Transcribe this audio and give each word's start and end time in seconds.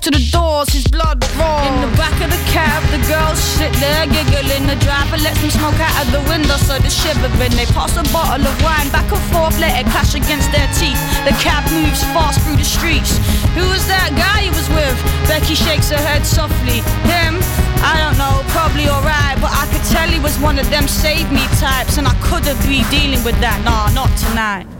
to 0.00 0.10
the 0.10 0.24
doors, 0.32 0.68
his 0.72 0.86
blood 0.88 1.20
roars. 1.36 1.68
In 1.68 1.76
the 1.84 1.92
back 2.00 2.16
of 2.24 2.32
the 2.32 2.40
cab, 2.48 2.80
the 2.88 3.00
girls 3.04 3.36
sit 3.36 3.72
there 3.84 4.08
giggling. 4.08 4.64
The 4.64 4.80
driver 4.80 5.20
lets 5.20 5.40
them 5.44 5.52
smoke 5.52 5.76
out 5.76 5.92
of 6.00 6.08
the 6.12 6.24
window, 6.24 6.56
so 6.56 6.80
they're 6.80 6.88
shivering. 6.88 7.52
They 7.52 7.68
pass 7.76 7.92
a 8.00 8.04
bottle 8.08 8.40
of 8.40 8.56
wine 8.64 8.88
back 8.88 9.08
and 9.12 9.20
forth, 9.28 9.60
let 9.60 9.76
it 9.76 9.86
clash 9.92 10.16
against 10.16 10.48
their 10.56 10.68
teeth. 10.80 10.96
The 11.28 11.36
cab 11.44 11.68
moves 11.68 12.00
fast 12.16 12.40
through 12.40 12.56
the 12.56 12.64
streets. 12.64 13.20
Who 13.52 13.68
was 13.68 13.84
that 13.92 14.16
guy 14.16 14.48
he 14.48 14.50
was 14.56 14.68
with? 14.72 14.96
Becky 15.28 15.52
shakes 15.52 15.92
her 15.92 16.00
head 16.00 16.24
softly. 16.24 16.80
Him? 17.04 17.36
I 17.84 18.00
don't 18.00 18.16
know, 18.16 18.40
probably 18.56 18.88
alright, 18.88 19.36
but 19.40 19.52
I 19.52 19.68
could 19.68 19.84
tell 19.92 20.08
he 20.08 20.20
was 20.20 20.36
one 20.40 20.58
of 20.58 20.68
them 20.70 20.88
save 20.88 21.28
me 21.32 21.44
types, 21.60 22.00
and 22.00 22.08
I 22.08 22.16
couldn't 22.24 22.60
be 22.64 22.88
dealing 22.88 23.20
with 23.20 23.36
that. 23.44 23.60
Nah, 23.68 23.92
not 23.92 24.08
tonight. 24.16 24.79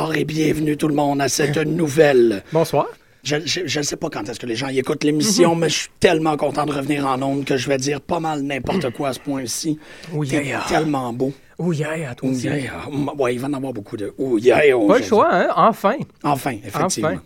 Bonsoir 0.00 0.16
et 0.16 0.24
bienvenue 0.24 0.78
tout 0.78 0.88
le 0.88 0.94
monde 0.94 1.20
à 1.20 1.28
cette 1.28 1.58
nouvelle. 1.58 2.42
Bonsoir. 2.54 2.86
Je 3.22 3.36
ne 3.36 3.82
sais 3.82 3.96
pas 3.96 4.08
quand 4.08 4.26
est-ce 4.26 4.40
que 4.40 4.46
les 4.46 4.56
gens 4.56 4.68
y 4.68 4.78
écoutent 4.78 5.04
l'émission, 5.04 5.54
mais 5.54 5.68
je 5.68 5.80
suis 5.80 5.88
tellement 6.00 6.38
content 6.38 6.64
de 6.64 6.72
revenir 6.72 7.06
en 7.06 7.20
ondes 7.20 7.44
que 7.44 7.58
je 7.58 7.68
vais 7.68 7.76
dire 7.76 8.00
pas 8.00 8.18
mal 8.18 8.40
n'importe 8.40 8.88
quoi 8.94 9.10
à 9.10 9.12
ce 9.12 9.20
point-ci. 9.20 9.78
T'es 10.26 10.46
yeah. 10.46 10.64
tellement 10.66 11.12
beau. 11.12 11.34
Oh 11.58 11.74
yeah, 11.74 12.14
toi 12.14 12.30
aussi. 12.30 12.44
yeah. 12.44 12.88
Ouais, 13.18 13.34
il 13.34 13.40
va 13.40 13.48
en 13.48 13.52
avoir 13.52 13.74
beaucoup 13.74 13.98
de. 13.98 14.14
Oh 14.16 14.38
yeah. 14.38 14.60
Pas 14.88 14.98
le 15.00 15.04
choix, 15.04 15.28
hein? 15.34 15.48
Enfin. 15.54 15.96
Enfin, 16.22 16.56
effectivement. 16.64 17.08
Enfin. 17.08 17.22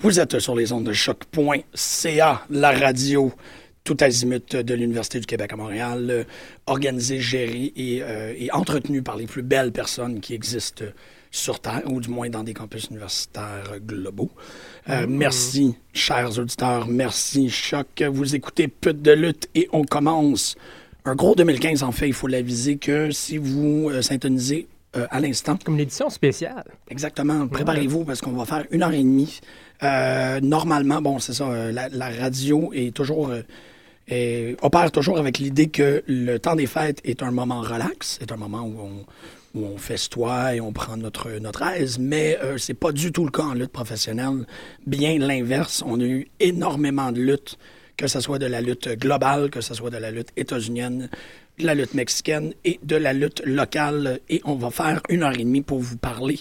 Vous 0.00 0.20
êtes 0.20 0.38
sur 0.38 0.54
les 0.54 0.70
ondes 0.70 0.84
de 0.84 0.92
choc.ca, 0.92 2.42
la 2.50 2.72
radio 2.72 3.32
tout 3.84 3.96
azimut 4.00 4.54
de 4.54 4.74
l'Université 4.74 5.18
du 5.18 5.24
Québec 5.24 5.54
à 5.54 5.56
Montréal, 5.56 6.06
euh, 6.10 6.24
organisée, 6.66 7.20
gérée 7.20 7.72
et, 7.74 8.02
euh, 8.02 8.34
et 8.36 8.52
entretenue 8.52 9.00
par 9.00 9.16
les 9.16 9.24
plus 9.24 9.42
belles 9.42 9.72
personnes 9.72 10.20
qui 10.20 10.34
existent 10.34 10.84
sur 11.30 11.60
Terre, 11.60 11.82
ou 11.86 12.00
du 12.00 12.08
moins 12.08 12.28
dans 12.30 12.42
des 12.42 12.54
campus 12.54 12.86
universitaires 12.90 13.74
globaux. 13.86 14.30
Euh, 14.88 15.06
Merci, 15.08 15.76
chers 15.92 16.38
auditeurs, 16.38 16.86
merci, 16.88 17.50
Choc. 17.50 18.02
Vous 18.10 18.34
écoutez 18.34 18.68
Pute 18.68 19.02
de 19.02 19.12
lutte 19.12 19.48
et 19.54 19.68
on 19.72 19.84
commence 19.84 20.56
un 21.04 21.14
gros 21.14 21.34
2015, 21.34 21.82
en 21.84 21.92
fait, 21.92 22.06
il 22.08 22.12
faut 22.14 22.26
l'aviser 22.26 22.76
que 22.76 23.10
si 23.10 23.38
vous 23.38 23.88
euh, 23.90 24.02
syntonisez 24.02 24.66
euh, 24.96 25.06
à 25.10 25.20
l'instant, 25.20 25.58
Comme 25.64 25.74
une 25.74 25.80
édition 25.80 26.10
spéciale. 26.10 26.64
Exactement. 26.90 27.46
Préparez-vous 27.46 28.04
parce 28.04 28.20
qu'on 28.20 28.32
va 28.32 28.44
faire 28.44 28.64
une 28.70 28.82
heure 28.82 28.92
et 28.92 29.02
demie. 29.02 29.40
Euh, 29.82 30.40
normalement, 30.40 31.00
bon, 31.00 31.18
c'est 31.18 31.34
ça, 31.34 31.70
la, 31.72 31.88
la 31.90 32.08
radio 32.10 32.70
est 32.74 32.94
toujours. 32.94 33.30
est- 34.08 34.56
opère 34.62 34.90
toujours 34.90 35.18
avec 35.18 35.38
l'idée 35.38 35.68
que 35.68 36.02
le 36.06 36.38
temps 36.38 36.56
des 36.56 36.66
fêtes 36.66 37.00
est 37.04 37.22
un 37.22 37.30
moment 37.30 37.60
relax, 37.60 38.18
est 38.22 38.32
un 38.32 38.36
moment 38.36 38.62
où 38.62 38.76
on, 38.80 39.04
on 39.54 39.78
festoie 39.78 40.54
et 40.54 40.60
on 40.60 40.72
prend 40.72 40.96
notre, 40.96 41.30
notre 41.38 41.62
aise, 41.62 41.98
mais 41.98 42.38
euh, 42.42 42.58
c'est 42.58 42.74
pas 42.74 42.92
du 42.92 43.12
tout 43.12 43.24
le 43.24 43.30
cas 43.30 43.42
en 43.42 43.54
lutte 43.54 43.72
professionnelle. 43.72 44.46
Bien 44.86 45.18
l'inverse, 45.18 45.82
on 45.86 46.00
a 46.00 46.04
eu 46.04 46.28
énormément 46.40 47.12
de 47.12 47.20
luttes, 47.20 47.58
que 47.96 48.06
ce 48.06 48.20
soit 48.20 48.38
de 48.38 48.46
la 48.46 48.60
lutte 48.60 48.88
globale, 48.88 49.50
que 49.50 49.60
ce 49.60 49.74
soit 49.74 49.90
de 49.90 49.96
la 49.96 50.10
lutte 50.10 50.28
états-unienne, 50.36 51.08
de 51.58 51.66
la 51.66 51.74
lutte 51.74 51.94
mexicaine 51.94 52.52
et 52.64 52.78
de 52.82 52.96
la 52.96 53.12
lutte 53.12 53.42
locale. 53.44 54.20
Et 54.28 54.40
on 54.44 54.54
va 54.54 54.70
faire 54.70 55.02
une 55.08 55.22
heure 55.22 55.34
et 55.34 55.44
demie 55.44 55.62
pour 55.62 55.80
vous 55.80 55.96
parler 55.96 56.38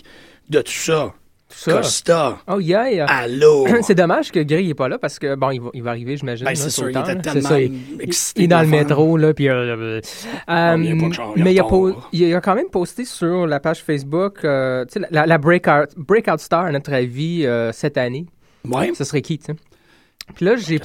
de 0.49 0.61
tout 0.61 0.71
ça. 0.71 1.13
Ça. 1.49 1.71
Costa, 1.73 2.37
Oh 2.47 2.59
yeah. 2.59 3.05
allô? 3.05 3.67
C'est 3.81 3.95
dommage 3.95 4.31
que 4.31 4.39
Gray 4.39 4.67
n'est 4.67 4.73
pas 4.73 4.89
là 4.89 4.97
parce 4.97 5.17
que, 5.17 5.35
bon, 5.35 5.51
il 5.51 5.61
va, 5.61 5.69
il 5.73 5.81
va 5.83 5.91
arriver, 5.91 6.17
j'imagine. 6.17 6.45
Ben, 6.45 6.55
c'est 6.55 6.69
sûr, 6.69 6.89
il 6.89 6.97
était 6.97 7.15
tellement 7.21 7.49
ça, 7.49 7.59
il, 7.61 7.73
excité 8.01 8.41
il 8.41 8.45
est 8.45 8.47
dans 8.47 8.61
le 8.61 8.67
métro, 8.67 9.17
là, 9.17 9.33
puis... 9.33 9.47
euh, 9.49 10.01
euh, 10.49 10.77
mais 10.77 10.87
il 10.87 10.93
euh, 10.95 11.09
pas 11.09 11.15
de 11.35 11.43
mais 11.43 11.53
il 11.53 11.59
a, 11.59 12.35
il 12.35 12.41
quand 12.41 12.55
même 12.55 12.69
posté 12.69 13.05
sur 13.05 13.47
la 13.47 13.59
page 13.59 13.81
Facebook, 13.81 14.39
tu 14.41 14.47
sais, 14.47 15.07
la, 15.09 15.25
la 15.25 15.37
breakout, 15.37 15.95
breakout 15.95 16.39
star, 16.39 16.65
à 16.65 16.71
notre 16.71 16.93
avis, 16.93 17.45
cette 17.71 17.97
année. 17.97 18.25
Ouais. 18.65 18.91
Ce 18.93 19.03
serait 19.03 19.21
qui, 19.21 19.39
tu 19.39 19.45
sais? 19.45 19.55
Puis 20.35 20.45
là, 20.45 20.57
j'ai 20.57 20.79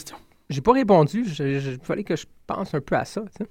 j'ai 0.48 0.60
pas 0.60 0.72
répondu. 0.72 1.24
Il 1.40 1.78
fallait 1.82 2.04
que 2.04 2.14
je 2.14 2.26
pense 2.46 2.74
un 2.74 2.80
peu 2.80 2.94
à 2.94 3.04
ça. 3.04 3.22
tu 3.22 3.44
sais. 3.44 3.50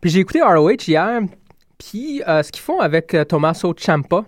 Puis 0.00 0.10
j'ai 0.10 0.20
écouté 0.20 0.40
ROH 0.42 0.70
hier. 0.86 1.20
Puis 1.78 2.22
ce 2.26 2.50
qu'ils 2.52 2.62
font 2.62 2.78
avec 2.78 3.16
Tommaso 3.28 3.74
Ciampa, 3.74 4.24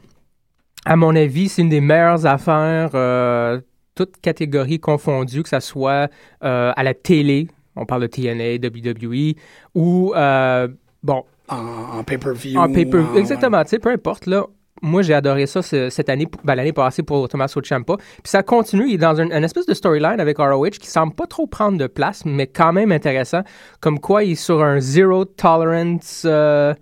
à 0.85 0.97
mon 0.97 1.15
avis, 1.17 1.49
c'est 1.49 1.63
une 1.63 1.69
des 1.69 1.81
meilleures 1.81 2.27
affaires, 2.27 2.91
euh, 2.95 3.61
toutes 3.95 4.17
catégories 4.21 4.81
confondues, 4.81 5.43
que 5.43 5.49
ce 5.49 5.61
soit 5.61 6.09
euh, 6.43 6.73
à 6.77 6.83
la 6.83 6.95
télé, 6.95 7.49
on 7.77 7.87
parle 7.87 8.03
de 8.03 8.07
TNA, 8.07 8.57
WWE, 8.57 9.35
ou, 9.75 10.13
euh, 10.15 10.69
bon, 11.03 11.25
En, 11.49 11.99
en 11.99 12.05
pay-per-view. 12.05 12.59
en 12.59 12.65
en- 12.65 13.15
exactement, 13.17 13.63
tu 13.65 13.71
sais, 13.71 13.79
peu 13.79 13.91
importe, 13.91 14.27
là. 14.27 14.45
Moi, 14.83 15.01
j'ai 15.03 15.15
adoré 15.15 15.47
ça 15.47 15.63
ce- 15.63 15.89
cette 15.89 16.11
année, 16.11 16.27
ben, 16.43 16.57
l'année 16.57 16.73
passée 16.75 17.03
pour 17.03 17.27
Tommaso 17.29 17.63
Ciampa. 17.63 17.97
Puis 17.97 18.05
ça 18.27 18.43
continue, 18.43 18.87
il 18.89 18.95
est 18.95 18.99
dans 18.99 19.19
une, 19.19 19.33
une 19.33 19.45
espèce 19.45 19.65
de 19.65 19.73
storyline 19.73 20.21
avec 20.21 20.37
ROH 20.39 20.71
qui 20.79 20.89
semble 20.89 21.15
pas 21.15 21.27
trop 21.27 21.47
prendre 21.47 21.79
de 21.79 21.87
place, 21.87 22.25
mais 22.27 22.47
quand 22.49 22.73
même 22.75 22.93
intéressant. 22.93 23.41
Comme 23.81 23.99
quoi, 23.99 24.25
il 24.25 24.33
est 24.33 24.35
sur 24.35 24.63
un 24.63 24.81
zero 24.81 25.25
tolerance, 25.25 26.25
euh, 26.27 26.75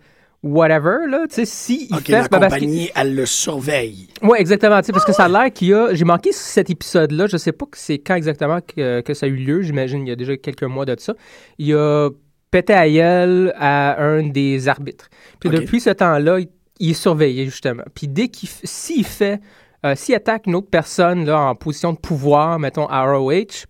whatever, 0.42 1.06
là. 1.08 1.26
Tu 1.28 1.34
sais, 1.36 1.44
si 1.44 1.86
il 1.90 1.96
OK, 1.96 2.04
fait... 2.06 2.12
la 2.12 2.22
ben, 2.22 2.28
parce 2.40 2.54
compagnie, 2.54 2.90
elle 2.94 3.14
le 3.14 3.26
surveille. 3.26 4.08
oui, 4.22 4.38
exactement. 4.38 4.80
tu 4.80 4.86
sais, 4.86 4.92
Parce 4.92 5.04
que 5.04 5.12
ça 5.12 5.24
a 5.24 5.28
l'air 5.28 5.52
qu'il 5.52 5.68
y 5.68 5.74
a. 5.74 5.94
J'ai 5.94 6.04
manqué 6.04 6.32
cet 6.32 6.70
épisode-là. 6.70 7.26
Je 7.26 7.36
sais 7.36 7.52
pas 7.52 7.66
que 7.66 7.78
c'est 7.78 7.98
quand 7.98 8.14
exactement 8.14 8.60
que, 8.60 9.00
que 9.02 9.14
ça 9.14 9.26
a 9.26 9.28
eu 9.28 9.36
lieu. 9.36 9.62
J'imagine 9.62 10.06
il 10.06 10.08
y 10.08 10.12
a 10.12 10.16
déjà 10.16 10.36
quelques 10.36 10.62
mois 10.64 10.84
de 10.84 10.96
ça. 10.98 11.14
Il 11.58 11.74
a 11.74 12.10
pété 12.50 12.74
à 12.74 12.88
gueule 12.90 13.52
à 13.56 14.02
un 14.02 14.24
des 14.28 14.68
arbitres. 14.68 15.08
Puis 15.40 15.48
depuis 15.50 15.80
ce 15.80 15.90
temps-là, 15.90 16.40
il, 16.40 16.48
il 16.80 16.90
est 16.90 16.94
surveillé, 16.94 17.44
justement. 17.46 17.84
Puis 17.94 18.08
dès 18.08 18.28
qu'il. 18.28 18.48
S'il 18.64 19.04
fait. 19.04 19.40
euh, 19.86 19.94
S'il 19.94 20.14
attaque 20.14 20.46
une 20.46 20.54
autre 20.56 20.68
personne 20.70 21.24
là, 21.24 21.38
en 21.40 21.54
position 21.54 21.92
de 21.92 21.98
pouvoir, 21.98 22.58
mettons 22.58 22.86
à 22.86 23.04
ROH, 23.04 23.66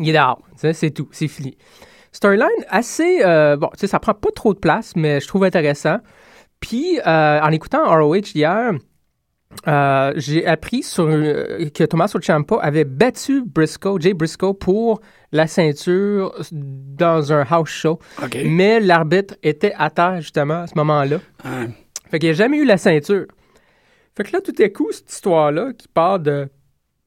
il 0.00 0.08
est 0.08 0.12
dehors. 0.12 0.42
Tu 0.52 0.60
sais, 0.60 0.72
C'est 0.74 0.90
tout. 0.90 1.08
C'est 1.12 1.28
fini. 1.28 1.56
Storyline 2.14 2.48
assez. 2.68 3.22
euh, 3.24 3.56
bon, 3.56 3.68
tu 3.72 3.80
sais, 3.80 3.86
ça 3.88 3.98
prend 3.98 4.14
pas 4.14 4.30
trop 4.34 4.54
de 4.54 4.58
place, 4.60 4.94
mais 4.94 5.20
je 5.20 5.26
trouve 5.26 5.42
intéressant. 5.42 5.98
Puis, 6.60 7.00
euh, 7.04 7.40
en 7.40 7.50
écoutant 7.50 7.84
ROH 7.84 8.34
hier, 8.36 8.72
euh, 9.66 10.12
j'ai 10.14 10.46
appris 10.46 10.84
sur, 10.84 11.06
euh, 11.08 11.68
que 11.74 11.82
Tommaso 11.82 12.20
Ciampa 12.20 12.56
avait 12.62 12.84
battu 12.84 13.42
Briscoe, 13.44 14.00
Jay 14.00 14.14
Briscoe, 14.14 14.52
pour 14.54 15.00
la 15.32 15.48
ceinture 15.48 16.32
dans 16.52 17.32
un 17.32 17.44
house 17.50 17.68
show. 17.68 17.98
Mais 18.44 18.78
l'arbitre 18.78 19.34
était 19.42 19.74
à 19.76 19.90
terre, 19.90 20.20
justement, 20.20 20.62
à 20.62 20.66
ce 20.68 20.74
moment-là. 20.76 21.18
Hein. 21.44 21.66
Fait 22.12 22.20
qu'il 22.20 22.28
n'a 22.28 22.34
jamais 22.34 22.58
eu 22.58 22.64
la 22.64 22.76
ceinture. 22.76 23.26
Fait 24.16 24.22
que 24.22 24.32
là, 24.32 24.40
tout 24.40 24.54
à 24.62 24.68
coup, 24.68 24.92
cette 24.92 25.10
histoire-là, 25.10 25.72
qui 25.76 25.88
part 25.88 26.20
de 26.20 26.48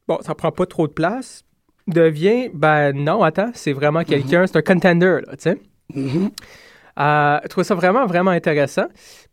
bon, 0.06 0.20
ça 0.22 0.36
prend 0.36 0.52
pas 0.52 0.66
trop 0.66 0.88
de 0.88 0.94
place, 0.94 1.44
devient 1.88 2.50
ben 2.54 2.92
non, 2.94 3.24
attends, 3.24 3.52
c'est 3.54 3.74
vraiment 3.74 4.04
quelqu'un, 4.04 4.46
c'est 4.48 4.58
un 4.58 4.62
contender, 4.62 5.20
tu 5.32 5.36
sais. 5.40 5.58
Mhm. 5.94 6.32
Euh, 7.00 7.40
je 7.44 7.48
trouve 7.50 7.64
ça 7.64 7.76
vraiment, 7.76 8.06
vraiment 8.06 8.32
intéressant. 8.32 8.88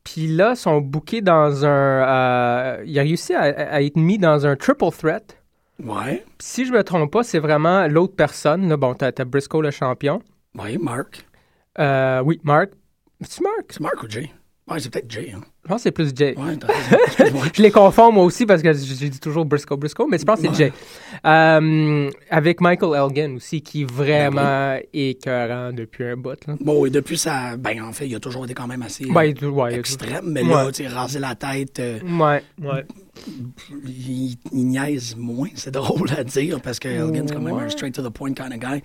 Puis 0.05 0.27
là, 0.27 0.51
ils 0.51 0.57
sont 0.57 0.81
bookés 0.83 1.23
dans 1.23 1.65
un. 1.65 1.69
euh, 1.69 2.83
il 2.87 2.99
a 2.99 3.03
réussi 3.03 3.33
à, 3.33 3.41
à 3.43 3.81
être 3.81 3.97
mis 3.97 4.19
dans 4.19 4.47
un 4.47 4.55
triple 4.55 4.91
threat. 4.91 5.39
Ouais. 5.83 6.23
Puis 6.39 6.47
si 6.47 6.65
je 6.67 6.73
me 6.73 6.85
trompe 6.85 7.11
pas, 7.11 7.23
c'est 7.23 7.39
vraiment 7.39 7.87
l'autre 7.89 8.15
personne. 8.15 8.69
Là. 8.69 8.77
Bon, 8.77 8.95
t'as, 8.95 9.13
t'as 9.13 9.25
Briscoe, 9.25 9.63
le 9.63 9.71
champion. 9.71 10.21
Oui, 10.59 10.77
Mark. 10.79 11.25
Euh, 11.79 12.21
oui, 12.21 12.39
Mark. 12.45 12.71
C'est 13.23 13.41
Mark? 13.41 13.65
C'est 13.71 13.81
Mark 13.81 14.03
ou 14.03 14.11
Jay? 14.11 14.31
Ouais, 14.67 14.81
c'est 14.81 14.89
peut-être 14.89 15.11
Jay. 15.11 15.31
Hein. 15.37 15.41
Je 15.63 15.69
pense 15.69 15.77
que 15.77 15.83
c'est 15.83 15.91
plus 15.91 16.11
Jay. 16.17 16.35
Ouais. 16.39 16.57
Je 17.55 17.63
les 17.63 17.71
confonds 17.71 18.11
moi 18.11 18.25
aussi 18.25 18.47
parce 18.47 18.63
que 18.63 18.73
j'ai 18.73 19.11
dit 19.11 19.21
toujours 19.21 19.45
Briscoe, 19.45 19.77
Briscoe, 19.77 20.07
mais 20.11 20.17
je 20.17 20.25
pense 20.25 20.41
que 20.41 20.49
c'est 20.49 20.55
Jay. 20.55 20.73
Euh, 21.27 22.11
avec 22.31 22.63
Michael 22.63 22.95
Elgin 22.97 23.37
aussi, 23.37 23.61
qui 23.61 23.83
est 23.83 23.91
vraiment 23.91 24.79
écœurant 24.95 25.71
depuis 25.73 26.05
un 26.05 26.17
bout. 26.17 26.47
Là. 26.47 26.55
Bon, 26.61 26.87
et 26.87 26.91
depuis 26.91 27.19
ça, 27.19 27.59
ben 27.59 27.83
en 27.83 27.93
fait, 27.93 28.07
il 28.09 28.15
a 28.15 28.21
toujours 28.21 28.47
été 28.47 28.55
quand 28.55 28.67
même 28.67 28.81
assez 28.83 29.05
Ouais, 29.05 29.33
il- 29.33 29.47
ouais, 29.47 29.75
il- 29.75 29.79
extrême, 29.81 30.31
mais 30.31 30.43
là, 30.43 30.67
tu 30.73 30.83
sais, 30.83 30.89
raser 30.89 31.19
la 31.19 31.35
tête, 31.35 31.79
euh, 31.81 31.99
Ouais, 32.01 32.43
ouais. 32.63 32.85
il, 33.87 34.37
il 34.53 34.67
niaise 34.67 35.15
moins. 35.17 35.49
C'est 35.57 35.73
drôle 35.73 36.09
à 36.17 36.25
dire 36.25 36.61
parce 36.63 36.79
que 36.79 36.89
Elgin, 36.89 37.27
c'est 37.29 37.35
quand 37.35 37.41
même 37.43 37.59
un 37.59 37.69
straight 37.69 37.95
to 37.95 38.03
the 38.03 38.11
point 38.13 38.33
kind 38.33 38.53
of 38.53 38.59
guy. 38.61 38.83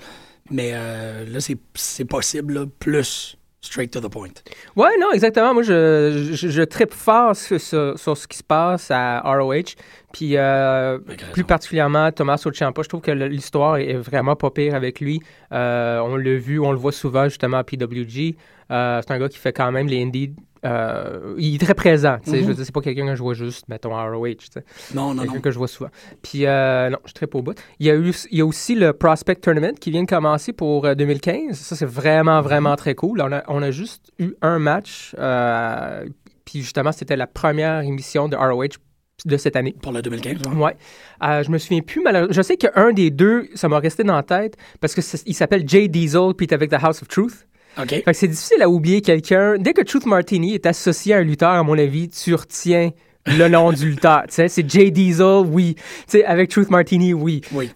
Mais 0.52 0.72
euh, 0.74 1.26
là, 1.26 1.40
c'est- 1.40 1.58
c'est 1.76 2.06
possible, 2.06 2.54
là, 2.56 2.66
plus 2.80 3.38
straight 3.62 3.92
to 3.92 4.00
the 4.00 4.10
point. 4.10 4.34
Ouais, 4.76 4.90
non, 5.00 5.12
exactement. 5.12 5.54
Moi, 5.54 5.64
je, 5.64 6.32
je, 6.34 6.48
je 6.50 6.62
trippe 6.64 6.94
fort 6.94 7.36
sur, 7.36 7.60
sur- 7.60 7.98
sur 8.00 8.16
ce 8.18 8.28
qui 8.28 8.38
se 8.38 8.44
passe 8.44 8.90
à 8.92 9.22
ROH. 9.22 9.76
Puis, 10.14 10.38
euh, 10.38 10.98
raison. 11.08 11.26
plus 11.34 11.44
particulièrement, 11.44 12.12
Thomas 12.12 12.38
Ciampa, 12.38 12.82
je 12.84 12.88
trouve 12.90 13.02
que 13.02 13.12
l'histoire 13.12 13.78
est 13.78 13.94
vraiment 13.96 14.36
pas 14.36 14.50
pire 14.50 14.76
avec 14.76 15.00
lui. 15.00 15.20
Euh, 15.52 16.00
on 16.00 16.16
l'a 16.16 16.36
vu, 16.36 16.60
on 16.60 16.72
le 16.72 16.78
voit 16.78 16.92
souvent 16.92 17.26
justement 17.26 17.58
à 17.58 17.64
PWG. 17.64 18.36
Euh, 18.72 19.02
c'est 19.06 19.14
un 19.14 19.20
gars 19.20 19.30
qui 19.30 19.38
fait 19.38 19.54
quand 19.54 19.72
même 19.72 19.88
les 19.88 20.02
indies. 20.04 20.34
Euh, 20.66 21.36
il 21.38 21.56
est 21.56 21.58
très 21.60 21.74
présent. 21.74 22.18
tu 22.24 22.32
sais, 22.32 22.40
Je 22.40 22.46
veux 22.46 22.54
dire, 22.54 22.66
c'est 22.66 22.74
pas 22.74 22.82
quelqu'un 22.82 23.06
que 23.08 23.16
je 23.16 23.22
vois 23.22 23.34
juste, 23.34 23.68
mettons, 23.70 23.96
à 23.96 24.04
ROH. 24.10 24.28
tu 24.36 24.48
sais. 24.54 24.64
Non, 24.94 25.14
non, 25.14 25.24
quelqu'un 25.24 25.40
que 25.40 25.52
je 25.52 25.58
vois 25.58 25.68
souvent. 25.68 25.90
Puis, 26.22 26.46
euh, 26.46 26.90
non, 26.90 26.98
je 27.06 27.14
trippe 27.14 27.36
au 27.36 27.42
bout. 27.42 27.58
Il 27.80 27.88
y, 27.88 27.90
a 27.90 27.96
eu, 27.96 28.14
il 28.32 28.38
y 28.38 28.42
a 28.42 28.46
aussi 28.46 28.76
le 28.76 28.94
Prospect 28.94 29.36
Tournament 29.36 29.74
qui 29.80 29.92
vient 29.92 30.04
de 30.04 30.10
commencer 30.10 30.54
pour 30.54 30.86
euh, 30.86 30.96
2015. 30.96 31.56
Ça, 31.58 31.76
c'est 31.76 31.86
vraiment, 31.86 32.42
vraiment 32.42 32.76
très 32.76 32.96
cool. 32.96 33.22
On 33.22 33.32
a, 33.32 33.44
on 33.48 33.62
a 33.62 33.72
juste 33.72 34.12
eu 34.20 34.34
un 34.42 34.60
match. 34.60 35.16
euh, 35.18 36.06
puis, 36.46 36.62
justement, 36.62 36.92
c'était 36.92 37.16
la 37.16 37.28
première 37.28 37.82
émission 37.82 38.28
de 38.28 38.36
ROH 38.36 38.80
de 39.26 39.38
cette 39.38 39.56
année. 39.58 39.76
Pour 39.82 39.92
le 39.92 40.02
2015, 40.02 40.38
ouais. 40.56 40.64
Ouais. 40.64 40.76
Euh, 41.24 41.44
je 41.44 41.52
me 41.52 41.58
souviens 41.58 41.82
plus, 41.82 42.02
malheureusement. 42.02 42.34
Je 42.34 42.42
sais 42.42 42.56
qu'un 42.56 42.94
des 42.94 43.12
deux, 43.12 43.50
ça 43.54 43.68
m'a 43.68 43.80
resté 43.80 44.04
dans 44.04 44.16
la 44.16 44.24
tête 44.24 44.56
parce 44.80 44.94
qu'il 44.96 45.36
s'appelle 45.36 45.68
Jay 45.68 45.90
Diesel, 45.90 46.34
puis 46.38 46.46
il 46.48 46.50
est 46.50 46.54
avec 46.54 46.70
The 46.70 46.82
House 46.82 47.02
of 47.02 47.10
Truth. 47.10 47.46
OK. 47.77 47.89
Fait 47.89 48.01
que 48.01 48.13
c'est 48.13 48.27
difficile 48.27 48.62
à 48.62 48.69
oublier 48.69 49.01
quelqu'un. 49.01 49.57
Dès 49.57 49.74
que 49.74 49.81
Truth 49.81 50.06
Martini 50.06 50.54
est 50.54 50.66
associé 50.66 51.13
à 51.13 51.18
un 51.18 51.24
lutteur, 51.24 51.51
à 51.51 51.63
mon 51.63 51.77
avis, 51.77 52.10
tu 52.10 52.33
retiens 52.33 52.92
le 53.25 53.48
nom 53.48 53.71
du 53.71 53.89
lutteur. 53.89 54.24
C'est 54.27 54.69
Jay 54.69 54.92
Diesel, 54.92 55.44
oui. 55.45 55.75
Tu 55.75 55.83
sais, 56.07 56.25
avec 56.25 56.50
Truth 56.50 56.69
Martini, 56.69 57.13
oui. 57.13 57.42
Oui. 57.51 57.69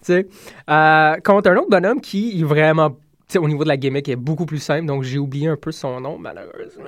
Euh, 0.70 1.14
contre 1.24 1.50
un 1.50 1.56
autre 1.56 1.70
bonhomme 1.70 2.00
qui 2.00 2.40
est 2.40 2.44
vraiment, 2.44 2.96
au 3.36 3.48
niveau 3.48 3.64
de 3.64 3.68
la 3.68 3.76
gimmick, 3.76 4.08
est 4.08 4.16
beaucoup 4.16 4.46
plus 4.46 4.58
simple. 4.58 4.86
Donc, 4.86 5.02
j'ai 5.02 5.18
oublié 5.18 5.48
un 5.48 5.56
peu 5.56 5.72
son 5.72 6.00
nom, 6.00 6.18
malheureusement. 6.18 6.84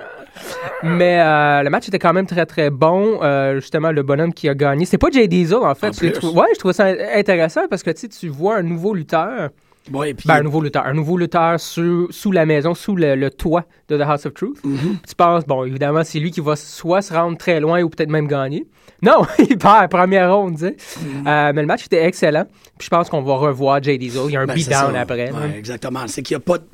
Mais 0.83 1.19
euh, 1.19 1.63
le 1.63 1.69
match 1.69 1.87
était 1.87 1.99
quand 1.99 2.13
même 2.13 2.27
très, 2.27 2.45
très 2.45 2.69
bon. 2.69 3.19
Euh, 3.21 3.55
justement, 3.59 3.91
le 3.91 4.03
bonhomme 4.03 4.33
qui 4.33 4.49
a 4.49 4.55
gagné, 4.55 4.85
c'est 4.85 4.97
pas 4.97 5.09
Jay 5.11 5.27
Diesel, 5.27 5.59
en 5.59 5.75
fait. 5.75 5.87
En 5.87 6.29
Ouais, 6.33 6.47
je 6.53 6.59
trouve 6.59 6.73
ça 6.73 6.87
intéressant 7.15 7.67
parce 7.69 7.83
que, 7.83 7.91
tu 7.91 8.27
vois 8.27 8.57
un 8.57 8.63
nouveau 8.63 8.93
lutteur. 8.93 9.49
Puis 9.91 10.27
Ben, 10.27 10.35
un 10.35 10.43
nouveau 10.43 10.61
lutteur. 10.61 10.85
Un 10.85 10.93
nouveau 10.93 11.17
lutteur 11.17 11.59
sous, 11.59 12.07
sous 12.11 12.31
la 12.31 12.45
maison, 12.45 12.73
sous 12.75 12.95
le, 12.95 13.15
le 13.15 13.29
toit 13.29 13.65
de 13.89 13.97
The 13.97 14.01
House 14.01 14.25
of 14.25 14.33
Truth. 14.33 14.63
Mhm. 14.63 14.97
Tu 15.07 15.15
penses, 15.15 15.45
bon, 15.45 15.63
évidemment, 15.63 16.03
c'est 16.03 16.19
lui 16.19 16.31
qui 16.31 16.41
va 16.41 16.55
soit 16.55 17.01
se 17.01 17.13
rendre 17.13 17.37
très 17.37 17.59
loin 17.59 17.81
ou 17.81 17.89
peut-être 17.89 18.09
même 18.09 18.27
gagner. 18.27 18.65
Non, 19.01 19.25
il 19.39 19.57
perd 19.57 19.89
première 19.89 20.33
ronde, 20.35 20.55
tu 20.55 20.59
sais. 20.61 20.75
Mhm. 21.01 21.27
Euh, 21.27 21.51
mais 21.53 21.61
le 21.61 21.67
match 21.67 21.85
était 21.85 22.03
excellent. 22.03 22.45
Puis 22.77 22.85
je 22.85 22.89
pense 22.89 23.09
qu'on 23.09 23.21
va 23.21 23.35
revoir 23.35 23.81
Jay 23.81 23.97
Diesel. 23.97 24.23
Il 24.27 24.31
y 24.33 24.37
a 24.37 24.41
un 24.41 24.45
Ben, 24.45 24.53
beatdown 24.55 24.95
après. 24.95 25.31
exactement. 25.55 26.07
C'est 26.07 26.21
qu'il 26.23 26.35
n'y 26.35 26.41
a 26.41 26.45
pas 26.45 26.57
de- 26.57 26.65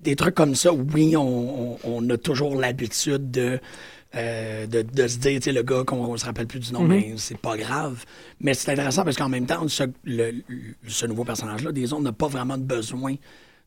des 0.00 0.16
trucs 0.16 0.34
comme 0.34 0.54
ça. 0.54 0.70
Oui, 0.72 1.16
on, 1.16 1.72
on- 1.74 1.78
on 1.84 2.10
a 2.10 2.16
toujours 2.16 2.54
l'habitude 2.60 3.30
de, 3.30 3.58
euh, 4.16 4.66
de, 4.66 4.82
de 4.82 5.06
se 5.08 5.18
dire, 5.18 5.38
tu 5.40 5.44
sais, 5.44 5.52
le 5.52 5.62
gars 5.62 5.82
qu'on 5.86 6.12
ne 6.12 6.16
se 6.16 6.24
rappelle 6.24 6.46
plus 6.46 6.60
du 6.60 6.72
nom, 6.72 6.80
Mhm. 6.82 6.88
mais 6.88 7.14
c'est 7.16 7.38
pas 7.38 7.56
grave. 7.56 8.04
Mais 8.40 8.54
c'est 8.54 8.70
intéressant 8.72 9.04
parce 9.04 9.16
qu'en 9.16 9.28
même 9.28 9.46
temps, 9.46 9.66
ce, 9.68 9.84
le- 10.04 10.32
ce 10.86 11.06
nouveau 11.06 11.24
personnage-là, 11.24 11.72
des 11.72 11.86
n'a 12.00 12.12
pas 12.12 12.28
vraiment 12.28 12.56
de 12.56 12.62
besoin 12.62 13.14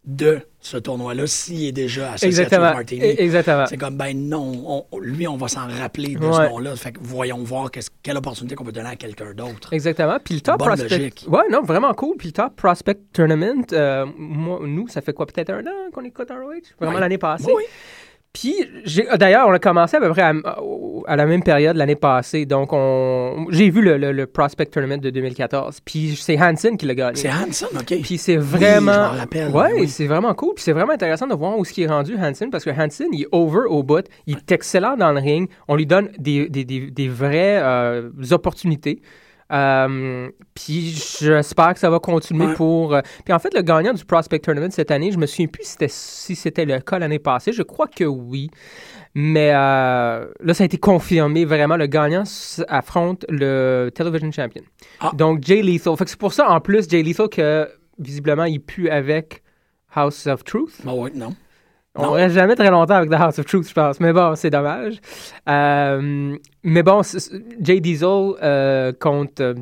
de 0.05 0.39
ce 0.61 0.77
tournoi-là 0.77 1.27
s'il 1.27 1.65
est 1.65 1.71
déjà 1.73 2.13
associé 2.13 2.27
à 2.27 2.29
Exactement. 2.29 2.73
Martini. 2.73 3.01
E- 3.01 3.21
Exactement. 3.21 3.65
C'est 3.67 3.75
comme, 3.77 3.97
ben 3.97 4.17
non, 4.17 4.85
on- 4.91 4.99
lui, 4.99 5.27
on 5.27 5.35
va 5.35 5.49
s'en 5.49 5.67
rappeler 5.67 6.15
de 6.15 6.25
Ouais. 6.25 6.33
ce 6.33 6.41
nom-là. 6.49 6.75
Fait 6.77 6.93
que 6.93 6.99
voyons 7.01 7.43
voir 7.43 7.69
quelle 8.01 8.17
opportunité 8.17 8.55
qu'on 8.55 8.63
peut 8.63 8.71
donner 8.71 8.89
à 8.89 8.95
quelqu'un 8.95 9.33
d'autre. 9.33 9.73
Exactement. 9.73 10.17
Puis 10.23 10.35
le 10.35 10.41
Top 10.41 10.57
Bonne 10.59 10.69
Prospect. 10.69 10.97
logique. 10.97 11.25
Ouais, 11.29 11.41
non, 11.51 11.61
vraiment 11.63 11.93
cool. 11.93 12.15
Puis 12.17 12.29
le 12.29 12.31
Top 12.31 12.55
Prospect 12.55 12.97
Tournament, 13.11 13.65
euh, 13.73 14.05
moi, 14.17 14.59
nous, 14.63 14.87
ça 14.87 15.01
fait 15.01 15.11
quoi, 15.13 15.25
peut-être 15.25 15.49
un 15.49 15.65
an 15.67 15.91
qu'on 15.93 16.05
écoute 16.05 16.29
ROH? 16.29 16.53
Vraiment 16.79 16.95
Ouais. 16.95 17.01
l'année 17.01 17.17
passée. 17.17 17.51
Oui. 17.53 17.63
Puis, 18.39 18.55
j'ai- 18.85 19.07
d'ailleurs, 19.17 19.47
on 19.47 19.51
a 19.51 19.59
commencé 19.59 19.97
à 19.97 19.99
peu 19.99 20.09
près 20.09 20.21
à, 20.21 20.33
à 21.07 21.15
la 21.15 21.25
même 21.25 21.43
période 21.43 21.75
l'année 21.75 21.95
passée. 21.95 22.45
Donc, 22.45 22.69
on, 22.71 23.47
j'ai 23.49 23.69
vu 23.69 23.81
le, 23.81 23.97
le- 23.97 24.11
le 24.13 24.25
Prospect 24.27 24.67
Tournament 24.67 24.97
de 24.97 25.09
2014. 25.09 25.79
Puis, 25.83 26.15
c'est 26.15 26.39
Hansen 26.41 26.77
qui 26.77 26.85
l'a 26.85 26.95
gagné. 26.95 27.15
C'est 27.17 27.29
Hanson, 27.29 27.67
OK. 27.73 28.01
Puis 28.01 28.17
c'est 28.17 28.37
Oui, 28.37 28.43
vraiment. 28.43 28.93
je 28.93 28.97
m'en 28.99 29.09
rappelle, 29.19 29.49
Ouais, 29.51 29.71
oui. 29.81 29.87
c'est 29.89 30.07
vraiment 30.07 30.33
cool. 30.33 30.53
Puis 30.55 30.63
c'est 30.63 30.71
vraiment 30.73 30.93
intéressant 30.93 31.27
de 31.27 31.33
voir 31.35 31.57
où 31.57 31.65
ce 31.65 31.73
qui 31.73 31.83
est 31.83 31.87
rendu 31.87 32.15
Hansen 32.17 32.49
parce 32.49 32.63
que 32.63 32.69
Hansen, 32.69 33.07
il 33.11 33.23
est 33.23 33.27
over 33.33 33.65
au 33.67 33.83
bout. 33.83 34.05
Il 34.27 34.37
est 34.37 34.51
excellent 34.53 34.95
dans 34.95 35.11
le 35.11 35.19
ring. 35.19 35.49
On 35.67 35.75
lui 35.75 35.85
donne 35.85 36.09
des, 36.17 36.47
des, 36.47 36.63
des, 36.63 36.91
des 36.91 37.07
vraies 37.09 37.59
euh, 37.61 38.09
opportunités. 38.31 39.01
Euh, 39.51 40.29
puis 40.53 40.91
j'espère 41.19 41.73
que 41.73 41.79
ça 41.79 41.89
va 41.89 41.99
continuer 41.99 42.47
Ouais. 42.47 42.53
pour. 42.53 42.93
euh, 42.93 43.01
Puis 43.25 43.33
en 43.33 43.39
fait, 43.39 43.53
le 43.53 43.61
gagnant 43.61 43.93
du 43.93 44.05
Prospect 44.05 44.39
Tournament 44.39 44.69
cette 44.71 44.91
année, 44.91 45.11
je 45.11 45.17
me 45.17 45.25
souviens 45.25 45.47
plus 45.47 45.63
si 45.63 46.35
c'était, 46.35 46.65
si 46.65 46.65
le 46.65 46.79
cas 46.79 46.99
l'année 46.99 47.19
passée. 47.19 47.51
Je 47.51 47.63
crois 47.63 47.87
que 47.87 48.03
oui. 48.03 48.49
Mais 49.15 49.51
euh, 49.53 50.27
là, 50.39 50.53
ça 50.53 50.63
a 50.63 50.65
été 50.65 50.77
confirmé. 50.77 51.45
Vraiment, 51.45 51.77
le 51.77 51.87
gagnant 51.87 52.23
affronte 52.67 53.25
le 53.29 53.89
Television 53.93 54.31
Champion. 54.31 54.61
Ah. 54.99 55.11
Donc, 55.15 55.43
Jay 55.43 55.61
Lethal. 55.63 55.97
Fait 55.97 56.03
que 56.05 56.11
c'est 56.11 56.19
pour 56.19 56.33
ça, 56.33 56.49
en 56.49 56.59
plus, 56.61 56.87
Jay 56.87 57.01
Lethal, 57.01 57.27
que 57.27 57.67
visiblement, 57.97 58.45
il 58.45 58.59
pue 58.61 58.89
avec 58.89 59.41
House 59.95 60.27
of 60.27 60.43
Truth. 60.43 60.81
Bon, 60.83 61.03
ouais, 61.03 61.11
non. 61.15 61.33
On 61.95 62.11
reste 62.11 62.35
jamais 62.35 62.55
très 62.55 62.69
longtemps 62.69 62.95
avec 62.95 63.09
The 63.09 63.13
House 63.15 63.39
of 63.39 63.45
Truth, 63.45 63.67
je 63.67 63.73
pense. 63.73 63.99
Mais 63.99 64.13
bon, 64.13 64.35
c'est 64.35 64.49
dommage. 64.49 64.95
Euh, 65.49 66.35
mais 66.63 66.83
bon, 66.83 67.01
Jay 67.61 67.79
Diesel 67.79 68.07
euh, 68.41 68.93
contre 68.99 69.41
euh, 69.41 69.53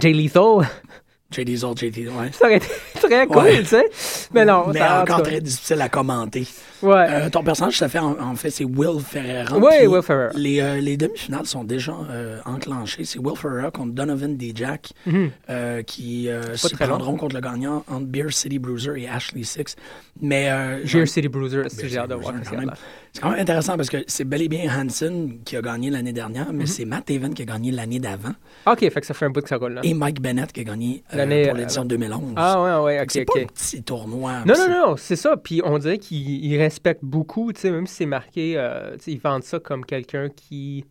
Jay 0.00 0.12
Lethal, 0.12 0.66
J. 1.32 1.44
Diesel, 1.44 1.70
J. 1.76 1.90
Diesel, 1.90 2.12
ouais. 2.12 2.30
ça 2.30 2.44
aurait 2.44 2.56
été 2.58 2.68
très 3.00 3.26
cool, 3.26 3.38
Ouais. 3.38 3.58
tu 3.58 3.64
sais. 3.66 3.84
Mais 4.32 4.44
non, 4.44 4.66
Mais 4.72 4.78
ça, 4.78 5.02
encore 5.02 5.22
très 5.22 5.40
difficile 5.40 5.80
à 5.80 5.88
commenter. 5.88 6.46
Ouais. 6.82 7.06
Euh, 7.08 7.30
ton 7.30 7.42
personnage, 7.42 7.78
ça 7.78 7.88
fait 7.88 7.98
en, 7.98 8.16
en 8.20 8.34
fait, 8.34 8.50
c'est 8.50 8.64
Will 8.64 9.00
Ferreira. 9.00 9.56
Oui, 9.56 9.86
Will 9.86 10.02
Ferreira. 10.02 10.30
Les, 10.34 10.60
euh, 10.60 10.80
les 10.80 10.96
demi-finales 10.96 11.46
sont 11.46 11.64
déjà 11.64 11.94
euh, 12.10 12.38
enclenchées. 12.44 13.04
C'est 13.04 13.18
Will 13.18 13.36
Ferreira 13.36 13.70
contre 13.70 13.92
Donovan 13.92 14.36
Dijak 14.36 14.92
Mhm. 15.06 15.30
euh, 15.50 15.82
qui 15.82 16.28
se 16.54 16.68
prendront 16.74 17.16
contre 17.16 17.34
le 17.34 17.40
gagnant 17.40 17.84
entre 17.88 18.06
Beer 18.06 18.30
City 18.30 18.58
Bruiser 18.58 18.92
et 18.96 19.08
Ashley 19.08 19.42
Six. 19.44 19.76
Mais 20.20 20.50
Beer 20.84 21.06
City 21.06 21.28
Bruiser, 21.28 21.62
c'est 21.68 21.88
j'ai 21.88 21.98
hâte 21.98 22.10
de 22.10 22.14
voir 22.14 22.34
qu'il. 22.40 22.70
C'est 23.12 23.22
quand 23.22 23.30
même 23.30 23.40
intéressant 23.40 23.76
parce 23.76 23.88
que 23.88 23.98
c'est 24.06 24.24
bel 24.24 24.42
et 24.42 24.48
bien 24.48 24.68
Hansen 24.70 25.38
qui 25.42 25.56
a 25.56 25.62
gagné 25.62 25.88
l'année 25.88 26.12
dernière, 26.12 26.50
Mhm. 26.50 26.56
mais 26.56 26.66
c'est 26.66 26.84
Matt 26.84 27.06
Taven 27.06 27.32
qui 27.32 27.42
a 27.42 27.44
gagné 27.46 27.70
l'année 27.72 27.98
d'avant 27.98 28.34
OK, 28.66 28.80
fait 28.80 28.90
que 29.00 29.06
ça 29.06 29.14
fait 29.14 29.24
un 29.24 29.30
bout 29.30 29.40
que 29.40 29.48
ça 29.48 29.56
roule, 29.56 29.72
là. 29.74 29.80
et 29.84 29.94
Mike 29.94 30.20
Bennett 30.20 30.52
qui 30.52 30.60
a 30.60 30.64
gagné 30.64 31.02
pour 31.10 31.54
l'édition 31.54 31.84
2011. 31.86 32.34
Ah 32.36 32.62
ouais, 32.80 32.84
ouais, 32.96 33.00
OK, 33.00 33.10
c'est 33.10 33.22
OK. 33.22 33.34
pas 33.34 33.40
un 33.40 33.46
petit 33.46 33.82
tournoi. 33.82 34.32
Non, 34.44 34.54
non, 34.58 34.68
non, 34.68 34.94
c'est 34.98 35.16
ça. 35.16 35.36
Puis 35.38 35.62
on 35.64 35.78
dirait 35.78 35.96
qu'ils 35.98 36.56
ils 36.66 36.68
respectent 36.68 37.04
beaucoup, 37.04 37.52
tu 37.52 37.60
sais, 37.60 37.70
même 37.70 37.86
si 37.86 37.94
c'est 37.94 38.06
marqué, 38.06 38.54
euh, 38.56 38.96
ils 39.06 39.18
vendent 39.20 39.44
ça 39.44 39.58
comme 39.60 39.84
quelqu'un 39.84 40.28
qui 40.28 40.84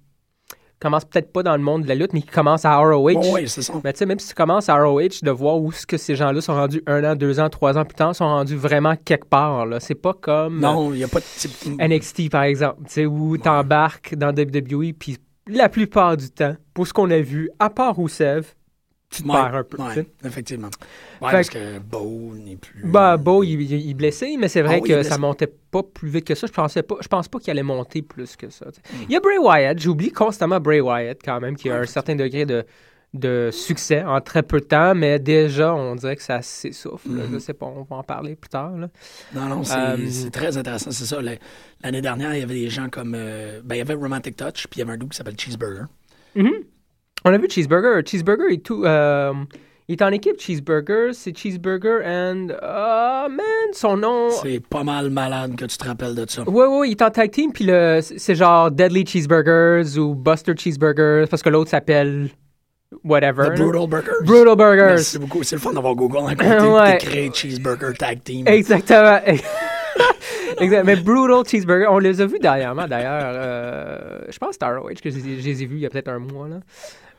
commence 0.79 1.05
peut-être 1.05 1.31
pas 1.31 1.41
dans 1.41 1.55
le 1.55 1.63
monde 1.63 1.83
de 1.83 1.87
la 1.87 1.95
lutte, 1.95 2.13
mais 2.13 2.21
qui 2.21 2.27
commence 2.27 2.65
à 2.65 2.77
ROH. 2.77 3.21
c'est- 3.23 3.31
Ouais, 3.31 3.47
c'est 3.47 3.61
ça. 3.61 3.73
Mais 3.83 3.93
tu 3.93 3.99
sais, 3.99 4.05
même 4.05 4.19
si 4.19 4.27
tu 4.29 4.33
commences 4.35 4.69
à 4.69 4.75
ROH, 4.75 5.21
de 5.23 5.31
voir 5.31 5.57
où 5.59 5.71
est-ce 5.71 5.87
que 5.87 5.97
ces 5.97 6.15
gens-là 6.15 6.41
sont 6.41 6.53
rendus 6.53 6.83
un 6.85 7.03
an, 7.03 7.15
deux 7.15 7.39
ans, 7.39 7.49
trois 7.49 7.77
ans 7.77 7.85
plus 7.85 7.95
tard, 7.95 8.13
sont 8.15 8.25
rendus 8.25 8.55
vraiment 8.57 8.95
quelque 8.95 9.25
part. 9.27 9.65
Là. 9.65 9.79
C'est 9.79 9.95
pas 9.95 10.13
comme 10.13 10.59
Non, 10.59 10.93
il 10.93 10.97
n'y 10.97 11.03
a 11.03 11.07
pas 11.07 11.19
de 11.21 11.25
euh, 11.81 11.87
NXT, 11.87 12.29
par 12.29 12.43
exemple, 12.43 12.81
tu 12.87 12.93
sais, 12.93 13.05
où 13.05 13.37
t'embarques 13.37 14.15
dans 14.15 14.31
WWE, 14.33 14.93
puis 14.93 15.17
la 15.47 15.69
plupart 15.69 16.17
du 16.17 16.29
temps, 16.29 16.55
pour 16.73 16.85
ce 16.87 16.93
qu'on 16.93 17.09
a 17.09 17.19
vu, 17.19 17.49
à 17.59 17.69
part 17.69 17.95
Rousseff, 17.95 18.55
tu 19.15 19.23
te 19.23 19.27
Ouais, 19.27 19.33
perds 19.33 19.55
un 19.55 19.63
peu. 19.63 19.77
ouais, 19.81 20.05
effectivement. 20.25 20.69
Ouais, 21.21 21.31
parce 21.31 21.49
que 21.49 21.79
Beau 21.79 22.33
n'est 22.35 22.55
plus. 22.57 22.83
Bah, 22.83 23.17
Beau, 23.17 23.43
il, 23.43 23.61
il- 23.61 23.89
est 23.89 23.93
blessé, 23.93 24.35
mais 24.37 24.47
c'est 24.47 24.61
vrai 24.61 24.79
Ah 24.83 24.87
que 24.87 25.03
ça 25.03 25.17
montait 25.17 25.47
pas 25.71 25.83
plus 25.83 26.09
vite 26.09 26.25
que 26.25 26.35
ça. 26.35 26.47
Je 26.47 26.51
pensais 26.51 26.83
pas, 26.83 26.95
je 27.01 27.07
pense 27.07 27.27
pas 27.27 27.39
qu'il 27.39 27.51
allait 27.51 27.63
monter 27.63 28.01
plus 28.01 28.35
que 28.35 28.49
ça. 28.49 28.65
Hmm. 28.67 28.95
Il 29.07 29.11
y 29.11 29.15
a 29.15 29.19
Bray 29.19 29.37
Wyatt, 29.37 29.79
j'oublie 29.79 30.11
constamment 30.11 30.59
Bray 30.59 30.81
Wyatt 30.81 31.19
quand 31.23 31.39
même, 31.39 31.55
qui 31.55 31.69
a 31.69 31.77
un 31.79 31.85
certain 31.85 32.15
degré 32.15 32.45
de, 32.45 32.65
de 33.13 33.49
succès 33.53 34.03
en 34.03 34.19
très 34.19 34.43
peu 34.43 34.59
de 34.59 34.65
temps, 34.65 34.93
mais 34.93 35.19
déjà, 35.19 35.73
on 35.73 35.95
dirait 35.95 36.17
que 36.17 36.21
ça 36.23 36.41
s'essouffle. 36.41 37.07
Mhm. 37.09 37.29
Je 37.33 37.39
sais 37.39 37.53
pas, 37.53 37.65
on 37.65 37.83
va 37.83 37.95
en 37.97 38.03
parler 38.03 38.35
plus 38.35 38.49
tard. 38.49 38.75
là. 38.77 38.89
Non, 39.33 39.45
non, 39.45 39.63
c'est 39.63 39.77
Euh, 39.77 39.97
c'est 40.09 40.31
très 40.31 40.57
intéressant. 40.57 40.91
C'est 40.91 41.05
ça. 41.05 41.21
la- 41.21 41.35
L'année 41.83 42.01
dernière, 42.01 42.33
il 42.33 42.39
y 42.39 42.43
avait 42.43 42.55
des 42.55 42.69
gens 42.69 42.89
comme. 42.89 43.13
euh, 43.15 43.61
ben, 43.63 43.75
il 43.75 43.77
y 43.77 43.81
avait 43.81 43.93
Romantic 43.93 44.35
Touch, 44.35 44.67
puis 44.69 44.77
il 44.77 44.79
y 44.79 44.81
avait 44.81 44.93
un 44.93 44.97
dude 44.97 45.09
qui 45.11 45.17
s'appelle 45.17 45.39
Cheeseburger. 45.39 45.85
On 47.25 47.33
a 47.33 47.37
vu 47.37 47.47
Cheeseburger. 47.49 48.01
Cheeseburger 48.05 48.53
est 48.53 48.63
tout. 48.63 48.85
euh, 48.85 49.33
Il 49.87 49.93
est 49.93 50.01
en 50.03 50.09
équipe 50.11 50.39
Cheeseburger. 50.39 51.09
C'est 51.13 51.35
Cheeseburger 51.35 52.01
and. 52.05 52.47
Ah, 52.61 53.27
man, 53.29 53.73
son 53.73 53.97
nom. 53.97 54.29
C'est 54.29 54.59
pas 54.59 54.83
mal 54.83 55.09
malade 55.09 55.55
que 55.55 55.65
tu 55.65 55.77
te 55.77 55.85
rappelles 55.87 56.15
de 56.15 56.25
ça. 56.29 56.43
Ouais, 56.47 56.67
ouais, 56.67 56.89
il 56.89 56.91
est 56.91 57.01
en 57.01 57.09
tag 57.09 57.31
team, 57.31 57.51
puis 57.51 57.65
le, 57.65 57.99
c'est 58.01 58.35
genre 58.35 58.69
Deadly 58.71 59.05
Cheeseburgers 59.05 59.97
ou 59.99 60.13
Buster 60.15 60.53
Cheeseburgers, 60.57 61.25
parce 61.29 61.41
que 61.41 61.49
l'autre 61.49 61.71
s'appelle 61.71 62.29
whatever. 63.03 63.49
The 63.55 63.59
Brutal 63.59 63.87
Burgers. 63.87 64.23
Brutal 64.23 64.55
Burgers. 64.55 64.85
Merci 64.95 65.19
beaucoup. 65.19 65.43
C'est 65.43 65.55
le 65.55 65.61
fun 65.61 65.73
d'avoir 65.73 65.95
Google 65.95 66.17
en 66.17 66.29
côté 66.29 66.45
Ouais. 67.25 67.31
Cheeseburger 67.33 67.93
Tag 67.97 68.23
Team. 68.23 68.47
Exactement. 68.47 69.19
exact. 70.59 70.83
Mais 70.85 70.95
Brutal 70.95 71.43
Cheeseburger, 71.47 71.87
on 71.91 71.99
les 71.99 72.21
a 72.21 72.25
vus 72.25 72.39
dernièrement, 72.39 72.87
d'ailleurs. 72.87 73.31
euh, 73.35 74.19
je 74.29 74.37
pense 74.37 74.57
ROH 74.61 74.93
que 75.03 75.09
je 75.09 75.15
les 75.15 75.29
ai- 75.29 75.41
je 75.41 75.45
les 75.45 75.63
ai 75.63 75.65
vus 75.65 75.75
il 75.77 75.81
y 75.81 75.85
a 75.85 75.89
peut-être 75.89 76.09
un 76.09 76.19
mois. 76.19 76.47
Là. 76.47 76.57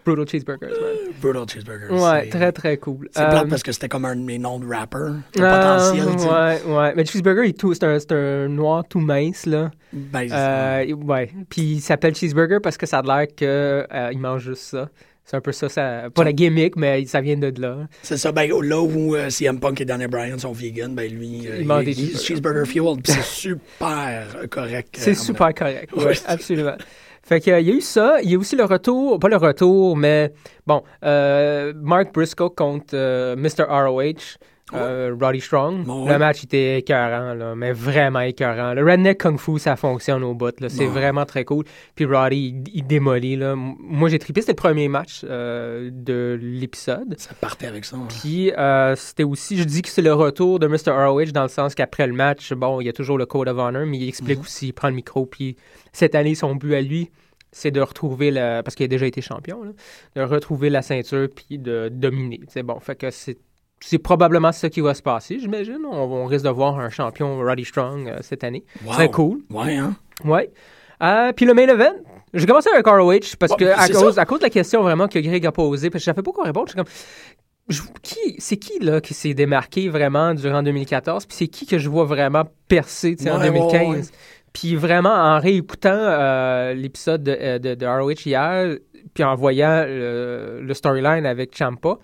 Brutal 0.07 0.27
Cheeseburgers, 0.29 0.69
man. 0.81 1.13
Brutal 1.21 1.45
Cheeseburgers. 1.49 1.91
Ouais, 1.91 2.29
très, 2.29 2.53
très 2.53 2.77
cool. 2.79 3.09
C'est 3.13 3.23
plate 3.29 3.45
Euh, 3.47 3.49
parce 3.51 3.63
que 3.63 3.73
c'était 3.73 3.89
comme 3.89 4.05
un 4.05 4.17
de 4.17 4.23
mes 4.23 4.39
noms 4.39 4.59
de 4.61 4.67
rapper. 4.67 4.99
Le 5.37 5.45
ah, 5.45 5.79
potentiel, 5.91 6.17
tu 6.17 6.23
sais. 6.23 6.29
Ouais, 6.29 6.75
ouais. 6.79 6.93
Mais 6.97 7.05
Cheeseburger, 7.05 7.45
il 7.45 7.51
est 7.51 7.59
tout- 7.59 7.75
c'est 7.75 7.85
un, 7.85 7.99
c'est 7.99 8.13
un 8.13 8.49
noir 8.49 8.85
tout 8.89 9.01
mince, 9.01 9.45
là. 9.47 9.71
Ben, 9.93 10.29
Euh, 10.33 10.95
ouais. 10.95 11.31
Puis 11.51 11.63
il 11.63 11.81
s'appelle 11.81 12.15
Cheeseburger 12.15 12.61
parce 12.63 12.77
que 12.77 12.87
ça 12.87 13.01
a 13.01 13.03
l'air 13.03 13.27
qu'il 13.35 14.19
mange 14.21 14.43
juste 14.45 14.63
ça. 14.63 14.89
C'est 15.29 15.37
un 15.37 15.41
peu 15.41 15.51
ça, 15.51 15.69
ça 15.69 16.05
pas 16.15 16.23
la 16.23 16.33
gimmick, 16.33 16.77
mais 16.77 17.05
ça 17.07 17.21
vient 17.21 17.37
de 17.37 17.53
là. 17.61 17.89
C'est 18.03 18.17
ça, 18.17 18.31
ben, 18.31 18.49
là 18.63 18.81
où 18.81 19.17
euh, 19.17 19.29
CM 19.29 19.59
Punk 19.59 19.81
et 19.81 19.85
Daniel 19.85 20.09
Bryan 20.09 20.39
sont 20.39 20.53
vegan, 20.53 20.95
ben 20.95 21.11
lui, 21.13 21.49
euh, 21.49 21.57
Il 21.63 21.67
mange 21.67 21.85
des 21.85 22.01
il- 22.01 22.17
cheeseburger 22.17 22.65
fueled, 22.65 23.03
puis 23.03 23.13
c'est 23.13 23.25
super 23.25 24.25
euh, 24.37 24.47
correct. 24.47 24.95
euh, 24.99 25.03
C'est 25.03 25.15
super 25.17 25.53
correct. 25.53 25.93
Ouais. 25.97 26.05
Oui, 26.11 26.15
absolument. 26.29 26.77
Fait 27.27 27.41
qu'il 27.41 27.51
y 27.53 27.57
a 27.71 27.75
eu 27.75 27.81
ça. 27.81 28.19
Il 28.23 28.31
y 28.31 28.37
a 28.37 28.39
aussi 28.39 28.55
le 28.55 28.65
retour, 28.65 29.19
pas 29.19 29.29
le 29.29 29.37
retour, 29.37 29.97
mais 29.97 30.33
bon, 30.65 30.85
euh, 31.05 31.73
Mark 31.75 32.15
Briscoe 32.15 32.51
contre 32.51 32.95
euh, 32.95 33.35
Mr. 33.35 33.65
ROH, 33.69 34.39
euh, 34.75 35.15
Roddy 35.21 35.41
Strong. 35.41 35.87
Le 35.87 36.19
match 36.19 36.43
était 36.45 36.79
écœurant, 36.79 37.35
là, 37.35 37.55
mais 37.55 37.73
vraiment 37.73 38.21
écœurant. 38.21 38.75
Le 38.75 38.85
Redneck 38.85 39.19
Kung 39.19 39.39
Fu, 39.39 39.59
ça 39.59 39.77
fonctionne 39.77 40.25
au 40.25 40.35
bout. 40.35 40.59
là. 40.61 40.69
C'est 40.69 40.87
vraiment 40.87 41.25
très 41.25 41.45
cool. 41.45 41.65
Puis 41.95 42.05
Roddy, 42.05 42.63
il, 42.67 42.79
il 42.79 42.87
démolit. 42.87 43.37
Là. 43.37 43.55
Moi, 43.57 44.09
j'ai 44.09 44.19
trippé. 44.19 44.41
C'était 44.41 44.53
le 44.53 44.57
premier 44.57 44.89
match 44.89 45.21
euh, 45.25 45.91
de 45.93 46.39
l'épisode. 46.43 47.15
Ça 47.19 47.31
partait 47.41 47.67
avec 47.67 47.85
ça. 47.85 47.97
hein. 47.97 48.09
Puis 48.23 48.51
euh, 48.53 48.97
c'était 48.97 49.25
aussi, 49.25 49.57
je 49.57 49.65
dis 49.65 49.83
que 49.83 49.89
c'est 49.89 50.03
le 50.03 50.13
retour 50.15 50.59
de 50.59 50.67
Mr. 50.67 50.91
ROH 50.91 51.27
dans 51.33 51.43
le 51.45 51.49
sens 51.49 51.75
qu'après 51.75 52.07
le 52.07 52.13
match, 52.13 52.53
bon, 52.53 52.81
il 52.81 52.87
y 52.87 52.89
a 52.89 52.93
toujours 52.93 53.19
le 53.19 53.27
Code 53.27 53.49
of 53.49 53.59
Honor, 53.59 53.87
mais 53.87 53.99
il 53.99 54.09
explique 54.09 54.41
aussi, 54.41 54.69
il 54.69 54.73
prend 54.73 54.89
le 54.89 54.95
micro, 54.95 55.27
puis 55.27 55.57
cette 55.93 56.15
année, 56.15 56.35
son 56.35 56.57
but 56.57 56.75
à 56.75 56.81
lui, 56.81 57.11
c'est 57.53 57.71
de 57.71 57.81
retrouver 57.81 58.31
la. 58.31 58.63
Parce 58.63 58.75
qu'il 58.75 58.85
a 58.85 58.89
déjà 58.89 59.07
été 59.07 59.21
champion, 59.23 59.63
là, 59.63 59.71
de 60.17 60.23
retrouver 60.23 60.69
la 60.71 60.83
ceinture, 60.83 61.29
puis 61.35 61.59
de 61.59 61.89
dominer. 61.91 62.41
C'est 62.49 62.63
bon, 62.63 62.79
fait 62.81 62.97
que 62.97 63.11
c'est. 63.11 63.39
C'est 63.81 63.99
probablement 63.99 64.53
ça 64.53 64.71
qui 64.71 64.81
va 64.81 64.95
se 64.95 65.03
passer, 65.03 65.39
j'imagine. 65.39 65.79
On, 65.85 65.95
on 65.97 66.25
risque 66.27 66.45
de 66.45 66.51
voir 66.51 66.79
un 66.79 66.89
champion 66.91 67.39
Roddy 67.39 67.65
Strong 67.65 68.09
euh, 68.09 68.17
cette 68.23 68.43
année. 68.43 68.65
Wow. 68.85 68.93
Très 68.95 69.11
cool. 69.11 69.41
Ouais, 69.51 69.77
hein? 69.77 69.95
Ouais. 70.25 70.51
Euh, 71.03 71.33
puis 71.35 71.45
le 71.45 71.53
main 71.55 71.69
event, 71.69 71.93
j'ai 72.33 72.47
commencé 72.47 72.71
avec 72.73 72.87
ROH 72.87 73.37
parce 73.39 73.55
que 73.55 73.65
à 73.67 73.87
c'est 73.87 73.93
cause, 73.93 74.19
à 74.19 74.25
cause 74.25 74.39
de 74.39 74.45
la 74.45 74.51
question 74.51 74.83
vraiment 74.83 75.09
que 75.09 75.19
Greg 75.19 75.45
a 75.47 75.53
posée, 75.53 75.91
parce 75.91 76.01
que 76.03 76.11
je 76.11 76.15
savais 76.15 76.23
pas 76.23 76.33
quoi 76.33 76.45
répondre, 76.45 76.67
je 76.69 76.73
suis 76.73 76.77
comme. 76.79 76.87
je- 77.69 77.83
qui, 78.03 78.37
c'est 78.39 78.57
qui 78.57 78.79
là 78.79 79.01
qui 79.03 79.13
s'est 79.13 79.35
démarqué 79.35 79.89
vraiment 79.91 80.33
durant 80.33 80.63
2014 80.63 81.27
puis 81.27 81.37
c'est 81.37 81.49
qui 81.49 81.67
que 81.67 81.79
je 81.79 81.89
vois 81.91 82.05
vraiment 82.07 82.45
percer 82.69 83.15
en 83.23 83.41
Ouais, 83.41 83.51
ouais, 83.51 83.59
2015 83.59 83.89
ouais. 83.89 84.03
puis 84.55 84.75
vraiment 84.77 85.13
en 85.13 85.39
réécoutant 85.39 85.91
euh, 85.93 86.73
l'épisode 86.73 87.23
de, 87.25 87.59
de, 87.59 87.75
de 87.75 87.87
ROH 87.87 88.13
hier 88.25 88.77
puis 89.13 89.23
en 89.25 89.35
voyant 89.35 89.85
le, 89.87 90.61
le 90.63 90.75
storyline 90.75 91.27
avec 91.27 91.55
Champa 91.57 91.99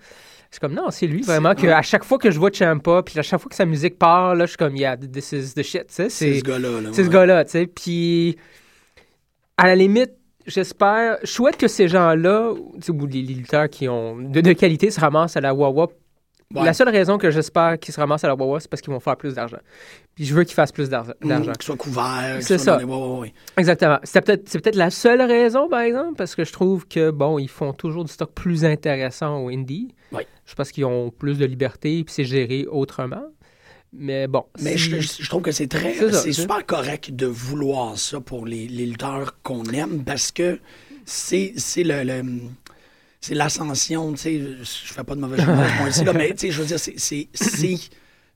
c'est 0.53 0.59
comme 0.59 0.75
non 0.75 0.91
c'est 0.91 1.07
lui 1.07 1.23
vraiment 1.23 1.55
que 1.55 1.65
à 1.65 1.81
chaque 1.81 2.03
fois 2.03 2.19
que 2.19 2.29
je 2.29 2.37
vois 2.37 2.51
Champa 2.53 3.01
puis 3.01 3.17
à 3.17 3.23
chaque 3.23 3.41
fois 3.41 3.49
que 3.49 3.55
sa 3.55 3.65
musique 3.65 3.97
part 3.97 4.35
là 4.35 4.45
je 4.45 4.51
suis 4.51 4.57
comme 4.57 4.75
yeah 4.75 4.95
this 4.95 5.31
is 5.31 5.55
the 5.55 5.63
shit 5.63 5.87
tu 5.87 5.93
sais 5.95 6.09
C'est 6.09 6.39
ce 6.39 6.43
gars-là. 6.43 6.79
là, 6.79 6.89
c'est 6.93 7.05
ce 7.05 7.09
gars-là, 7.09 7.43
tu 7.43 7.51
sais. 7.51 7.65
Puis, 7.65 8.37
à 9.57 9.65
la 9.65 9.75
limite, 9.75 10.11
j'espère, 10.45 11.17
je 11.23 11.31
souhaite 11.31 11.57
que 11.57 11.67
ces 11.67 11.87
gens-là, 11.87 12.51
ou 12.51 13.07
les, 13.07 13.23
les 13.23 13.33
lutteurs 13.33 13.67
qui 13.67 13.89
ont 13.89 14.15
de, 14.17 14.41
de 14.41 14.53
qualité 14.53 14.91
se 14.91 14.99
ramassent 14.99 15.35
à 15.37 15.41
la 15.41 15.55
Wawa. 15.55 15.87
Ouais. 16.53 16.65
La 16.65 16.73
seule 16.73 16.89
raison 16.89 17.17
que 17.17 17.31
j'espère 17.31 17.79
qu'ils 17.79 17.93
se 17.93 17.99
ramassent 17.99 18.23
à 18.23 18.27
la 18.27 18.35
Wawa, 18.35 18.59
c'est 18.59 18.69
parce 18.69 18.81
qu'ils 18.81 18.93
vont 18.93 18.99
faire 18.99 19.17
plus 19.17 19.33
d'argent. 19.33 19.57
Puis 20.15 20.25
je 20.25 20.35
veux 20.35 20.43
qu'ils 20.43 20.53
fassent 20.53 20.71
plus 20.71 20.89
d'argent. 20.89 21.13
Mm, 21.21 21.27
d'argent. 21.27 21.51
Qu'il 21.53 21.63
soit 21.63 21.77
couvert. 21.77 22.35
qu'il 22.35 22.43
C'est 22.43 22.57
ça. 22.57 22.77
ouais, 22.77 23.19
ouais. 23.19 23.33
Exactement. 23.57 23.99
C'est 24.03 24.21
peut-être, 24.21 24.47
c'est 24.47 24.59
peut-être 24.59 24.75
la 24.75 24.91
seule 24.91 25.21
raison, 25.21 25.67
par 25.67 25.81
exemple, 25.81 26.15
parce 26.15 26.35
que 26.35 26.45
je 26.45 26.53
trouve 26.53 26.87
que, 26.87 27.09
bon, 27.09 27.39
ils 27.39 27.49
font 27.49 27.73
toujours 27.73 28.05
du 28.05 28.11
stock 28.11 28.31
plus 28.33 28.65
intéressant 28.65 29.43
au 29.43 29.49
indie. 29.49 29.95
Ouais. 30.11 30.27
Je 30.45 30.53
pense 30.53 30.71
qu'ils 30.71 30.85
ont 30.85 31.09
plus 31.09 31.39
de 31.39 31.45
liberté, 31.45 32.03
puis 32.03 32.13
c'est 32.13 32.25
géré 32.25 32.67
autrement. 32.69 33.23
Mais 33.93 34.27
bon. 34.27 34.45
Mais 34.59 34.75
je, 34.77 35.27
trouve 35.29 35.43
que 35.43 35.51
c'est 35.51 35.67
très. 35.67 35.93
C'est 36.11 36.33
super 36.33 36.65
correct 36.65 37.15
de 37.15 37.27
vouloir 37.27 37.97
ça 37.97 38.19
pour 38.19 38.45
les, 38.45 38.67
les 38.67 38.85
lutteurs 38.87 39.37
qu'on 39.43 39.63
aime 39.65 40.03
parce 40.03 40.31
que 40.31 40.59
c'est 41.05 41.53
c'est 41.57 41.83
le. 41.83 42.03
le- 42.03 42.39
c'est 43.25 43.35
l'ascension, 43.35 44.11
tu 44.11 44.17
sais, 44.19 44.39
je 44.39 44.93
fais 44.93 45.03
pas 45.03 45.15
de 45.15 45.21
mauvais 45.21 45.37
jeu 45.41 45.45
là, 46.03 46.13
mais 46.13 46.31
tu 46.31 46.39
sais, 46.39 46.51
je 46.51 46.59
veux 46.61 46.67
dire, 46.67 46.79
c'est- 46.79 46.95
c'est 46.97 47.27
c'est, 47.33 47.77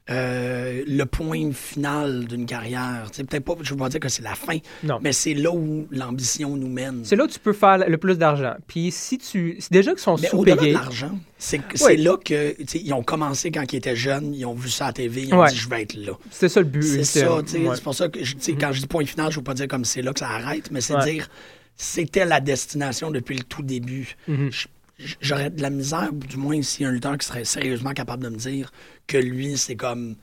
euh, 0.10 0.84
le 0.88 1.04
point 1.04 1.52
final 1.52 2.24
d'une 2.26 2.46
carrière. 2.46 3.08
Tu 3.12 3.18
sais, 3.18 3.24
peut-être 3.26 3.44
pas, 3.44 3.56
je 3.62 3.72
veux 3.72 3.76
pas 3.78 3.90
dire 3.90 4.00
que 4.00 4.08
c'est 4.08 4.22
la 4.24 4.36
fin, 4.36 4.58
Non. 4.84 5.00
mais 5.02 5.12
c'est 5.12 5.34
là 5.34 5.52
où 5.52 5.86
l'ambition 5.92 6.56
nous 6.56 6.70
mène. 6.70 7.02
C'est 7.04 7.18
là 7.18 7.26
où 7.26 7.28
tu 7.28 7.40
peux 7.40 7.52
faire 7.52 7.78
le 7.80 7.98
plus 7.98 8.18
d'argent. 8.18 8.54
Puis 8.68 8.90
si 8.92 9.18
tu. 9.18 9.58
C'est 9.60 9.74
déjà 9.74 9.92
qu'ils 9.92 10.00
sont 10.00 10.16
sous-payés. 10.16 10.72
l'argent, 10.72 11.20
c'est 11.38 11.60
Ouais. 11.82 11.98
là 11.98 12.16
que 12.24 12.56
tu 12.56 12.66
sais, 12.68 12.80
ils 12.82 12.94
ont 12.94 13.04
commencé 13.04 13.52
quand 13.52 13.74
ils 13.74 13.76
étaient 13.76 13.98
jeunes, 13.98 14.34
ils 14.34 14.46
ont 14.46 14.54
vu 14.54 14.70
ça 14.70 14.86
à 14.86 14.88
la 14.90 14.94
TV, 14.94 15.24
ils 15.24 15.34
ont 15.34 15.42
Ouais. 15.42 15.50
dit 15.50 15.58
je 15.58 15.68
vais 15.68 15.82
être 15.82 15.96
là. 15.96 16.14
C'est 16.32 16.48
ça 16.48 16.62
le 16.62 16.68
but. 16.68 16.84
C'est 16.84 17.04
ça. 17.04 17.36
Ouais. 17.36 17.44
C'est 17.76 17.84
pour 17.84 17.94
ça 17.94 18.08
que 18.08 18.20
quand 18.58 18.72
je 18.72 18.80
dis 18.80 18.88
point 18.88 19.06
final, 19.06 19.30
je 19.30 19.36
veux 19.40 19.44
pas 19.44 19.54
dire 19.56 19.68
comme 19.68 19.84
c'est 19.84 20.02
là 20.02 20.14
que 20.14 20.20
ça 20.20 20.30
arrête, 20.30 20.72
mais 20.72 20.80
c'est 20.80 20.98
dire 21.00 21.28
c'était 21.76 22.24
la 22.26 22.40
destination 22.40 23.12
depuis 23.12 23.36
le 23.36 23.44
tout 23.44 23.62
début. 23.62 24.16
Mm-hmm. 24.30 24.52
Je- 24.52 24.68
J'aurais 25.22 25.50
de 25.52 25.62
la 25.62 25.70
misère, 25.70 26.10
ou 26.12 26.18
du 26.18 26.38
moins 26.38 26.62
s'il 26.62 26.84
y 26.84 26.86
a 26.86 26.90
un 26.90 26.92
lutteur 26.92 27.18
qui 27.18 27.26
serait 27.28 27.46
sérieusement 27.46 27.94
capable 27.94 28.24
de 28.24 28.30
me 28.30 28.38
dire 28.38 28.72
que 29.06 29.18
lui, 29.18 29.58
c'est 29.58 29.76
comme 29.76 30.16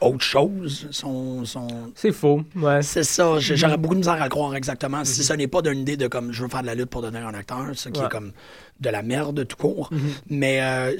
autre 0.00 0.20
chose. 0.24 0.86
Son, 0.90 1.44
son... 1.44 1.66
C'est 1.94 2.12
faux. 2.12 2.42
Ouais. 2.54 2.82
C'est 2.82 3.02
ça, 3.04 3.24
Mm-hmm. 3.36 3.56
j'aurais 3.56 3.76
beaucoup 3.76 3.94
de 3.94 4.00
misère 4.00 4.14
à 4.20 4.24
le 4.24 4.28
croire 4.30 4.54
exactement. 4.54 5.04
Si 5.04 5.24
ce 5.24 5.32
n'est 5.32 5.46
pas 5.48 5.62
d'une 5.62 5.78
idée 5.80 5.96
de 5.96 6.06
comme 6.08 6.32
je 6.32 6.42
veux 6.42 6.48
faire 6.48 6.62
de 6.62 6.66
la 6.66 6.74
lutte 6.74 6.90
pour 6.90 7.02
devenir 7.02 7.26
un 7.26 7.34
acteur, 7.34 7.66
ce 7.74 7.88
qui 7.88 8.00
Ouais. 8.00 8.06
est 8.06 8.10
comme 8.10 8.32
de 8.80 8.90
la 8.90 9.02
merde 9.02 9.46
tout 9.46 9.56
court. 9.56 9.90
Mm-hmm. 9.92 9.98
Mais 10.30 10.60
euh, 10.62 10.96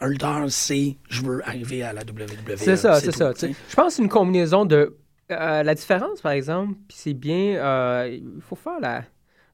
un 0.00 0.08
lutteur, 0.08 0.44
c'est 0.48 0.96
je 1.10 1.22
veux 1.22 1.42
arriver 1.48 1.82
à 1.82 1.92
la 1.92 2.02
WWE. 2.02 2.56
C'est 2.56 2.76
ça, 2.76 3.00
c'est 3.00 3.12
ça. 3.12 3.32
Je 3.40 3.46
pense 3.76 3.86
que 3.86 3.92
c'est 3.92 4.02
une 4.02 4.08
combinaison 4.08 4.64
de. 4.64 4.96
euh, 5.30 5.62
la 5.62 5.74
différence, 5.74 6.20
par 6.20 6.32
exemple, 6.32 6.74
puis 6.88 6.96
c'est 6.98 7.14
bien. 7.14 7.56
euh, 7.56 8.08
Il 8.20 8.40
faut 8.42 8.56
faire 8.56 8.80
la. 8.80 9.04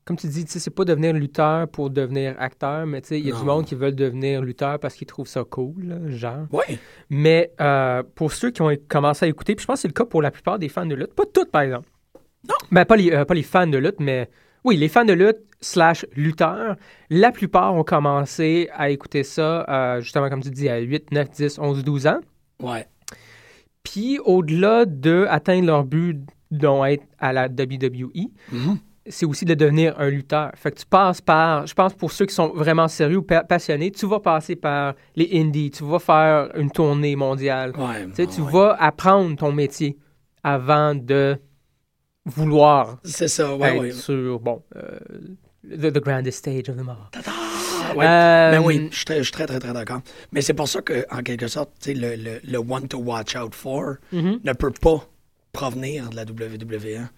Comme 0.08 0.16
tu 0.16 0.26
dis, 0.26 0.46
tu 0.46 0.52
sais, 0.52 0.58
c'est 0.58 0.70
pas 0.70 0.86
devenir 0.86 1.12
lutteur 1.12 1.68
pour 1.68 1.90
devenir 1.90 2.34
acteur, 2.38 2.86
mais 2.86 3.02
tu 3.02 3.08
sais, 3.08 3.20
il 3.20 3.26
y 3.26 3.30
a 3.30 3.36
du 3.36 3.44
monde 3.44 3.66
qui 3.66 3.74
veulent 3.74 3.94
devenir 3.94 4.40
lutteur 4.40 4.78
parce 4.80 4.94
qu'ils 4.94 5.06
trouvent 5.06 5.28
ça 5.28 5.44
cool, 5.44 5.74
là, 5.84 5.96
genre. 6.08 6.46
Ouais. 6.50 6.78
Mais 7.10 7.52
euh, 7.60 8.02
pour 8.14 8.32
ceux 8.32 8.50
qui 8.50 8.62
ont 8.62 8.74
commencé 8.88 9.26
à 9.26 9.28
écouter, 9.28 9.54
puis 9.54 9.64
je 9.64 9.66
pense 9.66 9.74
que 9.76 9.80
c'est 9.82 9.88
le 9.88 9.92
cas 9.92 10.06
pour 10.06 10.22
la 10.22 10.30
plupart 10.30 10.58
des 10.58 10.70
fans 10.70 10.86
de 10.86 10.94
lutte, 10.94 11.12
pas 11.12 11.24
toutes 11.26 11.50
par 11.50 11.60
exemple. 11.60 11.90
Non. 12.48 12.54
Ben, 12.72 12.86
pas 12.86 12.96
les, 12.96 13.12
euh, 13.12 13.26
pas 13.26 13.34
les 13.34 13.42
fans 13.42 13.66
de 13.66 13.76
lutte, 13.76 14.00
mais 14.00 14.30
oui, 14.64 14.78
les 14.78 14.88
fans 14.88 15.04
de 15.04 15.12
lutte 15.12 15.40
slash 15.60 16.06
lutteurs, 16.16 16.76
la 17.10 17.30
plupart 17.30 17.74
ont 17.74 17.84
commencé 17.84 18.70
à 18.72 18.88
écouter 18.88 19.24
ça, 19.24 19.66
euh, 19.68 20.00
justement, 20.00 20.30
comme 20.30 20.42
tu 20.42 20.50
dis, 20.50 20.70
à 20.70 20.78
8, 20.78 21.12
9, 21.12 21.30
10, 21.30 21.58
11, 21.58 21.84
12 21.84 22.06
ans. 22.06 22.20
Ouais. 22.62 22.86
Puis 23.82 24.18
au-delà 24.24 24.86
de 24.86 25.26
atteindre 25.28 25.66
leur 25.66 25.84
but 25.84 26.18
dont 26.50 26.82
être 26.84 27.04
à 27.18 27.32
la 27.34 27.48
WWE, 27.48 28.30
Mhm. 28.52 28.78
C'est 29.10 29.26
aussi 29.26 29.44
de 29.44 29.54
devenir 29.54 29.94
un 29.98 30.08
lutteur. 30.10 30.52
Fait 30.56 30.70
que 30.72 30.78
tu 30.80 30.86
passes 30.86 31.20
par, 31.20 31.66
je 31.66 31.74
pense 31.74 31.94
pour 31.94 32.12
ceux 32.12 32.26
qui 32.26 32.34
sont 32.34 32.48
vraiment 32.48 32.88
sérieux 32.88 33.18
ou 33.18 33.22
pa- 33.22 33.44
passionnés, 33.44 33.90
tu 33.90 34.06
vas 34.06 34.20
passer 34.20 34.56
par 34.56 34.94
les 35.16 35.28
indies, 35.34 35.70
tu 35.70 35.84
vas 35.84 35.98
faire 35.98 36.50
une 36.56 36.70
tournée 36.70 37.16
mondiale. 37.16 37.72
Ouais. 37.76 38.06
Tu 38.06 38.14
sais, 38.14 38.26
tu 38.26 38.40
ouais. 38.40 38.52
vas 38.52 38.76
apprendre 38.78 39.36
ton 39.36 39.52
métier 39.52 39.96
avant 40.42 40.94
de 40.94 41.36
vouloir 42.24 42.98
C'est 43.04 43.28
ça, 43.28 43.54
ouais, 43.56 43.88
être 43.88 43.94
sur, 43.94 44.38
bon, 44.40 44.62
euh, 44.76 44.98
the, 45.68 45.90
the 45.92 46.00
grandest 46.02 46.38
stage 46.38 46.68
of 46.68 46.76
them 46.76 46.88
all. 46.88 47.08
Ouais. 47.96 48.04
Euh, 48.06 48.50
Ben 48.50 48.62
oui, 48.62 48.88
je 48.90 48.96
suis 48.96 49.04
très, 49.06 49.22
très, 49.22 49.46
très, 49.46 49.58
très 49.58 49.72
d'accord. 49.72 50.00
Mais 50.32 50.42
c'est 50.42 50.52
pour 50.52 50.68
ça 50.68 50.82
que, 50.82 51.06
en 51.10 51.22
quelque 51.22 51.48
sorte, 51.48 51.70
le, 51.86 52.16
le, 52.16 52.40
le 52.44 52.58
one 52.58 52.86
to 52.88 52.98
watch 52.98 53.34
out 53.34 53.54
for 53.54 53.94
Mhm. 54.12 54.40
ne 54.44 54.52
peut 54.52 54.72
pas 54.72 55.08
provenir 55.52 56.10
de 56.10 56.16
la 56.16 56.24
WWE. 56.24 57.08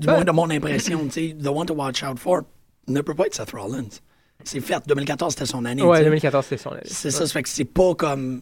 Du 0.00 0.06
Ben- 0.06 0.14
moins 0.14 0.24
de 0.24 0.32
mon 0.32 0.50
impression, 0.50 1.04
tu 1.04 1.10
sais, 1.10 1.36
the 1.40 1.46
one 1.48 1.66
to 1.66 1.74
watch 1.74 2.02
out 2.02 2.18
for 2.18 2.40
ne 2.88 3.00
peut 3.02 3.14
pas 3.14 3.26
être 3.26 3.34
Seth 3.34 3.52
Rollins. 3.52 3.88
C'est 4.44 4.60
fait. 4.60 4.82
2014, 4.86 5.34
c'était 5.34 5.44
son 5.46 5.64
année. 5.66 5.82
Ouais, 5.82 5.98
tu 5.98 6.04
sais. 6.04 6.04
2014, 6.04 6.44
c'était 6.46 6.62
son 6.62 6.70
année. 6.70 6.80
C'est 6.86 7.10
ça, 7.10 7.26
ça 7.26 7.32
fait 7.32 7.42
que 7.42 7.48
c'est 7.48 7.64
pas 7.66 7.94
comme. 7.94 8.40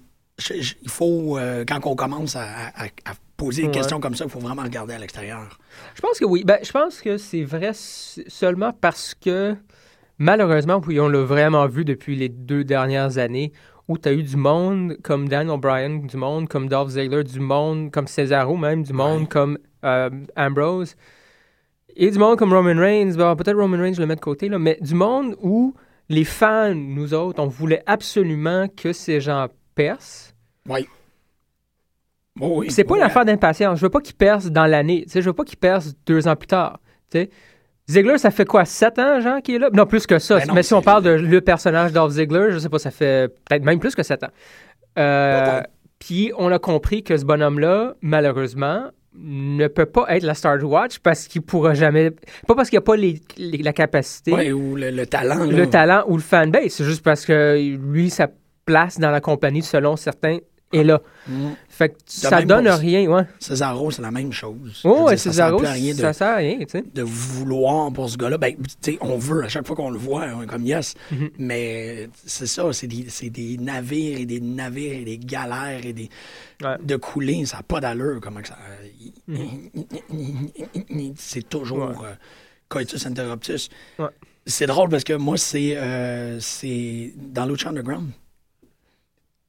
il 0.54 0.88
faut, 0.88 1.36
euh, 1.36 1.64
quand 1.66 1.80
on 1.84 1.96
commence 1.96 2.36
à, 2.36 2.44
à- 2.44 2.84
à 2.84 3.12
poser 3.36 3.62
des 3.62 3.68
Ouais. 3.68 3.74
questions 3.74 3.98
comme 3.98 4.14
ça, 4.14 4.24
il 4.24 4.30
faut 4.30 4.38
vraiment 4.38 4.62
regarder 4.62 4.94
à 4.94 4.98
l'extérieur. 4.98 5.58
Je 5.96 6.00
pense 6.00 6.18
que 6.20 6.24
oui. 6.24 6.44
Ben, 6.44 6.58
je 6.62 6.70
pense 6.70 7.00
que 7.00 7.18
c'est 7.18 7.42
vrai 7.42 7.72
seulement 7.74 8.72
parce 8.72 9.14
que, 9.14 9.56
malheureusement, 10.18 10.80
puis 10.80 11.00
on 11.00 11.08
l'a 11.08 11.22
vraiment 11.24 11.66
vu 11.66 11.84
depuis 11.84 12.16
les 12.16 12.28
deux 12.28 12.64
dernières 12.64 13.18
années, 13.18 13.52
où 13.88 13.98
tu 13.98 14.08
as 14.08 14.12
eu 14.12 14.22
du 14.22 14.36
monde 14.36 14.96
comme 15.02 15.28
Dan 15.28 15.50
O'Brien, 15.50 15.98
du 15.98 16.16
monde 16.16 16.48
comme 16.48 16.68
Dolph 16.68 16.90
Ziggler, 16.90 17.24
du 17.24 17.40
monde 17.40 17.90
comme 17.90 18.06
Cesaro 18.06 18.56
même, 18.56 18.82
du 18.82 18.92
monde 18.92 19.22
Ouais. 19.22 19.26
comme 19.28 19.58
euh, 19.84 20.10
Ambrose, 20.36 20.94
et 21.98 22.10
du 22.10 22.18
monde 22.18 22.38
comme 22.38 22.52
Roman 22.54 22.80
Reigns. 22.80 23.12
Bon, 23.16 23.36
peut-être 23.36 23.56
Roman 23.58 23.76
Reigns, 23.78 23.94
je 23.94 24.00
le 24.00 24.06
mets 24.06 24.16
de 24.16 24.20
côté, 24.20 24.48
là, 24.48 24.58
mais 24.58 24.78
du 24.80 24.94
monde 24.94 25.36
où 25.42 25.74
les 26.08 26.24
fans, 26.24 26.74
nous 26.74 27.12
autres, 27.12 27.42
on 27.42 27.46
voulait 27.48 27.82
absolument 27.86 28.66
que 28.74 28.92
ces 28.94 29.20
gens 29.20 29.48
percent. 29.74 30.32
Oui. 30.68 30.86
Oh 32.40 32.62
c'est 32.68 32.84
pas 32.84 32.94
Ouais. 32.94 33.00
une 33.00 33.04
affaire 33.06 33.24
d'impatience. 33.24 33.78
Je 33.78 33.84
veux 33.84 33.90
pas 33.90 34.00
qu'ils 34.00 34.14
percent 34.14 34.48
dans 34.48 34.66
l'année. 34.66 35.04
Je 35.12 35.20
veux 35.20 35.32
pas 35.32 35.44
qu'ils 35.44 35.58
percent 35.58 35.92
deux 36.06 36.28
ans 36.28 36.36
plus 36.36 36.46
tard. 36.46 36.80
Tu 37.10 37.18
sais. 37.18 37.30
Ziggler, 37.88 38.18
ça 38.18 38.30
fait 38.30 38.44
quoi, 38.44 38.64
sept 38.66 38.98
ans, 38.98 39.18
Jean, 39.20 39.40
qui 39.40 39.54
est 39.54 39.58
là? 39.58 39.70
Non, 39.72 39.86
plus 39.86 40.06
que 40.06 40.18
ça. 40.18 40.38
Ben 40.38 40.46
non, 40.48 40.54
Mais 40.54 40.62
si 40.62 40.74
on 40.74 40.82
parle 40.82 41.02
de 41.02 41.10
le 41.10 41.40
personnage 41.40 41.92
Dolph 41.92 42.12
Ziggler, 42.12 42.48
je 42.50 42.58
sais 42.58 42.68
pas, 42.68 42.78
ça 42.78 42.90
fait 42.90 43.28
peut-être 43.48 43.64
même 43.64 43.80
plus 43.80 43.94
que 43.94 44.02
sept 44.02 44.22
ans. 44.22 44.30
Euh. 44.98 45.62
Puis 45.98 46.30
on 46.36 46.52
a 46.52 46.58
compris 46.58 47.02
que 47.02 47.16
ce 47.16 47.24
bonhomme-là, 47.24 47.94
malheureusement, 48.02 48.90
ne 49.14 49.66
peut 49.68 49.86
pas 49.86 50.06
être 50.14 50.22
la 50.22 50.34
Star 50.34 50.62
Watch 50.62 50.98
parce 51.00 51.26
qu'il 51.26 51.42
pourra 51.42 51.74
jamais. 51.74 52.10
Pas 52.46 52.54
parce 52.54 52.68
qu'il 52.70 52.76
n'y 52.76 52.82
a 52.82 52.86
pas 52.86 52.96
les- 52.96 53.20
les- 53.36 53.58
la 53.58 53.72
capacité, 53.72 54.32
Ouais, 54.32 54.52
ou 54.52 54.76
le, 54.76 54.90
le 54.90 55.06
talent. 55.06 55.44
là. 55.44 55.46
le 55.46 55.68
talent 55.70 56.04
ou 56.08 56.16
le 56.16 56.22
fanbase. 56.22 56.68
C'est 56.70 56.84
juste 56.84 57.02
parce 57.02 57.24
que 57.24 57.76
lui, 57.76 58.10
sa 58.10 58.28
place 58.64 58.98
dans 58.98 59.10
la 59.10 59.20
compagnie, 59.20 59.62
selon 59.62 59.96
certains, 59.96 60.38
est 60.70 60.84
là. 60.84 61.00
Mm. 61.26 61.48
Fait 61.70 61.88
que 61.88 61.94
ça 62.04 62.42
donne 62.42 62.68
rien, 62.68 63.06
ouais. 63.10 63.22
Césaro, 63.38 63.90
c'est 63.90 64.02
la 64.02 64.10
même 64.10 64.32
chose. 64.34 64.82
Oh, 64.84 65.04
ouais, 65.04 65.14
dire, 65.14 65.18
ça 65.20 65.30
Cesaro, 65.30 65.58
sert 65.58 65.58
plus 65.60 65.66
à 65.66 65.72
rien 65.72 65.94
de- 65.94 65.98
ça 66.00 66.12
sert 66.12 66.28
à 66.28 66.36
rien, 66.36 66.58
de 66.94 67.02
vouloir 67.02 67.90
pour 67.90 68.10
ce 68.10 68.18
gars-là, 68.18 68.36
ben, 68.36 68.54
tu 68.54 68.92
sais, 68.92 68.98
on 69.00 69.16
veut 69.16 69.44
à 69.44 69.48
chaque 69.48 69.66
fois 69.66 69.74
qu'on 69.76 69.88
le 69.88 69.96
voit, 69.98 70.26
on 70.36 70.42
est 70.42 70.46
comme 70.46 70.66
yes. 70.66 70.94
Mhm. 71.10 71.30
Mais 71.38 72.10
c'est 72.26 72.46
ça, 72.46 72.64
c'est 72.72 72.86
des, 72.86 73.56
navires 73.58 74.18
et 74.20 74.26
des 74.26 74.40
navires 74.40 74.92
et 75.00 75.04
des 75.04 75.16
galères 75.18 75.80
et 75.86 75.94
des 75.94 76.10
Ouais. 76.62 76.74
de 76.84 76.96
couler, 76.96 77.46
ça 77.46 77.58
n'a 77.58 77.62
pas 77.62 77.80
d'allure. 77.80 78.18
Comment 78.20 78.40
que 78.42 78.48
ça. 78.48 78.58
C'est 81.16 81.48
toujours 81.48 82.02
euh, 82.04 82.14
coitus 82.68 83.06
interruptus. 83.06 83.68
C'est 84.46 84.66
drôle 84.66 84.88
parce 84.88 85.04
que 85.04 85.12
moi, 85.12 85.36
c'est 85.36 85.76
euh, 85.76 86.40
c'est 86.40 87.12
dans 87.16 87.44
Lucha 87.46 87.68
Underground. 87.68 88.10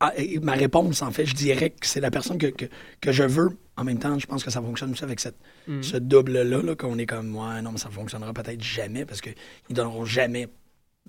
Ah, 0.01 0.13
et 0.15 0.39
ma 0.39 0.53
réponse, 0.53 1.01
en 1.01 1.11
fait, 1.11 1.25
je 1.25 1.33
dirais 1.35 1.71
que 1.71 1.85
c'est 1.85 1.99
la 1.99 2.09
personne 2.09 2.37
que, 2.37 2.47
que, 2.47 2.65
que 3.01 3.11
je 3.11 3.23
veux. 3.23 3.49
En 3.75 3.83
même 3.83 3.99
temps, 3.99 4.17
je 4.17 4.25
pense 4.27 4.43
que 4.45 4.51
ça 4.51 4.61
fonctionne 4.61 4.91
aussi 4.91 5.03
avec 5.03 5.19
cette, 5.19 5.35
Mhm. 5.67 5.83
ce 5.83 5.97
double-là, 5.97 6.61
là, 6.61 6.75
qu'on 6.75 6.97
est 6.97 7.05
comme, 7.05 7.35
ouais, 7.35 7.61
non, 7.61 7.73
mais 7.73 7.77
ça 7.77 7.89
fonctionnera 7.89 8.33
peut-être 8.33 8.61
jamais 8.63 9.05
parce 9.05 9.19
qu'ils 9.21 9.35
ne 9.69 9.75
donneront 9.75 10.05
jamais, 10.05 10.47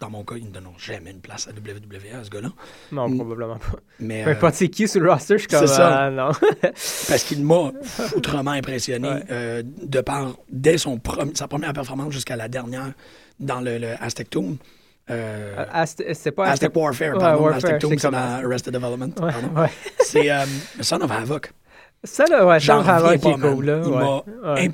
dans 0.01 0.11
mon 0.11 0.25
cas, 0.25 0.37
ils 0.37 0.47
ne 0.47 0.51
donneront 0.51 0.79
jamais 0.79 1.11
une 1.11 1.21
place 1.21 1.47
à 1.49 1.51
WWE, 1.53 2.19
à 2.21 2.25
ce 2.25 2.31
gars-là. 2.31 2.49
Non, 2.93 3.09
Mm. 3.09 3.17
probablement 3.19 3.57
pas. 3.59 3.79
Mais, 4.01 4.25
Peu 4.25 4.31
euh, 4.31 4.33
importe 4.33 4.55
c'est 4.55 4.69
qui 4.69 4.89
sur 4.89 5.01
le 5.01 5.11
roster, 5.13 5.35
je 5.35 5.39
suis 5.41 5.49
comme. 5.49 5.61
c'est 5.67 5.75
ça. 5.75 6.05
ah, 6.07 6.11
non. 6.11 6.31
parce 6.63 7.25
qu'il 7.25 7.45
m'a 7.45 7.71
foutrement 7.83 8.53
impressionné 8.53 9.09
Ouais. 9.09 9.23
euh, 9.31 9.63
de 9.65 10.01
par, 10.01 10.35
dès 10.51 10.79
son 10.79 10.97
prom- 10.99 11.35
sa 11.37 11.47
première 11.49 11.73
performance 11.73 12.13
jusqu'à 12.13 12.37
la 12.37 12.49
dernière 12.49 12.93
dans 13.39 13.61
le, 13.61 13.79
le 13.79 13.93
Aztec 14.03 14.31
Tomb. 14.31 14.57
Euh, 15.11 15.55
Ah, 15.73 15.85
pas. 16.37 16.47
Aztec 16.51 16.75
Warfare, 16.77 17.15
Ouais, 17.15 17.19
pardon. 17.19 17.43
Warfare, 17.43 17.57
Aztec 17.57 17.79
Tomb, 17.81 17.99
c'est 17.99 18.11
dans. 18.11 18.19
Arrested 18.45 18.73
Development. 18.73 19.13
Ouais. 19.21 19.69
C'est 20.01 20.31
euh, 20.31 20.45
Son 20.81 21.01
of 21.01 21.11
Havoc. 21.11 21.53
Ça, 22.03 22.25
là, 22.25 22.47
ouais, 22.47 22.59
qui 23.19 23.29
est 23.29 23.33
pas, 23.33 23.37
man. 23.37 23.55
cool, 23.55 23.65
là. 23.67 23.83
Il 23.85 23.91
ouais. 23.91 23.99
m'a 23.99 24.55
Ouais. 24.55 24.69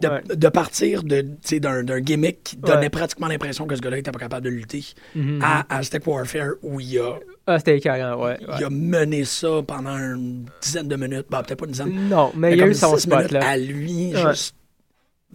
de, 0.00 0.34
de 0.34 0.48
partir 0.48 1.02
de, 1.02 1.20
d'un 1.58 2.00
gimmick 2.00 2.42
qui 2.42 2.56
donnait 2.56 2.88
pratiquement 2.88 3.26
l'impression 3.28 3.66
que 3.66 3.76
ce 3.76 3.80
gars-là 3.82 3.96
n'était 3.98 4.10
pas 4.10 4.18
capable 4.18 4.46
de 4.46 4.50
lutter 4.50 4.82
Mhm. 5.14 5.40
à 5.42 5.66
Aztec 5.76 6.06
Warfare 6.06 6.52
où 6.62 6.80
il 6.80 6.98
a, 6.98 7.18
Ah, 7.46 7.58
c'était 7.58 7.76
écœurant, 7.76 8.24
ouais. 8.24 8.38
il 8.58 8.64
a 8.64 8.70
mené 8.70 9.24
ça 9.24 9.60
pendant 9.66 9.96
une 9.98 10.46
dizaine 10.62 10.88
de 10.88 10.96
minutes. 10.96 11.26
Bah, 11.28 11.42
peut-être 11.42 11.58
pas 11.58 11.66
une 11.66 11.72
dizaine. 11.72 12.08
Non, 12.08 12.32
mais 12.34 12.52
il 12.52 12.58
y 12.58 12.62
a 12.62 12.66
eu 12.66 12.74
son 12.74 12.96
spot, 12.96 13.30
là. 13.32 13.46
à 13.46 13.56
lui, 13.58 14.12
juste 14.16 14.56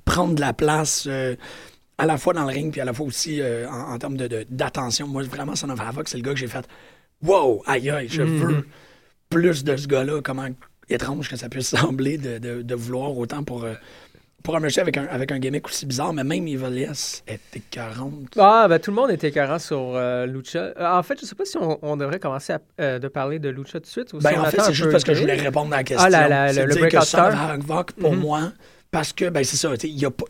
prendre 0.05 0.33
de 0.35 0.41
la 0.41 0.53
place 0.53 1.05
euh, 1.07 1.35
à 1.99 2.05
la 2.05 2.17
fois 2.17 2.33
dans 2.33 2.43
le 2.45 2.47
ring 2.51 2.71
puis 2.71 2.81
à 2.81 2.85
la 2.85 2.93
fois 2.93 3.05
aussi 3.05 3.41
euh, 3.41 3.67
en, 3.69 3.93
en 3.93 3.97
termes 3.99 4.17
de- 4.17 4.27
de- 4.27 4.45
d'attention. 4.49 5.07
Moi, 5.07 5.23
vraiment, 5.23 5.55
Son 5.55 5.69
of 5.69 5.79
Havoc, 5.79 6.07
c'est 6.07 6.17
le 6.17 6.23
gars 6.23 6.33
que 6.33 6.39
j'ai 6.39 6.47
fait 6.47 6.65
Wow, 7.23 7.61
aïe, 7.67 7.89
aïe, 7.89 8.07
je 8.09 8.21
Mhm. 8.23 8.37
veux 8.37 8.67
plus 9.29 9.63
de 9.63 9.75
ce 9.77 9.87
gars-là. 9.87 10.21
Comment 10.23 10.47
étrange 10.89 11.29
que 11.29 11.35
ça 11.35 11.49
puisse 11.49 11.69
sembler 11.75 12.17
de, 12.17 12.37
de- 12.37 12.61
de 12.61 12.75
vouloir 12.75 13.17
autant 13.17 13.43
pour, 13.43 13.63
euh, 13.63 13.73
pour 14.43 14.55
un 14.55 14.59
monsieur 14.59 14.81
avec 14.81 14.95
un, 14.97 15.05
avec 15.07 15.31
un 15.31 15.39
gimmick 15.39 15.65
aussi 15.67 15.85
bizarre, 15.85 16.13
mais 16.13 16.23
même 16.23 16.47
Evil 16.47 16.73
Yes 16.79 17.23
était 17.27 17.61
40. 17.71 18.13
Ah, 18.37 18.67
ben 18.69 18.79
tout 18.79 18.91
le 18.91 18.95
monde 18.95 19.11
était 19.11 19.27
écœurant 19.29 19.59
sur 19.59 19.77
euh, 19.95 20.25
Lucha. 20.25 20.59
Euh, 20.77 20.97
en 20.97 21.03
fait, 21.03 21.19
je 21.19 21.25
sais 21.25 21.35
pas 21.35 21.43
si 21.45 21.57
on, 21.57 21.77
on 21.81 21.97
devrait 21.97 22.19
commencer 22.19 22.53
à, 22.53 22.61
euh, 22.79 22.99
de 22.99 23.07
parler 23.07 23.39
de 23.39 23.49
Lucha 23.49 23.73
tout 23.79 23.79
de 23.81 23.85
suite. 23.87 24.13
Ou 24.13 24.19
Ben, 24.19 24.39
en 24.39 24.45
fait, 24.45 24.61
c'est 24.61 24.73
juste 24.73 24.91
parce 24.91 25.03
que 25.03 25.13
je 25.13 25.21
voulais 25.21 25.35
répondre 25.35 25.73
à 25.73 25.77
la 25.77 25.83
question. 25.83 26.05
Ah, 26.05 26.09
la- 26.09 26.27
la- 26.29 26.53
C'est 26.53 26.61
le- 26.65 26.73
le 26.73 26.75
breakout 26.75 27.01
star. 27.03 27.51
Havoc, 27.51 27.91
pour 27.93 28.13
Mhm. 28.13 28.19
moi, 28.19 28.51
parce 28.89 29.11
que, 29.11 29.27
ben, 29.29 29.43
c'est 29.43 29.57
ça, 29.57 29.69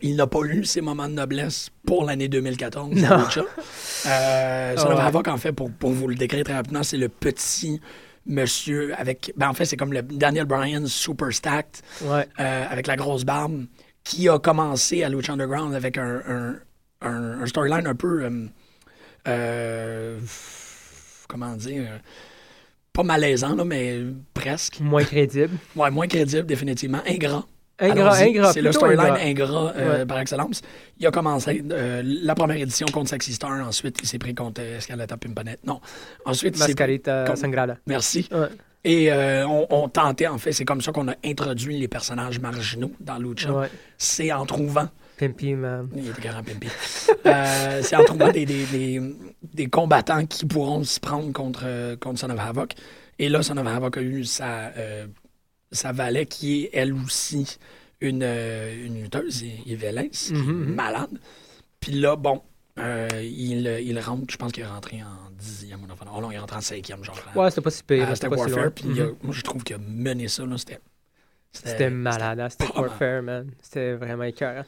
il 0.02 0.16
n'a 0.16 0.26
pas 0.26 0.40
eu 0.46 0.64
ses 0.64 0.80
moments 0.80 1.06
de 1.08 1.14
noblesse 1.14 1.70
pour 1.86 2.04
l'année 2.04 2.26
2014. 2.28 2.90
Non. 2.96 3.08
dans 3.08 3.18
Lucha. 3.18 3.42
Son 3.42 4.08
Ah 4.08 4.72
of 4.76 4.84
ouais. 4.88 5.00
Havoc, 5.00 5.28
en 5.28 5.36
fait, 5.36 5.52
pour, 5.52 5.70
pour 5.70 5.90
vous 5.90 6.08
le 6.08 6.16
décrire 6.16 6.42
très 6.44 6.54
rapidement, 6.54 6.82
c'est 6.82 6.96
le 6.96 7.08
petit 7.08 7.80
monsieur 8.28 8.94
avec. 8.98 9.32
Ben, 9.36 9.48
en 9.48 9.54
fait, 9.54 9.64
c'est 9.64 9.76
comme 9.76 9.92
le 9.92 10.02
Daniel 10.02 10.44
Bryan 10.44 10.86
super 10.86 11.32
stacked, 11.32 11.82
Ouais. 12.02 12.26
euh, 12.38 12.64
avec 12.70 12.86
la 12.86 12.96
grosse 12.96 13.24
barbe, 13.24 13.64
qui 14.04 14.28
a 14.28 14.38
commencé 14.38 15.02
à 15.02 15.08
Lucha 15.08 15.32
Underground 15.32 15.74
avec 15.74 15.98
un, 15.98 16.22
un, 16.28 16.56
un- 17.02 17.40
un 17.42 17.46
storyline 17.46 17.86
un 17.86 17.94
peu. 17.94 18.22
euh, 18.24 18.46
euh, 19.26 20.18
comment 21.28 21.54
dire 21.56 22.00
Pas 22.92 23.02
malaisant, 23.02 23.54
là, 23.54 23.64
mais 23.64 24.00
presque. 24.34 24.80
Moins 24.80 25.04
crédible. 25.04 25.56
Ouais, 25.76 25.90
moins 25.90 26.06
crédible, 26.06 26.46
définitivement. 26.46 27.00
Ingrat. 27.06 27.44
Ingrat, 27.80 28.16
ingrat. 28.22 28.52
C'est 28.52 28.60
le 28.62 28.72
storyline 28.72 29.14
ingrat. 29.20 29.72
euh, 29.76 29.98
Ouais. 30.00 30.06
par 30.06 30.18
excellence. 30.18 30.62
Il 30.98 31.06
a 31.06 31.10
commencé 31.10 31.62
euh, 31.70 32.02
la 32.04 32.34
première 32.34 32.56
édition 32.56 32.86
contre 32.92 33.10
Sexy 33.10 33.34
Star. 33.34 33.52
Ensuite, 33.66 33.98
il 34.02 34.08
s'est 34.08 34.18
pris 34.18 34.34
contre 34.34 34.60
euh, 34.62 34.78
Escalata 34.78 35.16
Pimpanet. 35.16 35.58
Non. 35.64 35.80
Ensuite, 36.24 36.58
Mascarita 36.58 37.24
contre- 37.24 37.38
Sangrada. 37.38 37.76
Merci. 37.86 38.28
Ouais. 38.32 38.48
Et 38.84 39.12
euh, 39.12 39.46
on, 39.46 39.66
on 39.70 39.88
tentait, 39.88 40.26
en 40.28 40.38
fait, 40.38 40.52
c'est 40.52 40.64
comme 40.64 40.80
ça 40.80 40.92
qu'on 40.92 41.08
a 41.08 41.14
introduit 41.24 41.78
les 41.78 41.88
personnages 41.88 42.38
marginaux 42.40 42.92
dans 43.00 43.18
Lucha. 43.18 43.52
Ouais. 43.52 43.68
C'est 43.96 44.32
en 44.32 44.46
trouvant 44.46 44.88
Pimpy, 45.18 45.54
man. 45.54 45.88
il 45.96 46.08
était 46.08 46.28
grand 46.28 46.42
Pimpi. 46.44 46.68
Euh, 47.26 47.80
c'est 47.82 47.96
en 47.96 48.04
trouvant 48.04 48.30
des, 48.30 48.46
des, 48.46 48.64
des, 48.66 49.00
des 49.42 49.66
combattants 49.66 50.24
qui 50.26 50.46
pourront 50.46 50.84
se 50.84 51.00
prendre 51.00 51.32
contre, 51.32 51.62
euh, 51.64 51.96
contre 51.96 52.20
Son 52.20 52.30
of 52.30 52.38
Havoc. 52.38 52.72
Et 53.18 53.28
là, 53.28 53.42
Son 53.42 53.56
of 53.56 53.66
Havoc 53.66 53.96
a 53.96 54.00
eu 54.00 54.24
sa, 54.24 54.70
euh, 54.78 55.06
sa 55.72 55.92
valet 55.92 56.26
qui 56.26 56.64
est 56.64 56.70
elle 56.72 56.92
aussi 56.94 57.58
une, 58.00 58.22
euh, 58.22 58.86
une 58.86 59.02
lutteuse, 59.02 59.42
Yvelès, 59.66 60.28
qui 60.28 60.32
est 60.32 60.36
Mhm. 60.36 60.74
malade. 60.74 61.18
Puis 61.80 61.92
là, 61.92 62.16
bon, 62.16 62.42
euh, 62.78 63.08
il, 63.22 63.66
il 63.82 63.98
rentre, 64.00 64.24
je 64.30 64.36
pense 64.36 64.52
qu'il 64.52 64.62
est 64.62 64.66
rentré 64.66 65.02
en 65.02 65.30
dixième. 65.32 65.80
Oh 66.14 66.20
non, 66.20 66.30
il 66.30 66.34
est 66.36 66.38
rentré 66.38 66.56
en 66.56 66.60
cinquième, 66.60 67.02
genre. 67.04 67.18
Ouais, 67.34 67.50
c'était 67.50 67.60
pas 67.62 67.70
si 67.70 67.82
pire. 67.82 68.08
à 68.08 68.14
C'était 68.14 68.28
si. 68.28 68.52
Warfare. 68.52 68.72
Puis 68.72 68.84
Mhm. 68.88 69.14
moi, 69.22 69.34
je 69.34 69.42
trouve 69.42 69.62
qu'il 69.64 69.76
a 69.76 69.78
mené 69.78 70.28
ça. 70.28 70.44
là, 70.46 70.56
C'était 70.58 70.78
C'était 71.52 71.90
malade, 71.90 72.38
hein, 72.40 72.48
c'était. 72.50 72.66
Warfare, 72.78 73.22
man. 73.22 73.46
C'était 73.62 73.94
vraiment 73.94 74.24
écœurant. 74.24 74.62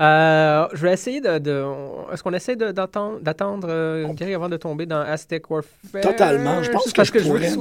Euh, 0.00 0.68
je 0.74 0.82
vais 0.82 0.92
essayer 0.92 1.20
de. 1.20 1.38
de- 1.38 1.64
Est-ce 2.12 2.22
qu'on 2.22 2.32
essaie 2.34 2.54
d'attendre, 2.56 3.18
d'attendre 3.20 3.66
euh, 3.70 4.06
Gary 4.12 4.34
avant 4.34 4.48
de 4.48 4.56
tomber 4.56 4.86
dans 4.86 5.00
Aztec 5.00 5.50
Warfare 5.50 6.02
Totalement. 6.02 6.62
Je 6.62 6.70
pense 6.70 6.84
Juste 6.84 6.94
que 6.94 7.00
parce 7.00 7.08
je 7.08 7.12
que 7.14 7.18
je 7.20 7.24
pourrais. 7.26 7.40
là. 7.50 7.56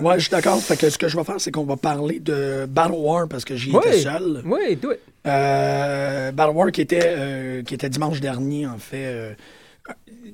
Ouais, 0.00 0.14
je 0.16 0.20
suis 0.24 0.30
d'accord. 0.30 0.60
Fait 0.60 0.76
que 0.76 0.90
ce 0.90 0.98
que 0.98 1.08
je 1.08 1.16
vais 1.16 1.24
faire, 1.24 1.40
c'est 1.40 1.50
qu'on 1.50 1.64
va 1.64 1.76
parler 1.76 2.20
de 2.20 2.66
Battle 2.68 2.92
War 2.96 3.26
parce 3.28 3.44
que 3.44 3.56
j'y 3.56 3.70
Oui. 3.70 3.78
étais 3.86 4.00
seul. 4.00 4.42
Oui, 4.44 4.76
do 4.76 4.92
it. 4.92 4.98
Euh, 5.26 6.32
Battle 6.32 6.54
War 6.54 6.70
qui 6.72 6.82
était, 6.82 7.00
euh, 7.04 7.62
qui 7.62 7.74
était 7.74 7.88
dimanche 7.88 8.20
dernier, 8.20 8.66
en 8.66 8.78
fait. 8.78 9.06
euh, 9.06 9.34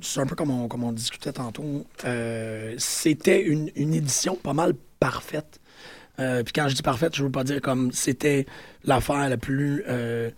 c'est 0.00 0.18
un 0.20 0.26
peu 0.26 0.35
comme 0.35 0.50
on, 0.50 0.66
comme 0.66 0.83
on 0.83 0.92
discutait 0.92 1.33
tantôt. 1.33 1.85
Euh, 2.07 2.74
C'était 2.78 3.42
une, 3.42 3.70
une 3.76 3.94
édition 3.94 4.35
pas 4.35 4.55
mal 4.55 4.72
parfaite. 4.98 5.61
Euh, 6.22 6.42
Puis 6.42 6.52
quand 6.52 6.68
je 6.68 6.74
dis 6.74 6.82
parfaite, 6.82 7.14
je 7.16 7.24
veux 7.24 7.30
pas 7.30 7.44
dire 7.44 7.61
comme 7.61 7.92
c'était 7.92 8.46
l'affaire 8.85 9.28
la 9.28 9.37
plus 9.37 9.85
euh, 9.88 10.30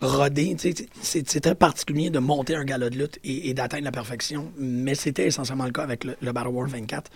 rodée. 0.00 0.56
C'est 1.02 1.40
très 1.40 1.54
particulier 1.54 2.10
de 2.10 2.18
monter 2.18 2.54
un 2.54 2.64
gala 2.64 2.90
de 2.90 2.96
lutte 2.96 3.18
et, 3.24 3.48
et 3.50 3.54
d'atteindre 3.54 3.84
la 3.84 3.92
perfection, 3.92 4.52
mais 4.58 4.94
c'était 4.94 5.26
essentiellement 5.26 5.64
le 5.66 5.72
cas 5.72 5.82
avec 5.82 6.04
le, 6.04 6.16
le 6.20 6.32
Battle 6.32 6.48
War 6.48 6.68
24, 6.68 7.10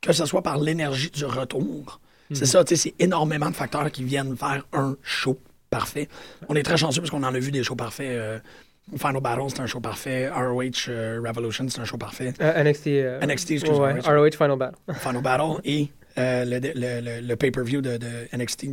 que 0.00 0.12
ce 0.12 0.24
soit 0.26 0.42
par 0.42 0.58
l'énergie 0.58 1.10
du 1.10 1.24
retour. 1.24 2.00
C'est 2.32 2.44
ça, 2.44 2.62
tu 2.62 2.76
sais, 2.76 2.90
c'est 2.90 2.94
énormément 3.02 3.48
de 3.48 3.54
facteurs 3.56 3.90
qui 3.90 4.04
viennent 4.04 4.36
faire 4.36 4.62
un 4.74 4.96
show 5.02 5.38
parfait. 5.70 6.08
On 6.50 6.54
est 6.56 6.62
très 6.62 6.76
chanceux 6.76 7.00
parce 7.00 7.10
qu'on 7.10 7.22
en 7.22 7.34
a 7.34 7.38
vu 7.38 7.50
des 7.50 7.62
shows 7.62 7.74
parfaits. 7.74 8.06
euh, 8.10 8.38
Final 8.98 9.22
Battle, 9.22 9.42
c'est 9.48 9.60
un 9.60 9.66
show 9.66 9.80
parfait. 9.80 10.28
ROH 10.28 10.88
euh, 10.90 11.20
Revolution, 11.26 11.66
c'est 11.70 11.80
un 11.80 11.84
show 11.86 11.96
parfait. 11.96 12.32
Euh, 12.42 12.62
NXT. 12.64 12.86
NXT, 13.26 13.50
excuse-moi, 13.52 13.78
ouais, 13.80 13.92
Richard. 13.94 14.14
ROH 14.18 14.30
Final 14.32 14.58
Battle. 14.58 14.76
Final 14.94 15.22
Battle 15.22 15.60
et 15.64 15.88
euh, 16.18 16.44
le, 16.44 16.58
le- 16.58 17.00
le- 17.00 17.20
le 17.26 17.36
pay-per-view 17.36 17.80
de, 17.80 17.96
de 17.96 18.28
NXT 18.36 18.66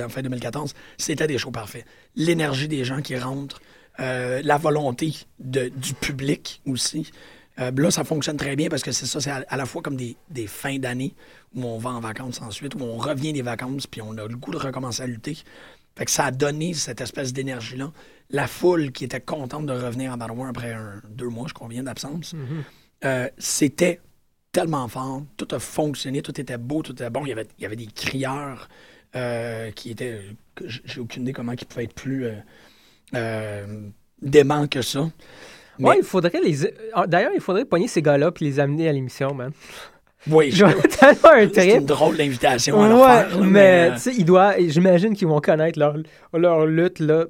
en 0.00 0.08
fin 0.08 0.22
2014, 0.22 0.74
c'était 0.98 1.26
des 1.26 1.38
shows 1.38 1.50
parfaits. 1.50 1.84
L'énergie 2.14 2.68
des 2.68 2.84
gens 2.84 3.02
qui 3.02 3.16
rentrent, 3.16 3.60
euh, 4.00 4.42
la 4.44 4.58
volonté 4.58 5.14
de- 5.38 5.68
du 5.68 5.94
public 5.94 6.60
aussi. 6.66 7.10
Euh, 7.58 7.70
là, 7.74 7.90
ça 7.90 8.04
fonctionne 8.04 8.36
très 8.36 8.54
bien 8.54 8.68
parce 8.68 8.82
que 8.82 8.92
c'est 8.92 9.06
ça, 9.06 9.18
c'est 9.20 9.30
à, 9.30 9.42
à 9.48 9.56
la 9.56 9.64
fois 9.64 9.80
comme 9.80 9.96
des, 9.96 10.16
des 10.28 10.46
fins 10.46 10.78
d'année 10.78 11.14
où 11.54 11.64
on 11.64 11.78
va 11.78 11.90
en 11.90 12.00
vacances 12.00 12.42
ensuite, 12.42 12.74
où 12.74 12.80
on 12.82 12.98
revient 12.98 13.32
des 13.32 13.40
vacances, 13.40 13.86
puis 13.86 14.02
on 14.02 14.12
a 14.18 14.26
le 14.28 14.36
goût 14.36 14.50
de 14.50 14.58
recommencer 14.58 15.02
à 15.02 15.06
lutter. 15.06 15.38
Fait 15.96 16.04
que 16.04 16.10
ça 16.10 16.26
a 16.26 16.30
donné 16.30 16.74
cette 16.74 17.00
espèce 17.00 17.32
d'énergie-là. 17.32 17.90
La 18.28 18.46
foule 18.46 18.92
qui 18.92 19.04
était 19.04 19.20
contente 19.22 19.64
de 19.64 19.72
revenir 19.72 20.12
en 20.12 20.18
Battle 20.18 20.32
War 20.32 20.50
après 20.50 20.72
un- 20.74 21.00
deux 21.08 21.28
mois, 21.30 21.46
je 21.48 21.54
conviens, 21.54 21.82
d'absence, 21.84 22.34
euh, 23.06 23.28
c'était 23.38 24.00
tellement 24.60 24.88
fort. 24.88 25.22
Tout 25.36 25.48
a 25.52 25.58
fonctionné, 25.58 26.22
tout 26.22 26.40
était 26.40 26.56
beau, 26.58 26.82
tout 26.82 26.92
était 26.92 27.10
bon. 27.10 27.24
Il 27.24 27.28
y 27.28 27.32
avait, 27.32 27.46
il 27.58 27.62
y 27.62 27.66
avait 27.66 27.76
des 27.76 27.86
crieurs 27.86 28.68
euh, 29.14 29.70
qui 29.72 29.90
étaient. 29.90 30.20
J'ai 30.64 31.00
aucune 31.00 31.22
idée 31.22 31.32
comment 31.32 31.52
ils 31.52 31.66
pouvaient 31.66 31.84
être 31.84 31.94
plus 31.94 32.24
euh, 32.26 32.32
euh, 33.14 33.66
déments 34.22 34.66
que 34.66 34.82
ça. 34.82 35.08
Mais- 35.78 35.88
Ouais, 35.90 35.96
il 35.98 36.04
faudrait 36.04 36.40
les. 36.42 36.56
ah, 36.94 37.06
D'ailleurs, 37.06 37.32
il 37.34 37.40
faudrait 37.40 37.64
pogner 37.66 37.86
ces 37.88 38.00
gars-là 38.02 38.30
puis 38.32 38.46
les 38.46 38.58
amener 38.60 38.88
à 38.88 38.92
l'émission, 38.92 39.34
man. 39.34 39.52
Oui, 40.28 40.50
je- 40.52 40.64
c'est 41.54 41.76
une 41.76 41.84
drôle 41.86 42.16
d'invitation 42.16 42.80
à 42.80 42.82
Ouais, 42.82 42.88
leur 42.88 43.06
faire. 43.30 43.38
là, 43.40 43.46
mais 43.46 43.90
euh, 43.90 43.94
tu 43.94 44.00
sais, 44.00 44.14
ils 44.16 44.24
doivent. 44.24 44.56
J'imagine 44.68 45.14
qu'ils 45.14 45.28
vont 45.28 45.40
connaître 45.40 45.78
leur, 45.78 45.96
leur 46.32 46.66
lutte, 46.66 46.98
là. 47.00 47.26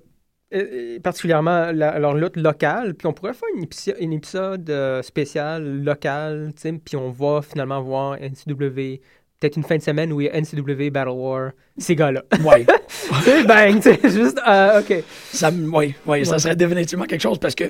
Euh, 0.54 0.96
euh, 0.96 1.00
particulièrement 1.00 1.72
la- 1.72 1.98
leur 1.98 2.14
lutte 2.14 2.36
locale, 2.36 2.94
puis 2.94 3.06
on 3.06 3.12
pourrait 3.12 3.34
faire 3.34 3.48
une 3.56 3.64
épisode, 3.64 3.96
une 4.00 4.12
épisode 4.12 4.70
euh, 4.70 5.02
spécial 5.02 5.82
local, 5.82 6.52
puis 6.84 6.96
on 6.96 7.10
va 7.10 7.42
finalement 7.42 7.82
voir 7.82 8.16
NCW, 8.20 9.00
peut-être 9.40 9.56
une 9.56 9.64
fin 9.64 9.76
de 9.76 9.82
semaine 9.82 10.12
où 10.12 10.20
il 10.20 10.24
y 10.26 10.30
a 10.30 10.40
NCW 10.40 10.90
Battle 10.90 11.10
War, 11.10 11.50
ces 11.76 11.94
gars-là. 11.94 12.22
ouais. 12.44 12.64
sais, 13.22 13.44
bang, 13.44 13.74
tu 13.80 13.82
sais, 13.82 13.98
juste, 14.04 14.40
euh, 14.48 14.80
OK. 14.80 15.04
Ça, 15.32 15.50
oui, 15.50 15.94
oui, 16.06 16.24
ça 16.24 16.32
Ouais. 16.32 16.38
serait 16.38 16.56
définitivement 16.56 17.04
quelque 17.04 17.20
chose 17.20 17.38
parce 17.38 17.54
que 17.54 17.64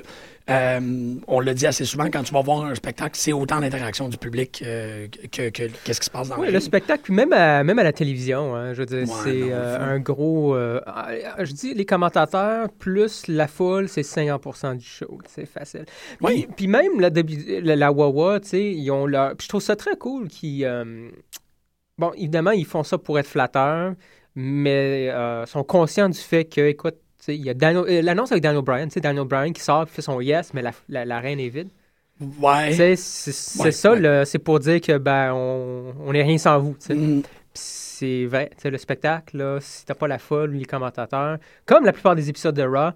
euh, 0.49 0.79
on 1.27 1.41
le 1.41 1.53
dit 1.53 1.67
assez 1.67 1.83
souvent, 1.83 2.05
quand 2.09 2.23
tu 2.23 2.33
vas 2.33 2.41
voir 2.41 2.63
un 2.63 2.73
spectacle, 2.75 3.11
c'est 3.19 3.33
autant 3.33 3.59
d'interaction 3.59 4.07
du 4.07 4.17
public 4.17 4.63
euh, 4.65 5.07
que, 5.29 5.49
que 5.49 5.63
qu'est-ce 5.83 5.99
qui 5.99 6.05
se 6.05 6.09
passe 6.09 6.29
dans 6.29 6.37
Oui, 6.39 6.45
la 6.47 6.53
le 6.53 6.59
spectacle, 6.61 7.01
puis 7.03 7.13
même 7.13 7.33
à, 7.33 7.65
même 7.65 7.79
à 7.79 7.83
la 7.83 7.91
télévision, 7.91 8.55
hein, 8.55 8.73
je 8.73 8.79
veux 8.79 8.85
dire, 8.85 8.99
Ouais, 8.99 9.21
c'est 9.25 9.49
non, 9.49 9.55
un 9.81 9.99
gros... 9.99 10.55
je 10.55 11.51
dis 11.51 11.73
les 11.73 11.85
commentateurs 11.85 12.69
plus 12.79 13.27
la 13.27 13.47
foule, 13.47 13.89
c'est 13.89 14.01
50% 14.03 14.77
du 14.77 14.85
show, 14.85 15.17
c'est 15.27 15.45
facile. 15.45 15.83
Puis, 15.85 16.25
Oui. 16.25 16.47
puis 16.55 16.67
même 16.67 17.01
la, 17.01 17.09
la, 17.09 17.75
la 17.75 17.91
Wawa, 17.91 18.39
tu 18.39 18.47
sais, 18.47 18.63
ils 18.71 18.89
ont 18.89 19.05
leur... 19.05 19.35
puis 19.35 19.43
je 19.45 19.49
trouve 19.49 19.61
ça 19.61 19.75
très 19.75 19.97
cool 19.97 20.29
qu'ils... 20.29 20.65
bon, 21.97 22.11
évidemment, 22.13 22.51
ils 22.51 22.65
font 22.65 22.83
ça 22.83 22.97
pour 22.97 23.19
être 23.19 23.27
flatteurs, 23.27 23.93
mais 24.35 25.09
euh, 25.11 25.45
sont 25.45 25.63
conscients 25.63 26.09
du 26.09 26.19
fait 26.19 26.45
que, 26.45 26.61
écoute, 26.61 26.95
il 27.27 27.35
y 27.43 27.49
a 27.49 27.53
Daniel- 27.53 27.85
euh, 27.87 28.01
l'annonce 28.01 28.31
avec 28.31 28.43
Daniel 28.43 28.63
Bryan, 28.63 28.87
tu 28.87 28.93
sais, 28.95 29.01
Daniel 29.01 29.25
Bryan 29.25 29.51
qui 29.53 29.61
sort, 29.61 29.85
qui 29.87 29.93
fait 29.93 30.01
son 30.01 30.21
yes, 30.21 30.53
mais 30.53 30.61
la, 30.61 30.71
la, 30.89 31.05
la 31.05 31.19
reine 31.19 31.39
est 31.39 31.49
vide. 31.49 31.69
Ouais. 32.19 32.69
Tu 32.69 32.75
sais, 32.75 32.95
C'est 32.95 33.31
c'est 33.33 33.63
Ouais, 33.63 33.71
ça, 33.71 33.95
ouais. 33.95 34.01
c'est 34.25 34.39
pour 34.39 34.59
dire 34.59 34.81
que 34.81 34.97
ben 34.97 35.33
on, 35.33 35.93
on 35.99 36.13
est 36.13 36.23
rien 36.23 36.37
sans 36.37 36.59
vous. 36.59 36.77
Mm, 36.89 37.21
C'est 37.53 38.25
vrai, 38.25 38.49
tu 38.55 38.61
sais, 38.61 38.69
le 38.69 38.77
spectacle, 38.77 39.37
là, 39.37 39.59
si 39.61 39.85
t'as 39.85 39.95
pas 39.95 40.07
la 40.07 40.19
folle 40.19 40.51
ou 40.51 40.59
les 40.59 40.65
commentateurs, 40.65 41.39
comme 41.65 41.85
la 41.85 41.93
plupart 41.93 42.15
des 42.15 42.29
épisodes 42.29 42.55
de 42.55 42.63
Raw, 42.63 42.91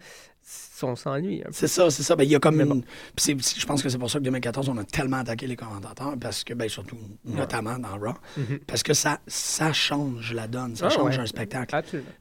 on 0.84 0.96
s'ennuie. 0.96 1.44
C'est 1.52 1.68
ça, 1.68 1.90
c'est 1.92 2.02
ça. 2.04 2.16
Ben, 2.16 2.24
il 2.24 2.32
y 2.32 2.36
a 2.36 2.40
comme 2.40 2.60
une- 2.60 2.84
je 3.18 3.66
pense 3.66 3.84
que 3.84 3.90
c'est 3.90 3.98
pour 4.00 4.10
ça 4.10 4.18
que 4.20 4.24
2014, 4.24 4.68
on 4.70 4.78
a 4.78 4.84
tellement 4.84 5.18
attaqué 5.18 5.46
les 5.46 5.56
commentateurs, 5.56 6.16
parce 6.20 6.44
que, 6.44 6.54
ben, 6.56 6.68
surtout, 6.68 6.98
notamment 7.26 7.78
dans 7.78 7.98
Raw, 8.00 8.16
Mhm. 8.38 8.60
parce 8.66 8.82
que 8.84 8.94
ça, 8.94 9.20
ça 9.28 9.74
change 9.74 10.34
la 10.34 10.48
donne, 10.48 10.76
ça 10.76 10.88
Ah, 10.88 10.90
change 10.90 11.18
ouais. 11.18 11.22
un 11.22 11.26
spectacle. 11.28 11.76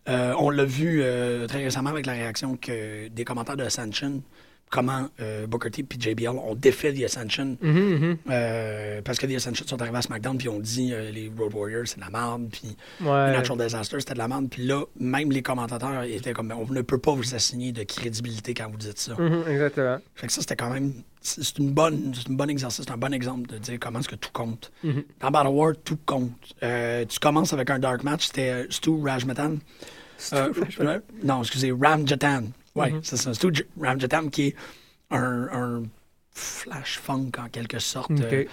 Euh, 0.09 0.35
on 0.38 0.50
l'a 0.50 0.64
vu 0.66 1.00
euh, 1.02 1.46
très 1.46 1.64
récemment 1.64 1.90
avec 1.90 2.04
la 2.06 2.12
réaction 2.12 2.56
que 2.56 3.09
des 3.09 3.24
commentaires 3.24 3.56
de 3.56 3.64
Ascension, 3.64 4.22
comment 4.70 5.09
euh, 5.20 5.46
Booker 5.46 5.70
T 5.70 5.83
et 5.83 6.00
JBL 6.00 6.28
ont 6.28 6.54
défait 6.54 6.92
The 6.92 7.02
Ascension. 7.04 7.56
Mhm, 7.61 7.72
mhm. 7.72 8.18
euh, 8.30 9.02
parce 9.02 9.18
que 9.18 9.26
The 9.26 9.35
Ascension 9.35 9.66
sont 9.66 9.83
arrivés 9.83 9.98
à 9.98 10.02
SmackDown 10.02 10.38
puis 10.38 10.48
ont 10.48 10.61
dit 10.61 10.92
euh, 10.92 11.11
les 11.11 11.30
Road 11.37 11.52
Warriors 11.54 11.87
c'est 11.87 11.96
de 11.96 12.04
la 12.04 12.11
merde 12.11 12.48
puis 12.50 12.76
Ouais. 13.00 13.33
Natural 13.33 13.59
Disaster 13.59 13.98
c'était 13.98 14.14
de 14.14 14.18
la 14.18 14.28
merde 14.28 14.48
puis 14.48 14.64
là 14.66 14.85
même 14.98 15.33
les 15.33 15.42
commentateurs 15.42 16.04
étaient 16.04 16.33
comme 16.33 16.52
on 16.52 16.72
ne 16.72 16.83
peut 16.83 16.98
pas 16.98 17.12
vous 17.12 17.35
assigner 17.35 17.72
de 17.72 17.83
crédibilité 17.83 18.54
quand 18.54 18.70
vous 18.70 18.76
dites 18.76 18.98
ça. 18.98 19.14
Mhm, 19.18 19.44
exactement. 19.48 19.98
Fait 20.14 20.28
que 20.28 20.33
ça 20.33 20.40
c'était 20.40 20.56
quand 20.56 20.70
même 20.70 20.92
c'est 21.20 21.59
une 21.59 21.72
bonne 21.72 22.12
c'est 22.14 22.28
une 22.28 22.37
bonne 22.37 22.50
exercice 22.50 22.85
c'est 22.87 22.92
un 22.92 22.96
bon 22.96 23.12
exemple 23.12 23.50
de 23.50 23.59
dire 23.59 23.78
comment 23.80 23.98
est-ce 23.98 24.09
que 24.09 24.14
tout 24.14 24.30
compte. 24.33 24.72
Dans 25.20 25.30
Battle 25.30 25.48
War 25.48 25.72
tout 25.85 25.98
compte. 26.06 26.33
Tu 26.61 27.18
commences 27.20 27.52
avec 27.52 27.70
un 27.70 27.78
dark 27.78 28.04
match 28.04 28.26
c'était 28.26 28.66
Stu 28.70 28.90
Rajmatan. 29.02 29.56
Euh, 30.33 30.52
euh, 30.80 31.00
non, 31.22 31.40
excusez, 31.42 31.72
Ramjatan. 31.72 32.44
Oui, 32.76 32.92
Mhm. 32.92 33.00
c'est 33.02 33.16
ça. 33.16 33.35
Stu 33.35 33.48
J- 33.52 33.64
Ramjatan 33.80 34.28
qui 34.28 34.48
est 34.48 34.54
un, 35.11 35.48
un 35.52 35.83
flash 36.33 36.98
funk 36.98 37.30
en 37.38 37.48
quelque 37.48 37.78
sorte, 37.78 38.11
euh, 38.12 38.44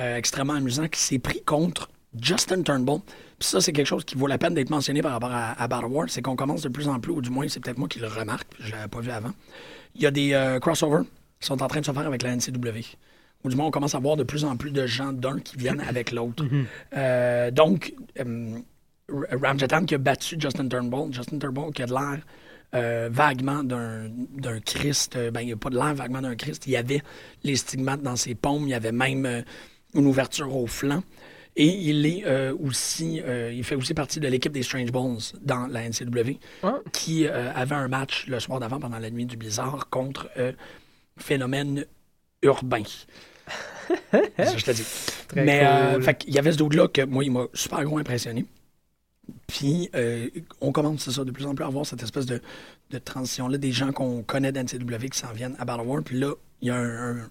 euh, 0.00 0.16
extrêmement 0.16 0.54
amusant, 0.54 0.86
qui 0.88 1.00
s'est 1.00 1.18
pris 1.18 1.42
contre 1.44 1.88
Justin 2.20 2.62
Turnbull. 2.62 3.00
Puis 3.38 3.48
ça, 3.48 3.60
c'est 3.60 3.72
quelque 3.72 3.86
chose 3.88 4.04
qui 4.04 4.14
vaut 4.14 4.28
la 4.28 4.38
peine 4.38 4.54
d'être 4.54 4.70
mentionné 4.70 5.02
par 5.02 5.10
rapport 5.12 5.32
à, 5.32 5.60
à 5.60 5.66
Battle 5.66 5.86
War, 5.86 6.08
c'est 6.08 6.22
qu'on 6.22 6.36
commence 6.36 6.62
de 6.62 6.68
plus 6.68 6.86
en 6.86 7.00
plus, 7.00 7.12
ou 7.12 7.20
du 7.20 7.30
moins 7.30 7.48
c'est 7.48 7.58
peut-être 7.60 7.78
moi 7.78 7.88
qui 7.88 7.98
le 7.98 8.06
remarque, 8.06 8.46
je 8.60 8.70
l'avais 8.70 8.86
pas 8.88 9.00
vu 9.00 9.10
avant. 9.10 9.32
Il 9.96 10.02
y 10.02 10.06
a 10.06 10.10
des 10.12 10.32
euh, 10.32 10.60
crossovers 10.60 11.02
qui 11.40 11.46
sont 11.48 11.60
en 11.62 11.66
train 11.66 11.80
de 11.80 11.84
se 11.86 11.92
faire 11.92 12.06
avec 12.06 12.22
la 12.22 12.30
NCW. 12.36 12.96
Ou 13.42 13.48
du 13.50 13.56
moins, 13.56 13.66
on 13.66 13.70
commence 13.72 13.94
à 13.94 13.98
voir 13.98 14.16
de 14.16 14.22
plus 14.22 14.44
en 14.44 14.56
plus 14.56 14.70
de 14.70 14.86
gens 14.86 15.12
d'un 15.12 15.38
qui 15.40 15.56
viennent 15.56 15.80
avec 15.88 16.12
l'autre. 16.12 16.44
Donc, 17.50 17.92
euh, 18.20 18.58
R- 19.10 19.42
Ramjatan 19.44 19.84
qui 19.84 19.94
a 19.94 19.98
battu 19.98 20.36
Justin 20.38 20.68
Turnbull. 20.68 21.12
Justin 21.12 21.38
Turnbull 21.38 21.72
qui 21.72 21.82
a 21.82 21.86
de 21.86 21.92
l'air 21.92 22.20
euh, 22.74 23.08
vaguement 23.12 23.62
d'un 23.64 24.60
Christ. 24.64 25.16
Euh, 25.16 25.30
Ben, 25.30 25.40
il 25.40 25.46
n'y 25.46 25.52
a 25.52 25.56
pas 25.56 25.70
de 25.70 25.76
l'air 25.76 25.94
vaguement 25.94 26.20
d'un 26.22 26.34
Christ. 26.36 26.66
Il 26.66 26.72
y 26.72 26.76
avait 26.76 27.02
les 27.42 27.56
stigmates 27.56 28.02
dans 28.02 28.16
ses 28.16 28.34
paumes. 28.34 28.64
Il 28.64 28.70
y 28.70 28.74
avait 28.74 28.92
même 28.92 29.26
euh, 29.26 29.42
une 29.94 30.06
ouverture 30.06 30.54
au 30.56 30.66
flanc. 30.66 31.02
Et 31.56 31.66
il 31.68 32.04
est 32.04 32.24
euh, 32.26 32.52
aussi, 32.60 33.20
il 33.52 33.62
fait 33.62 33.76
aussi 33.76 33.94
partie 33.94 34.18
de 34.18 34.26
l'équipe 34.26 34.50
des 34.50 34.64
Strange 34.64 34.90
Bones 34.90 35.20
dans 35.40 35.68
la 35.68 35.88
NCW, 35.88 36.38
Ah. 36.64 36.78
qui 36.92 37.28
avait 37.28 37.76
un 37.76 37.86
match 37.86 38.26
le 38.26 38.40
soir 38.40 38.58
d'avant 38.58 38.80
pendant 38.80 38.98
la 38.98 39.08
nuit 39.08 39.24
du 39.24 39.36
blizzard 39.36 39.88
contre 39.88 40.28
Phénomène 41.16 41.84
Urbain. 42.42 42.82
C'est 44.10 44.44
ça 44.44 44.56
je 44.56 44.64
te 44.64 44.70
dis. 44.72 44.84
Très 45.28 45.44
Mais 45.44 45.64
cool. 45.94 46.02
fait 46.02 46.14
qu'il 46.18 46.34
y 46.34 46.38
avait 46.40 46.50
ce 46.52 46.56
dude-là 46.56 46.88
que 46.88 47.02
moi, 47.02 47.22
il 47.24 47.30
m'a 47.30 47.44
super 47.54 47.84
gros 47.84 47.98
impressionné. 47.98 48.46
Puis 49.46 49.88
euh, 49.94 50.28
on 50.60 50.72
commence, 50.72 51.08
ça, 51.10 51.24
de 51.24 51.30
plus 51.30 51.46
en 51.46 51.54
plus 51.54 51.64
à 51.64 51.68
voir 51.68 51.86
cette 51.86 52.02
espèce 52.02 52.26
de, 52.26 52.40
de 52.90 52.98
transition-là, 52.98 53.56
des 53.58 53.72
gens 53.72 53.92
qu'on 53.92 54.22
connaît 54.22 54.52
d'NCW 54.52 55.08
qui 55.10 55.18
s'en 55.18 55.32
viennent 55.32 55.56
à 55.58 55.64
Battle 55.64 55.86
War. 55.86 56.02
Puis 56.02 56.18
là, 56.18 56.32
il 56.60 56.68
y 56.68 56.70
a 56.70 56.76
un, 56.76 57.16
un- 57.22 57.30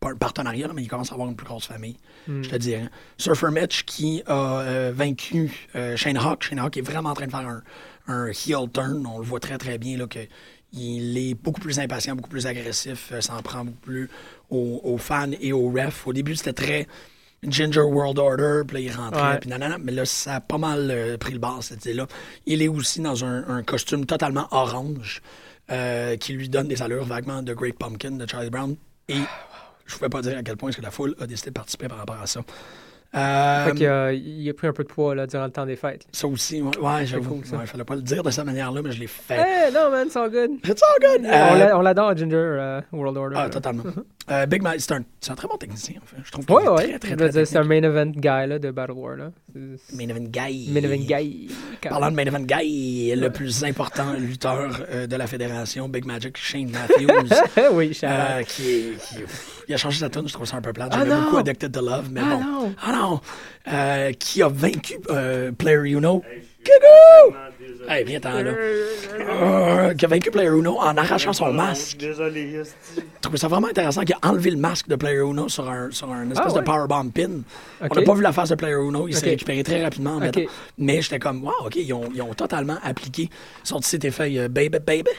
pas 0.00 0.10
un 0.10 0.16
partenariat, 0.16 0.68
là, 0.68 0.74
mais 0.74 0.82
il 0.82 0.88
commence 0.88 1.10
à 1.10 1.14
avoir 1.14 1.28
une 1.28 1.34
plus 1.36 1.46
grosse 1.46 1.66
famille, 1.66 1.96
Hmm. 2.28 2.42
je 2.42 2.50
te 2.50 2.56
dirais. 2.56 2.88
Surfer 3.16 3.48
Mitch 3.50 3.84
qui 3.84 4.22
a 4.26 4.60
euh, 4.60 4.92
vaincu 4.94 5.50
euh, 5.74 5.96
Shane 5.96 6.16
Hawk. 6.18 6.44
Shane 6.44 6.58
Hawk 6.60 6.76
est 6.76 6.82
vraiment 6.82 7.10
en 7.10 7.14
train 7.14 7.26
de 7.26 7.30
faire 7.30 7.40
un, 7.48 7.62
un 8.06 8.26
heel 8.28 8.70
turn. 8.72 9.04
On 9.06 9.18
le 9.18 9.24
voit 9.24 9.40
très, 9.40 9.58
très 9.58 9.78
bien, 9.78 9.96
là, 9.96 10.06
que 10.06 10.20
il 10.72 11.16
est 11.16 11.34
beaucoup 11.34 11.60
plus 11.60 11.78
impatient, 11.80 12.14
beaucoup 12.14 12.28
plus 12.28 12.46
agressif, 12.46 13.12
s'en 13.20 13.40
prend 13.42 13.64
beaucoup 13.64 13.78
plus 13.80 14.10
aux, 14.50 14.80
aux 14.84 14.98
fans 14.98 15.30
et 15.40 15.52
aux 15.52 15.70
refs. 15.70 16.06
Au 16.06 16.12
début, 16.12 16.36
c'était 16.36 16.52
très 16.52 16.86
Ginger 17.44 17.82
World 17.82 18.18
Order, 18.18 18.62
puis 18.66 18.74
là, 18.76 18.80
il 18.80 18.96
rentrait, 18.96 19.22
Ouais. 19.22 19.38
puis 19.38 19.48
nanana, 19.50 19.78
mais 19.78 19.92
là, 19.92 20.04
ça 20.04 20.36
a 20.36 20.40
pas 20.40 20.58
mal 20.58 20.90
euh, 20.90 21.16
pris 21.18 21.32
le 21.32 21.38
bas, 21.38 21.56
cette 21.60 21.84
idée-là. 21.84 22.06
Il 22.46 22.62
est 22.62 22.68
aussi 22.68 23.00
dans 23.00 23.24
un, 23.24 23.48
un 23.48 23.62
costume 23.62 24.06
totalement 24.06 24.48
orange, 24.50 25.22
euh, 25.70 26.16
qui 26.16 26.32
lui 26.32 26.48
donne 26.48 26.66
des 26.68 26.82
allures 26.82 27.04
vaguement 27.04 27.42
de 27.42 27.54
Great 27.54 27.78
Pumpkin 27.78 28.12
de 28.12 28.26
Charlie 28.28 28.50
Brown. 28.50 28.74
Et 29.08 29.14
je 29.86 29.94
ne 29.94 29.98
pouvais 29.98 30.08
pas 30.08 30.22
dire 30.22 30.36
à 30.38 30.42
quel 30.42 30.56
point 30.56 30.70
est-ce 30.70 30.78
que 30.78 30.82
la 30.82 30.90
foule 30.90 31.14
a 31.20 31.26
décidé 31.26 31.50
de 31.50 31.54
participer 31.54 31.88
par 31.88 31.98
rapport 31.98 32.20
à 32.20 32.26
ça. 32.26 32.40
Euh, 33.14 33.72
Fait 33.74 33.86
a, 33.86 34.12
il 34.12 34.48
a 34.50 34.52
pris 34.52 34.66
un 34.66 34.72
peu 34.74 34.82
de 34.84 34.88
poids 34.88 35.14
là, 35.14 35.26
durant 35.26 35.46
le 35.46 35.50
temps 35.50 35.64
des 35.64 35.76
fêtes. 35.76 36.06
ça 36.12 36.26
aussi, 36.28 36.60
ouais, 36.60 36.76
ouais 36.78 37.06
j'avoue. 37.06 37.36
cool. 37.42 37.58
Ouais, 37.58 37.64
fallait 37.66 37.84
pas 37.84 37.94
le 37.96 38.02
dire 38.02 38.22
de 38.22 38.30
cette 38.30 38.44
manière-là, 38.44 38.82
mais 38.84 38.92
je 38.92 39.00
l'ai 39.00 39.06
fait. 39.06 39.34
Hey, 39.38 39.72
non, 39.72 39.90
man, 39.90 40.08
c'est 40.10 40.18
all 40.18 40.30
good. 40.30 40.50
It's 40.62 40.82
all 40.82 41.00
good. 41.00 41.24
On 41.26 41.28
Euh, 41.54 41.58
l'a- 41.58 41.78
on 41.78 41.80
l'adore, 41.80 42.14
Ginger 42.16 42.36
euh, 42.36 42.80
World 42.92 43.16
Order. 43.16 43.36
ah, 43.38 43.48
totalement. 43.48 43.84
Euh, 44.30 44.44
Big 44.44 44.60
Mike, 44.62 44.82
c'est 44.82 44.92
un, 44.92 45.34
très 45.34 45.48
bon 45.48 45.56
technicien, 45.56 45.94
en 46.02 46.04
fait. 46.04 46.16
Je 46.22 46.30
trouve 46.30 46.44
Ouais, 46.50 46.98
très, 46.98 47.16
très, 47.16 47.30
très, 47.30 47.44
c'est 47.46 47.56
un 47.56 47.64
main 47.64 47.82
event 47.82 48.10
guy 48.14 48.46
là, 48.46 48.58
de 48.58 48.70
Battle 48.70 48.92
War. 48.92 49.16
Là. 49.16 49.30
Main 49.54 50.08
event 50.10 50.26
guy. 50.28 50.68
Main 50.70 50.82
event 50.82 51.02
guy. 51.06 51.48
Parlant 51.80 52.10
de 52.10 52.14
Main 52.16 52.26
Event 52.26 52.42
Guy, 52.42 53.14
le 53.16 53.30
plus 53.30 53.64
important 53.64 54.12
lutteur 54.18 54.80
euh, 54.90 55.06
de 55.06 55.16
la 55.16 55.26
fédération, 55.26 55.88
Big 55.88 56.04
Magic, 56.04 56.36
Shane 56.36 56.70
Matthews, 56.70 57.34
oui, 57.72 57.98
euh, 58.04 58.42
qui, 58.42 58.68
est- 58.70 58.96
qui- 59.02 59.22
il 59.68 59.74
a 59.74 59.76
changé 59.76 59.98
sa 60.00 60.08
tune, 60.08 60.26
je 60.26 60.32
trouve 60.32 60.46
ça 60.46 60.56
un 60.56 60.60
peu 60.62 60.72
plate. 60.72 60.90
Ah 60.92 60.98
J'aimais 61.02 61.14
non! 61.14 61.22
beaucoup 61.24 61.36
Addicted 61.38 61.72
to 61.72 61.80
Love, 61.80 62.08
mais 62.10 62.20
Ah 62.24 62.34
bon. 62.36 62.40
non! 62.44 62.74
Ah 62.82 62.92
non! 62.92 63.20
Euh, 63.72 64.12
qui 64.12 64.42
a 64.42 64.48
vaincu 64.48 64.98
euh, 65.10 65.52
Player 65.52 65.90
Uno? 65.90 66.22
Coucou! 66.64 67.36
Hey, 67.88 68.04
viens-t'en 68.04 68.42
là. 68.42 68.50
Euh, 68.50 69.94
qui 69.94 70.04
a 70.04 70.08
vaincu 70.08 70.30
Player 70.30 70.48
Uno 70.50 70.78
en 70.78 70.96
arrachant 70.96 71.32
son 71.32 71.52
masque. 71.52 71.96
Désolé. 71.98 72.62
Je 72.64 73.00
trouvais 73.22 73.38
ça 73.38 73.48
vraiment 73.48 73.68
intéressant 73.68 74.02
qu'il 74.02 74.14
a 74.20 74.28
enlevé 74.28 74.50
le 74.50 74.56
masque 74.58 74.88
de 74.88 74.96
Player 74.96 75.20
Uno 75.20 75.48
sur 75.48 75.68
un, 75.70 75.90
sur 75.90 76.10
un 76.12 76.30
espèce 76.30 76.46
Ah 76.50 76.52
ouais? 76.54 76.60
de 76.60 76.64
powerbomb 76.64 77.10
pin. 77.10 77.28
On 77.80 77.94
n'a 77.94 78.02
pas 78.02 78.14
vu 78.14 78.22
la 78.22 78.32
face 78.32 78.50
de 78.50 78.54
Player 78.56 78.74
Uno. 78.76 79.08
Il 79.08 79.14
s'est 79.14 79.30
récupéré 79.30 79.62
très 79.62 79.82
rapidement. 79.82 80.12
en 80.12 80.16
Ok. 80.18 80.22
mettant- 80.24 80.40
Mais 80.76 81.00
j'étais 81.00 81.18
comme, 81.18 81.42
wow, 81.44 81.52
OK, 81.66 81.76
ils 81.76 81.92
ont, 81.92 82.08
ils 82.14 82.20
ont 82.22 82.34
totalement 82.34 82.76
appliqué 82.82 83.30
son 83.64 83.80
petit 83.80 84.06
effet 84.06 84.32
euh, 84.38 84.48
baby, 84.48 84.78
baby. 84.84 85.10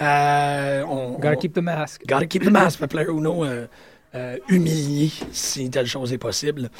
Euh, 0.00 0.82
on, 0.88 1.12
Gotta 1.12 1.32
on- 1.32 1.36
keep 1.36 1.54
the 1.54 1.58
mask. 1.62 2.02
Gotta 2.06 2.26
keep 2.26 2.44
the 2.44 2.50
mask. 2.50 2.84
Player 2.86 3.08
Uno 3.10 3.44
euh, 3.44 3.66
euh, 4.14 4.36
humilié, 4.48 5.10
si 5.32 5.68
telle 5.70 5.86
chose 5.86 6.12
est 6.12 6.18
possible, 6.18 6.70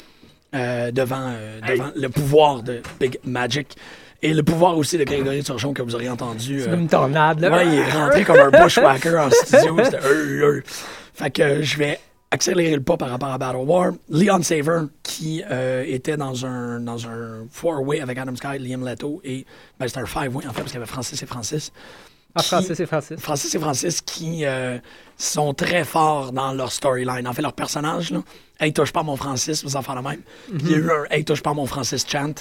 euh, 0.55 0.91
devant, 0.91 1.27
euh, 1.29 1.59
devant 1.61 1.91
le 1.95 2.09
pouvoir 2.09 2.63
de 2.63 2.81
Big 2.99 3.19
Magic 3.23 3.75
et 4.21 4.33
le 4.33 4.43
pouvoir 4.43 4.77
aussi 4.77 4.97
de 4.97 5.03
Grégory 5.03 5.43
Turgeon 5.43 5.73
que 5.73 5.81
vous 5.81 5.95
auriez 5.95 6.09
entendu. 6.09 6.59
C'est 6.61 6.67
euh, 6.67 6.71
comme 6.71 6.81
une 6.81 6.87
tornade, 6.89 7.39
là. 7.39 7.51
Ouais, 7.51 7.67
il 7.67 7.73
est 7.79 7.91
rentré 7.91 8.23
comme 8.23 8.39
un 8.39 8.49
bushwhacker 8.63 9.15
en 9.17 9.29
studio. 9.29 9.77
C'était 9.83 9.97
euh, 10.03 10.41
euh. 10.43 10.61
Fait 11.13 11.31
que 11.31 11.61
je 11.61 11.77
vais 11.77 11.99
accélérer 12.31 12.75
le 12.75 12.81
pas 12.81 12.95
par 12.97 13.09
rapport 13.09 13.29
à 13.29 13.37
Battle 13.37 13.57
War. 13.65 13.91
Leon 14.09 14.41
Saver, 14.43 14.81
qui 15.03 15.43
euh, 15.49 15.83
était 15.87 16.15
dans 16.17 16.45
un, 16.45 16.79
dans 16.79 17.07
un 17.07 17.45
four-way 17.51 18.01
avec 18.01 18.17
Adam 18.17 18.35
Sky, 18.35 18.59
Liam 18.59 18.85
Leto 18.85 19.21
et. 19.23 19.45
Ben, 19.79 19.87
c'était 19.87 19.99
un 20.01 20.05
five-way 20.05 20.45
en 20.47 20.51
fait, 20.53 20.61
parce 20.61 20.71
qu'il 20.71 20.73
y 20.75 20.77
avait 20.77 20.85
Francis 20.85 21.21
et 21.21 21.25
Francis. 21.25 21.71
Ah, 22.35 22.43
Francis 22.43 22.79
et 22.79 22.85
Francis. 22.85 23.19
Francis 23.19 23.55
et 23.55 23.59
Francis 23.59 24.01
qui 24.01 24.45
euh, 24.45 24.77
sont 25.17 25.53
très 25.53 25.83
forts 25.83 26.31
dans 26.31 26.53
leur 26.53 26.71
storyline. 26.71 27.27
En 27.27 27.33
fait, 27.33 27.41
leur 27.41 27.53
personnage, 27.53 28.11
là, 28.11 28.21
Hey, 28.61 28.73
touche 28.73 28.91
pas 28.91 29.03
mon 29.03 29.15
Francis, 29.15 29.63
vous 29.63 29.77
en 29.77 29.81
faites 29.81 29.95
le 29.95 30.01
même. 30.01 30.19
Il 30.53 30.69
y 30.69 30.73
a 30.73 30.77
eu 30.77 30.89
un 30.91 31.05
Hey, 31.09 31.23
touche 31.23 31.41
pas 31.41 31.53
mon 31.53 31.65
Francis 31.65 32.05
chant. 32.07 32.33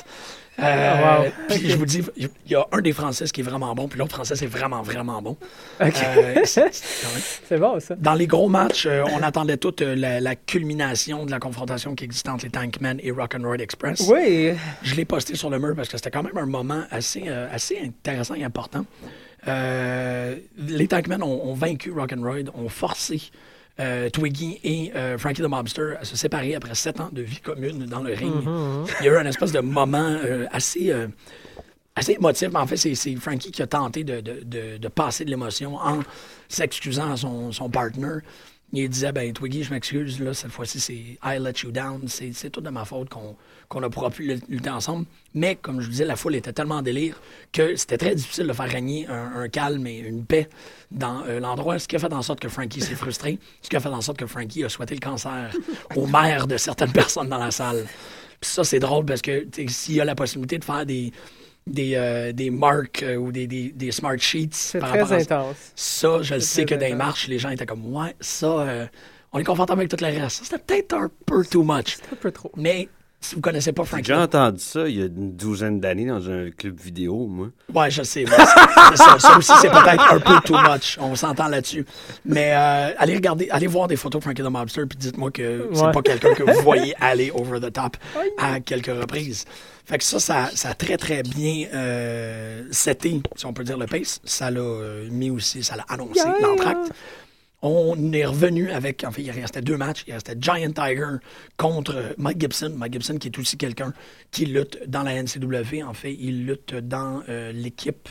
Euh, 0.59 0.63
Ah, 0.65 1.21
wow. 1.23 1.31
Puis 1.49 1.71
je 1.71 1.77
vous 1.77 1.87
dis, 1.87 2.03
il 2.17 2.29
y 2.49 2.57
a 2.57 2.67
un 2.73 2.81
des 2.81 2.93
Francis 2.93 3.31
qui 3.31 3.41
est 3.41 3.45
vraiment 3.45 3.73
bon, 3.77 3.87
puis 3.87 3.97
l'autre 4.01 4.17
Francis 4.17 4.43
est 4.43 4.47
vraiment, 4.49 4.83
vraiment 4.83 5.23
bon. 5.23 5.37
Euh, 5.81 5.89
c'est- 6.45 6.73
c'est-. 6.73 7.41
C'est 7.49 7.59
bon, 7.59 7.79
ça. 7.79 7.95
Dans 7.95 8.15
les 8.15 8.27
gros 8.27 8.49
matchs, 8.49 8.87
euh, 8.87 9.05
on 9.13 9.23
attendait 9.23 9.57
toute 9.59 9.81
la, 9.81 10.21
la 10.21 10.35
culmination 10.35 11.25
de 11.25 11.31
la 11.31 11.39
confrontation 11.39 11.95
qui 11.95 12.03
existait 12.05 12.31
entre 12.31 12.45
les 12.47 12.51
Tankmen 12.51 12.99
et 13.01 13.13
Rock'n'Roll 13.13 13.61
Express. 13.61 14.01
Oui. 14.11 14.53
Je 14.83 14.95
l'ai 14.97 15.05
posté 15.05 15.37
sur 15.37 15.49
le 15.51 15.61
mur 15.61 15.75
parce 15.77 15.89
que 15.89 15.97
c'était 15.97 16.11
quand 16.11 16.25
même 16.25 16.37
un 16.37 16.47
moment 16.47 16.83
assez, 16.91 17.29
assez 17.29 17.79
intéressant 17.81 18.35
et 18.35 18.43
important. 18.43 18.85
Euh, 19.49 20.37
les 20.59 20.89
Tankmen 20.89 21.23
ont, 21.23 21.47
ont 21.49 21.55
vaincu 21.55 21.91
Rock'n'Roll, 21.93 22.51
ont 22.55 22.69
forcé 22.69 23.23
euh, 23.81 24.11
Twiggy 24.11 24.59
et 24.65 24.93
euh, 24.95 25.17
Frankie 25.19 25.41
the 25.43 25.47
Mobster 25.49 25.95
à 26.01 26.05
se 26.05 26.17
séparer 26.17 26.55
après 26.55 26.75
sept 26.75 27.01
ans 27.01 27.11
de 27.13 27.23
vie 27.23 27.41
commune 27.41 27.87
dans 27.87 28.01
le 28.03 28.13
ring. 28.15 28.33
Il 29.01 29.07
y 29.07 29.09
a 29.09 29.13
eu 29.13 29.17
un 29.17 29.27
espèce 29.27 29.53
de 29.53 29.61
moment 29.61 30.17
assez, 30.53 30.93
assez 31.95 32.13
émotif. 32.13 32.49
Mais 32.53 32.59
en 32.59 32.67
fait, 32.67 32.77
c'est 32.77 32.95
c'est 32.95 33.15
Frankie 33.17 33.51
qui 33.53 33.63
a 33.63 33.67
tenté 33.67 34.05
de, 34.05 34.21
de- 34.21 34.43
de- 34.45 34.77
de 34.79 34.89
passer 34.89 35.25
de 35.25 35.31
l'émotion 35.31 35.77
en 35.77 36.01
s'excusant 36.49 37.13
à 37.13 37.17
son, 37.17 37.53
son 37.53 37.71
partner. 37.71 38.19
Il 38.73 38.89
disait, 38.89 39.13
ben 39.13 39.33
Twiggy, 39.33 39.65
je 39.65 39.73
m'excuse, 39.73 40.21
là, 40.21 40.35
cette 40.35 40.51
fois-ci, 40.51 40.79
c'est 40.79 40.95
I 40.95 41.39
let 41.39 41.55
you 41.65 41.71
down. 41.71 42.07
C'est 42.07 42.51
tout 42.51 42.61
de 42.61 42.71
ma 42.71 42.85
faute 42.85 43.09
qu'on 43.09 43.37
qu'on 43.69 43.83
a 43.83 43.91
pourra 43.91 44.11
plus 44.11 44.41
lutter 44.49 44.71
ensemble. 44.71 45.05
Mais, 45.35 45.57
comme 45.57 45.81
je 45.81 45.87
vous 45.87 45.93
disais, 45.93 46.05
la 46.05 46.17
foule 46.17 46.35
était 46.35 46.53
tellement 46.53 46.77
en 46.77 46.83
délire 46.83 47.21
que 47.53 47.77
c'était 47.77 47.99
très 47.99 48.15
difficile 48.15 48.47
de 48.47 48.53
faire 48.53 48.69
régner 48.69 49.07
un, 49.09 49.49
calme 49.49 49.87
et 49.87 49.99
une 49.99 50.25
paix 50.25 50.49
dans 50.91 51.23
euh, 51.27 51.39
l'endroit, 51.39 51.79
ce 51.79 51.87
qui 51.87 51.97
a 51.97 51.99
fait 51.99 52.13
en 52.13 52.23
sorte 52.23 52.41
que 52.41 52.49
Frankie 52.49 52.81
s'est 52.81 52.95
frustré, 52.95 53.39
ce 53.63 53.69
qui 53.69 53.77
a 53.77 53.81
fait 53.81 53.89
en 53.89 54.01
sorte 54.01 54.19
que 54.19 54.27
Frankie 54.27 54.65
a 54.65 54.69
souhaité 54.69 54.95
le 54.95 55.01
cancer 55.01 55.55
aux 55.97 56.07
mères 56.07 56.47
de 56.47 56.57
certaines 56.57 56.93
personnes 56.93 57.29
dans 57.29 57.39
la 57.39 57.51
salle. 57.51 57.87
Puis 58.41 58.51
ça, 58.51 58.65
c'est 58.65 58.79
drôle 58.79 59.05
parce 59.05 59.23
que 59.23 59.47
s'il 59.69 59.97
y 59.97 60.01
a 60.01 60.05
la 60.05 60.15
possibilité 60.15 60.59
de 60.59 60.65
faire 60.65 60.87
des, 60.87 61.13
des, 61.69 61.95
euh, 61.95 62.33
des 62.33 62.51
marques 62.51 63.03
euh, 63.03 63.17
ou 63.17 63.33
des, 63.33 63.47
des, 63.47 63.71
des 63.71 63.93
smart 63.93 64.19
sheets 64.19 64.49
C'est 64.53 64.81
très 64.81 65.13
intense. 65.13 65.57
ça, 65.75 66.23
je 66.23 66.35
le 66.35 66.41
sais 66.41 66.65
que 66.65 66.75
dans 66.75 66.87
les 66.87 66.95
marches, 66.95 67.29
les 67.29 67.39
gens 67.39 67.51
étaient 67.51 67.67
comme, 67.67 67.95
ouais, 67.95 68.15
ça, 68.21 68.47
euh, 68.47 68.87
on 69.33 69.39
est 69.39 69.45
confortable 69.45 69.81
avec 69.81 69.91
tout 69.91 70.03
le 70.03 70.07
reste. 70.21 70.45
C'était 70.45 70.59
peut-être 70.59 70.95
un 70.95 71.11
peu 71.27 71.45
too 71.45 71.63
much. 71.63 71.99
Un 72.13 72.17
peu 72.17 72.31
trop. 72.33 72.51
Mais 72.57 72.89
si 73.21 73.35
vous 73.35 73.41
connaissez 73.41 73.73
pas 73.73 73.83
J'ai 74.03 74.15
entendu 74.15 74.61
ça 74.61 74.89
il 74.89 74.99
y 74.99 75.03
a 75.03 75.07
une 75.07 75.35
douzaine 75.37 75.81
d'années 75.81 76.07
dans 76.07 76.31
un 76.31 76.51
club 76.51 76.79
vidéo, 76.81 77.27
moi. 77.27 77.49
ouais, 77.75 77.91
je 77.91 78.03
sais. 78.05 78.25
ça, 78.95 79.19
ça 79.19 79.37
aussi, 79.37 79.53
c'est 79.61 79.71
peut-être 79.71 80.13
un 80.13 80.21
peu 80.21 80.35
too 80.45 80.57
much. 80.57 80.97
On 81.01 81.15
s'entend 81.17 81.49
là-dessus. 81.49 81.85
Mais 82.25 82.53
euh, 82.55 82.91
allez 82.99 83.15
regarder, 83.15 83.49
allez 83.51 83.67
voir 83.67 83.89
des 83.89 83.97
photos 83.97 84.21
de 84.21 84.25
Frankie 84.25 84.43
the 84.43 84.47
Mobster, 84.51 84.87
puis 84.87 84.99
dites-moi 84.99 85.31
que 85.33 85.69
c'est 85.73 85.83
Ouais. 85.83 85.93
pas 85.93 86.03
quelqu'un 86.03 86.33
que 86.35 86.43
vous 86.45 86.63
voyez 86.63 86.95
aller 87.01 87.31
over 87.35 87.61
the 87.61 87.73
top 87.73 87.97
à 88.39 88.61
quelques 88.61 88.87
reprises. 88.87 89.45
Fait 89.85 89.99
que 89.99 90.05
ça, 90.05 90.21
ça, 90.21 90.51
ça 90.55 90.71
a 90.71 90.75
très, 90.75 90.97
très 90.97 91.23
bien 91.23 91.67
euh, 91.75 92.65
seté, 92.71 93.21
si 93.37 93.47
on 93.47 93.53
peut 93.53 93.65
dire, 93.65 93.79
le 93.79 93.87
pace. 93.87 94.21
Ça 94.25 94.51
l'a 94.51 94.61
euh, 94.61 95.09
mis 95.11 95.31
aussi, 95.31 95.65
ça 95.65 95.77
l'a 95.77 95.85
annoncé, 95.89 96.21
Yeah! 96.21 96.35
l'entracte. 96.43 96.93
On 97.61 98.13
est 98.13 98.25
revenu 98.25 98.71
avec, 98.71 99.03
en 99.03 99.11
fait, 99.11 99.23
il 99.23 99.31
restait 99.33 99.63
deux 99.63 99.77
matchs. 99.77 100.05
Il 100.07 100.13
restait 100.15 100.37
Giant 100.41 100.71
Tiger 100.73 101.17
contre 101.57 102.15
Mike 102.17 102.41
Gibson. 102.41 102.73
Mike 102.77 102.93
Gibson 102.93 103.19
qui 103.19 103.29
est 103.29 103.39
aussi 103.39 103.57
quelqu'un 103.57 103.93
qui 104.31 104.47
lutte 104.47 104.79
dans 104.87 105.03
la 105.03 105.21
NCW. 105.21 105.83
En 105.85 105.95
fait, 105.95 106.15
il 106.19 106.47
lutte 106.47 106.75
dans 106.75 107.23
euh, 107.29 107.51
l'équipe. 107.53 108.09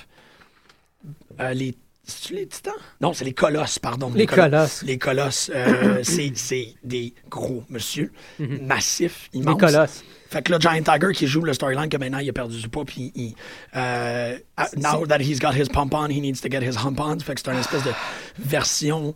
euh, 1.40 1.54
les. 1.54 1.76
C'est-tu 2.10 2.36
les 2.36 2.48
titans? 2.48 2.72
Non, 3.02 3.12
c'est 3.12 3.26
les 3.26 3.34
colosses, 3.34 3.80
pardon. 3.80 4.10
Les 4.16 4.26
colosses. 4.26 4.82
Les 4.84 4.98
colosses, 4.98 5.52
euh, 5.54 6.02
c'est 6.04 6.74
des 6.82 7.14
gros 7.30 7.66
monsieur, 7.70 8.14
massifs, 8.40 9.30
Les 9.34 9.42
immenses. 9.42 9.60
colosses. 9.60 10.04
Fait 10.30 10.42
que 10.42 10.54
là, 10.54 10.58
Giant 10.60 10.82
Tiger 10.84 11.12
qui 11.14 11.28
joue 11.28 11.42
le 11.42 11.54
storyline 11.54 11.90
que 11.90 11.98
maintenant 11.98 12.20
il 12.20 12.30
a 12.30 12.34
perdu 12.34 12.62
du 12.62 12.70
poids, 12.70 12.86
puis 12.86 13.12
il, 13.16 13.34
euh, 13.76 14.38
now 14.78 15.06
that 15.06 15.20
he's 15.20 15.40
got 15.40 15.52
his 15.54 15.68
pump 15.68 15.94
on, 15.94 16.08
he 16.10 16.22
needs 16.22 16.40
to 16.42 16.50
get 16.50 16.62
his 16.64 16.78
hump 16.78 16.98
on. 17.02 17.20
Fait 17.20 17.36
que 17.36 17.42
c'est 17.44 17.52
une 17.52 17.60
espèce 17.60 17.84
de 17.84 17.92
version 18.40 19.14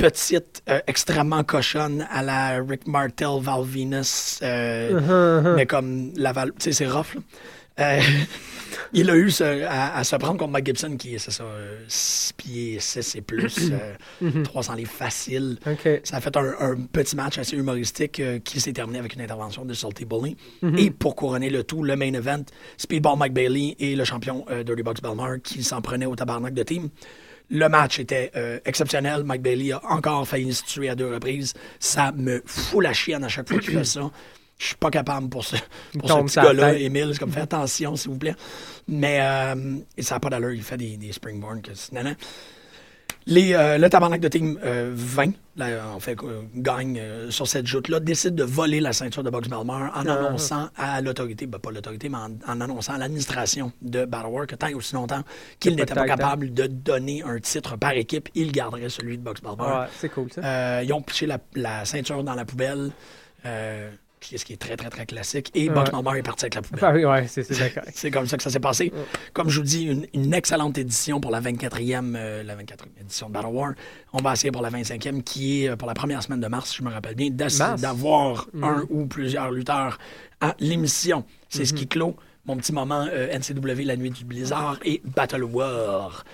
petite, 0.00 0.62
euh, 0.68 0.80
extrêmement 0.86 1.44
cochonne 1.44 2.06
à 2.10 2.22
la 2.22 2.62
Rick 2.62 2.86
Martel, 2.86 3.28
Val 3.40 3.62
Venus, 3.64 4.38
euh, 4.42 5.00
mais 5.56 5.66
comme 5.66 6.12
la 6.16 6.32
Val, 6.32 6.50
tu 6.58 6.64
sais, 6.64 6.72
c'est 6.72 6.86
rough. 6.86 7.14
Là. 7.14 7.20
Euh, 7.78 8.00
il 8.92 9.08
a 9.08 9.16
eu 9.16 9.30
ce- 9.30 9.62
à, 9.64 9.96
à 9.96 10.04
se 10.04 10.14
prendre 10.16 10.36
contre 10.38 10.50
Mike 10.52 10.66
Gibson 10.66 10.96
qui 10.98 11.14
est, 11.14 11.18
c'est 11.18 11.30
ça, 11.30 11.44
6 11.88 12.32
pieds 12.36 12.76
6 12.80 13.14
et 13.16 13.20
plus, 13.22 13.70
euh, 14.22 14.42
300 14.44 14.74
livres 14.74 14.90
facile. 14.90 15.58
OK. 15.66 15.88
Ça 16.04 16.16
a 16.16 16.20
fait 16.20 16.36
un, 16.36 16.54
un 16.60 16.76
petit 16.92 17.16
match 17.16 17.38
assez 17.38 17.56
humoristique 17.56 18.20
qui 18.44 18.60
s'est 18.60 18.72
terminé 18.72 18.98
avec 18.98 19.14
une 19.14 19.22
intervention 19.22 19.64
de 19.64 19.72
Salty 19.72 20.04
Bully. 20.04 20.36
Et 20.76 20.90
pour 20.90 21.16
couronner 21.16 21.48
le 21.48 21.64
tout, 21.64 21.82
le 21.82 21.96
main 21.96 22.12
event, 22.12 22.42
Speedball 22.76 23.16
Mike 23.18 23.32
Bailey 23.32 23.76
et 23.78 23.96
le 23.96 24.04
champion 24.04 24.44
Dirty 24.66 24.82
Box 24.82 25.00
Belmar 25.00 25.36
qui 25.42 25.62
s'en 25.62 25.80
prenaient 25.80 26.06
au 26.06 26.16
tabarnak 26.16 26.52
de 26.52 26.62
team. 26.62 26.88
Le 27.50 27.68
match 27.68 27.98
était 27.98 28.30
euh, 28.36 28.60
exceptionnel. 28.64 29.24
Mike 29.24 29.42
Bailey 29.42 29.72
a 29.72 29.80
encore 29.84 30.26
failli 30.26 30.54
se 30.54 30.64
tuer 30.64 30.88
à 30.88 30.94
deux 30.94 31.12
reprises. 31.12 31.54
Ça 31.78 32.12
me 32.12 32.42
fout 32.46 32.82
la 32.82 32.92
chienne 32.92 33.24
à 33.24 33.28
chaque 33.28 33.48
fois 33.48 33.58
qu'il 33.58 33.72
fait 33.72 33.84
ça. 33.84 34.10
Je 34.58 34.66
suis 34.66 34.76
pas 34.76 34.90
capable 34.90 35.28
pour 35.28 35.44
ce, 35.44 35.56
pour 35.98 36.08
ce 36.08 36.14
petit 36.22 36.36
gars-là. 36.36 36.74
Émile. 36.74 37.10
C'est 37.12 37.18
comme, 37.18 37.32
fais 37.32 37.40
attention, 37.40 37.96
s'il 37.96 38.10
vous 38.10 38.18
plaît. 38.18 38.36
Mais 38.86 39.18
euh, 39.20 39.76
et 39.96 40.02
ça 40.02 40.16
n'a 40.16 40.20
pas 40.20 40.28
d'allure. 40.30 40.52
Il 40.52 40.62
fait 40.62 40.76
des, 40.76 40.96
des 40.96 41.12
springboards. 41.12 41.62
Que. 41.62 41.70
Les, 43.26 43.54
euh, 43.54 43.78
le 43.78 43.88
tabarnak 43.90 44.20
de 44.20 44.28
team 44.28 44.58
euh, 44.64 44.92
20, 44.94 45.32
là, 45.56 45.86
en 45.94 46.00
fait, 46.00 46.16
euh, 46.22 46.42
gagne 46.54 46.98
euh, 46.98 47.30
sur 47.30 47.46
cette 47.46 47.66
joute-là, 47.66 48.00
décide 48.00 48.34
de 48.34 48.44
voler 48.44 48.80
la 48.80 48.92
ceinture 48.92 49.22
de 49.22 49.30
Box 49.30 49.48
Belmar 49.48 49.92
en 49.94 50.06
annonçant 50.06 50.68
à 50.76 51.00
l'autorité, 51.00 51.46
ben, 51.46 51.58
pas 51.58 51.70
l'autorité, 51.70 52.08
mais 52.08 52.16
en, 52.16 52.30
en 52.46 52.60
annonçant 52.60 52.94
à 52.94 52.98
l'administration 52.98 53.72
de 53.82 54.04
Battle 54.06 54.28
War 54.28 54.46
que 54.46 54.54
tant 54.56 54.68
et 54.68 54.74
aussi 54.74 54.94
longtemps 54.94 55.22
qu'il 55.58 55.76
n'était 55.76 55.94
pas 55.94 56.06
capable 56.06 56.52
de 56.54 56.66
donner 56.66 57.22
un 57.22 57.38
titre 57.38 57.76
par 57.76 57.92
équipe, 57.92 58.28
il 58.34 58.52
garderait 58.52 58.88
celui 58.88 59.18
de 59.18 59.22
Box. 59.22 59.40
Ouais, 59.42 59.86
c'est 59.98 60.08
cool, 60.08 60.32
ça. 60.32 60.40
Euh, 60.42 60.82
ils 60.84 60.92
ont 60.92 61.02
pitché 61.02 61.26
la, 61.26 61.38
la 61.54 61.84
ceinture 61.84 62.24
dans 62.24 62.34
la 62.34 62.44
poubelle, 62.44 62.90
euh, 63.44 63.90
ce 64.22 64.44
qui 64.44 64.52
est 64.52 64.56
très, 64.56 64.76
très, 64.76 64.90
très 64.90 65.06
classique, 65.06 65.50
et 65.54 65.68
Box 65.68 65.90
Ouais. 65.90 65.96
Belmar 65.96 66.16
est 66.16 66.22
parti 66.22 66.44
avec 66.44 66.54
la 66.54 66.62
poubelle. 66.62 66.84
Ah 66.84 66.92
oui, 66.92 67.04
ouais, 67.04 67.26
c'est 67.26 67.42
c'est 67.42 67.58
d'accord. 67.58 67.82
C'est 67.94 68.10
comme 68.10 68.26
ça 68.26 68.36
que 68.36 68.42
ça 68.42 68.50
s'est 68.50 68.60
passé. 68.60 68.92
Comme 69.32 69.48
je 69.48 69.60
vous 69.60 69.66
dis, 69.66 69.84
une, 69.84 70.06
une 70.14 70.34
excellente 70.34 70.76
édition 70.78 71.20
pour 71.20 71.30
la 71.30 71.40
24e, 71.40 72.14
euh, 72.16 72.42
la 72.42 72.54
24e 72.54 73.00
édition 73.00 73.28
de 73.28 73.32
Battle 73.32 73.48
War. 73.48 73.72
On 74.12 74.18
va 74.18 74.34
essayer 74.34 74.50
pour 74.50 74.62
la 74.62 74.70
25e, 74.70 75.22
qui 75.22 75.64
est 75.64 75.70
euh, 75.70 75.76
pour 75.76 75.88
la 75.88 75.94
première 75.94 76.22
semaine 76.22 76.40
de 76.40 76.48
mars, 76.48 76.70
si 76.70 76.76
je 76.78 76.82
me 76.82 76.90
rappelle 76.90 77.14
bien, 77.14 77.30
d'avoir 77.30 78.46
un 78.62 78.84
ou 78.90 79.06
plusieurs 79.06 79.50
lutteurs 79.50 79.98
à 80.40 80.54
l'émission. 80.60 81.24
C'est 81.48 81.64
ce 81.64 81.72
qui 81.74 81.86
clôt 81.86 82.14
mon 82.46 82.56
petit 82.56 82.72
moment 82.72 83.06
euh, 83.10 83.36
NCW, 83.38 83.84
la 83.84 83.96
nuit 83.96 84.10
du 84.10 84.24
blizzard 84.24 84.78
et 84.84 85.00
Battle 85.04 85.44
War. 85.44 86.24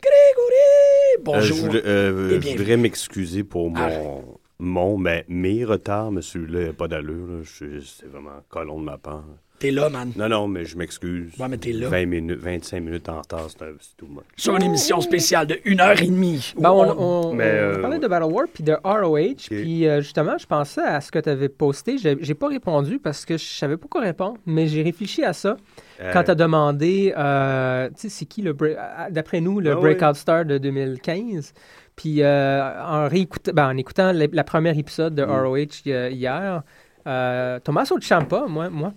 Grégory! 0.00 1.18
Euh, 1.18 1.20
Bonjour. 1.22 1.56
je 1.56 1.62
voulais- 1.62 1.82
euh, 1.84 2.30
Et 2.30 2.34
je 2.34 2.38
bienvenue. 2.38 2.56
voudrais 2.58 2.76
m'excuser 2.76 3.44
pour 3.44 3.76
Arrête. 3.76 3.98
mon, 3.98 4.38
mon 4.60 4.96
mais 4.98 5.24
mes 5.28 5.64
retards, 5.64 6.12
celui-là 6.20 6.66
n'a 6.66 6.72
pas 6.72 6.88
d'allure. 6.88 7.26
là. 7.26 7.42
C'est 7.44 8.06
vraiment 8.06 8.30
colon 8.48 8.78
de 8.80 8.84
ma 8.84 8.98
part. 8.98 9.24
T'es 9.58 9.70
là, 9.72 9.90
man. 9.90 10.10
Non, 10.16 10.26
non, 10.30 10.48
mais 10.48 10.64
je 10.64 10.74
m'excuse. 10.78 11.32
Ouais, 11.38 11.46
mais 11.46 11.58
t'es 11.58 11.72
là. 11.72 11.88
20 11.90 12.06
minutes, 12.06 12.38
25 12.38 12.80
minutes 12.80 13.10
en 13.10 13.18
retard, 13.20 13.46
c'est 13.50 13.58
tout 13.98 14.06
much. 14.06 14.24
Sur 14.34 14.56
une 14.56 14.62
émission 14.62 15.02
spéciale 15.02 15.46
de 15.46 15.58
1 15.66 15.78
heure 15.80 16.00
et 16.00 16.06
demie. 16.06 16.54
où 16.56 16.62
Ben, 16.62 16.70
on, 16.70 16.80
on- 16.88 17.26
on- 17.28 17.34
Mais, 17.34 17.44
on 17.44 17.46
euh, 17.76 17.78
parlait 17.82 17.98
de 17.98 18.08
Battle 18.08 18.32
War 18.32 18.46
puis 18.50 18.64
de 18.64 18.72
ROH. 18.82 19.34
Puis 19.50 19.86
euh, 19.86 20.00
justement, 20.00 20.38
je 20.38 20.46
pensais 20.46 20.80
à 20.80 21.02
ce 21.02 21.12
que 21.12 21.18
tu 21.18 21.28
avais 21.28 21.50
posté. 21.50 21.96
J'ai 21.98 22.34
pas 22.34 22.48
répondu 22.48 22.98
parce 22.98 23.26
que 23.26 23.36
je 23.36 23.44
savais 23.44 23.76
pas 23.76 23.86
quoi 23.86 24.00
répondre, 24.00 24.38
mais 24.46 24.66
j'ai 24.66 24.82
réfléchi 24.82 25.22
à 25.24 25.34
ça 25.34 25.58
Euh, 26.00 26.10
quand 26.14 26.22
tu 26.24 26.30
as 26.30 26.34
demandé, 26.34 27.12
euh, 27.18 27.88
tu 27.90 27.94
sais, 27.96 28.08
c'est 28.08 28.24
qui 28.24 28.40
le, 28.40 28.54
break- 28.54 28.78
d'après 29.10 29.42
nous, 29.42 29.60
le 29.60 29.72
Ah 29.72 29.74
oui. 29.78 29.94
Breakout 29.94 30.14
Star 30.16 30.46
de 30.46 30.56
2015. 30.56 31.52
Puis 32.00 32.22
euh, 32.22 32.62
en, 32.82 33.08
ben, 33.52 33.68
en 33.68 33.76
écoutant 33.76 34.12
la, 34.12 34.26
la 34.32 34.44
première 34.44 34.78
épisode 34.78 35.12
Mm. 35.12 35.16
de 35.16 35.22
ROH 35.22 35.56
hi- 35.84 36.14
hier, 36.14 36.62
euh, 37.06 37.58
Tommaso 37.60 37.98
Ciampa, 38.00 38.46
moi, 38.48 38.70
moi 38.70 38.92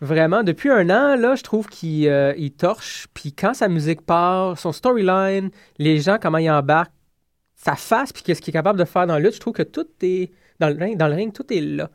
Vraiment, 0.00 0.44
depuis 0.44 0.70
un 0.70 0.88
an, 0.90 1.16
là, 1.16 1.34
je 1.34 1.42
trouve 1.42 1.66
qu'il 1.66 2.06
euh, 2.08 2.32
il 2.38 2.52
torche. 2.52 3.08
Puis 3.14 3.32
quand 3.32 3.52
sa 3.52 3.66
musique 3.68 4.00
part, 4.02 4.56
son 4.56 4.70
storyline, 4.70 5.50
les 5.78 5.98
gens, 5.98 6.18
comment 6.22 6.38
ils 6.38 6.48
embarquent, 6.50 6.92
sa 7.56 7.74
face, 7.74 8.12
puis 8.12 8.22
qu'est-ce 8.22 8.40
qu'il 8.40 8.52
est 8.52 8.58
capable 8.60 8.78
de 8.78 8.84
faire 8.84 9.08
dans 9.08 9.14
la 9.14 9.18
lutte, 9.20 9.34
je 9.34 9.40
trouve 9.40 9.54
que 9.54 9.64
tout 9.64 9.86
est. 10.02 10.30
Dans 10.60 10.68
le 10.68 10.76
ring, 10.76 10.96
dans 10.96 11.08
le 11.08 11.14
ring 11.14 11.32
tout 11.32 11.52
est 11.52 11.60
là. 11.60 11.90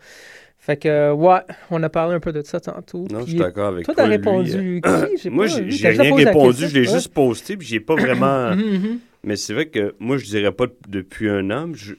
Fait 0.58 0.76
que, 0.78 0.88
euh, 0.90 1.14
ouais, 1.14 1.40
on 1.72 1.82
a 1.84 1.90
parlé 1.90 2.16
un 2.16 2.20
peu 2.20 2.32
de 2.34 2.42
ça 2.42 2.60
tantôt. 2.60 3.06
Non, 3.12 3.22
je 3.22 3.26
suis 3.32 3.36
d'accord 3.36 3.68
avec 3.70 3.86
Toi, 3.86 3.94
toi. 3.96 4.04
t'as 4.04 4.10
répondu 4.10 4.82
euh, 4.86 5.16
qui? 5.18 5.30
Moi, 5.30 5.48
j'ai 5.48 5.88
rien 5.90 6.14
répondu, 6.16 6.68
je 6.68 6.74
l'ai 6.74 6.88
Ouais. 6.88 6.94
juste 6.94 7.14
posté, 7.14 7.56
puis 7.58 7.66
j'ai 7.68 7.80
pas 7.80 7.96
vraiment. 7.96 8.52
Mais 9.24 9.36
c'est 9.36 9.54
vrai 9.54 9.70
que 9.70 9.96
moi, 10.00 10.18
je 10.18 10.26
dirais 10.26 10.52
pas 10.52 10.66
depuis 10.88 11.30
un 11.30 11.50
an. 11.52 11.72
Je... 11.74 11.94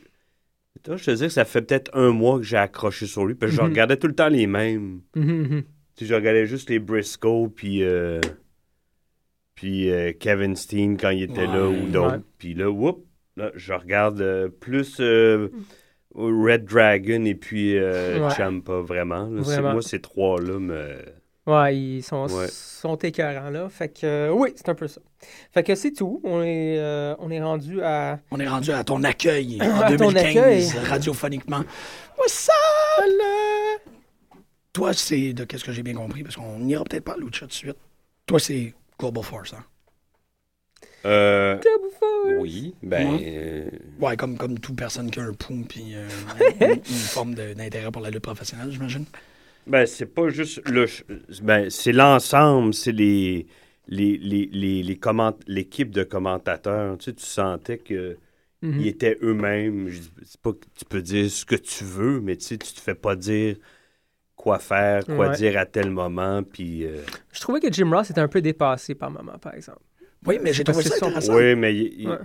Toi, 0.82 0.96
je 0.96 1.04
te 1.04 1.10
dis 1.12 1.22
que 1.22 1.28
ça 1.30 1.44
fait 1.46 1.62
peut-être 1.62 1.90
un 1.94 2.10
mois 2.10 2.38
que 2.38 2.44
j'ai 2.44 2.56
accroché 2.58 3.06
sur 3.06 3.24
lui, 3.24 3.34
parce 3.34 3.52
que 3.52 3.56
je 3.56 3.62
Mhm. 3.62 3.68
regardais 3.68 3.96
tout 3.96 4.06
le 4.08 4.14
temps 4.14 4.28
les 4.28 4.46
mêmes. 4.46 5.00
Mhm, 5.16 5.24
mhm. 5.42 5.62
Tu 5.96 6.04
sais, 6.04 6.06
je 6.10 6.14
regardais 6.14 6.46
juste 6.46 6.68
les 6.68 6.78
Briscoe, 6.80 7.48
puis, 7.54 7.82
euh, 7.82 8.20
puis 9.54 9.90
euh, 9.90 10.12
Kevin 10.18 10.56
Steen 10.56 10.96
quand 10.96 11.10
il 11.10 11.22
était 11.22 11.46
là, 11.46 11.68
ou 11.68 11.86
d'autres. 11.90 12.20
Puis 12.38 12.54
là, 12.54 12.70
whoop, 12.70 13.04
là, 13.36 13.50
je 13.54 13.72
regarde 13.72 14.20
euh, 14.20 14.48
plus 14.48 15.00
Red 16.14 16.64
Dragon 16.64 17.24
et 17.24 17.34
puis 17.34 17.76
euh, 17.76 18.26
Ouais. 18.28 18.34
Champa, 18.34 18.74
vraiment. 18.80 19.28
là. 19.28 19.40
Vraiment. 19.42 19.72
Moi, 19.72 19.82
ces 19.82 20.00
trois-là, 20.00 20.58
mais... 20.58 20.96
Ouais, 21.46 21.76
ils 21.76 22.02
sont, 22.02 22.26
Ouais. 22.32 22.48
sont 22.48 22.96
écœurants, 22.96 23.50
là. 23.50 23.68
Fait 23.68 23.88
que, 23.90 24.06
euh, 24.06 24.30
oui, 24.30 24.52
c'est 24.56 24.68
un 24.70 24.74
peu 24.74 24.88
ça. 24.88 25.00
Fait 25.52 25.62
que 25.62 25.74
c'est 25.74 25.92
tout. 25.92 26.20
On 26.24 26.42
est, 26.42 26.78
euh, 26.78 27.14
on 27.18 27.30
est 27.30 27.42
rendu 27.42 27.82
à. 27.82 28.18
On 28.30 28.40
est 28.40 28.48
rendu 28.48 28.70
à 28.72 28.82
ton 28.82 29.02
accueil 29.04 29.58
À 29.60 29.66
en 29.66 29.80
ton 29.90 29.96
2015, 30.10 30.26
accueil. 30.36 30.68
radiophoniquement. 30.88 31.62
What's 32.18 32.48
up? 32.48 33.82
Toi, 34.72 34.92
c'est 34.92 35.32
de 35.34 35.44
qu'est-ce 35.44 35.64
que 35.64 35.72
j'ai 35.72 35.82
bien 35.82 35.94
compris, 35.94 36.22
parce 36.22 36.36
qu'on 36.36 36.58
n'ira 36.58 36.82
peut-être 36.84 37.04
pas 37.04 37.12
à 37.12 37.16
Lucha 37.16 37.40
tout 37.40 37.46
de 37.46 37.52
suite. 37.52 37.76
Toi, 38.26 38.40
c'est 38.40 38.74
Global 38.98 39.22
Force, 39.22 39.52
hein? 39.52 39.64
Euh, 41.06 41.56
Double 41.56 41.94
Force. 41.98 42.34
oui, 42.40 42.74
ben... 42.82 43.14
Ouais. 43.14 43.22
euh, 43.26 43.70
Ouais, 44.00 44.16
comme, 44.16 44.38
comme 44.38 44.58
toute 44.58 44.76
personne 44.76 45.10
qui 45.10 45.20
a 45.20 45.24
un 45.24 45.34
pouls 45.34 45.64
puis 45.68 45.94
euh, 45.94 46.08
une, 46.60 46.70
une 46.70 46.80
forme 46.82 47.34
d'intérêt 47.34 47.90
pour 47.92 48.00
la 48.02 48.08
lutte 48.10 48.22
professionnelle, 48.22 48.70
j'imagine. 48.72 49.04
Ben, 49.66 49.86
c'est 49.86 50.06
pas 50.06 50.28
juste 50.28 50.60
le. 50.68 50.86
Ben, 51.42 51.70
c'est 51.70 51.92
l'ensemble, 51.92 52.74
c'est 52.74 52.92
les. 52.92 53.46
Les, 53.86 54.16
les, 54.16 54.48
les, 54.50 54.82
les 54.82 54.96
comment- 54.96 55.36
l'équipe 55.46 55.90
de 55.90 56.04
commentateurs, 56.04 56.96
tu 56.96 57.04
sais, 57.04 57.12
tu 57.12 57.24
sentais 57.26 57.76
que 57.76 58.16
Mhm. 58.62 58.80
ils 58.80 58.86
étaient 58.88 59.18
eux-mêmes. 59.22 59.88
Je 59.90 60.00
dis- 60.00 60.10
C'est 60.24 60.40
pas 60.40 60.52
que 60.52 60.64
tu 60.74 60.84
peux 60.86 61.02
dire 61.02 61.30
ce 61.30 61.44
que 61.44 61.54
tu 61.54 61.84
veux, 61.84 62.18
mais 62.20 62.34
tu 62.36 62.44
sais, 62.46 62.56
tu 62.56 62.72
te 62.72 62.80
fais 62.80 62.94
pas 62.94 63.14
dire 63.14 63.56
quoi 64.36 64.58
faire, 64.58 65.04
quoi 65.04 65.28
Ouais. 65.28 65.36
dire 65.36 65.58
à 65.58 65.66
tel 65.66 65.90
moment, 65.90 66.42
puis... 66.42 66.84
euh, 66.86 67.02
Je 67.30 67.40
trouvais 67.40 67.60
que 67.60 67.70
Jim 67.70 67.90
Ross 67.90 68.10
était 68.10 68.22
un 68.22 68.28
peu 68.28 68.40
dépassé 68.40 68.94
par 68.94 69.10
moment, 69.10 69.36
par 69.38 69.52
exemple. 69.54 69.80
Oui, 70.26 70.38
mais 70.42 70.54
j'ai 70.54 70.64
trouvé 70.64 70.82
que 70.82 70.88
ça 70.88 71.04
intéressant. 71.06 71.36
Oui, 71.36 71.54
mais 71.54 71.74
il- 71.76 72.00
il- 72.00 72.08
Ouais. 72.08 72.16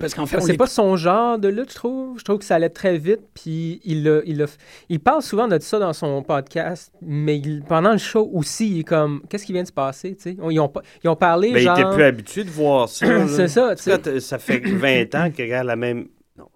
Parce 0.00 0.14
qu'en 0.14 0.24
fait, 0.26 0.38
on 0.38 0.40
C'est 0.40 0.54
est 0.54 0.56
pas 0.56 0.66
son 0.66 0.96
genre 0.96 1.38
de 1.38 1.48
lutte, 1.48 1.70
je 1.70 1.74
trouve. 1.74 2.18
Je 2.18 2.24
trouve 2.24 2.38
que 2.38 2.44
ça 2.44 2.54
allait 2.54 2.70
très 2.70 2.96
vite. 2.98 3.20
Puis 3.34 3.80
il, 3.84 4.08
a- 4.08 4.22
il, 4.24 4.42
a- 4.42 4.46
il 4.88 5.00
parle 5.00 5.22
souvent 5.22 5.48
de 5.48 5.58
ça 5.58 5.78
dans 5.78 5.92
son 5.92 6.22
podcast, 6.22 6.92
mais 7.02 7.36
il- 7.38 7.62
pendant 7.62 7.92
le 7.92 7.98
show 7.98 8.28
aussi, 8.32 8.70
il 8.70 8.80
est 8.80 8.84
comme 8.84 9.22
Qu'est-ce 9.28 9.44
qui 9.44 9.52
vient 9.52 9.62
de 9.62 9.68
se 9.68 9.72
passer 9.72 10.14
tu 10.16 10.22
sais? 10.22 10.36
Ils, 10.50 10.60
ont, 10.60 10.72
ils 11.04 11.08
ont 11.08 11.16
parlé. 11.16 11.48
il 11.48 11.58
genre... 11.58 11.78
était 11.78 11.90
plus 11.94 12.04
habitué 12.04 12.44
de 12.44 12.50
voir 12.50 12.88
ça. 12.88 13.06
C'est 13.28 13.48
ça, 13.48 13.74
tu 13.76 13.82
sais. 13.82 13.90
Quand, 13.90 14.06
euh, 14.06 14.20
ça 14.20 14.38
fait 14.38 14.58
20 14.64 15.14
ans 15.14 15.30
qu'il 15.30 15.44
regarde 15.44 15.66
la 15.66 15.76
même... 15.76 16.06
Non, 16.38 16.48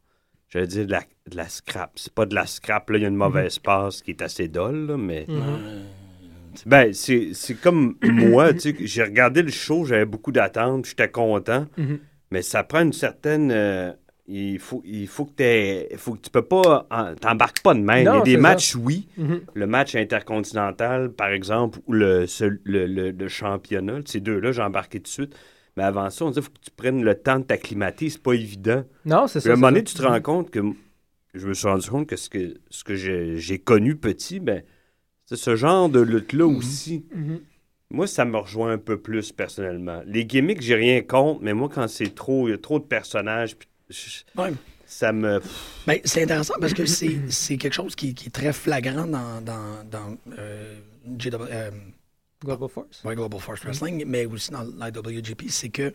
j'allais 0.48 0.66
dire 0.66 0.87
de 0.87 0.92
la, 0.92 1.00
de 1.30 1.37
la 1.37 1.48
scrap. 1.48 1.90
C'est 1.96 2.12
pas 2.14 2.24
de 2.26 2.35
la 2.35 2.46
scrap, 2.46 2.88
là, 2.90 2.96
il 2.98 3.02
y 3.02 3.04
a 3.04 3.09
une 3.09 3.16
mauvaise 3.16 3.59
passe 3.59 4.00
qui 4.02 4.12
est 4.12 4.22
assez 4.22 4.48
dolle, 4.48 4.87
là, 4.87 4.96
mais... 4.96 5.26
Mhm. 5.28 5.83
Ben, 6.66 6.92
c'est 6.92 7.30
c'est 7.33 7.54
comme 7.54 7.94
moi, 8.02 8.52
tu 8.52 8.61
sais, 8.61 8.76
j'ai 8.80 9.02
regardé 9.04 9.40
le 9.42 9.50
show, 9.52 9.85
j'avais 9.85 10.04
beaucoup 10.04 10.33
d'attentes, 10.33 10.85
j'étais 10.87 11.09
content, 11.09 11.66
Mhm. 11.76 11.98
Mais 12.30 12.42
ça 12.42 12.62
prend 12.64 12.80
une 12.82 12.92
certaine... 12.92 13.50
euh, 13.52 13.92
il 14.32 14.60
faut, 14.60 14.80
il 14.84 15.08
faut 15.08 15.24
que 15.24 15.32
t'aies- 15.32 15.88
faut 15.96 16.14
que 16.14 16.20
tu 16.20 16.30
peux 16.30 16.42
pas... 16.42 16.86
T'embarques 17.20 17.62
pas 17.62 17.74
de 17.74 17.80
même. 17.80 18.04
Non, 18.04 18.12
il 18.12 18.18
y 18.18 18.20
a 18.20 18.22
des 18.22 18.36
matchs, 18.36 18.76
oui. 18.76 19.08
Mhm. 19.16 19.40
Le 19.54 19.66
match 19.66 19.96
intercontinental, 19.96 21.10
par 21.12 21.30
exemple, 21.30 21.80
ou 21.86 21.92
le, 21.92 22.26
le, 22.64 22.86
le- 22.86 23.10
le 23.10 23.28
championnat, 23.28 23.98
ces 24.04 24.20
deux-là, 24.20 24.52
j'ai 24.52 24.62
embarqué 24.62 24.98
tout 24.98 25.04
de 25.04 25.08
suite. 25.08 25.36
Mais 25.76 25.82
avant 25.82 26.10
ça, 26.10 26.24
on 26.24 26.30
dit 26.30 26.40
faut 26.42 26.50
que 26.50 26.58
tu 26.64 26.70
prennes 26.70 27.02
le 27.02 27.14
temps 27.14 27.38
de 27.40 27.44
t'acclimater, 27.44 28.08
c'est 28.10 28.22
pas 28.22 28.32
évident. 28.34 28.84
Non, 29.04 29.26
c'est 29.26 29.40
ça. 29.40 29.50
à 29.50 29.52
un 29.52 29.56
moment 29.56 29.68
donné, 29.68 29.84
tu 29.84 29.94
te 29.94 30.02
rends 30.02 30.20
compte 30.20 30.50
que 30.50 30.60
je 31.34 31.46
me 31.48 31.54
suis 31.54 31.66
rendu 31.68 31.88
compte 31.90 32.06
que 32.08 32.16
ce 32.16 32.28
que, 32.28 32.54
ce 32.70 32.84
que 32.84 32.94
j'ai 32.94 33.58
connu 33.58 33.96
petit, 33.96 34.40
ben, 34.40 34.62
c'est 35.26 35.36
ce 35.36 35.54
genre 35.56 35.88
de 35.88 36.00
lutte-là 36.00 36.46
aussi. 36.46 37.04
Mhm. 37.14 37.40
Moi, 37.90 38.07
ça 38.07 38.24
me 38.24 38.37
rejoint 38.37 38.72
un 38.72 38.79
peu 38.79 38.98
plus 38.98 39.33
personnellement. 39.33 40.03
Les 40.07 40.24
gimmicks, 40.24 40.61
j'ai 40.62 40.76
rien 40.76 41.03
contre, 41.03 41.40
mais 41.42 41.53
moi, 41.55 41.68
quand 41.72 41.88
c'est 41.88 42.14
trop, 42.14 42.46
il 42.46 42.53
y 42.53 42.55
a 42.55 42.59
trop 42.59 42.79
de 42.79 42.85
personnages, 42.85 43.57
Ouais. 44.37 44.53
ça 44.87 45.12
me. 45.12 45.40
Ben, 45.87 45.98
c'est 46.05 46.22
intéressant 46.22 46.55
parce 46.61 46.72
que 46.74 46.87
c'est 46.87 47.18
c'est 47.29 47.57
quelque 47.57 47.74
chose 47.74 47.96
qui, 47.96 48.14
qui 48.14 48.29
est 48.29 48.31
très 48.31 48.53
flagrant 48.53 49.07
dans, 49.07 49.40
dans, 49.40 49.85
dans 49.90 50.16
euh, 50.38 50.76
euh, 51.26 51.70
Global 52.44 52.68
Force. 52.68 53.03
ouais, 53.05 53.14
Global 53.16 53.40
Force 53.40 53.61
Wrestling, 53.64 54.05
mais 54.07 54.24
aussi 54.26 54.50
dans 54.53 54.62
l'IWGP, 54.62 55.48
c'est 55.48 55.68
que 55.70 55.92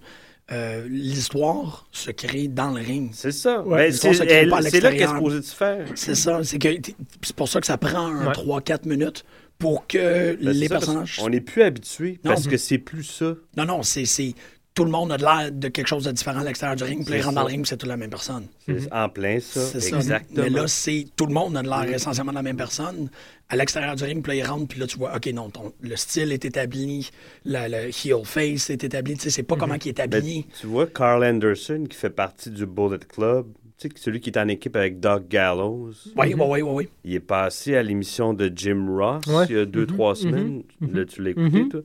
euh, 0.52 0.86
l'histoire 0.90 1.88
se 1.92 2.12
crée 2.12 2.48
dans 2.50 2.72
le 2.72 2.82
ring. 2.82 3.10
C'est 3.14 3.32
ça. 3.32 3.62
Ouais, 3.64 3.78
Ben, 3.78 3.88
l'histoire 3.92 4.14
c'est 4.14 4.20
se 4.20 4.26
crée 4.26 4.36
elle- 4.36 4.50
pas 4.50 4.58
à 4.58 4.62
c'est 4.64 4.80
là 4.82 4.92
qu'elle 4.92 5.02
est 5.04 5.08
supposée 5.08 5.38
de 5.38 5.42
se 5.44 5.56
faire. 5.56 5.88
C'est 5.96 6.14
ça, 6.16 6.44
c'est 6.44 6.60
que 6.60 6.68
t- 6.78 6.96
c'est 7.24 7.36
pour 7.36 7.48
ça 7.50 7.62
que 7.62 7.66
ça 7.68 7.78
prend 7.78 8.08
un 8.08 8.28
Ouais. 8.28 8.34
3-4 8.34 8.86
minutes 8.86 9.26
pour 9.60 9.88
que 9.88 10.36
Ben, 10.36 10.50
les 10.52 10.68
ça, 10.68 10.76
personnages. 10.76 11.20
On 11.22 11.30
n'est 11.30 11.42
plus 11.42 11.64
habitué 11.64 12.20
parce 12.24 12.48
que 12.48 12.58
c'est 12.58 12.78
plus 12.78 13.04
ça. 13.04 13.34
Non, 13.58 13.66
non, 13.66 13.84
c'est 13.84 14.06
c'est- 14.06 14.34
tout 14.74 14.84
le 14.84 14.92
monde 14.92 15.10
a 15.14 15.18
de 15.18 15.24
l'air 15.24 15.52
de 15.54 15.70
quelque 15.70 15.88
chose 15.88 16.04
de 16.04 16.12
différent 16.12 16.42
à 16.42 16.44
l'extérieur 16.44 16.76
du 16.76 16.84
ring, 16.84 17.06
puis 17.06 17.14
C'est 17.16 17.22
rentrent 17.22 17.36
dans 17.36 17.42
le 17.44 17.48
ring, 17.48 17.62
puis 17.62 17.70
c'est 17.70 17.78
toute 17.78 17.88
la 17.88 17.96
même 17.96 18.10
personne. 18.10 18.48
C'est 18.68 18.92
en 18.92 19.08
plein 19.08 19.40
ça. 19.40 19.62
C'est 19.68 19.80
ça. 19.80 19.96
Exactement. 19.96 20.44
Mais 20.44 20.50
là, 20.50 20.68
c'est 20.68 21.06
tout 21.16 21.26
le 21.28 21.34
monde 21.34 21.56
a 21.56 21.64
de 21.64 21.70
l'air 21.70 21.86
essentiellement 21.94 22.34
de 22.34 22.38
la 22.38 22.44
même 22.44 22.58
personne. 22.58 23.10
À 23.48 23.56
l'extérieur 23.56 23.96
du 23.96 24.04
ring, 24.04 24.22
puis 24.22 24.34
là, 24.38 24.44
ils 24.44 24.46
rentrent, 24.50 24.68
puis 24.68 24.78
là, 24.82 24.86
tu 24.88 24.98
vois, 24.98 25.16
OK, 25.16 25.28
non, 25.28 25.50
ton- 25.50 25.72
le 25.80 25.96
style 25.96 26.34
est 26.34 26.44
établi, 26.44 27.10
la- 27.46 27.70
le 27.70 27.88
heel 27.88 28.26
face 28.26 28.70
est 28.70 28.84
établi, 28.84 29.14
tu 29.14 29.22
sais, 29.22 29.30
c'est 29.30 29.44
pas 29.44 29.56
comment 29.56 29.76
il 29.76 29.88
est 29.88 29.94
Ben, 29.94 30.14
habillé. 30.14 30.46
tu 30.60 30.68
vois, 30.68 30.88
Carl 30.88 31.24
Anderson, 31.24 31.86
qui 31.90 31.96
fait 31.96 32.10
partie 32.10 32.50
du 32.50 32.66
Bullet 32.66 33.00
Club, 33.08 33.46
tu 33.78 33.88
sais, 33.90 33.94
celui 33.98 34.20
qui 34.22 34.30
est 34.30 34.38
en 34.38 34.48
équipe 34.48 34.76
avec 34.76 35.00
Doug 35.00 35.28
Gallows, 35.28 35.92
Oui, 36.18 36.34
oui, 36.34 36.36
oui, 36.36 36.62
oui, 36.62 36.72
oui. 36.74 36.90
il 37.04 37.14
est 37.16 37.20
passé 37.20 37.76
à 37.76 37.84
l'émission 37.84 38.34
de 38.34 38.52
Jim 38.56 38.86
Ross 38.90 39.26
Ouais. 39.28 39.46
il 39.50 39.56
y 39.56 39.60
a 39.60 39.66
deux, 39.66 39.82
Mhm, 39.82 39.88
trois 39.88 40.12
mhm, 40.12 40.16
semaines. 40.16 40.64
mhm. 40.82 40.94
Là, 40.96 41.06
tu 41.06 41.22
l'as 41.22 41.30
écouté, 41.32 41.68
toi. 41.70 41.82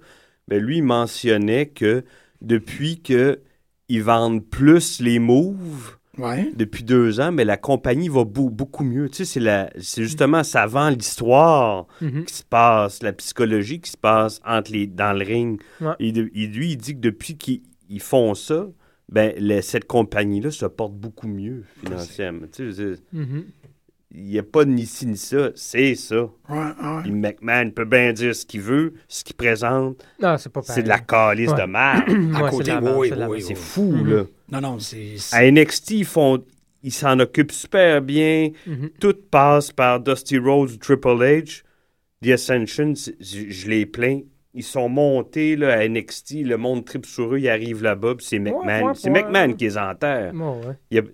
Ben, 0.49 0.63
lui, 0.63 0.79
il 0.79 0.83
mentionnait 0.85 1.67
que 1.67 2.05
depuis 2.43 3.01
que 3.01 3.41
ils 3.89 4.03
vendent 4.03 4.45
plus 4.45 5.01
les 5.01 5.19
moves, 5.19 5.97
Ouais. 6.19 6.51
depuis 6.55 6.83
deux 6.85 7.19
ans, 7.21 7.33
mais 7.33 7.45
la 7.45 7.57
compagnie 7.57 8.09
va 8.09 8.25
beau- 8.25 8.51
beaucoup 8.51 8.85
mieux. 8.85 9.09
Tu 9.09 9.19
sais, 9.19 9.25
c'est, 9.25 9.41
la, 9.41 9.71
c'est 9.81 10.03
justement, 10.03 10.43
ça 10.45 10.67
vend 10.67 10.91
l'histoire 10.91 11.87
qui 12.01 12.35
se 12.35 12.45
passe, 12.45 13.03
la 13.03 13.13
psychologie 13.13 13.81
qui 13.81 13.91
se 13.91 13.97
passe 13.97 14.41
entre 14.45 14.71
les, 14.73 14.87
dans 14.87 15.13
le 15.17 15.25
ring. 15.25 15.61
Ouais. 15.81 15.95
Et, 15.99 16.13
de- 16.13 16.31
et 16.35 16.47
lui, 16.47 16.73
il 16.73 16.77
dit 16.77 16.95
que 16.95 17.01
depuis 17.01 17.37
qu'ils 17.37 17.63
ils 17.89 18.01
font 18.01 18.35
ça, 18.35 18.67
ben, 19.11 19.35
le- 19.39 19.61
cette 19.61 19.85
compagnie-là 19.87 20.51
se 20.51 20.65
porte 20.67 20.95
beaucoup 20.95 21.29
mieux 21.29 21.65
financièrement. 21.85 22.47
Tu 22.53 22.73
sais, 22.73 22.93
Mhm. 23.13 23.45
il 24.13 24.23
n'y 24.25 24.39
a 24.39 24.43
pas 24.45 24.65
de 24.65 24.71
ni 24.71 24.87
ci 24.87 25.05
ni 25.07 25.17
ça, 25.17 25.51
c'est 25.55 25.95
ça. 25.97 26.23
Ouais, 26.49 26.57
ouais. 26.59 27.03
Puis 27.03 27.11
McMahon 27.13 27.71
peut 27.73 27.85
bien 27.85 28.13
dire 28.13 28.35
ce 28.35 28.47
qu'il 28.47 28.61
veut, 28.61 28.95
ce 29.09 29.23
qu'il 29.25 29.37
présente, 29.37 30.03
Non, 30.23 30.37
c'est 30.39 30.49
pas 30.53 30.63
pareil. 30.63 30.75
c'est 30.77 30.83
de 30.85 30.89
la 30.89 31.01
calice 31.01 31.51
Ouais. 31.51 31.61
de 31.61 31.67
merde. 31.67 32.05
À 32.37 32.45
Ouais, 32.45 32.51
côté, 32.51 32.71
c'est 32.71 32.79
oui, 32.89 33.13
oui, 33.29 33.55
fou, 33.55 33.93
Mhm. 33.93 34.07
là. 34.11 34.25
Non, 34.53 34.61
non, 34.61 34.79
c'est. 34.79 35.17
c'est- 35.19 35.37
À 35.37 35.45
NXT, 35.45 35.91
ils 35.99 36.05
font... 36.05 36.43
Ils 36.83 36.93
s'en 36.93 37.19
occupent 37.21 37.53
super 37.53 38.01
bien. 38.01 38.53
Mhm. 38.67 38.89
Tout 38.99 39.15
passe 39.31 39.71
par 39.71 40.01
Dusty 40.01 40.39
Rhodes 40.39 40.71
ou 40.71 40.77
Triple 40.79 41.09
H. 41.21 41.63
The 42.23 42.29
Ascension, 42.29 42.95
je 43.21 43.69
les 43.69 43.85
plains. 43.85 44.21
Ils 44.53 44.65
sont 44.65 44.89
montés 44.89 45.55
là, 45.55 45.75
à 45.79 45.87
NXT, 45.89 46.43
le 46.45 46.57
monde 46.57 46.85
tripe 46.85 47.07
sur 47.07 47.33
eux, 47.35 47.39
ils 47.39 47.49
arrivent 47.49 47.85
là-bas, 47.85 48.17
puis 48.17 48.27
c'est 48.27 48.41
McMahon. 48.41 48.87
ouais, 48.89 48.93
c'est 48.97 49.09
ouais. 49.11 49.23
McMahon 49.23 49.53
qui 49.55 49.65
les 49.65 49.79
enterre. 49.79 50.33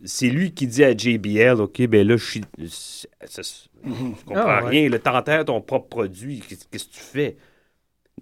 C'est 0.05 0.29
lui 0.31 0.53
qui 0.55 0.67
dit 0.67 0.83
à 0.83 0.97
JBL, 0.97 1.61
OK, 1.61 1.83
ben 1.87 2.07
là, 2.09 2.17
je 2.17 2.25
suis. 2.25 2.41
Je 2.59 4.25
comprends 4.25 4.43
Ah, 4.47 4.65
ouais. 4.65 4.89
rien. 4.89 4.91
T'enterres 4.99 5.45
ton 5.45 5.61
propre 5.61 5.89
produit. 5.89 6.43
Qu'est-ce 6.49 6.65
que 6.87 6.93
tu 6.93 7.01
fais? 7.01 7.37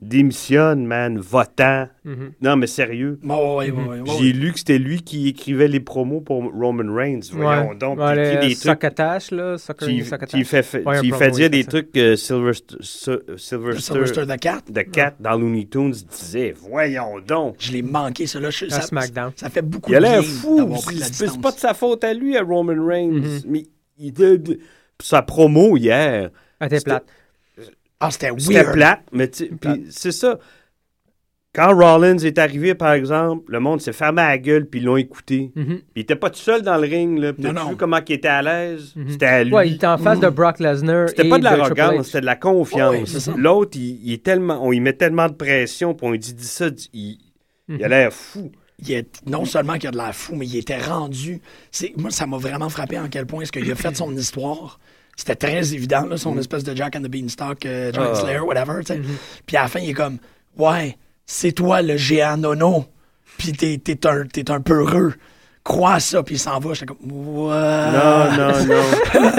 Démissionne, 0.01 0.85
man, 0.87 1.19
votant. 1.19 1.87
Mhm. 2.05 2.33
Non, 2.43 2.57
mais 2.57 2.67
sérieux. 2.67 3.19
Bon, 3.23 3.59
ouais, 3.59 3.71
ouais, 3.71 3.83
ouais, 3.85 4.01
ouais, 4.01 4.11
J'ai 4.19 4.33
lu 4.33 4.53
que 4.53 4.59
c'était 4.59 4.79
lui 4.79 5.03
qui 5.03 5.29
écrivait 5.29 5.69
les 5.69 5.79
promos 5.81 6.21
pour 6.21 6.43
Roman 6.53 6.93
Reigns. 6.93 7.21
Voyons 7.33 7.71
Ouais. 7.71 7.75
donc. 7.77 7.99
Ouais, 8.01 8.13
puis 8.15 8.23
il 8.23 8.27
écrit 8.27 8.35
le 8.35 8.49
des 8.49 8.55
trucs. 8.57 8.67
là. 9.31 9.57
Soccer, 9.57 9.89
Ouais, 10.85 10.99
oui, 11.01 11.11
dire 11.31 11.51
des 11.51 11.63
ça. 11.63 11.69
trucs 11.71 11.93
que 11.93 12.17
Sylvester, 12.17 12.75
Sy- 12.81 13.11
Sylvester, 13.39 14.27
the 14.27 14.39
Cat. 14.41 14.63
the 14.73 14.91
Cat 14.91 15.15
dans 15.21 15.39
Looney 15.39 15.67
Tunes 15.67 15.93
disait. 16.11 16.55
Voyons 16.59 17.21
donc. 17.27 17.57
Je 17.61 17.73
l'ai 17.73 17.83
manqué, 17.83 18.27
ça, 18.27 18.41
là. 18.41 18.51
Je- 18.51 18.67
ça, 18.69 18.81
SmackDown. 18.83 19.31
ça 19.37 19.49
fait 19.49 19.63
beaucoup 19.63 19.93
Il 19.93 19.97
a 19.97 20.01
de 20.01 20.05
l'air 20.05 20.25
fou. 20.25 20.61
de 20.65 20.99
C'est 21.13 21.41
pas 21.41 21.53
de 21.53 21.59
sa 21.59 21.73
faute 21.73 22.03
à 22.05 22.13
lui, 22.13 22.37
à 22.37 22.43
Roman 22.43 22.85
Reigns. 22.85 23.13
Mhm. 23.23 23.41
Mais 23.47 23.63
il, 23.99 24.13
de- 24.13 24.37
de- 24.37 24.59
sa 25.01 25.23
promo 25.23 25.77
hier. 25.77 26.31
Ah, 26.61 26.69
t'es 26.69 26.79
C'était- 26.79 26.91
plate. 26.91 27.05
Ah, 28.07 28.11
c'était 28.11 28.31
C'était 28.39 28.63
weird. 28.63 28.73
plate, 28.75 29.01
mais 29.13 29.29
tu 29.29 29.45
sais, 29.45 29.51
puis 29.61 29.87
c'est 29.91 30.13
ça. 30.13 30.39
Quand 31.55 31.73
Rollins 31.73 32.19
est 32.19 32.39
arrivé, 32.39 32.75
par 32.75 32.93
exemple, 32.95 33.45
le 33.53 33.61
monde 33.61 33.81
s'est 33.81 33.93
fermé 33.93 34.23
à 34.23 34.29
la 34.31 34.39
gueule 34.39 34.67
puis 34.67 34.81
ils 34.81 34.85
l'ont 34.87 34.97
écouté. 34.97 35.53
Mhm. 35.55 35.65
Puis 35.67 35.83
il 35.95 36.01
était 36.03 36.17
pas 36.17 36.29
tout 36.29 36.41
seul 36.41 36.63
dans 36.63 36.77
le 36.77 36.83
ring. 36.89 37.17
Là. 37.17 37.33
Puis 37.33 37.45
vu 37.47 37.77
comment 37.79 38.01
il 38.09 38.13
était 38.13 38.27
à 38.27 38.43
l'aise? 38.43 38.93
Mhm. 38.97 39.09
C'était 39.11 39.27
à 39.27 39.45
lui. 39.45 39.53
Ouais, 39.53 39.69
il 39.69 39.75
était 39.77 39.87
en 39.87 39.97
face 39.99 40.19
de 40.19 40.29
Brock 40.31 40.59
Lesnar. 40.59 41.09
C'était 41.11 41.29
pas 41.29 41.39
de 41.39 41.45
l'arrogance, 41.45 42.07
c'était 42.07 42.23
de 42.23 42.27
la 42.27 42.35
confiance. 42.35 42.91
Ouais, 42.97 43.03
c'est 43.07 43.21
ça. 43.21 43.35
L'autre, 43.37 43.77
il, 43.77 44.01
il 44.05 44.13
est 44.15 44.25
tellement, 44.25 44.65
on 44.67 44.73
lui 44.73 44.81
met 44.81 44.95
tellement 44.95 45.29
de 45.29 45.35
pression, 45.35 45.95
puis 45.95 46.07
on 46.09 46.11
lui 46.11 46.19
dit, 46.19 46.35
dis 46.35 46.45
ça, 46.45 46.67
il, 46.93 47.19
Mhm. 47.69 47.77
il 47.79 47.85
a 47.85 47.89
l'air 47.89 48.13
fou. 48.13 48.51
Il 48.81 48.91
est, 48.91 49.23
non 49.25 49.45
seulement 49.45 49.75
qu'il 49.75 49.89
a 49.89 49.93
de 49.93 49.97
l'air 49.97 50.13
fou, 50.15 50.35
mais 50.35 50.47
il 50.47 50.57
était 50.57 50.79
rendu. 50.81 51.41
C'est, 51.71 51.93
moi, 51.97 52.11
ça 52.11 52.27
m'a 52.27 52.37
vraiment 52.37 52.69
frappé 52.69 52.99
en 52.99 53.09
quel 53.09 53.27
point 53.27 53.43
est-ce 53.43 53.53
qu'il 53.53 53.71
a 53.71 53.77
fait 53.77 53.95
son 53.97 54.13
histoire. 54.17 54.81
C'était 55.17 55.37
très 55.37 55.75
évident, 55.75 56.07
là, 56.07 56.17
son 56.17 56.37
espèce 56.39 56.65
de 56.65 56.75
Jack 56.77 56.97
and 56.97 57.03
the 57.03 57.09
Beanstalk, 57.09 57.65
euh, 57.67 57.93
Giant 57.93 58.11
Ah. 58.13 58.15
Slayer, 58.15 58.41
whatever. 58.41 58.83
sais. 58.85 59.01
Puis 59.47 59.57
à 59.57 59.63
la 59.63 59.69
fin, 59.69 59.81
il 59.81 59.91
est 59.91 59.95
comme 59.95 60.19
Ouais, 60.57 60.97
c'est 61.27 61.53
toi 61.53 61.83
le 61.83 61.97
géant 61.97 62.37
nono. 62.37 62.87
Puis 63.39 63.53
t'es, 63.53 63.79
t'es, 63.83 64.07
un, 64.07 64.27
t'es 64.27 64.51
un 64.51 64.61
Crois 65.65 65.99
ça. 65.99 66.23
Puis 66.23 66.35
il 66.35 66.39
s'en 66.39 66.59
va. 66.59 66.75
J'étais 66.75 66.85
comme 66.87 66.99
What? 67.11 67.91
Non, 67.91 68.37
non, 68.37 68.67
non. 68.67 69.31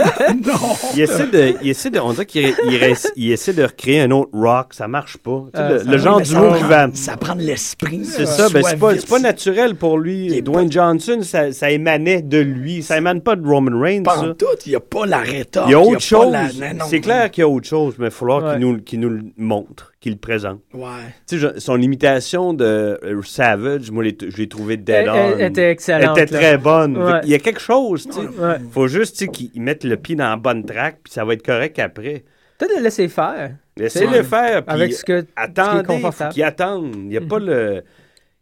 non. 0.53 0.59
Il 0.95 1.01
essaie 1.01 1.27
de, 1.27 1.53
il 1.61 1.69
essaie 1.69 1.91
de, 1.91 1.99
on 1.99 2.11
dirait 2.13 2.25
qu'il 2.25 2.55
il 2.67 2.77
reste- 2.77 3.13
il 3.15 3.31
essaie 3.31 3.53
de 3.53 3.61
recréer 3.63 4.01
un 4.01 4.09
autre 4.11 4.31
rock, 4.33 4.73
ça 4.73 4.87
marche 4.87 5.17
pas. 5.17 5.43
Tu 5.53 5.59
sais, 5.59 5.63
Euh, 5.63 5.83
le, 5.85 5.91
le 5.91 5.97
genre 5.99 6.21
prend- 6.21 6.53
qui 6.57 6.63
va. 6.63 6.87
Ça 6.93 7.15
prend 7.17 7.35
de 7.35 7.41
l'esprit. 7.43 8.05
C'est 8.05 8.25
ça, 8.25 8.49
ben 8.49 8.63
c'est 8.63 8.77
pas, 8.77 8.95
c'est 8.95 9.07
pas 9.07 9.19
naturel. 9.19 9.75
pour 9.75 9.99
lui. 9.99 10.27
Il 10.27 10.41
Dwayne 10.43 10.71
Johnson, 10.71 11.19
ça, 11.21 11.51
ça 11.51 11.69
émanait 11.69 12.21
de 12.23 12.39
lui. 12.39 12.81
Ça 12.81 12.97
émane 12.97 13.21
pas 13.21 13.35
de 13.35 13.47
Roman 13.47 13.79
Reigns. 13.79 14.03
Pas 14.03 14.15
ça. 14.15 14.21
en 14.29 14.33
tout. 14.33 14.45
Il 14.65 14.69
n'y 14.69 14.75
a 14.75 14.79
pas 14.79 15.05
la 15.05 15.19
rétorque. 15.19 15.67
Il 15.69 15.71
y 15.71 15.75
a 15.75 15.79
autre 15.79 15.99
chose. 16.01 16.31
la- 16.31 16.49
C'est 16.89 17.01
clair 17.01 17.29
qu'il 17.29 17.41
y 17.41 17.45
a 17.45 17.47
autre 17.47 17.67
chose, 17.67 17.93
mais 17.99 18.07
il 18.07 18.09
va 18.09 18.15
falloir 18.15 18.43
Ouais. 18.43 18.51
qu'il 18.53 18.59
nous, 18.61 18.77
qu'il 18.81 18.99
nous 18.99 19.09
le 19.09 19.21
montre, 19.37 19.93
qu'il 20.05 20.13
le 20.13 20.19
présente. 20.19 20.61
Ouais. 20.73 20.83
Tu 21.27 21.39
sais, 21.39 21.49
je- 21.55 21.59
son 21.59 21.81
imitation 21.81 22.53
de 22.53 22.63
euh, 23.03 23.21
Savage, 23.23 23.89
moi, 23.89 24.03
je 24.05 24.37
l'ai 24.37 24.47
trouvé 24.47 24.77
dead 24.77 25.07
Elle, 25.07 25.09
on. 25.09 25.37
elle 25.39 25.41
était 25.49 25.71
excellente. 25.71 26.15
Elle 26.17 26.23
était 26.23 26.33
là. 26.33 26.39
très 26.39 26.57
bonne. 26.59 26.95
Ouais. 26.97 27.21
Il 27.23 27.29
y 27.29 27.33
a 27.33 27.39
quelque 27.39 27.59
chose, 27.59 28.05
tu 28.05 28.11
sais. 28.13 28.19
Ouais. 28.19 28.57
Faut 28.71 28.87
juste, 28.87 29.17
tu 29.17 29.25
sais, 29.25 29.31
qu'ils 29.31 29.61
mettent 29.61 29.83
le 29.83 29.97
pied 29.97 30.15
dans 30.15 30.29
la 30.29 30.35
bonne 30.37 30.63
track, 30.63 30.99
puis 31.03 31.11
ça 31.11 31.25
va 31.25 31.33
être 31.33 31.43
correct 31.45 31.79
après. 31.79 32.23
Peut-être 32.59 32.77
le 32.77 32.83
laisser 32.83 33.07
faire. 33.07 33.55
Laissez-le 33.77 34.07
Ouais. 34.11 34.23
faire, 34.23 34.63
puis 34.63 34.75
Avec 34.75 34.93
ce 34.93 35.03
que- 35.03 35.21
ce 35.21 35.25
qui 35.25 35.29
est 35.31 35.33
attendez, 35.35 36.01
qu'ils 36.31 36.43
attendent. 36.43 36.95
Il 36.95 37.07
n'y 37.07 37.17
a 37.17 37.21
pas 37.21 37.39
le... 37.39 37.83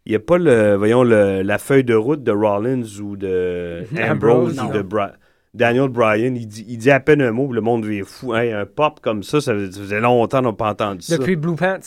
Il 0.06 0.10
n'y 0.12 0.16
a 0.16 0.20
pas 0.20 0.36
le, 0.36 0.74
voyons, 0.74 1.02
le, 1.02 1.40
la 1.40 1.56
feuille 1.56 1.82
de 1.82 1.94
route 1.94 2.22
de 2.22 2.30
Rollins 2.30 2.82
ou 3.02 3.16
de 3.16 3.84
Ambrose, 3.98 4.58
Ambrose, 4.58 4.60
ou 4.68 4.72
de 4.76 4.82
Bra- 4.82 5.12
Daniel 5.54 5.88
Bryan. 5.88 6.34
Il 6.36 6.46
dit, 6.48 6.64
il 6.68 6.78
dit 6.78 6.90
à 6.90 7.00
peine 7.00 7.22
un 7.22 7.30
mot, 7.32 7.52
le 7.52 7.60
monde 7.60 7.82
devient 7.84 8.02
fou. 8.04 8.34
Hey, 8.34 8.52
un 8.52 8.66
pop 8.66 8.98
comme 9.00 9.22
ça, 9.22 9.40
ça 9.40 9.54
faisait 9.54 10.00
longtemps 10.00 10.38
qu'on 10.40 10.48
n'a 10.48 10.52
pas 10.52 10.70
entendu 10.70 11.02
ça. 11.02 11.16
Depuis 11.16 11.36
Blue 11.36 11.54
Pants. 11.54 11.78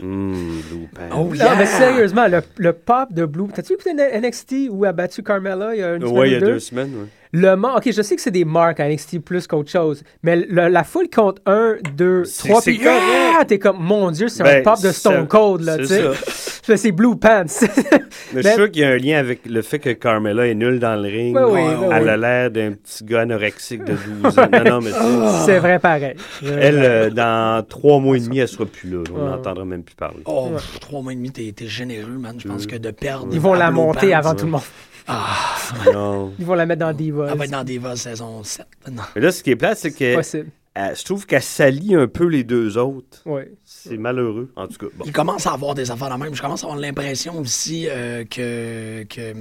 Hum, 0.00 0.60
Blue 0.70 0.88
Pants. 0.94 1.08
Oh, 1.16 1.34
Non, 1.34 1.56
mais 1.58 1.66
sérieusement, 1.66 2.26
le, 2.28 2.40
le 2.58 2.72
pop 2.72 3.12
de 3.12 3.24
Blue. 3.26 3.48
T'as-tu 3.52 3.74
écouté 3.74 3.92
NXT 3.94 4.54
où 4.70 4.84
a 4.84 4.92
battu 4.92 5.22
Carmella 5.22 5.74
il 5.74 5.80
y 5.80 5.82
a 5.82 5.94
une 5.94 6.02
semaine 6.02 6.16
Ouais, 6.18 6.28
il 6.28 6.32
y 6.32 6.36
a 6.36 6.40
deux? 6.40 6.46
deux? 6.46 6.58
semaines. 6.60 6.90
ouais. 6.94 7.06
Le 7.34 7.56
man- 7.56 7.72
ok, 7.76 7.90
je 7.92 8.02
sais 8.02 8.14
que 8.14 8.20
c'est 8.20 8.30
des 8.30 8.44
marques 8.44 8.78
à 8.80 8.88
NXT 8.88 9.18
plus 9.20 9.46
qu'autre 9.46 9.70
chose, 9.70 10.02
mais 10.22 10.36
le- 10.36 10.68
la 10.68 10.84
foule 10.84 11.08
compte 11.08 11.38
1, 11.46 11.76
2, 11.96 12.24
C'est- 12.24 12.48
3, 12.48 12.60
c'est 12.60 12.72
puis 12.72 12.86
ah, 12.86 13.42
t'es 13.46 13.58
comme, 13.58 13.78
mon 13.80 14.10
Dieu, 14.10 14.28
c'est 14.28 14.42
un 14.42 14.44
Ben, 14.44 14.62
pop 14.62 14.80
de 14.82 14.90
Stone. 14.90 15.26
Cold, 15.28 15.62
là, 15.62 15.78
tu 15.78 15.86
C'est 15.86 16.02
sais. 16.02 16.76
C'est 16.76 16.92
Blue 16.92 17.16
Pants. 17.16 17.44
Mais 18.34 18.42
je 18.42 18.46
suis 18.48 18.54
sûr 18.56 18.70
qu'il 18.70 18.82
y 18.82 18.84
a 18.84 18.90
un 18.90 18.96
lien 18.96 19.18
avec 19.18 19.46
le 19.46 19.62
fait 19.62 19.78
que 19.80 19.90
Carmella 19.90 20.46
est 20.46 20.54
nulle 20.54 20.78
dans 20.78 20.94
le 20.94 21.08
ring. 21.08 21.36
Oui, 21.36 21.60
Elle 21.92 22.02
oui. 22.04 22.08
a 22.08 22.16
l'air 22.16 22.50
d'un 22.52 22.72
petit 22.72 23.04
gars 23.04 23.22
anorexique 23.22 23.82
de 23.84 23.94
12 24.22 24.38
ans. 24.38 24.46
Non, 24.52 24.64
non, 24.64 24.80
mais 24.80 24.90
c'est- 24.92 25.44
C'est 25.46 25.58
vrai 25.58 25.78
pareil. 25.80 26.14
Elle, 26.42 26.78
euh, 26.84 27.10
dans 27.10 27.64
trois 27.66 27.98
mois 27.98 28.16
et 28.16 28.20
demi, 28.20 28.38
elle 28.38 28.46
sera 28.48 28.64
plus 28.66 28.88
là. 28.90 29.02
On 29.12 29.24
n'entendra 29.26 29.64
même 29.64 29.82
plus 29.82 29.96
parler. 29.96 30.20
Oh, 30.26 30.50
trois 30.80 31.02
mois 31.02 31.12
et 31.12 31.16
demi, 31.16 31.30
t'es, 31.32 31.52
généreux, 31.66 32.12
man. 32.18 32.36
Je 32.38 32.46
pense 32.46 32.66
que 32.66 32.76
de 32.76 32.90
perdre. 32.92 33.28
Ils 33.32 33.40
vont 33.40 33.54
la 33.54 33.68
Blue 33.70 33.76
monter 33.78 34.10
Pants, 34.10 34.16
avant 34.18 34.34
tout 34.36 34.44
le 34.44 34.52
monde. 34.52 34.60
Ah, 35.08 35.56
Non. 35.92 36.32
Ils 36.38 36.44
vont 36.46 36.54
la 36.54 36.66
mettre 36.66 36.80
dans 36.80 36.92
Divas. 36.92 37.28
elle 37.32 37.38
va 37.38 37.44
être 37.44 37.50
dans 37.50 37.64
Diva 37.64 37.96
saison 37.96 38.42
7. 38.44 38.66
Non. 38.90 39.02
Mais 39.14 39.20
là, 39.22 39.32
ce 39.32 39.42
qui 39.42 39.50
est 39.50 39.56
plate, 39.56 39.78
c'est 39.78 39.92
que 39.92 40.14
Possible. 40.16 40.50
elle- 40.74 40.96
je 40.96 41.04
trouve 41.04 41.26
qu'elle 41.26 41.42
salit 41.42 41.94
un 41.94 42.06
peu 42.06 42.26
les 42.26 42.44
deux 42.44 42.78
autres. 42.78 43.20
Oui. 43.26 43.42
C'est 43.64 43.96
malheureux, 43.96 44.52
en 44.56 44.66
tout 44.68 44.78
cas. 44.78 44.86
Bon. 44.96 45.04
Il 45.06 45.12
commence 45.12 45.46
à 45.46 45.52
avoir 45.52 45.74
des 45.74 45.90
affaires 45.90 46.10
de 46.16 46.22
même. 46.22 46.34
Je 46.34 46.42
commence 46.42 46.62
à 46.62 46.66
avoir 46.66 46.80
l'impression 46.80 47.38
aussi 47.38 47.88
euh, 47.90 48.24
que, 48.24 49.02
que 49.04 49.32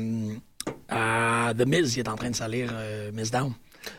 euh, 0.94 1.54
The 1.54 1.66
Miz 1.68 1.96
il 1.96 2.00
est 2.02 2.10
en 2.10 2.16
train 2.16 2.30
de 2.30 2.36
salir 2.36 2.70
euh, 2.74 3.12
Miss 3.14 3.32
Down. 3.32 3.52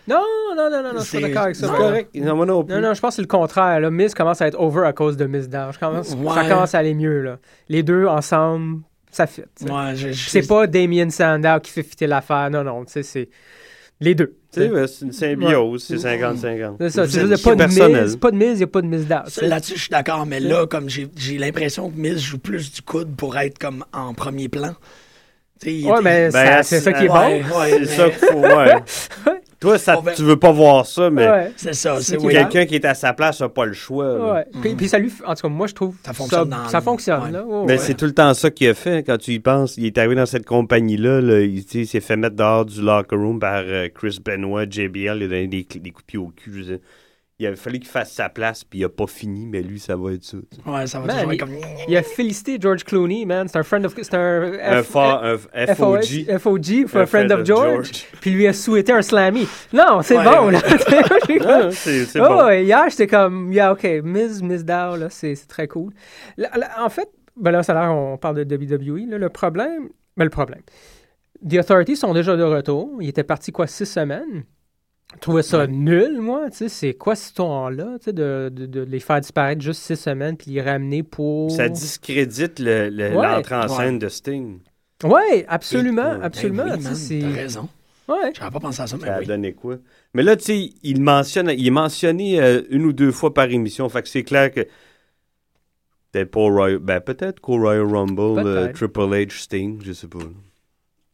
Non, 0.07 0.23
non, 0.57 0.71
non, 0.71 0.83
non, 0.83 0.93
non, 0.95 0.99
je 1.01 1.05
suis 1.05 1.09
C'est- 1.11 1.21
pas 1.21 1.27
d'accord 1.29 1.43
avec 1.45 1.57
ça. 1.57 1.63
C'est 1.67 1.73
par 1.73 1.77
correct. 1.81 2.11
Non, 2.15 2.37
moi 2.37 2.47
non 2.47 2.63
plus. 2.65 2.75
Non, 2.75 2.81
non, 2.81 2.95
je 2.95 3.01
pense 3.01 3.11
que 3.11 3.17
c'est 3.17 3.23
le 3.23 3.27
contraire. 3.29 3.81
Là. 3.81 3.91
Miz 3.91 4.15
commence 4.15 4.41
à 4.41 4.47
être 4.47 4.59
over 4.61 4.87
à 4.87 4.93
cause 4.93 5.17
de 5.17 5.27
Miz 5.27 5.49
Down. 5.49 5.73
Je 5.73 5.79
commence- 5.79 6.09
Ça 6.09 6.17
Ouais. 6.17 6.49
commence 6.49 6.75
à 6.75 6.79
aller 6.79 6.95
mieux. 6.95 7.21
Là. 7.23 7.39
Les 7.69 7.83
deux 7.83 8.07
ensemble, 8.07 8.83
ça 9.13 9.27
fit. 9.29 9.43
Ouais, 9.63 9.95
C'est 10.15 10.47
pas 10.49 10.67
Damien 10.67 11.11
Sandow 11.11 11.61
qui 11.63 11.71
fait 11.71 11.83
fitter 11.85 12.07
l'affaire. 12.09 12.51
Non, 12.51 12.65
non, 12.65 12.85
tu 12.85 12.93
sais, 12.93 13.03
c'est 13.05 13.29
les 14.01 14.15
deux. 14.17 14.35
Ouais, 14.57 14.87
c'est 14.89 15.05
une 15.05 15.13
symbiose, 15.13 15.85
c'est 15.85 15.95
50-50. 15.97 16.77
C'est 16.81 16.91
ça. 16.91 17.07
C'est 17.09 17.43
pas 17.43 17.53
de 17.55 17.59
personnel. 17.59 18.03
Miz, 18.05 18.17
pas 18.17 18.31
de 18.31 18.37
Miz, 18.37 18.49
il 18.53 18.57
n'y 18.57 18.63
a 18.65 18.67
pas 18.67 18.83
de 18.83 18.87
Miz 18.87 19.07
sais. 19.29 19.47
Là-dessus, 19.47 19.75
je 19.77 19.81
suis 19.83 19.91
d'accord, 19.91 20.27
mais 20.27 20.41
là, 20.41 20.67
comme 20.67 20.89
j'ai, 20.91 21.09
j'ai 21.17 21.39
l'impression 21.39 21.89
que 21.91 21.97
Miz 21.97 22.19
joue 22.21 22.39
plus 22.39 22.73
du 22.73 22.83
coude 22.83 23.15
pour 23.17 23.39
être 23.39 23.59
comme 23.59 23.85
en 23.93 24.13
premier 24.13 24.49
plan. 24.49 24.75
Tu 25.61 25.69
sais, 25.69 25.75
il 25.77 25.87
Ouais, 25.87 26.01
mais 26.03 26.31
Ben, 26.31 26.63
c'est 26.63 26.81
ça 26.81 26.93
qui 26.93 27.05
est 27.05 27.09
Ouais, 27.11 27.43
bon. 27.43 27.59
ouais, 27.61 27.71
C'est 27.71 27.79
mais 27.81 27.87
ça 27.87 28.11
qu'il 28.11 28.29
faut, 28.29 28.41
ouais. 28.41 28.83
Toi, 29.63 29.79
ça, 29.79 30.03
tu 30.15 30.23
veux 30.23 30.37
pas 30.37 30.51
voir 30.53 30.85
ça, 30.85 31.09
mais 31.09 31.27
Ouais. 31.29 31.53
C'est 31.57 31.73
ça, 31.73 32.01
C'est 32.01 32.19
quelqu'un 32.19 32.67
qui 32.67 32.75
est 32.75 32.85
à 32.85 32.95
sa 32.95 33.13
place 33.13 33.41
n'a 33.41 33.49
pas 33.49 33.65
le 33.65 33.73
choix. 33.73 34.35
Ouais. 34.35 34.45
Puis, 34.61 34.75
puis 34.75 34.89
ça 34.89 34.99
lui, 34.99 35.11
en 35.25 35.35
tout 35.35 35.43
cas, 35.43 35.49
moi, 35.49 35.67
je 35.69 35.75
trouve 35.75 35.97
Ça 36.05 36.13
fonctionne 36.13 36.49
dans 36.49 36.69
ça 36.69 36.79
le- 36.79 36.85
fonctionne. 36.85 37.23
ouais. 37.23 37.31
Là. 37.31 37.45
Mais 37.67 37.73
ouais. 37.75 37.79
c'est 37.79 37.95
tout 37.95 38.05
le 38.05 38.13
temps 38.13 38.35
ça 38.35 38.51
qu'il 38.51 38.69
a 38.69 38.75
fait 38.75 39.05
quand 39.05 39.17
tu 39.19 39.33
y 39.33 39.39
penses. 39.39 39.77
Il 39.77 39.87
est 39.87 39.97
arrivé 39.99 40.17
dans 40.17 40.27
cette 40.27 40.45
compagnie-là. 40.45 41.21
là, 41.21 41.41
il, 41.41 41.63
s'est 41.87 42.01
fait 42.01 42.17
mettre 42.17 42.37
dehors 42.37 42.65
du 42.65 42.83
locker 42.83 43.17
room 43.17 43.39
par 43.39 43.63
euh, 43.65 43.89
Chris 43.95 44.19
Benoit, 44.25 44.65
JBL. 44.69 44.97
Il 44.97 45.25
a 45.25 45.29
donné 45.29 45.47
des, 45.47 45.65
coups 45.65 45.81
de 45.81 46.07
pied 46.07 46.19
au 46.19 46.29
cul. 46.29 46.51
je 46.53 46.59
veux 46.59 46.65
dire. 46.65 46.79
Il 47.43 47.47
avait 47.49 47.57
fallu 47.57 47.81
qu'il 47.81 47.89
fasse 47.89 48.13
sa 48.13 48.29
place, 48.29 48.63
puis 48.63 48.79
il 48.79 48.85
a 48.85 48.89
pas 48.89 49.09
fini, 49.09 49.47
mais 49.47 49.63
lui, 49.63 49.81
ça 49.81 49.97
va 49.97 50.13
être 50.13 50.23
ça. 50.23 50.37
Ouais, 50.65 50.87
ça 50.87 51.01
va 51.01 51.07
Man, 51.07 51.17
toujours 51.17 51.33
il- 51.33 51.35
être 51.35 51.41
comme. 51.41 51.57
Il 51.89 51.97
a 51.97 52.03
félicité 52.05 52.57
George 52.61 52.85
Clooney, 52.85 53.25
man. 53.27 53.49
C'est 53.49 53.59
un 53.59 53.63
friend 53.65 53.85
of. 53.85 53.95
C'est 54.01 54.15
un. 54.15 54.43
Un, 54.45 54.81
F- 54.81 54.85
fa- 54.85 55.21
un 55.25 55.67
FOG. 55.75 56.05
FOG. 56.05 56.39
FOG, 56.39 56.87
for 56.87 57.01
Un 57.01 57.03
a 57.03 57.07
friend 57.07 57.33
of 57.33 57.45
George. 57.45 57.87
George. 57.87 58.07
Puis 58.21 58.31
lui 58.31 58.47
a 58.47 58.53
souhaité 58.53 58.93
un 58.93 59.03
slammy. 59.03 59.47
Non, 59.73 60.03
c'est 60.03 60.17
Ouais, 60.17 60.25
bon, 60.25 60.47
ouais. 60.47 60.53
là. 60.53 60.61
C'est 61.73 62.21
oh, 62.21 62.29
bon. 62.29 62.51
hier, 62.51 62.85
j'étais 62.91 63.07
comme, 63.09 63.53
yeah, 63.53 63.73
OK, 63.73 63.85
Miss, 64.05 64.41
Miss 64.43 64.65
Dow, 64.65 64.97
là, 64.97 65.09
c'est 65.11 65.35
très 65.49 65.67
cool. 65.67 65.93
Là, 66.37 66.51
là, 66.57 66.69
en 66.85 66.89
fait, 66.89 67.09
ben 67.37 67.51
là, 67.51 67.63
ça 67.63 67.73
a 67.77 67.83
l'air, 67.87 67.93
on 67.97 68.17
parle 68.19 68.45
de 68.45 68.57
WWE, 68.57 69.11
là, 69.11 69.19
le 69.19 69.29
problème, 69.31 69.89
ben 70.17 70.25
le 70.25 70.31
problème, 70.31 70.63
The 71.49 71.55
Authorities 71.55 71.97
sont 71.97 72.13
déjà 72.15 72.37
de 72.37 72.43
retour. 72.45 72.99
Ils 73.01 73.09
étaient 73.09 73.25
partis, 73.25 73.51
quoi, 73.51 73.67
six 73.67 73.87
semaines? 73.87 74.45
Trouvais 75.21 75.43
ça 75.43 75.67
nul, 75.69 76.21
moi, 76.21 76.51
tu 76.51 76.57
sais, 76.57 76.69
c'est 76.69 76.95
quoi 76.95 77.15
ce 77.15 77.33
ton-là, 77.35 77.97
tu 77.99 78.07
sais, 78.07 78.13
de, 78.13 78.51
de, 78.53 78.67
de 78.67 78.81
les 78.81 78.99
faire 78.99 79.21
disparaître 79.21 79.61
juste 79.63 79.83
six 79.83 79.95
semaines 79.97 80.37
puis 80.37 80.51
les 80.51 80.61
ramener 80.63 81.03
pour... 81.05 81.51
Ça 81.53 81.69
discrédite 81.69 82.59
le- 82.59 82.89
le- 82.89 83.17
Ouais. 83.17 83.27
l'entrée 83.29 83.55
en 83.55 83.63
Ouais. 83.63 83.69
scène 83.69 83.99
de 84.01 84.09
Sting. 84.09 84.59
Ouais, 85.05 85.45
absolument, 85.49 86.15
Ben 86.15 86.23
absolument, 86.23 86.65
Ben 86.65 86.79
oui, 86.79 87.21
T'as 87.21 87.29
raison. 87.29 87.69
Ouais. 88.09 88.33
J'avais 88.37 88.51
pas 88.51 88.61
pensé 88.61 88.83
à 88.83 88.87
ça, 88.89 88.97
mais 89.01 89.07
Ça 89.07 89.15
a 89.15 89.19
oui. 89.21 89.27
donné 89.27 89.53
quoi? 89.53 89.77
Mais 90.15 90.23
là, 90.25 90.37
tu 90.37 90.45
sais, 90.45 90.71
il 90.83 91.01
mentionne, 91.01 91.51
il 91.57 91.67
est 91.67 91.71
mentionné 91.71 92.41
euh, 92.41 92.63
une 92.71 92.85
ou 92.85 92.93
deux 92.93 93.13
fois 93.13 93.33
par 93.33 93.45
émission. 93.51 93.89
Fait 93.89 94.03
que 94.03 94.09
c'est 94.09 94.25
clair 94.25 94.51
que 94.51 94.67
peut-être 96.11 96.31
pas 96.31 96.41
Royal, 96.41 96.79
ben 96.79 97.01
peut-être 97.01 97.41
qu'au 97.41 97.59
Royal 97.59 97.83
Rumble, 97.87 98.21
euh, 98.21 98.43
Peut-être. 98.67 98.75
Triple 98.75 99.01
H, 99.15 99.43
Sting, 99.43 99.81
je 99.85 99.93
sais 99.93 100.09
pas. 100.09 100.19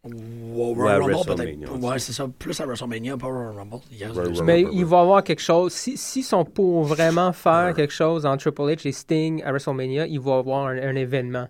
Wow, 0.05 0.75
Ouais, 0.77 0.95
Rumble, 0.97 1.13
WrestleMania, 1.13 1.69
peut-être. 1.69 1.85
Ouais, 1.85 1.99
c'est 1.99 2.13
ça. 2.13 2.27
Plus 2.39 2.59
à 2.61 2.67
WrestleMania, 2.67 3.17
pas 3.17 3.27
Royal 3.27 3.53
Rumble. 3.57 3.81
Royal. 4.15 4.45
Mais 4.45 4.63
il 4.63 4.85
va 4.85 4.99
y 4.99 5.01
avoir 5.01 5.25
quelque 5.25 5.43
chose. 5.43 5.73
Si- 5.73 5.97
S'ils 5.97 6.25
sont 6.25 6.45
pour 6.45 6.85
vraiment 6.85 7.33
faire 7.33 7.75
quelque 7.75 7.93
chose 7.93 8.25
en 8.25 8.37
Triple 8.37 8.63
H 8.63 8.87
et 8.89 8.93
Sting 8.93 9.43
à 9.45 9.51
WrestleMania, 9.51 10.07
il 10.07 10.21
va 10.21 10.37
y 10.37 10.39
avoir 10.39 10.67
un, 10.69 10.79
un 10.79 10.95
événement 10.97 11.49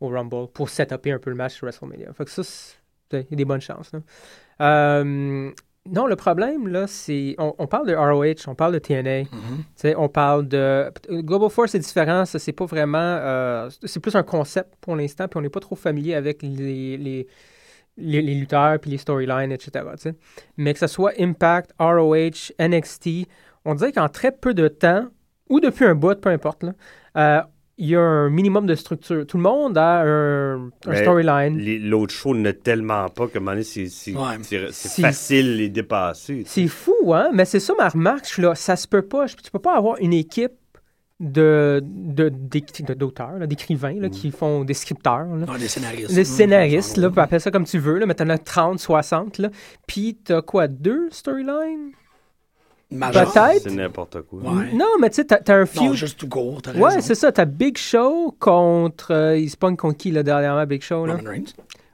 au 0.00 0.08
Rumble 0.08 0.48
pour 0.54 0.70
setuper 0.70 1.12
un 1.12 1.18
peu 1.18 1.30
le 1.30 1.36
match 1.36 1.54
sur 1.54 1.66
WrestleMania. 1.66 2.12
Fait 2.14 2.24
que 2.24 2.30
ça, 2.30 2.42
c'est- 2.42 2.76
il 3.12 3.26
y 3.30 3.34
a 3.34 3.36
des 3.36 3.44
bonnes 3.44 3.60
chances. 3.60 3.92
là. 3.92 4.00
Euh, 4.60 5.50
non, 5.90 6.06
le 6.06 6.16
problème, 6.16 6.68
là, 6.68 6.86
c'est. 6.86 7.34
On, 7.38 7.54
on 7.58 7.66
parle 7.66 7.86
de 7.86 7.94
ROH, 7.94 8.46
on 8.48 8.54
parle 8.54 8.74
de 8.74 8.78
TNA, 8.78 9.24
tu 9.24 9.28
sais, 9.76 9.94
on 9.96 10.08
parle 10.08 10.46
de. 10.48 10.90
Global 11.10 11.48
Force, 11.50 11.72
c'est 11.72 11.78
différent. 11.78 12.24
Ça, 12.24 12.38
c'est 12.38 12.52
pas 12.52 12.66
vraiment. 12.66 12.98
euh, 12.98 13.68
c'est 13.84 14.00
plus 14.00 14.14
un 14.14 14.22
concept 14.22 14.74
pour 14.80 14.94
l'instant, 14.96 15.26
puis 15.28 15.38
on 15.38 15.40
n'est 15.42 15.48
pas 15.48 15.60
trop 15.60 15.76
familier 15.76 16.14
avec 16.14 16.42
les. 16.42 16.96
les 16.98 17.26
les, 18.00 18.22
les 18.22 18.34
lutteurs, 18.34 18.78
puis 18.80 18.90
les 18.90 18.98
storylines, 18.98 19.52
etc. 19.52 19.84
Mais 20.56 20.72
que 20.72 20.78
ce 20.80 20.86
soit 20.86 21.12
Impact, 21.18 21.70
ROH, 21.78 22.52
NXT, 22.58 23.26
on 23.64 23.74
dirait 23.74 23.92
qu'en 23.92 24.08
très 24.08 24.32
peu 24.32 24.54
de 24.54 24.68
temps, 24.68 25.06
ou 25.48 25.60
depuis 25.60 25.84
un 25.84 25.94
bout, 25.94 26.20
peu 26.20 26.30
importe, 26.30 26.62
là, 26.62 26.72
euh, 27.16 27.40
il 27.78 27.88
y 27.88 27.96
a 27.96 28.00
un 28.00 28.28
minimum 28.28 28.66
de 28.66 28.74
structure. 28.74 29.26
Tout 29.26 29.38
le 29.38 29.42
monde 29.42 29.78
a 29.78 30.02
un, 30.02 30.70
storyline. 30.94 31.58
L'autre 31.88 32.12
show 32.12 32.34
n'a 32.34 32.52
tellement 32.52 33.08
pas 33.08 33.26
que 33.26 33.38
c'est 33.62 34.14
Ouais. 34.14 34.38
facile 35.00 35.46
de 35.46 35.52
les 35.56 35.68
dépasser. 35.70 36.42
C'est 36.44 36.68
fou, 36.68 37.14
hein? 37.14 37.30
Mais 37.32 37.46
c'est 37.46 37.58
ça 37.58 37.72
ma 37.78 37.88
remarque. 37.88 38.26
Je 38.26 38.32
suis 38.34 38.42
là, 38.42 38.54
ça 38.54 38.76
se 38.76 38.86
peut 38.86 39.00
pas. 39.00 39.26
Je- 39.26 39.36
Tu 39.36 39.50
peux 39.50 39.58
pas 39.58 39.76
avoir 39.78 39.96
une 39.98 40.12
équipe 40.12 40.52
de 41.20 41.80
de- 41.84 42.94
d'auteurs, 42.94 43.38
là, 43.38 43.46
d'écrivains 43.46 44.00
là, 44.00 44.08
qui 44.08 44.30
font 44.30 44.64
des 44.64 44.74
scripteurs. 44.74 45.26
là. 45.36 45.46
Ah, 45.48 45.58
des 45.58 45.68
scénaristes. 45.68 46.14
Des 46.14 46.18
Hum, 46.20 46.24
scénaristes, 46.36 46.96
là, 46.96 47.06
hum. 47.08 47.12
puis 47.12 47.20
appelle 47.20 47.40
ça 47.40 47.50
comme 47.50 47.64
tu 47.64 47.78
veux, 47.78 47.98
là, 47.98 48.06
mais 48.06 48.14
t'en 48.14 48.28
as 48.30 48.38
30, 48.38 48.78
60, 48.80 49.38
là. 49.38 49.50
Puis 49.86 50.18
t'as 50.24 50.40
quoi, 50.42 50.66
deux 50.66 51.08
storylines? 51.10 51.92
Peut-être. 52.90 53.62
C'est 53.62 53.70
n'importe 53.70 54.22
quoi. 54.22 54.40
Ouais. 54.52 54.72
Non, 54.72 54.86
mais 55.00 55.10
tu 55.10 55.16
sais, 55.16 55.24
t'as 55.24 55.54
un 55.54 55.64
feud. 55.66 55.82
Non, 55.82 55.92
juste 55.92 56.18
tout 56.18 56.28
court, 56.28 56.60
t'as 56.60 56.72
Ouais, 56.74 57.00
c'est 57.00 57.14
ça. 57.14 57.30
T'as 57.30 57.44
Big 57.44 57.78
Show 57.78 58.34
contre. 58.40 59.12
euh, 59.12 59.38
il 59.38 59.48
se 59.48 59.56
pogne 59.56 59.76
contre 59.76 59.96
qui, 59.98 60.10
là, 60.10 60.22
dernièrement, 60.24 60.66
Big 60.66 60.82
Show, 60.82 61.06
là? 61.06 61.14
Roman 61.16 61.30
Reigns. 61.30 61.44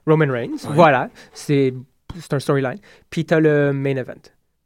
Roman 0.06 0.32
Reigns. 0.32 0.52
Ouais. 0.68 0.74
Voilà. 0.74 1.10
C'est 1.34 1.74
c'est 2.18 2.32
un 2.32 2.38
storyline. 2.38 2.78
Puis 3.10 3.26
t'as 3.26 3.40
le 3.40 3.72
main 3.74 3.96
event. 3.96 4.14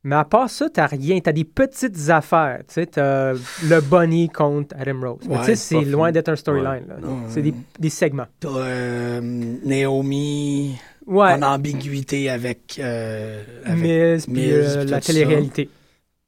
Mais 0.02 0.16
à 0.16 0.24
part 0.24 0.48
ça, 0.48 0.68
t'as 0.72 0.86
rien. 0.86 1.20
T'as 1.20 1.32
des 1.32 1.44
petites 1.44 2.08
affaires. 2.08 2.60
Tu 2.68 2.74
sais, 2.74 2.86
t'as 2.86 3.32
le 3.32 3.80
Bunny 3.82 4.28
contre 4.30 4.74
Adam 4.78 5.00
Rose. 5.02 5.18
Mais 5.28 5.34
Ouais, 5.34 5.40
tu 5.40 5.46
sais, 5.48 5.56
c'est 5.56 5.82
loin 5.82 6.10
d'être 6.10 6.30
un 6.30 6.36
storyline. 6.36 6.84
là. 6.88 6.96
C'est 7.28 7.42
des, 7.42 7.52
des 7.78 7.90
segments. 7.90 8.26
T'as 8.40 8.48
euh, 8.48 9.20
Naomi 9.64 10.76
Ouais. 11.06 11.32
en 11.32 11.42
ambiguïté 11.42 12.30
avec. 12.30 12.78
euh, 12.78 13.42
avec- 13.64 13.82
Miz, 13.82 14.26
puis 14.26 14.52
euh, 14.52 14.84
la 14.84 15.00
télé-réalité. 15.00 15.68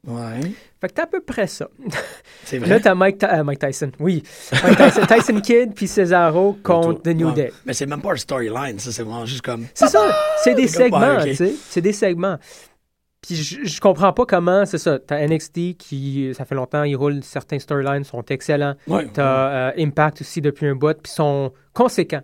Ouais, 0.07 0.41
Fait 0.81 0.89
que 0.89 0.95
t'as 0.95 1.05
à 1.05 1.07
peu 1.07 1.20
près 1.20 1.47
ça. 1.47 1.68
c'est 2.45 2.59
Là, 2.59 2.66
vrai? 2.66 2.81
t'as 2.81 2.95
Mike, 2.95 3.23
euh, 3.23 3.45
Mike 3.45 3.61
Tyson. 3.61 3.93
Oui. 4.01 4.25
Mike 4.64 4.77
Tyson, 4.77 5.03
Tyson 5.07 5.41
Kid 5.41 5.75
puis 5.75 5.87
Cesaro 5.87 6.59
contre 6.62 7.03
The 7.03 7.14
New 7.14 7.29
Ouais. 7.29 7.35
Day. 7.35 7.53
Mais 7.64 7.73
c'est 7.73 7.87
même 7.87 8.03
pas 8.03 8.12
un 8.12 8.16
storyline, 8.16 8.81
ça, 8.81 8.91
c'est 8.91 9.03
vraiment 9.05 9.25
juste 9.25 9.43
comme. 9.43 9.64
C'est 9.75 9.87
ça. 9.87 10.11
C'est 10.43 10.55
des 10.57 10.66
segments, 10.66 11.23
tu 11.23 11.37
sais. 11.37 11.55
C'est 11.70 11.81
des 11.81 11.93
segments. 11.93 12.37
Puis 13.27 13.37
je, 13.37 13.64
je 13.64 13.81
comprends 13.81 14.12
pas 14.12 14.27
comment, 14.27 14.66
c'est 14.66 14.79
ça. 14.79 14.99
T'as 14.99 15.25
NXT 15.27 15.77
qui, 15.79 16.33
ça 16.35 16.45
fait 16.45 16.57
longtemps, 16.57 16.83
ils 16.83 16.97
roulent 16.97 17.23
certains 17.23 17.59
storylines, 17.61 18.03
sont 18.05 18.23
excellents. 18.25 18.75
Ouais. 18.89 19.07
T'as 19.14 19.68
euh, 19.68 19.73
Impact 19.79 20.23
aussi 20.23 20.41
depuis 20.41 20.66
un 20.66 20.75
bout, 20.75 21.01
puis 21.01 21.12
sont 21.12 21.53
conséquents. 21.73 22.23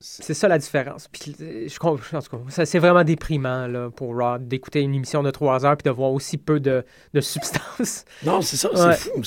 C'est- 0.00 0.34
ça 0.34 0.46
la 0.46 0.58
différence. 0.58 1.08
Puis 1.08 1.34
je 1.38 1.78
comprends, 1.80 2.18
en 2.18 2.22
tout 2.22 2.36
cas, 2.46 2.64
c'est 2.64 2.78
vraiment 2.78 3.02
déprimant 3.02 3.66
là, 3.66 3.90
pour 3.90 4.16
Raw 4.16 4.38
d'écouter 4.38 4.80
une 4.82 4.94
émission 4.94 5.24
de 5.24 5.30
trois 5.32 5.66
heures 5.66 5.76
puis 5.76 5.90
de 5.90 5.94
voir 5.94 6.12
aussi 6.12 6.38
peu 6.38 6.60
de, 6.60 6.84
de 7.12 7.20
substance. 7.20 8.04
Non, 8.24 8.40
c'est 8.40 8.56
ça, 8.56 8.70
Ouais. 8.72 8.94
c'est 8.94 9.10
fou. 9.10 9.22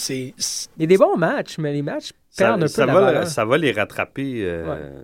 Il 0.77 0.81
y 0.81 0.83
a 0.85 0.87
des 0.87 0.97
bons 0.97 1.17
matchs, 1.17 1.57
mais 1.57 1.73
les 1.73 1.81
matchs 1.81 2.11
ça, 2.29 2.45
perdent 2.45 2.59
un 2.61 2.65
peu 2.65 2.67
ça 2.69 2.85
la 2.85 2.93
va, 2.93 3.01
valeur. 3.01 3.27
ça 3.27 3.43
va 3.43 3.57
les 3.57 3.73
rattraper 3.73 4.43
euh, 4.45 5.03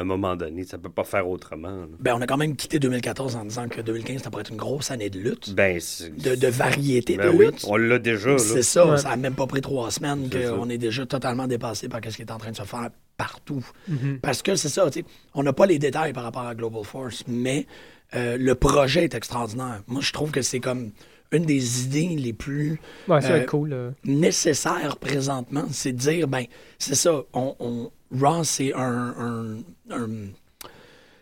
à 0.00 0.02
un 0.02 0.06
moment 0.06 0.34
donné. 0.34 0.64
Ça 0.64 0.78
peut 0.78 0.88
pas 0.88 1.04
faire 1.04 1.28
autrement. 1.28 1.84
Ben, 2.00 2.14
on 2.16 2.20
a 2.22 2.26
quand 2.26 2.38
même 2.38 2.56
quitté 2.56 2.78
2014 2.78 3.36
en 3.36 3.44
disant 3.44 3.68
que 3.68 3.80
2015, 3.82 4.22
ça 4.22 4.30
pourrait 4.30 4.40
être 4.40 4.50
une 4.50 4.56
grosse 4.56 4.90
année 4.90 5.10
de 5.10 5.18
lutte, 5.18 5.54
Ben, 5.54 5.78
c'est- 5.78 6.10
de, 6.10 6.34
de 6.34 6.46
variété 6.48 7.16
ben 7.16 7.30
de 7.30 7.36
oui, 7.36 7.46
lutte. 7.46 7.64
on 7.68 7.76
l'a 7.76 7.98
déjà. 7.98 8.38
C'est 8.38 8.62
ça, 8.62 8.86
Ouais. 8.86 8.96
ça 8.96 9.10
a 9.10 9.16
même 9.16 9.34
pas 9.34 9.46
pris 9.46 9.60
trois 9.60 9.90
semaines 9.90 10.28
qu'on 10.30 10.68
est 10.70 10.78
déjà 10.78 11.04
totalement 11.06 11.46
dépassé 11.46 11.88
par 11.88 12.00
ce 12.02 12.16
qui 12.16 12.22
est 12.22 12.30
en 12.32 12.38
train 12.38 12.50
de 12.50 12.56
se 12.56 12.62
faire 12.62 12.88
partout. 13.16 13.64
Mhm. 13.88 14.18
Parce 14.20 14.40
que 14.42 14.54
c'est 14.56 14.70
ça, 14.70 14.90
tu 14.90 15.00
sais, 15.00 15.04
on 15.34 15.42
n'a 15.42 15.52
pas 15.52 15.66
les 15.66 15.78
détails 15.78 16.12
par 16.14 16.22
rapport 16.24 16.46
à 16.46 16.54
Global 16.54 16.82
Force, 16.84 17.24
mais 17.28 17.66
euh, 18.14 18.36
le 18.38 18.54
projet 18.54 19.04
est 19.04 19.14
extraordinaire. 19.14 19.82
Moi, 19.86 20.00
je 20.00 20.12
trouve 20.12 20.30
que 20.30 20.40
c'est 20.42 20.60
comme 20.60 20.90
une 21.32 21.44
des 21.44 21.84
idées 21.84 22.16
les 22.16 22.32
plus 22.32 22.80
Ouais, 23.08 23.24
euh, 23.24 23.44
cool. 23.44 23.68
là. 23.70 23.90
nécessaires 24.04 24.96
présentement, 24.96 25.64
c'est 25.70 25.92
de 25.92 25.98
dire, 25.98 26.28
ben, 26.28 26.44
c'est 26.78 26.94
ça, 26.94 27.22
on, 27.32 27.54
on, 27.60 27.90
Raw, 28.18 28.42
c'est 28.44 28.74
un, 28.74 29.14
un- 29.18 29.56
un- 29.94 30.28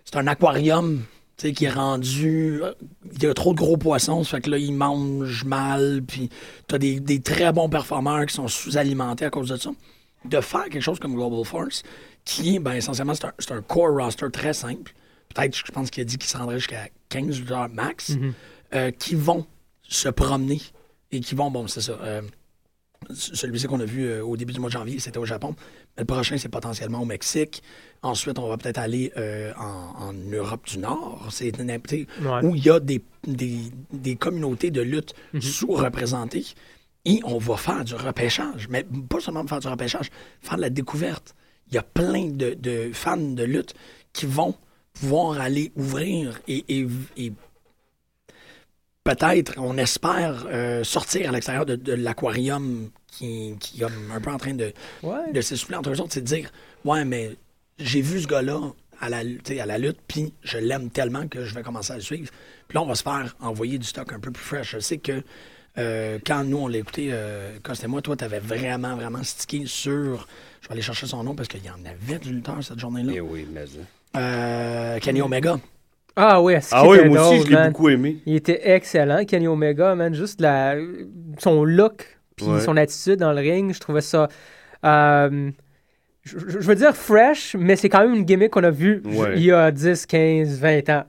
c'est 0.04 0.16
un 0.16 0.26
aquarium 0.26 1.02
tu 1.36 1.46
sais, 1.48 1.52
qui 1.52 1.66
est 1.66 1.70
rendu. 1.70 2.60
euh, 2.64 2.72
Il 3.14 3.22
y 3.22 3.26
a 3.26 3.34
trop 3.34 3.52
de 3.52 3.58
gros 3.58 3.76
poissons, 3.76 4.24
ça 4.24 4.36
fait 4.38 4.40
que 4.42 4.50
là, 4.50 4.58
ils 4.58 4.72
mangent 4.72 5.44
mal, 5.44 6.02
puis 6.06 6.30
tu 6.66 6.74
as 6.74 6.78
des, 6.78 6.98
des 6.98 7.20
très 7.20 7.52
bons 7.52 7.68
performeurs 7.68 8.24
qui 8.26 8.34
sont 8.34 8.48
sous-alimentés 8.48 9.26
à 9.26 9.30
cause 9.30 9.50
de 9.50 9.56
ça. 9.56 9.70
De 10.24 10.40
faire 10.40 10.64
quelque 10.64 10.80
chose 10.82 10.98
comme 10.98 11.14
Global 11.14 11.44
Force, 11.44 11.82
qui 12.24 12.56
est, 12.56 12.58
ben, 12.58 12.72
essentiellement, 12.72 13.14
c'est 13.14 13.52
un, 13.52 13.56
un 13.56 13.62
core 13.62 13.94
roster 13.96 14.26
très 14.32 14.52
simple. 14.52 14.92
Peut-être, 15.32 15.54
je 15.56 15.70
pense 15.70 15.90
qu'il 15.90 16.00
a 16.00 16.04
dit 16.04 16.16
qu'il 16.18 16.28
se 16.28 16.36
rendrait 16.36 16.58
jusqu'à 16.58 16.88
15 17.10 17.42
heures 17.52 17.68
max, 17.68 18.16
euh, 18.74 18.90
qui 18.90 19.14
vont 19.14 19.46
se 19.88 20.08
promener 20.08 20.60
et 21.10 21.18
qui 21.20 21.34
vont, 21.34 21.50
bon, 21.50 21.66
c'est 21.66 21.80
ça. 21.80 21.98
euh, 22.02 22.22
celui-ci 23.14 23.66
qu'on 23.66 23.80
a 23.80 23.84
vu 23.84 24.04
euh, 24.06 24.24
au 24.24 24.36
début 24.36 24.52
du 24.52 24.60
mois 24.60 24.68
de 24.68 24.72
janvier, 24.74 24.98
c'était 24.98 25.18
au 25.18 25.24
Japon. 25.24 25.54
Mais 25.96 26.02
le 26.02 26.04
prochain, 26.04 26.36
c'est 26.36 26.48
potentiellement 26.48 27.00
au 27.00 27.04
Mexique. 27.04 27.62
Ensuite, 28.02 28.38
on 28.38 28.48
va 28.48 28.56
peut-être 28.58 28.78
aller 28.78 29.12
euh, 29.16 29.52
en, 29.56 30.08
en 30.08 30.12
Europe 30.12 30.66
du 30.66 30.78
Nord. 30.78 31.26
C'est 31.30 31.52
Ouais. 31.58 32.44
où 32.44 32.54
il 32.54 32.64
y 32.64 32.70
a 32.70 32.80
des, 32.80 33.02
des, 33.26 33.58
des 33.92 34.16
communautés 34.16 34.70
de 34.70 34.80
lutte 34.82 35.14
sous-représentées. 35.40 36.44
Et 37.04 37.20
on 37.24 37.38
va 37.38 37.56
faire 37.56 37.84
du 37.84 37.94
repêchage. 37.94 38.68
Mais 38.68 38.84
pas 39.08 39.20
seulement 39.20 39.46
faire 39.46 39.60
du 39.60 39.68
repêchage, 39.68 40.10
faire 40.42 40.56
de 40.56 40.62
la 40.62 40.70
découverte. 40.70 41.34
Il 41.68 41.74
y 41.74 41.78
a 41.78 41.82
plein 41.82 42.26
de, 42.26 42.54
de 42.54 42.90
fans 42.92 43.16
de 43.16 43.44
lutte 43.44 43.74
qui 44.12 44.26
vont 44.26 44.54
pouvoir 44.94 45.40
aller 45.40 45.70
ouvrir 45.76 46.40
et, 46.48 46.64
et- 46.68 46.86
et 47.16 47.32
peut-être, 49.14 49.54
on 49.58 49.76
espère, 49.78 50.46
euh, 50.48 50.84
sortir 50.84 51.28
à 51.30 51.32
l'extérieur 51.32 51.64
de, 51.66 51.76
de 51.76 51.92
l'aquarium 51.94 52.90
qui, 53.10 53.54
qui 53.60 53.80
est 53.82 53.84
un 53.84 54.20
peu 54.20 54.30
en 54.30 54.38
train 54.38 54.54
de, 54.54 54.72
Ouais. 55.02 55.32
de 55.32 55.40
s'essouffler 55.40 55.76
entre 55.76 55.90
eux 55.90 56.00
autres, 56.00 56.12
c'est 56.12 56.20
de 56.20 56.26
dire 56.26 56.50
Ouais, 56.84 57.04
mais 57.04 57.36
j'ai 57.78 58.00
vu 58.00 58.20
ce 58.20 58.26
gars-là 58.26 58.60
à 59.00 59.08
la, 59.08 59.24
tu 59.24 59.38
sais, 59.44 59.60
à 59.60 59.66
la 59.66 59.78
lutte, 59.78 59.98
puis 60.08 60.32
je 60.42 60.58
l'aime 60.58 60.90
tellement 60.90 61.26
que 61.28 61.44
je 61.44 61.54
vais 61.54 61.62
commencer 61.62 61.92
à 61.92 61.96
le 61.96 62.02
suivre. 62.02 62.30
Puis 62.68 62.76
là, 62.76 62.82
on 62.82 62.86
va 62.86 62.94
se 62.96 63.02
faire 63.02 63.36
envoyer 63.40 63.78
du 63.78 63.86
stock 63.86 64.12
un 64.12 64.18
peu 64.20 64.30
plus 64.30 64.42
fresh. 64.44 64.72
Je 64.72 64.78
sais 64.80 64.98
que 64.98 65.22
euh, 65.78 66.18
quand 66.26 66.42
nous, 66.44 66.58
on 66.58 66.66
l'a 66.68 66.78
écouté, 66.78 67.08
euh, 67.12 67.58
quand 67.62 67.74
c'était 67.74 67.86
moi, 67.86 68.02
toi, 68.02 68.16
tu 68.16 68.24
avais 68.24 68.40
vraiment, 68.40 68.96
vraiment 68.96 69.22
stické 69.22 69.64
sur. 69.66 70.26
Je 70.60 70.66
vais 70.68 70.72
aller 70.72 70.82
chercher 70.82 71.06
son 71.06 71.22
nom 71.22 71.34
parce 71.36 71.48
qu'il 71.48 71.64
y 71.64 71.70
en 71.70 71.78
avait 71.86 72.18
du 72.18 72.32
lutteur 72.32 72.56
cette 72.62 72.80
journée-là. 72.80 73.12
Eh 73.14 73.20
oui, 73.20 73.46
mais 73.52 73.66
ça. 73.66 73.78
Euh, 74.20 74.98
Kenny 74.98 75.22
Omega. 75.22 75.58
Ah 76.20 76.42
oui, 76.42 76.54
est-ce 76.54 76.70
Ah 76.72 76.86
oui, 76.86 76.98
était 76.98 77.08
moi 77.08 77.28
aussi, 77.28 77.42
je 77.46 77.50
l'ai 77.56 77.68
beaucoup 77.68 77.88
aimé. 77.88 78.16
Il 78.26 78.34
était 78.34 78.60
excellent, 78.74 79.24
Kenny 79.24 79.46
Omega, 79.46 79.94
man. 79.94 80.12
Juste 80.12 80.40
la, 80.40 80.74
son 81.38 81.64
look, 81.64 82.18
puis 82.34 82.46
Ouais. 82.46 82.60
son 82.60 82.76
attitude 82.76 83.20
dans 83.20 83.32
le 83.32 83.38
ring, 83.40 83.72
je 83.72 83.78
trouvais 83.78 84.00
ça. 84.00 84.28
euh, 84.84 85.50
je, 86.24 86.36
veux 86.58 86.74
dire 86.74 86.94
fresh, 86.96 87.54
mais 87.58 87.76
c'est 87.76 87.88
quand 87.88 88.00
même 88.00 88.14
une 88.14 88.24
gimmick 88.24 88.50
qu'on 88.50 88.64
a 88.64 88.70
vue 88.70 89.00
Ouais. 89.04 89.34
il 89.36 89.44
y 89.44 89.52
a 89.52 89.70
10, 89.70 90.06
15, 90.06 90.58
20 90.60 90.88
ans. 90.90 91.04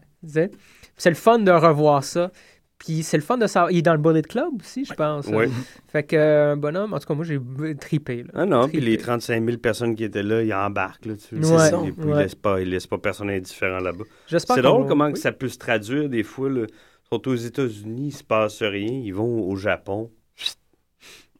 C'est 0.95 1.10
le 1.10 1.16
fun 1.16 1.39
de 1.39 1.51
revoir 1.51 2.03
ça. 2.03 2.32
Puis 2.80 3.04
c'est 3.04 3.18
le 3.18 3.24
fun 3.24 3.38
de 3.38 3.46
savoir. 3.46 3.72
Il 3.72 3.78
est 3.80 3.82
dans 3.82 3.92
le 3.94 4.00
Bullet 4.00 4.22
Club 4.22 4.62
aussi, 4.62 4.86
je 4.86 4.94
pense. 4.94 5.28
Ouais. 5.28 5.48
hein. 5.48 5.52
Fait 5.90 6.04
que, 6.04 6.16
euh, 6.16 6.56
bonhomme, 6.56 6.94
en 6.94 7.00
tout 7.00 7.08
cas, 7.08 7.14
moi, 7.14 7.26
j'ai 7.26 7.38
tripé. 7.76 8.24
Là. 8.24 8.30
Ah 8.34 8.46
non, 8.46 8.70
puis 8.70 8.80
les 8.80 8.98
35 8.98 9.44
000 9.46 9.58
personnes 9.58 9.96
qui 9.96 10.06
étaient 10.06 10.24
là, 10.24 10.42
ils 10.42 10.54
embarquent 10.54 11.06
là-dessus. 11.06 11.36
Ouais, 11.36 11.44
ça. 11.70 11.82
Ils, 11.84 11.94
ils 11.98 12.06
ouais. 12.06 12.24
laissent 12.24 12.36
pas, 12.36 12.62
ils 12.62 12.70
laissent 12.70 12.88
pas 12.88 12.98
personne 12.98 13.30
indifférent 13.30 13.80
là-bas. 13.82 14.06
J'espère 14.28 14.56
C'est 14.56 14.62
drôle 14.62 14.88
comment 14.88 15.08
oui. 15.08 15.14
que 15.14 15.20
ça 15.20 15.32
peut 15.34 15.50
se 15.50 15.58
traduire 15.58 16.08
des 16.10 16.24
fois. 16.24 16.50
Là. 16.50 16.62
Ils 16.68 17.16
sont 17.16 17.28
aux 17.28 17.36
États-Unis, 17.36 18.08
il 18.08 18.12
se 18.14 18.24
passe 18.24 18.62
rien. 18.64 19.02
Ils 19.04 19.14
vont 19.14 19.42
au 19.48 19.56
Japon. 19.58 20.10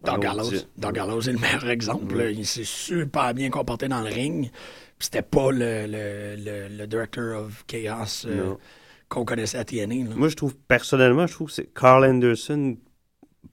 Don 0.04 0.14
Un 0.14 0.20
Gallows. 0.20 1.22
est 1.22 1.32
le 1.34 1.40
meilleur 1.40 1.70
exemple. 1.70 2.18
Là. 2.18 2.30
Il 2.30 2.46
s'est 2.46 2.64
super 2.64 3.34
bien 3.34 3.50
comporté 3.50 3.88
dans 3.88 4.02
le 4.02 4.10
ring. 4.10 4.50
Puis 4.98 5.06
C'était 5.06 5.22
pas 5.22 5.52
le, 5.52 5.88
le, 5.88 6.36
le, 6.38 6.78
le 6.78 6.88
Director 6.88 7.38
of 7.42 7.66
Chaos 7.68 8.26
euh, 8.26 8.36
Non. 8.46 8.58
Qu'on 9.10 9.26
connaissait 9.26 9.57
à 9.57 9.66
TNA. 9.66 10.10
là. 10.10 10.16
Moi, 10.16 10.30
je 10.30 10.36
trouve, 10.36 10.55
personnellement, 10.55 11.28
je 11.28 11.34
trouve 11.34 11.53
que 11.53 11.62
Carl 11.62 12.05
Anderson 12.05 12.78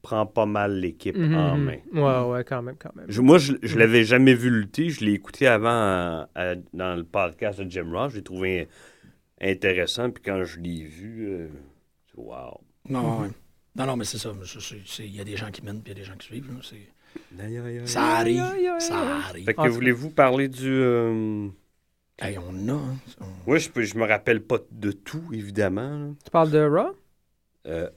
prend 0.02 0.26
pas 0.26 0.46
mal 0.46 0.78
l'équipe 0.78 1.16
Mhm, 1.16 1.34
en 1.34 1.57
main. 1.57 1.78
Ouais, 1.92 2.30
ouais, 2.32 2.44
quand 2.44 2.62
même, 2.62 2.76
quand 2.78 2.94
même. 2.94 3.07
Je- 3.09 3.20
moi, 3.22 3.38
je, 3.38 3.54
je 3.62 3.78
l'avais 3.78 4.04
jamais 4.04 4.34
vu 4.34 4.50
lutter. 4.50 4.90
Je 4.90 5.04
l'ai 5.04 5.12
écouté 5.12 5.46
avant 5.46 5.68
à- 5.70 6.28
à- 6.34 6.54
dans 6.72 6.94
le 6.94 7.04
podcast 7.04 7.61
de 7.61 7.70
Jim 7.70 7.88
Ross. 7.92 8.12
Je 8.12 8.18
l'ai 8.18 8.22
trouvé 8.22 8.68
intéressant. 9.40 10.11
Puis 10.11 10.22
quand 10.24 10.44
je 10.44 10.61
l'ai 10.61 10.84
vu, 10.84 11.26
euh, 11.28 11.48
wow. 12.16 12.61
Non, 12.88 13.20
ouais. 13.22 13.28
non, 13.76 13.86
non, 13.86 13.96
mais 13.96 14.04
c'est 14.04 14.18
ça. 14.18 14.32
Il 15.00 15.16
y 15.16 15.20
a 15.20 15.24
des 15.24 15.36
gens 15.36 15.50
qui 15.50 15.62
mènent 15.62 15.82
puis 15.82 15.92
il 15.92 15.96
y 15.96 16.00
a 16.00 16.02
des 16.02 16.07
gens 16.09 16.16
qui 16.16 16.26
suivent. 16.26 16.48
là. 16.52 16.61
C'est- 16.62 17.86
Ça 17.86 18.02
arrive. 18.18 18.44
Ça 18.78 18.98
arrive. 18.98 19.44
Fait 19.46 19.54
que 19.54 19.68
voulez-vous 19.68 20.11
parler 20.11 20.48
du. 20.48 20.70
euh, 20.70 21.48
Hey, 22.18 22.38
on 22.38 22.68
a. 22.68 22.72
hein. 22.72 22.96
On- 23.20 23.24
Moi, 23.46 23.58
je, 23.58 23.68
peux- 23.68 23.82
je 23.82 23.96
me 23.98 24.06
rappelle 24.06 24.40
pas 24.40 24.56
de 24.70 24.90
tout, 24.92 25.22
évidemment. 25.32 25.90
là. 25.90 26.06
Tu 26.24 26.30
parles 26.30 26.50
de 26.50 26.60
Raw? 26.64 26.92
Euh, 27.66 27.88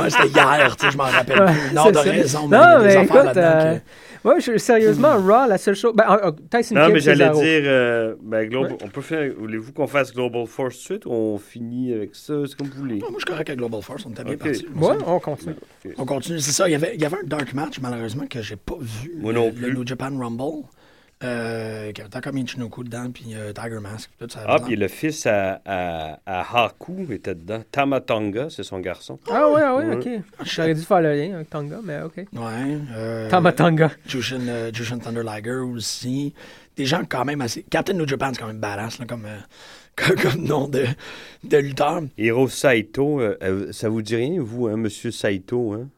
Ouais, 0.00 0.08
c'était 0.10 0.28
hier, 0.28 0.76
tu 0.76 0.86
sais, 0.86 0.92
je 0.92 0.96
m'en 0.96 1.04
rappelle 1.04 1.40
Ouais, 1.42 1.52
plus. 1.52 1.74
Non, 1.74 1.82
c'est 1.86 1.90
de 1.92 1.96
ça. 1.96 2.02
raison, 2.02 2.48
Non, 2.48 2.48
mais 2.48 2.56
il 2.56 2.60
y 2.60 2.62
a 2.62 2.78
des 2.78 2.84
mais 2.84 2.90
affaires 2.96 3.02
écoute, 3.04 3.24
là-dedans 3.36 3.42
euh, 3.42 3.78
que- 3.78 4.28
Ouais, 4.28 4.40
je- 4.40 4.56
sérieusement, 4.58 5.16
Raw, 5.18 5.48
la 5.48 5.58
seule 5.58 5.74
chose. 5.74 5.94
Ben, 5.94 6.04
ah, 6.06 6.20
ah, 6.22 6.32
Tyson 6.50 6.74
non, 6.76 6.84
Kidd, 6.86 6.94
mais 6.94 7.00
j'allais 7.00 7.30
dire, 7.30 7.62
euh, 7.64 8.14
ben, 8.22 8.48
Global- 8.48 8.76
on 8.82 8.88
peut 8.88 9.00
faire, 9.00 9.32
voulez-vous 9.36 9.72
qu'on 9.72 9.86
fasse 9.86 10.12
Global 10.14 10.46
Force 10.46 10.74
tout 10.76 10.80
de 10.80 10.84
suite 10.84 11.06
ou 11.06 11.10
on 11.12 11.38
finit 11.38 11.92
avec 11.92 12.14
ça? 12.14 12.34
C'est 12.46 12.56
comme 12.56 12.68
vous 12.68 12.78
voulez. 12.80 12.98
Non, 12.98 13.10
moi, 13.10 13.18
je 13.18 13.24
suis 13.24 13.24
correct 13.32 13.48
avec 13.48 13.58
Global 13.58 13.82
Force, 13.82 14.06
on 14.06 14.10
était 14.10 14.24
bien 14.24 14.34
Ok. 14.34 14.38
parti. 14.42 14.66
Ouais, 14.74 14.96
on 15.06 15.20
continue. 15.20 15.54
On 15.98 16.04
continue, 16.04 16.40
c'est 16.40 16.52
ça. 16.52 16.68
Il 16.68 16.72
y, 16.72 16.74
avait, 16.76 16.92
il 16.94 17.00
y 17.00 17.04
avait 17.04 17.18
un 17.18 17.26
dark 17.26 17.52
match, 17.52 17.78
malheureusement, 17.80 18.26
que 18.28 18.40
j'ai 18.42 18.56
pas 18.56 18.76
vu. 18.80 19.14
Moi 19.18 19.32
non 19.32 19.46
Le- 19.46 19.52
plus. 19.52 19.66
Le 19.70 19.74
New 19.74 19.86
Japan 19.86 20.10
Rumble. 20.16 20.64
Euh, 21.24 21.90
qui 21.90 22.00
avait 22.00 22.10
tant 22.10 22.20
comme 22.20 22.38
Ichinoku 22.38 22.84
dedans, 22.84 23.10
puis 23.12 23.34
euh, 23.34 23.52
Tiger 23.52 23.80
Mask. 23.80 24.08
Tout 24.20 24.28
ça. 24.30 24.44
Ah, 24.46 24.58
puis 24.64 24.76
le 24.76 24.86
fils 24.86 25.26
à, 25.26 25.60
à, 25.64 26.20
à 26.24 26.64
Haku 26.64 27.08
était 27.10 27.34
dedans. 27.34 27.60
Tamatonga, 27.72 28.50
c'est 28.50 28.62
son 28.62 28.78
garçon. 28.78 29.18
Ah, 29.28 29.50
ouais, 29.50 29.60
ah, 29.60 29.74
ouais, 29.76 29.86
Ouais. 29.86 29.96
ok. 29.96 30.22
J'aurais 30.46 30.74
dû 30.74 30.82
faire 30.82 31.00
le 31.00 31.12
lien 31.14 31.34
avec 31.34 31.50
Tonga, 31.50 31.80
mais 31.82 32.02
ok. 32.02 32.18
Ouais. 32.18 32.78
Euh, 32.94 33.28
Tamatanga. 33.28 33.90
Jushin, 34.06 34.46
euh, 34.46 34.70
Jushin 34.72 34.98
Thunder 34.98 35.24
Liger 35.24 35.56
aussi. 35.56 36.34
Des 36.76 36.84
gens 36.86 37.02
quand 37.08 37.24
même 37.24 37.40
assez. 37.40 37.64
Captain 37.68 37.94
New 37.94 38.06
Japan, 38.06 38.30
c'est 38.32 38.40
quand 38.40 38.46
même 38.46 38.60
badass, 38.60 39.00
là, 39.00 39.06
comme, 39.06 39.24
euh, 39.26 39.38
comme, 39.96 40.14
comme 40.16 40.44
nom 40.44 40.68
de, 40.68 40.84
de 41.42 41.56
lutteur. 41.56 42.02
Hiro 42.16 42.48
Saito, 42.48 43.20
euh, 43.20 43.72
ça 43.72 43.88
vous 43.88 44.02
dit 44.02 44.14
rien, 44.14 44.40
vous, 44.40 44.68
hein, 44.68 44.76
monsieur 44.76 45.10
Saito, 45.10 45.72
hein? 45.72 45.88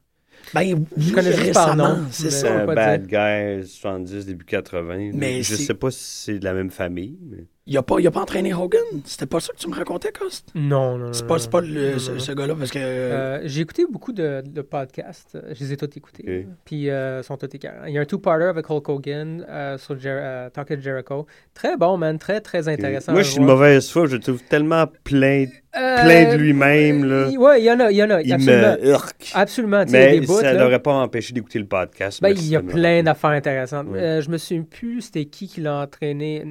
Ben, 0.55 0.85
Je 0.97 1.07
oui, 1.07 1.13
connais 1.13 1.33
juste 1.33 1.53
par 1.53 1.71
récemment, 1.71 1.97
nom, 1.97 2.05
c'est 2.11 2.31
ça. 2.31 2.67
bad 2.67 3.07
guy, 3.07 3.67
70, 3.67 4.27
début 4.27 4.45
80. 4.45 5.11
Mais 5.15 5.43
je 5.43 5.55
sais 5.55 5.75
pas 5.75 5.91
si 5.91 5.99
c'est 6.03 6.39
de 6.39 6.45
la 6.45 6.55
même 6.55 6.71
famille. 6.71 7.19
Mais... 7.31 7.45
Il 7.67 7.77
a, 7.77 7.83
pas, 7.85 8.01
il 8.01 8.07
a 8.09 8.11
pas 8.11 8.23
entraîné 8.23 8.53
Hogan? 8.53 8.81
C'était 9.05 9.27
pas 9.27 9.39
ça 9.39 9.53
que 9.53 9.59
tu 9.59 9.69
me 9.69 9.75
racontais, 9.77 10.11
Cost? 10.11 10.49
Non, 10.57 10.99
non, 10.99 11.07
non. 11.07 11.13
C'est 11.13 11.25
pas, 11.27 11.39
c'est 11.39 11.51
pas 11.51 11.61
non. 11.61 11.69
le- 11.69 11.93
Non, 11.93 12.19
ce, 12.19 12.33
gars-là, 12.33 12.57
parce 12.57 12.71
que. 12.73 12.79
Euh, 12.81 13.41
j'ai 13.47 13.61
écouté 13.61 13.85
beaucoup 13.89 14.13
de, 14.13 14.43
de 14.45 14.61
podcasts. 14.63 15.39
Je 15.53 15.61
les 15.61 15.73
ai 15.75 15.77
tous 15.77 15.97
écoutés. 15.97 16.49
Puis 16.65 16.91
euh, 16.91 17.21
ils 17.21 17.25
sont 17.25 17.37
tous 17.37 17.47
écœurants. 17.55 17.85
Il 17.87 17.95
y 17.95 17.99
a 17.99 18.01
un 18.01 18.05
two-parter 18.07 18.47
avec 18.47 18.69
Hulk 18.69 18.89
Hogan 18.89 19.47
euh, 19.49 19.79
sur 19.79 19.97
Jer 20.01 20.19
euh, 20.21 20.51
Talk 20.51 20.73
of 20.73 20.81
Jericho. 20.81 21.27
Très 21.55 21.77
bon, 21.77 21.97
man. 21.97 22.19
Très, 22.19 22.41
très 22.41 22.67
intéressant. 22.67 23.13
Moi, 23.13 23.23
je 23.23 23.31
suis 23.31 23.39
une 23.39 23.47
mauvaise 23.47 23.89
foi, 23.89 24.07
je 24.07 24.17
trouve 24.17 24.43
tellement 24.49 24.87
plein, 25.05 25.45
Euh, 25.77 26.03
plein 26.03 26.33
de 26.33 26.37
lui-même. 26.37 27.29
Il- 27.31 27.39
Ouais, 27.39 27.61
il 27.61 27.65
y 27.65 27.71
en 27.71 27.79
a, 27.79 27.91
il 27.93 27.97
y 27.97 28.03
en 28.03 28.11
a. 28.11 28.21
Il 28.23 28.33
absolument. 28.33 28.77
me 28.83 28.89
urk. 28.91 29.31
Absolument. 29.35 29.85
Mais 29.89 30.19
des 30.19 30.27
bouts, 30.27 30.41
ça 30.41 30.53
là. 30.53 30.61
n'aurait 30.65 30.81
pas 30.81 30.95
empêché 30.95 31.33
d'écouter 31.33 31.61
le 31.61 31.67
podcast. 31.67 32.21
Ben, 32.21 32.31
il 32.31 32.49
y 32.49 32.57
a 32.57 32.61
plein 32.63 33.03
d'affaires 33.05 33.31
intéressantes. 33.31 33.87
Ouais. 33.89 34.01
Euh, 34.01 34.21
je 34.21 34.31
me 34.31 34.37
souviens 34.39 34.65
plus 34.69 35.01
c'était 35.03 35.27
qui 35.27 35.47
qui 35.47 35.61
l'a 35.61 35.77
entraîné. 35.83 36.43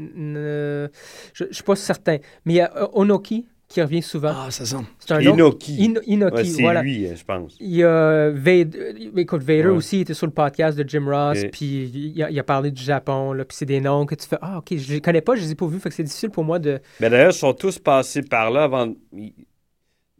Je 1.33 1.43
ne 1.43 1.51
suis 1.53 1.63
pas 1.63 1.75
certain. 1.75 2.17
Mais 2.45 2.53
il 2.53 2.57
y 2.57 2.61
a 2.61 2.71
euh, 2.77 2.87
Onoki 2.93 3.45
qui 3.69 3.81
revient 3.83 4.01
souvent. 4.01 4.33
Ah, 4.35 4.51
ça. 4.51 4.65
C'est 4.65 4.75
un 5.13 5.17
autre- 5.19 5.29
Inoki. 5.35 5.75
Ino- 5.77 6.01
Inoki, 6.07 6.35
Ouais, 6.35 6.43
c'est 6.43 6.61
voilà. 6.63 6.81
lui, 6.81 7.07
hein, 7.07 7.13
je 7.15 7.23
pense. 7.23 7.55
Il 7.59 7.69
y 7.75 7.83
a 7.83 8.31
Vader, 8.31 8.95
écoute, 9.15 9.43
Vader 9.43 9.65
Ouais. 9.67 9.69
aussi 9.69 9.99
était 9.99 10.15
sur 10.15 10.25
le 10.25 10.33
podcast 10.33 10.75
de 10.77 10.89
Jim 10.89 11.05
Ross, 11.07 11.37
Et- 11.43 11.49
puis 11.49 11.85
il 12.15 12.23
a, 12.23 12.31
il 12.31 12.39
a 12.39 12.43
parlé 12.43 12.71
du 12.71 12.81
Japon, 12.81 13.31
là, 13.31 13.45
puis 13.45 13.55
c'est 13.55 13.65
des 13.67 13.79
noms 13.79 14.07
que 14.07 14.15
tu 14.15 14.27
fais, 14.27 14.37
ah 14.41 14.57
ok, 14.57 14.75
je 14.75 14.93
les 14.93 15.01
connais 15.01 15.21
pas, 15.21 15.35
je 15.35 15.41
les 15.41 15.51
ai 15.51 15.55
pas 15.55 15.67
vus, 15.67 15.79
fait 15.79 15.89
que 15.89 15.95
c'est 15.95 16.03
difficile 16.03 16.31
pour 16.31 16.43
moi 16.43 16.57
de... 16.57 16.79
Mais 16.99 17.09
d'ailleurs, 17.11 17.29
ils 17.31 17.37
sont 17.37 17.53
tous 17.53 17.77
passés 17.77 18.23
par 18.23 18.49
là 18.49 18.63
avant 18.63 18.91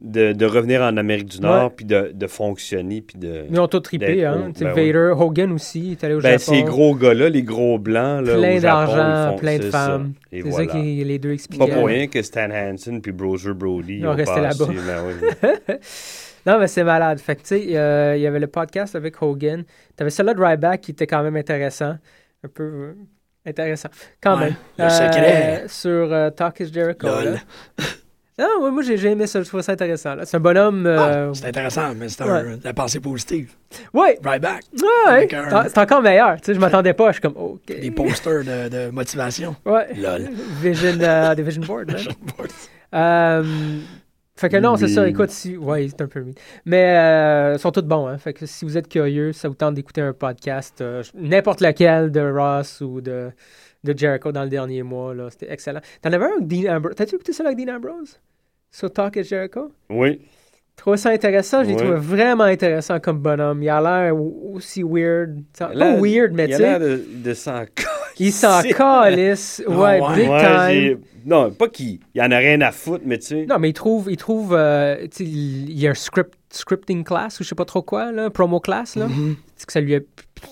de, 0.01 0.31
de 0.33 0.45
revenir 0.45 0.81
en 0.81 0.95
Amérique 0.97 1.27
du 1.27 1.41
Nord, 1.41 1.71
puis 1.75 1.83
de, 1.85 2.11
de 2.13 2.27
fonctionner, 2.27 3.01
puis 3.01 3.17
de... 3.19 3.43
Ils 3.51 3.59
ont 3.59 3.67
tous 3.67 3.81
trippé, 3.81 4.23
hein. 4.25 4.51
ben 4.59 4.73
oui. 4.75 4.91
Vader, 4.91 5.13
Hogan 5.17 5.51
aussi, 5.51 5.91
est 5.91 6.03
allé 6.05 6.13
au 6.15 6.21
Ben, 6.21 6.39
Japon. 6.39 6.53
ces 6.55 6.63
gros 6.63 6.95
gars-là, 6.95 7.27
les 7.29 7.43
gros 7.43 7.77
blancs, 7.77 8.25
là, 8.25 8.37
plein 8.37 8.57
au 8.57 8.59
Japon, 8.59 8.93
d'argent, 8.93 9.35
plein 9.37 9.57
de 9.57 9.63
c'est 9.63 9.71
ça. 9.71 9.77
femmes. 9.87 10.13
Et 10.31 10.41
C'est 10.41 10.49
voilà. 10.49 10.67
ça 10.67 10.73
que 10.73 10.83
les 10.83 11.19
deux 11.19 11.33
expliquaient. 11.33 11.67
Pas 11.67 11.73
pour 11.75 11.87
rien 11.87 12.07
que 12.07 12.21
Stan 12.21 12.49
Hansen 12.49 13.01
puis 13.01 13.11
Broser 13.11 13.53
Brody 13.53 13.97
Ils 13.99 14.07
ont 14.07 14.11
ont 14.11 14.15
resté 14.15 14.39
là-bas. 14.39 14.65
ben 14.67 15.03
oui. 15.05 15.75
Non, 16.45 16.57
mais 16.57 16.67
c'est 16.67 16.85
malade. 16.85 17.19
Fait 17.19 17.35
que, 17.35 17.41
tu 17.41 17.47
sais, 17.47 17.77
euh, 17.77 18.15
il 18.15 18.21
y 18.21 18.25
avait 18.25 18.39
le 18.39 18.47
podcast 18.47 18.95
avec 18.95 19.21
Hogan. 19.21 19.65
T'avais 19.97 20.09
celui-là 20.09 20.33
de 20.33 20.41
Ryback 20.41 20.79
qui 20.81 20.91
était 20.91 21.05
quand 21.05 21.21
même 21.21 21.35
intéressant. 21.35 21.97
Un 22.43 22.47
peu 22.47 22.63
euh, 22.63 22.93
intéressant. 23.45 23.89
Quand 24.23 24.37
Ouais, 24.39 24.45
même. 24.45 24.55
le 24.77 24.89
secret. 24.89 25.63
Sur 25.67 26.13
euh, 26.13 26.29
Talk 26.29 26.61
is 26.61 26.71
Jericho. 26.71 27.07
Lol. 27.07 27.37
Non, 28.39 28.63
ouais, 28.63 28.71
moi, 28.71 28.81
j'ai 28.81 28.97
j'ai 28.97 29.09
aimé 29.11 29.27
ça. 29.27 29.41
Je 29.43 29.47
trouve 29.47 29.61
ça 29.61 29.73
intéressant. 29.73 30.15
là. 30.15 30.25
C'est 30.25 30.37
un 30.37 30.39
bonhomme. 30.39 30.85
euh, 30.87 31.29
Ah, 31.29 31.31
c'est 31.33 31.47
intéressant, 31.47 31.93
mais 31.95 32.07
c'est 32.09 32.23
ouais. 32.23 32.29
un- 32.29 32.57
de 32.57 32.63
la 32.63 32.73
pensée 32.73 32.99
positive. 32.99 33.51
ouais. 33.93 34.17
Right 34.23 34.41
back. 34.41 34.63
Ouais, 35.07 35.27
un- 35.35 35.63
c'est 35.67 35.77
encore 35.77 36.01
meilleur. 36.01 36.37
Tu 36.37 36.45
sais, 36.45 36.53
je 36.55 36.59
m'attendais 36.59 36.93
pas. 36.93 37.07
Je 37.09 37.13
suis 37.13 37.21
comme, 37.21 37.35
OK. 37.37 37.59
Des 37.67 37.91
posters 37.91 38.43
de, 38.45 38.69
de 38.69 38.89
motivation. 38.91 39.55
Ouais. 39.65 39.93
Lol. 39.95 40.29
Vision, 40.61 40.97
euh, 41.01 41.35
des 41.35 41.43
Vision 41.43 41.63
Board, 41.63 41.91
man. 41.91 42.01
Euh, 42.95 43.43
fait 44.35 44.47
que 44.49 44.57
non, 44.57 44.77
c'est 44.77 44.87
ça. 44.87 45.03
Oui. 45.03 45.09
Écoute, 45.09 45.31
si, 45.31 45.57
ouais, 45.57 45.87
c'est 45.89 46.01
un 46.01 46.07
peu. 46.07 46.23
Mais 46.65 46.95
euh, 46.97 47.53
ils 47.55 47.59
sont 47.59 47.71
tous 47.71 47.81
bons. 47.81 48.07
Hein. 48.07 48.17
Fait 48.17 48.33
que 48.33 48.45
si 48.45 48.63
vous 48.63 48.77
êtes 48.77 48.87
curieux, 48.87 49.33
ça 49.33 49.49
vous 49.49 49.53
tente 49.55 49.73
d'écouter 49.75 50.01
un 50.01 50.13
podcast, 50.13 50.79
euh, 50.81 51.03
n'importe 51.13 51.59
lequel 51.61 52.09
de 52.11 52.21
Ross 52.21 52.79
ou 52.81 53.01
de, 53.01 53.31
de 53.83 53.97
Jericho 53.97 54.31
dans 54.31 54.43
le 54.43 54.49
dernier 54.49 54.83
mois, 54.83 55.13
là, 55.13 55.29
c'était 55.29 55.51
excellent. 55.51 55.79
T'en 56.01 56.11
avais 56.11 56.25
un 56.25 56.29
avec 56.37 56.47
Dean 56.47 56.75
Ambrose. 56.75 56.95
T'as-tu 56.95 57.15
écouté 57.15 57.33
ça 57.33 57.43
avec 57.45 57.57
Dean 57.57 57.75
Ambrose? 57.75 58.19
Sur 58.71 58.91
Talk 58.91 59.15
is 59.15 59.23
Jericho? 59.23 59.71
Oui. 59.89 60.21
Trouvé 60.75 60.97
ça 60.97 61.09
intéressant. 61.09 61.63
Je 61.63 61.69
l'ai 61.69 61.75
Ouais. 61.75 61.81
trouvé 61.81 61.97
vraiment 61.97 62.45
intéressant 62.45 62.99
comme 62.99 63.19
bonhomme. 63.19 63.61
Il 63.63 63.69
a 63.69 63.81
l'air 63.81 64.15
au- 64.15 64.51
aussi 64.53 64.81
weird. 64.83 65.43
Pas 65.57 65.71
Il 65.73 65.81
a 65.81 65.95
weird, 65.99 66.31
mais 66.33 66.45
Il 66.45 66.49
tu 66.49 66.53
a 66.53 66.57
sais. 66.57 66.63
l'air 66.63 66.79
de, 66.79 67.01
de 67.15 67.33
s'en 67.33 67.63
Il 68.17 68.31
s'en 68.31 68.61
calisse. 68.61 69.61
Ouais, 69.67 69.99
ouais. 69.99 70.15
big 70.15 70.29
Ouais, 70.29 70.91
time. 70.93 70.99
Non, 71.25 71.51
pas 71.51 71.67
qu'il 71.67 71.99
il 72.15 72.21
en 72.21 72.31
a 72.31 72.37
rien 72.37 72.61
à 72.61 72.71
foutre, 72.71 73.03
mais 73.05 73.17
tu 73.17 73.25
sais. 73.27 73.45
Non, 73.45 73.59
mais 73.59 73.69
il 73.69 73.73
trouve, 73.73 74.07
il 74.09 74.15
trouve, 74.15 74.53
euh, 74.57 75.05
il 75.19 75.69
il 75.69 75.77
y 75.79 75.85
a 75.87 75.91
un 75.91 75.93
script, 75.95 76.33
scripting 76.49 77.03
class 77.03 77.39
ou 77.39 77.43
je 77.43 77.49
sais 77.49 77.55
pas 77.55 77.65
trop 77.65 77.81
quoi, 77.81 78.13
là, 78.13 78.29
promo 78.29 78.61
class, 78.61 78.95
là. 78.95 79.07
Mhm. 79.07 79.35
C'est 79.57 79.65
que 79.65 79.73
ça 79.73 79.81
lui 79.81 79.95
a, 79.95 79.99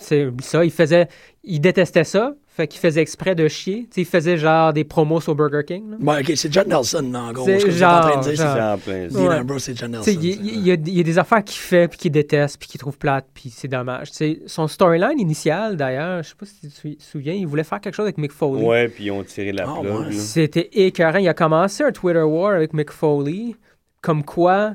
c'est 0.02 0.28
ça, 0.42 0.66
il 0.66 0.72
faisait, 0.72 1.08
il 1.46 1.62
détestait 1.62 2.04
ça, 2.04 2.36
fait 2.58 2.68
qu'il 2.68 2.82
faisait 2.82 3.02
exprès 3.02 3.36
de 3.36 3.48
chier. 3.48 3.84
Tu 3.84 3.88
sais, 3.96 4.02
il 4.02 4.06
faisait 4.06 4.36
genre 4.38 4.74
des 4.74 4.84
promos 4.84 5.22
sur 5.22 5.36
Burger 5.36 5.62
King, 5.66 5.92
là. 5.92 5.98
Ouais, 6.02 6.22
ok, 6.22 6.32
c'est 6.36 6.52
John 6.52 6.68
Nelson, 6.68 7.14
en 7.16 7.32
gros. 7.32 7.46
C'est 7.46 7.60
Ce 7.60 7.66
que 7.66 7.72
vous 7.72 7.78
êtes 7.78 7.84
en 7.88 8.00
train 8.02 8.10
de 8.10 8.14
genre- 8.16 8.22
dire, 8.24 8.36
genre- 8.36 8.80
C'est 8.86 8.92
Ouais. 9.18 9.76
John 9.76 9.92
Nelson. 9.92 10.12
il, 10.12 10.66
y 10.68 10.72
a, 10.72 10.74
il 10.74 10.90
y 10.98 11.00
a 11.00 11.04
des 11.04 11.18
affaires 11.20 11.44
qu'il 11.44 11.60
fait 11.60 11.88
puis 11.88 11.98
qu'il 12.00 12.12
déteste 12.12 12.58
puis 12.60 12.68
qu'il 12.68 12.80
trouve 12.80 12.98
plate 12.98 13.28
puis 13.34 13.50
c'est 13.50 13.68
dommage. 13.68 14.10
Tu 14.12 14.18
sais, 14.18 14.40
son 14.48 14.68
storyline 14.68 15.20
initial, 15.20 15.78
d'ailleurs, 15.78 16.24
je 16.24 16.30
sais 16.30 16.36
pas 16.36 16.46
si 16.48 16.60
tu 16.60 16.68
te 16.70 16.74
sou- 16.74 16.96
souviens, 17.00 17.34
il 17.34 17.46
voulait 17.48 17.64
faire 17.64 17.80
quelque 17.80 17.94
chose 17.96 18.06
avec 18.06 18.18
Mick 18.18 18.32
Foley. 18.32 18.64
Ouais, 18.66 18.88
puis 18.88 19.06
ils 19.06 19.12
ont 19.12 19.24
tiré 19.24 19.52
la 19.52 19.64
plug. 19.66 19.86
ouais. 19.86 20.06
là. 20.08 20.12
C'était 20.12 20.68
écœurant. 20.74 21.20
Il 21.20 21.28
a 21.28 21.34
commencé 21.34 21.84
un 21.84 21.92
Twitter 21.92 22.24
war 22.24 22.54
avec 22.56 22.74
Mick 22.74 22.90
Foley, 22.92 23.56
comme 24.02 24.24
quoi 24.24 24.74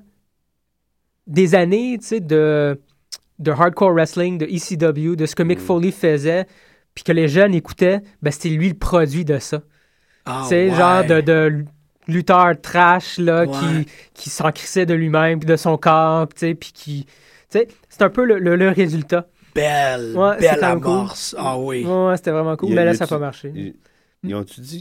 des 1.27 1.55
années, 1.55 1.99
tu 2.01 2.07
sais, 2.07 2.21
de, 2.21 2.81
de 3.39 3.51
hardcore 3.51 3.93
wrestling, 3.93 4.39
de 4.39 4.47
ECW, 4.47 5.17
de 5.17 5.27
ce 5.27 5.35
que 5.35 5.43
Mick 5.43 5.59
Mm. 5.59 5.63
Foley 5.63 5.91
faisait, 5.91 6.47
puis 6.95 7.05
que 7.05 7.13
les 7.13 7.29
jeunes 7.29 7.55
écoutaient, 7.55 8.01
ben 8.23 8.31
c'était 8.31 8.49
lui 8.51 8.69
le 8.69 8.75
produit 8.75 9.25
de 9.25 9.39
ça. 9.39 9.61
Ah, 10.25 10.41
tu 10.45 10.49
sais, 10.51 10.71
ouais. 10.71 10.77
genre 10.77 11.05
de, 11.05 11.21
de 11.21 11.65
lutteur 12.09 12.61
trash, 12.61 13.19
là, 13.19 13.45
Ouais. 13.45 13.49
qui, 13.49 13.87
qui 14.15 14.31
s'en 14.31 14.51
crissait 14.53 14.87
de 14.87 14.95
lui-même, 14.95 15.39
de 15.41 15.57
son 15.57 15.77
corps, 15.77 16.29
tu 16.29 16.39
sais, 16.41 16.55
puis 16.55 16.73
qui... 16.73 17.05
Tu 17.51 17.59
sais, 17.59 17.69
c'est 17.89 18.03
un 18.03 18.11
peu 18.11 18.25
le, 18.25 18.39
le- 18.39 18.57
le 18.57 18.69
résultat. 18.71 19.27
Belle, 19.55 20.17
Ouais, 20.17 20.37
c'est 20.41 20.49
belle 20.51 20.59
cool. 20.61 20.65
amorce. 20.93 21.37
Ah 21.39 21.59
oui. 21.59 21.85
Ouais, 21.85 22.17
c'était 22.17 22.31
vraiment 22.31 22.57
cool, 22.57 22.71
Il 22.71 22.75
y 22.75 22.79
a- 22.79 22.81
mais 22.81 22.85
là, 22.87 22.93
y 22.93 22.97
ça 22.97 23.05
n'a 23.05 23.09
pas 23.09 23.19
marché. 23.19 23.53
Ils, 23.55 23.75
ils 24.25 24.35
ont-tu 24.35 24.61
dit, 24.61 24.81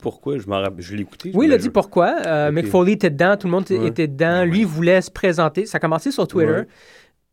pourquoi? 0.00 0.36
Je. 0.38 0.44
Je 0.78 0.94
l'ai 0.94 1.02
écouté. 1.02 1.32
Oui, 1.34 1.46
il 1.46 1.52
a 1.52 1.58
dit 1.58 1.64
je- 1.64 1.70
pourquoi. 1.70 2.14
Euh. 2.26 2.52
Mick 2.52 2.66
Foley 2.66 2.92
était 2.92 3.10
dedans, 3.10 3.36
tout 3.36 3.46
le 3.46 3.50
monde 3.52 3.64
Ouais. 3.70 3.86
était 3.88 4.06
dedans. 4.06 4.44
Lui, 4.44 4.60
il 4.60 4.66
voulait 4.66 5.00
se 5.00 5.10
présenter. 5.10 5.66
Ça 5.66 5.76
a 5.76 5.80
commencé 5.80 6.10
sur 6.12 6.28
Twitter. 6.28 6.62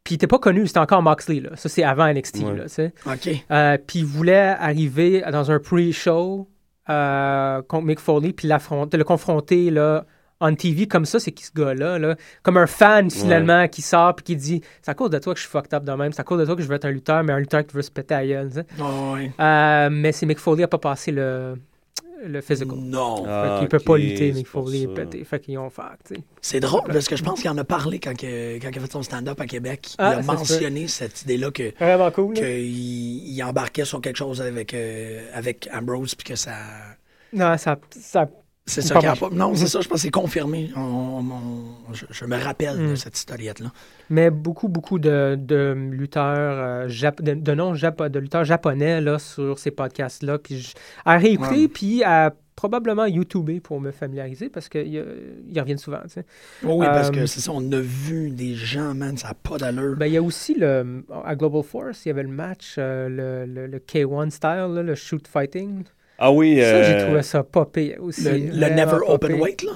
Puis 0.04 0.14
il 0.14 0.18
n'était 0.18 0.28
pas 0.28 0.40
connu, 0.40 0.66
c'était 0.68 0.80
encore 0.80 1.02
Moxley. 1.04 1.40
Là. 1.42 1.52
Ça, 1.56 1.70
c'est 1.70 1.84
avant 1.84 2.12
NXT. 2.12 2.38
Ouais. 2.40 2.56
Là, 2.58 2.64
tu 2.64 2.70
sais. 2.70 2.94
OK. 3.06 3.46
Euh, 3.52 3.78
puis 3.86 4.00
il 4.00 4.06
voulait 4.06 4.56
arriver 4.60 5.24
dans 5.32 5.52
un 5.52 5.60
pre-show 5.60 6.50
euh, 6.90 7.62
contre 7.64 7.86
Mick 7.86 8.00
Foley, 8.00 8.34
puis 8.34 8.48
l'affronter- 8.48 8.98
le 8.98 9.04
confronter 9.04 9.70
là, 9.70 10.06
on 10.44 10.56
TV 10.56 10.88
comme 10.88 11.06
ça, 11.06 11.20
c'est 11.20 11.32
qui 11.32 11.44
ce 11.46 11.52
gars-là? 11.54 12.00
Là? 12.00 12.16
Comme 12.42 12.58
un 12.58 12.66
fan 12.66 13.12
finalement 13.12 13.68
qui 13.68 13.84
sort 13.84 14.16
puis 14.16 14.24
qui 14.24 14.36
dit 14.36 14.62
C'est 14.82 14.90
à 14.90 14.96
cause 14.96 15.12
de 15.12 15.20
toi 15.20 15.34
que 15.36 15.40
je 15.40 15.44
suis 15.44 15.52
fucked 15.52 15.72
up 15.76 15.84
de 15.84 15.92
même, 15.92 16.12
c'est 16.12 16.22
à 16.22 16.24
cause 16.24 16.40
de 16.40 16.46
toi 16.46 16.56
que 16.56 16.64
je 16.64 16.68
veux 16.68 16.74
être 16.76 16.86
un 16.86 16.90
lutteur, 16.92 17.24
mais 17.24 17.32
un 17.34 17.40
lutteur 17.40 17.64
qui 17.66 17.76
veut 17.76 17.84
se 17.84 17.92
péter 17.92 18.16
à 18.16 18.26
gueule. 18.26 18.50
ouais. 18.80 19.32
Euh, 19.40 19.90
mais 19.92 20.12
c'est 20.12 20.26
Mick 20.26 20.40
Foley 20.40 20.62
n'a 20.62 20.68
pas 20.68 20.80
passé 20.80 21.12
le, 21.12 21.54
le 22.26 22.42
physical. 22.42 22.78
Non. 22.78 23.24
Ah, 23.28 23.58
qu'il 23.60 23.68
peut 23.70 23.80
pas 23.80 23.98
lutter, 23.98 24.32
pour 24.44 24.66
Foley 24.66 24.82
est 24.84 24.86
ça. 24.88 24.92
pété. 24.94 25.24
Fait 25.24 25.40
qu'ils 25.40 25.58
ont 25.58 25.70
fait. 25.70 26.20
C'est 26.42 26.60
drôle 26.60 26.84
parce 26.92 27.08
que 27.08 27.16
je 27.16 27.24
pense 27.24 27.42
qu'il 27.42 27.50
en 27.50 27.58
a 27.58 27.64
parlé 27.64 28.00
quand, 28.00 28.16
que- 28.16 28.60
quand 28.60 28.70
il 28.72 28.78
a 28.78 28.82
fait 28.82 28.92
son 28.92 29.04
stand-up 29.04 29.40
à 29.40 29.46
Québec. 29.46 29.90
Ah, 29.98 30.14
il 30.14 30.14
a 30.14 30.16
ça 30.18 30.22
se 30.22 30.28
mentionné 30.54 30.88
cette 30.88 31.22
idée-là 31.24 31.52
que 31.52 31.74
Vraiment 31.80 32.12
cool. 32.12 32.34
qu'il 32.36 33.28
il 33.34 33.44
embarquait 33.44 33.86
sur 33.86 34.02
quelque 34.02 34.18
chose 34.18 34.42
avec, 34.42 34.74
euh, 34.74 35.22
avec 35.34 35.70
Ambrose 35.74 36.16
puis 36.16 36.26
que 36.26 36.36
ça. 36.36 36.54
Non, 37.34 37.58
ça, 37.58 37.78
ça 38.00 38.28
C'est 38.72 38.82
ça 38.82 39.00
pas. 39.00 39.30
Non, 39.32 39.54
c'est 39.56 39.68
ça, 39.68 39.82
je 39.82 39.88
pense 39.88 39.98
que 39.98 40.02
c'est 40.04 40.12
confirmé. 40.12 40.72
On- 40.76 40.80
on- 41.22 41.94
je, 41.94 42.06
je 42.10 42.26
me 42.26 42.38
rappelle 42.38 42.78
de 42.78 42.92
Mm. 42.92 42.96
cette 42.96 43.18
historiette-là. 43.18 43.72
Mais 44.10 44.30
beaucoup, 44.30 44.68
beaucoup 44.70 45.00
de, 45.00 45.38
de 45.40 45.74
lutteurs, 45.92 46.26
euh, 46.86 46.88
jap- 46.88 47.22
de, 47.22 47.34
de 47.34 48.08
de 48.10 48.20
lutteurs 48.20 48.44
japonais 48.46 49.02
là, 49.02 49.20
sur 49.20 49.60
ces 49.60 49.72
podcasts-là. 49.72 50.38
Puis 50.38 50.74
à 51.06 51.18
réécouter, 51.18 51.62
Ouais. 51.64 51.68
puis 51.68 52.04
à 52.04 52.34
probablement 52.56 53.06
YouTuber 53.06 53.60
pour 53.60 53.82
me 53.82 53.90
familiariser 53.92 54.50
parce 54.50 54.70
qu'ils 54.70 55.04
ils 55.50 55.60
reviennent 55.60 55.78
souvent. 55.80 56.02
tu 56.04 56.10
sais. 56.10 56.26
Oui, 56.64 56.86
parce 56.86 57.08
Euh, 57.10 57.12
que 57.12 57.26
c'est 57.26 57.40
ça, 57.40 57.52
on 57.54 57.72
a 57.72 57.80
vu 57.80 58.30
des 58.30 58.54
gens, 58.54 58.94
man, 58.94 59.18
ça 59.18 59.30
n'a 59.30 59.34
pas 59.34 59.58
d'allure. 59.58 59.96
Ben, 59.98 60.06
il 60.06 60.14
y 60.14 60.18
a 60.18 60.22
aussi 60.22 60.54
le, 60.56 61.04
à 61.26 61.36
Global 61.36 61.64
Force, 61.64 62.06
il 62.06 62.10
y 62.10 62.12
avait 62.12 62.22
le 62.24 62.30
match, 62.30 62.76
euh, 62.78 63.10
le, 63.46 63.52
le- 63.52 63.68
le 63.68 63.80
K1 63.80 64.30
style, 64.30 64.74
là, 64.76 64.84
le 64.84 64.94
shoot 64.96 65.28
fighting. 65.28 65.84
Ah 66.24 66.32
oui. 66.32 66.58
Ça, 66.62 66.84
j'ai 66.84 66.94
euh, 66.94 67.06
trouvé 67.06 67.22
ça 67.24 67.44
pire 67.44 67.98
aussi. 68.00 68.24
le, 68.24 68.38
le 68.60 68.70
Never 68.76 68.98
Open. 69.08 69.42
Weight, 69.42 69.64
là? 69.64 69.72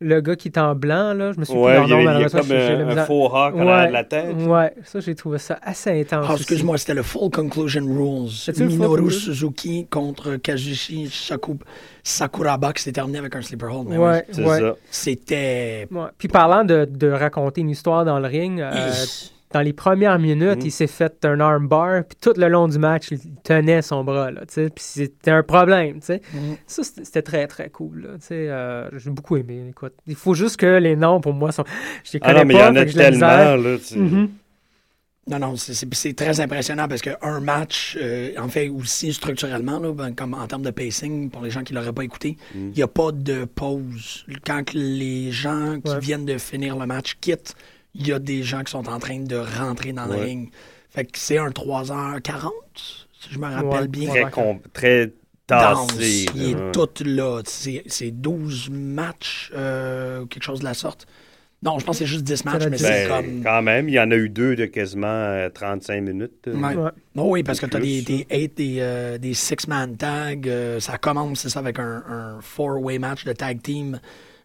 Le 0.00 0.20
gars 0.20 0.36
qui 0.36 0.46
est 0.46 0.58
en 0.58 0.76
blanc, 0.76 1.12
là, 1.12 1.32
je 1.32 1.40
me 1.40 1.44
suis 1.44 1.52
plus 1.54 1.60
Ouais, 1.60 1.74
leur 1.74 1.84
il 1.86 1.90
y 1.90 1.92
a, 1.92 1.96
nom, 1.96 2.00
il 2.02 2.04
y 2.04 2.08
a 2.08 2.12
malheureusement, 2.12 2.40
comme 2.40 2.52
un, 2.52 2.98
un 2.98 3.04
faux 3.04 3.26
hawk 3.34 3.54
en 3.56 3.66
arrière 3.66 3.88
de 3.88 3.92
la 3.92 4.04
tête. 4.04 4.26
Ouais, 4.46 4.72
ça, 4.84 5.00
j'ai 5.00 5.14
trouvé 5.16 5.38
ça 5.38 5.58
assez 5.60 6.00
intense. 6.00 6.26
Ah, 6.28 6.34
excuse-moi, 6.36 6.78
c'était 6.78 6.94
le 6.94 7.02
Full 7.02 7.30
Conclusion 7.32 7.82
Rules. 7.84 8.30
Minoru? 8.68 9.10
Suzuki 9.10 9.88
contre 9.90 10.36
Kazushi 10.36 11.08
Sakuraba 12.04 12.72
qui 12.72 12.82
s'est 12.82 12.92
terminé 12.92 13.18
avec 13.18 13.34
un 13.34 13.42
sleeper 13.42 13.74
hold. 13.74 13.88
mais 13.88 13.96
Ouais, 13.98 14.24
oui, 14.28 14.34
C'est 14.34 14.44
ouais. 14.44 14.60
ça. 14.60 14.76
C'était. 14.90 15.88
Ouais. 15.90 16.06
Puis 16.16 16.28
parlant 16.28 16.64
de, 16.64 16.84
de 16.88 17.10
raconter 17.10 17.60
une 17.62 17.70
histoire 17.70 18.04
dans 18.04 18.20
le 18.20 18.28
ring, 18.28 18.60
euh, 18.60 18.90
dans 19.52 19.60
les 19.62 19.72
premières 19.72 20.18
minutes, 20.18 20.58
Mhm. 20.58 20.66
il 20.66 20.70
s'est 20.72 20.86
fait 20.86 21.24
un 21.24 21.40
armbar, 21.40 22.04
puis 22.04 22.18
tout 22.20 22.34
le 22.36 22.48
long 22.48 22.68
du 22.68 22.78
match, 22.78 23.10
il 23.10 23.18
tenait 23.42 23.80
son 23.82 24.04
bras, 24.04 24.30
là, 24.30 24.42
tu 24.46 24.54
sais, 24.54 24.70
puis 24.70 24.84
c'était 24.84 25.30
un 25.30 25.42
problème, 25.42 26.00
tu 26.00 26.06
sais. 26.06 26.22
Mhm. 26.34 26.56
Ça, 26.66 26.82
c'était 26.84 27.22
très, 27.22 27.46
très 27.46 27.70
cool, 27.70 28.02
là, 28.02 28.08
tu 28.20 28.26
sais. 28.26 28.48
euh, 28.50 28.88
J'ai 28.98 29.10
beaucoup 29.10 29.36
aimé, 29.36 29.64
écoute. 29.70 29.94
Il 30.06 30.16
faut 30.16 30.34
juste 30.34 30.56
que 30.58 30.78
les 30.78 30.96
noms, 30.96 31.20
pour 31.20 31.32
moi, 31.32 31.50
sont... 31.52 31.64
Je 32.04 32.12
les 32.14 32.18
Ah 32.22 32.34
non, 32.34 32.44
mais 32.44 32.54
il 32.54 32.60
y 32.60 32.62
en 32.62 32.76
a 32.76 32.84
tellement, 32.84 33.56
là. 33.56 33.76
tu- 33.78 33.98
Mhm. 33.98 34.28
Non, 35.30 35.38
non, 35.38 35.56
c'est- 35.56 36.14
très 36.16 36.40
impressionnant 36.40 36.88
parce 36.88 37.02
qu'un 37.02 37.40
match, 37.40 37.98
euh, 38.00 38.32
en 38.38 38.48
fait, 38.48 38.70
aussi 38.70 39.12
structurellement, 39.12 39.78
là, 39.78 39.92
ben, 39.92 40.14
comme 40.14 40.32
en 40.32 40.46
termes 40.46 40.62
de 40.62 40.70
pacing, 40.70 41.28
pour 41.28 41.42
les 41.42 41.50
gens 41.50 41.62
qui 41.62 41.74
ne 41.74 41.78
l'auraient 41.78 41.92
pas 41.92 42.04
écouté, 42.04 42.38
il 42.54 42.60
Mm. 42.60 42.70
n'y 42.76 42.82
a 42.82 42.86
pas 42.88 43.12
de 43.12 43.44
pause. 43.44 44.24
Quand 44.46 44.72
les 44.72 45.30
gens 45.30 45.80
qui 45.84 45.90
Ouais. 45.92 45.98
viennent 46.00 46.24
de 46.24 46.38
finir 46.38 46.76
le 46.78 46.86
match 46.86 47.18
quittent, 47.20 47.54
il 47.94 48.06
y 48.06 48.12
a 48.12 48.18
des 48.18 48.42
gens 48.42 48.62
qui 48.64 48.70
sont 48.72 48.88
en 48.88 48.98
train 48.98 49.20
de 49.20 49.36
rentrer 49.36 49.92
dans 49.92 50.06
le 50.06 50.12
Ouais. 50.16 50.24
ring. 50.24 50.50
Fait 50.90 51.04
que 51.04 51.18
c'est 51.18 51.38
un 51.38 51.50
3h40, 51.50 52.50
si 52.76 53.28
je 53.32 53.38
me 53.38 53.46
rappelle 53.46 53.82
Ouais, 53.82 53.88
bien. 53.88 54.08
Très, 54.10 54.30
com- 54.30 54.60
très 54.72 55.06
Dense. 55.48 55.86
tassé. 55.88 56.26
Il 56.34 56.50
est 56.50 56.72
tout 56.72 56.88
là. 57.04 57.40
C'est 57.44 57.82
c'est 57.86 58.10
12 58.10 58.70
matchs, 58.70 59.50
euh, 59.54 60.24
quelque 60.26 60.42
chose 60.42 60.60
de 60.60 60.64
la 60.64 60.74
sorte. 60.74 61.06
Non, 61.60 61.78
je 61.80 61.84
pense 61.84 61.96
que 61.96 62.04
c'est 62.04 62.06
juste 62.10 62.22
10 62.22 62.44
matchs, 62.44 62.64
mais 62.70 62.76
dix. 62.76 62.84
c'est 62.84 63.08
Ben, 63.08 63.24
comme... 63.24 63.42
Quand 63.42 63.62
même, 63.62 63.88
il 63.88 63.94
y 63.96 63.98
en 63.98 64.10
a 64.12 64.14
eu 64.14 64.28
deux 64.28 64.54
de 64.54 64.66
quasiment 64.66 65.08
euh, 65.08 65.48
35 65.48 66.00
minutes. 66.02 66.46
euh. 66.46 66.54
Ouais. 66.54 66.76
Ouais. 66.76 66.90
Oh 67.16 67.24
oui, 67.32 67.42
parce 67.42 67.58
que 67.58 67.66
tu 67.66 67.76
as 67.76 67.80
des, 67.80 68.02
Plus, 68.02 68.04
des, 68.04 68.26
eight, 68.30 68.56
des, 68.56 68.76
euh, 68.78 69.18
des 69.18 69.34
six-man 69.34 69.96
tags. 69.96 70.36
euh, 70.46 70.78
ça 70.78 70.98
commence, 70.98 71.40
c'est 71.40 71.48
ça, 71.48 71.58
avec 71.58 71.80
un, 71.80 72.04
un 72.08 72.40
four-way 72.40 73.00
match 73.00 73.24
de 73.24 73.32
tag 73.32 73.60
team. 73.60 73.98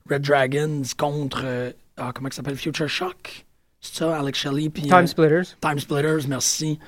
Red 0.09 0.23
Dragons 0.23 0.81
contre, 0.97 1.43
euh, 1.45 1.71
ah, 1.97 2.11
comment 2.13 2.29
ça 2.29 2.37
s'appelle, 2.37 2.55
Future 2.57 2.87
Shock? 2.89 3.45
C'est 3.79 3.95
ça, 3.95 4.17
Alex 4.19 4.39
Shelley? 4.39 4.69
Puis, 4.69 4.83
Time 4.83 4.93
euh, 4.95 5.05
Splitters. 5.07 5.57
Time 5.61 5.79
Splitters, 5.79 6.27
merci. 6.27 6.79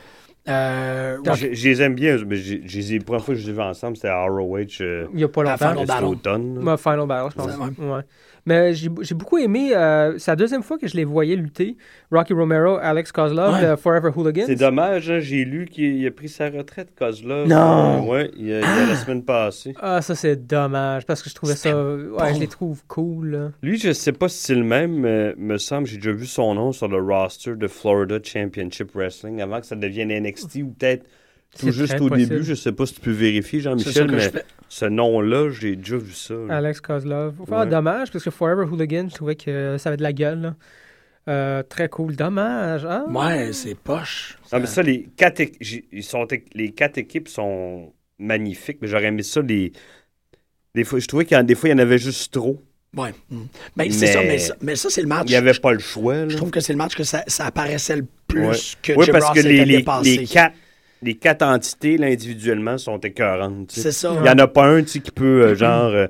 Euh, 0.47 1.17
Je, 1.33 1.53
je 1.53 1.69
les 1.69 1.81
aime 1.81 1.95
bien, 1.95 2.17
mais 2.25 2.35
j'ai- 2.35 2.61
je 2.65 2.77
les 2.77 2.93
ai- 2.93 2.97
la 2.99 3.03
première 3.03 3.25
fois 3.25 3.33
que 3.33 3.39
je 3.39 3.45
les 3.45 3.49
ai 3.51 3.53
vus 3.53 3.61
ensemble, 3.61 3.95
c'était 3.97 4.09
à 4.09 4.21
ROH 4.25 4.57
euh, 4.81 5.07
Il 5.11 5.17
n'y 5.17 5.23
a 5.23 5.27
pas 5.27 5.41
longtemps. 5.43 5.57
Final 5.57 5.77
cet 5.79 5.87
Battle. 5.87 6.03
automne. 6.05 6.59
là. 6.63 6.71
Ouais, 6.71 6.77
Final 6.77 7.07
Battle, 7.07 7.29
je 7.31 7.35
pense. 7.35 7.77
Ouais. 7.79 8.01
Mais 8.47 8.73
j'ai 8.75 8.89
j'ai 9.01 9.15
beaucoup 9.15 9.37
aimé. 9.39 9.71
euh, 9.75 10.17
c'est 10.19 10.29
la 10.31 10.35
deuxième 10.35 10.61
fois 10.61 10.77
que 10.77 10.87
je 10.87 10.95
les 10.95 11.03
voyais 11.03 11.35
lutter. 11.35 11.77
Rocky 12.11 12.33
Romero, 12.33 12.77
Alex 12.77 13.11
Kozlov, 13.11 13.53
Ouais. 13.55 13.71
de 13.71 13.75
Forever 13.75 14.11
Hooligans. 14.15 14.43
C'est 14.45 14.55
dommage, 14.55 15.09
hein, 15.09 15.19
j'ai 15.19 15.45
lu 15.45 15.65
qu'il 15.65 15.95
il 15.97 16.05
a 16.07 16.11
pris 16.11 16.29
sa 16.29 16.49
retraite, 16.49 16.89
Kozlov. 16.97 17.47
Non. 17.47 18.03
Euh, 18.03 18.11
ouais, 18.11 18.31
il 18.37 18.47
y 18.47 18.53
a, 18.53 18.59
la 18.61 18.95
semaine 18.95 19.23
passée. 19.23 19.73
Ah, 19.81 20.01
ça, 20.01 20.13
c'est 20.13 20.45
dommage 20.45 21.05
parce 21.05 21.23
que 21.23 21.29
je 21.29 21.35
trouvais 21.35 21.55
ça. 21.55 21.75
Ouais, 21.75 22.33
je 22.35 22.39
les 22.39 22.47
trouve 22.47 22.83
cool. 22.87 23.27
là. 23.31 23.51
Lui, 23.63 23.79
je 23.79 23.91
sais 23.93 24.11
pas 24.11 24.29
si 24.29 24.37
c'est 24.37 24.55
le 24.55 24.63
même, 24.63 24.91
mais 24.99 25.33
me 25.37 25.57
semble 25.57 25.87
j'ai 25.87 25.97
déjà 25.97 26.11
vu 26.11 26.25
son 26.27 26.53
nom 26.53 26.71
sur 26.71 26.87
le 26.87 26.97
roster 27.01 27.55
de 27.55 27.67
Florida 27.67 28.19
Championship 28.23 28.91
Wrestling 28.93 29.41
avant 29.41 29.59
que 29.59 29.65
ça 29.65 29.75
devienne 29.75 30.09
NXT 30.11 30.57
ou 30.57 30.67
peut-être 30.77 31.05
tout 31.57 31.65
C'est 31.67 31.71
juste 31.71 31.99
au 32.01 32.07
possible. 32.09 32.29
début. 32.29 32.43
Je 32.43 32.53
sais 32.53 32.71
pas 32.71 32.85
si 32.85 32.93
tu 32.95 32.99
peux 33.01 33.11
vérifier, 33.11 33.59
c'est 33.59 33.63
ça 33.65 33.69
Jean-Michel, 33.71 34.11
mais 34.11 34.19
je 34.19 34.29
ce 34.67 34.85
nom-là, 34.85 35.49
j'ai 35.51 35.75
déjà 35.75 35.97
vu 35.97 36.13
ça. 36.13 36.33
là. 36.33 36.57
Alex 36.57 36.81
Kozlov. 36.81 37.35
Enfin, 37.41 37.61
Ouais. 37.63 37.69
dommage 37.69 38.11
parce 38.11 38.23
que 38.23 38.31
Forever 38.31 38.63
Hooligans, 38.65 39.07
je 39.09 39.15
trouvais 39.15 39.35
que 39.35 39.77
ça 39.77 39.89
avait 39.89 39.97
de 39.97 40.03
la 40.03 40.13
gueule. 40.13 40.41
là. 40.41 40.55
Euh, 41.27 41.63
très 41.63 41.89
cool. 41.89 42.15
Dommage. 42.15 42.85
Ah. 42.87 43.05
Ouais, 43.09 43.51
c'est 43.51 43.75
poche. 43.75 44.37
Non, 44.53 44.59
mais 44.59 44.67
ça, 44.67 44.83
les 44.83 45.09
quatre, 45.17 45.41
ils 45.91 46.03
sont, 46.03 46.27
les 46.53 46.69
quatre 46.71 46.97
équipes 46.99 47.27
sont 47.29 47.93
magnifiques, 48.19 48.77
mais 48.81 48.87
j'aurais 48.87 49.05
aimé 49.05 49.23
ça. 49.23 49.41
Les, 49.41 49.71
des 50.75 50.83
fois, 50.83 50.99
je 50.99 51.07
trouvais 51.07 51.25
qu'il 51.25 51.35
y 51.35 51.39
en, 51.39 51.43
des 51.43 51.55
fois, 51.55 51.69
il 51.69 51.71
y 51.71 51.75
en 51.75 51.79
avait 51.79 51.97
juste 51.97 52.31
trop. 52.33 52.61
Ouais. 52.95 53.11
mm. 53.31 53.37
Ben, 53.75 53.91
c'est 53.91 54.05
Mais- 54.05 54.11
ça, 54.13 54.21
mais 54.21 54.37
ça, 54.37 54.55
mais 54.61 54.75
ça, 54.75 54.89
c'est 54.89 55.01
le 55.01 55.07
match. 55.07 55.23
Il 55.25 55.31
n'y 55.31 55.35
avait 55.35 55.53
pas 55.59 55.73
le 55.73 55.79
choix. 55.79 56.13
là. 56.15 56.29
Je 56.29 56.37
trouve 56.37 56.51
que 56.51 56.59
c'est 56.59 56.73
le 56.73 56.77
match 56.77 56.95
que 56.95 57.03
ça, 57.03 57.23
ça 57.27 57.45
apparaissait 57.47 57.95
le 57.97 58.05
plus 58.27 58.47
Ouais. 58.47 58.55
que 58.83 58.93
Oui, 58.93 59.05
Jim 59.05 59.11
parce 59.13 59.25
Ross 59.25 59.37
que 59.37 59.41
les, 59.47 59.65
les, 59.65 59.83
les 60.03 60.25
quatre, 60.27 60.55
les 61.01 61.15
quatre 61.15 61.43
entités, 61.43 61.97
là, 61.97 62.07
individuellement, 62.07 62.77
sont 62.77 62.97
écœurantes. 62.99 63.71
C'est 63.71 63.91
ça. 63.91 64.13
Il 64.15 64.21
n'y 64.21 64.29
en 64.29 64.37
a 64.39 64.47
pas 64.47 64.65
un 64.67 64.83
qui 64.83 64.99
peut, 64.99 65.43
euh, 65.43 65.55
genre, 65.55 65.91
euh, 65.91 66.07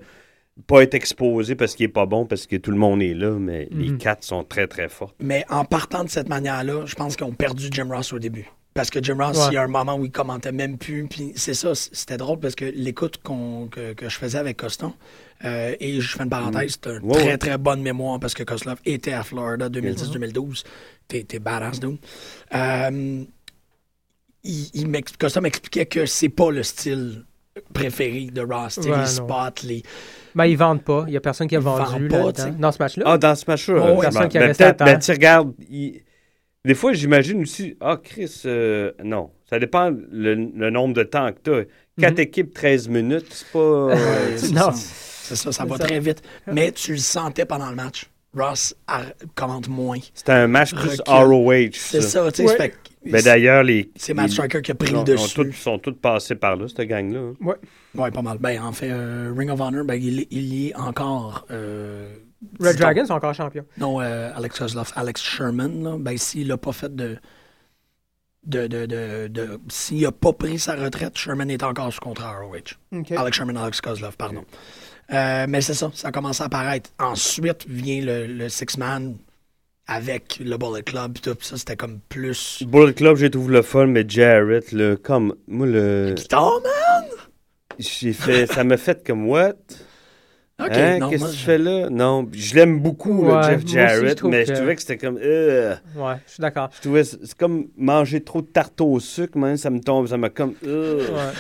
pas 0.68 0.84
être 0.84 0.94
exposé 0.94 1.56
parce 1.56 1.76
qu'il 1.76 1.86
est 1.86 1.90
pas 1.90 2.06
bon, 2.06 2.26
parce 2.26 2.48
que 2.48 2.56
tout 2.56 2.72
le 2.72 2.78
monde 2.78 3.02
est 3.02 3.14
là, 3.14 3.32
mais 3.32 3.68
les 3.72 3.90
Mhm. 3.92 3.98
quatre 3.98 4.24
sont 4.24 4.44
très, 4.44 4.68
très 4.68 4.88
forts. 4.88 5.14
Mais 5.20 5.44
en 5.50 5.66
partant 5.66 6.04
de 6.04 6.10
cette 6.10 6.30
manière-là, 6.30 6.86
je 6.86 6.96
pense 6.96 7.16
qu'ils 7.18 7.26
ont 7.26 7.34
perdu 7.34 7.68
Jim 7.72 7.90
Ross 7.92 8.14
au 8.14 8.20
début. 8.20 8.50
Parce 8.74 8.90
que 8.90 9.02
Jim 9.02 9.18
Ross, 9.20 9.38
Ouais. 9.38 9.44
il 9.52 9.54
y 9.54 9.58
a 9.58 9.64
un 9.64 9.68
moment 9.70 9.96
où 9.96 10.04
il 10.06 10.12
commentait 10.12 10.52
même 10.52 10.78
plus. 10.78 11.08
Puis 11.10 11.32
c'est 11.36 11.54
ça, 11.54 11.74
c'était 11.76 12.18
drôle 12.18 12.40
parce 12.40 12.56
que 12.56 12.66
l'écoute 12.66 13.20
qu'on- 13.24 13.68
que, 13.68 13.94
que 13.94 14.10
je 14.10 14.18
faisais 14.18 14.38
avec 14.38 14.58
Coston, 14.58 14.92
euh, 15.46 15.74
et 15.80 16.02
je 16.02 16.16
fais 16.18 16.24
une 16.24 16.30
parenthèse, 16.30 16.78
c'est 16.84 16.90
une 16.92 17.10
très 17.12 17.38
très 17.38 17.58
bonne 17.58 17.82
mémoire 17.82 18.20
parce 18.20 18.34
que 18.34 18.44
Koslov 18.44 18.78
était 18.86 19.14
à 19.14 19.24
Florida 19.24 19.70
2010-2012. 19.70 20.64
T'es 21.08 21.24
t'es 21.24 21.40
badass, 21.40 21.80
dude. 21.80 21.98
Euh, 22.54 23.24
il, 24.46 25.02
Costa 25.20 25.42
m'expliquait 25.42 25.86
que 25.86 26.06
c'est 26.06 26.30
pas 26.30 26.52
le 26.52 26.64
style 26.64 27.26
préféré 27.74 28.28
de 28.32 28.42
Ross. 28.42 28.78
Ouais, 28.78 28.84
les 28.86 28.92
non. 28.92 29.06
spots, 29.06 29.64
les. 29.68 29.84
Ben, 30.36 30.46
ils 30.46 30.58
vendent 30.58 30.84
pas. 30.84 31.06
Il 31.08 31.14
y 31.14 31.18
a 31.18 31.22
personne 31.22 31.48
qui 31.48 31.56
a 31.56 31.60
Ils 31.60 31.64
vendu 31.64 32.08
pas, 32.10 32.18
là, 32.18 32.32
sais. 32.36 32.52
dans, 32.52 32.60
dans 32.60 32.72
ce 32.72 32.78
match-là. 32.80 33.04
Ah, 33.08 33.18
dans 33.18 33.36
ce 33.36 33.46
match-là. 33.48 33.94
Oh, 33.96 34.02
Personne 34.02 34.28
qui 34.28 34.38
a 34.38 34.42
ben, 34.42 34.48
resté 34.48 34.64
à 34.66 34.74
peut-être, 34.74 34.86
ben, 34.94 35.00
tu 35.00 35.12
regardes, 35.12 35.54
il- 35.70 36.02
des 36.66 36.74
fois, 36.74 36.94
j'imagine 36.94 37.42
aussi, 37.44 37.78
ah, 37.80 37.98
Chris, 38.04 38.42
euh, 38.46 38.92
non. 39.04 39.30
Ça 39.50 39.60
dépend 39.60 39.92
le, 39.92 40.34
le 40.34 40.70
nombre 40.72 40.96
de 40.96 41.04
temps 41.04 41.32
que 41.32 41.40
tu 41.44 41.54
as. 41.54 41.64
Quatre 42.02 42.16
Mhm. 42.16 42.20
équipes, 42.20 42.54
13 42.54 42.90
minutes, 42.90 43.28
c'est 43.30 43.48
pas. 43.54 43.60
euh, 43.60 43.96
Non. 44.52 44.72
ça. 44.72 44.74
C'est 44.74 45.36
ça, 45.36 45.52
ça 45.52 45.66
va 45.66 45.78
ça. 45.78 45.86
très 45.86 46.00
vite. 46.00 46.22
Mais 46.52 46.72
tu 46.72 46.92
le 46.92 46.98
sentais 46.98 47.46
pendant 47.46 47.70
le 47.70 47.76
match. 47.76 48.10
Ross 48.38 48.76
commente 49.34 49.70
moins. 49.70 49.98
C'était 50.14 50.34
un 50.34 50.48
match 50.48 50.74
plus. 50.76 51.02
ROH. 51.08 51.70
C'est 51.74 52.02
ça. 52.02 52.26
ça, 52.26 52.32
tu 52.32 52.48
sais. 52.48 52.74
Que 53.06 53.12
Ben, 53.12 53.22
d'ailleurs, 53.24 53.64
les. 53.64 53.92
C'est 53.96 54.14
Matt 54.14 54.30
Striker 54.32 54.62
qui 54.62 54.72
a 54.72 54.76
pris 54.76 54.90
ils 54.92 54.98
le 54.98 55.04
dessus. 55.04 55.42
Ils 55.46 55.54
sont 55.54 55.78
tous 55.80 55.94
passés 55.94 56.36
par 56.36 56.56
là, 56.56 56.68
cette 56.68 56.88
gang-là. 56.88 57.20
hein. 57.42 57.54
Ouais, 57.96 58.12
pas 58.12 58.22
mal. 58.22 58.38
Ben, 58.40 58.62
en 58.62 58.72
fait, 58.72 58.90
euh, 58.92 59.34
Ring 59.38 59.50
of 59.52 59.62
Honor, 59.62 59.86
ben, 59.86 59.94
il, 59.96 60.26
il 60.32 60.42
y 60.54 60.68
est 60.70 60.76
encore. 60.76 61.46
euh, 61.52 62.14
Red 62.60 62.78
Dragons 62.78 63.06
sont 63.06 63.14
encore 63.14 63.34
champions. 63.34 63.66
Non, 63.78 64.02
euh, 64.02 64.32
Alex 64.36 64.60
Kozlov, 64.60 64.92
Alex 64.96 65.22
Sherman, 65.22 65.84
là, 65.84 65.98
ben, 66.00 66.18
s'il 66.18 66.48
n'a 66.48 66.58
pas 66.58 66.72
fait 66.74 66.94
de. 66.96 67.18
de, 68.46 68.68
de, 68.68 68.86
de, 68.86 69.28
de- 69.28 69.60
s'il 69.70 70.02
n'a 70.02 70.12
pas 70.12 70.34
pris 70.34 70.60
sa 70.60 70.76
retraite, 70.76 71.18
Sherman 71.18 71.50
est 71.50 71.64
encore 71.64 71.92
sous 71.94 72.00
contrat 72.02 72.40
ROH. 72.42 72.76
Alex 73.18 73.38
Sherman, 73.38 73.58
Alex 73.58 73.82
Kozlov, 73.82 74.16
pardon. 74.18 74.44
Euh, 75.14 75.46
mais 75.48 75.62
c'est 75.62 75.74
ça, 75.76 75.90
ça 75.94 76.08
a 76.08 76.12
commencé 76.12 76.42
à 76.44 76.48
apparaître. 76.48 76.90
Ensuite 77.00 77.66
vient 77.68 78.02
le, 78.04 78.26
le 78.28 78.50
Six-Man 78.50 79.18
avec 79.88 80.40
le 80.40 80.58
Bullet 80.58 80.84
Club, 80.84 81.14
pis 81.14 81.22
tout, 81.22 81.36
pis 81.36 81.46
ça, 81.46 81.58
c'était 81.58 81.76
comme 81.76 82.00
plus. 82.10 82.64
Bullet 82.64 82.94
Club, 82.94 83.18
j'ai 83.18 83.30
trouvé 83.30 83.54
le 83.54 83.62
fun, 83.62 83.88
mais 83.88 84.06
Jarrett, 84.08 84.72
le, 84.72 84.96
comme. 84.96 85.36
Moi, 85.48 85.68
le. 85.68 86.14
Guitare, 86.16 86.62
man! 86.64 87.06
J'ai 87.78 88.14
fait. 88.14 88.48
ça 88.48 88.64
m'a 88.64 88.78
fait 88.78 89.06
comme, 89.06 89.28
what? 89.28 89.54
Ok, 90.58 90.70
Hein? 90.72 91.00
Qu'est-ce 91.10 91.26
que 91.26 91.32
tu 91.32 91.36
je- 91.38 91.44
fais 91.46 91.58
là? 91.58 91.90
Non, 91.90 92.26
je 92.32 92.56
l'aime 92.56 92.80
beaucoup, 92.80 93.26
Ouais, 93.26 93.44
Jeff 93.44 93.64
aussi, 93.66 93.74
Jarrett, 93.74 94.20
je 94.22 94.28
mais 94.28 94.44
que- 94.46 94.50
je 94.50 94.54
trouvais 94.54 94.76
que 94.76 94.82
c'était 94.82 94.98
comme. 94.98 95.20
euh, 95.22 95.76
Ouais, 95.98 96.14
je 96.26 96.32
suis 96.32 96.42
d'accord. 96.42 96.70
je 96.74 96.82
trouvais 96.82 97.04
c'est 97.04 97.18
c'est 97.26 97.38
comme 97.38 97.66
manger 97.78 98.22
trop 98.22 98.42
de 98.42 98.48
tarte 98.48 98.80
au 98.80 98.98
sucre, 99.02 99.38
man, 99.38 99.58
ça 99.58 99.70
me 99.70 99.82
tombe, 99.82 100.08
ça 100.08 100.16
m'a 100.18 100.30
comme. 100.30 100.54
euh. 100.66 101.00
Ouais. 101.00 101.34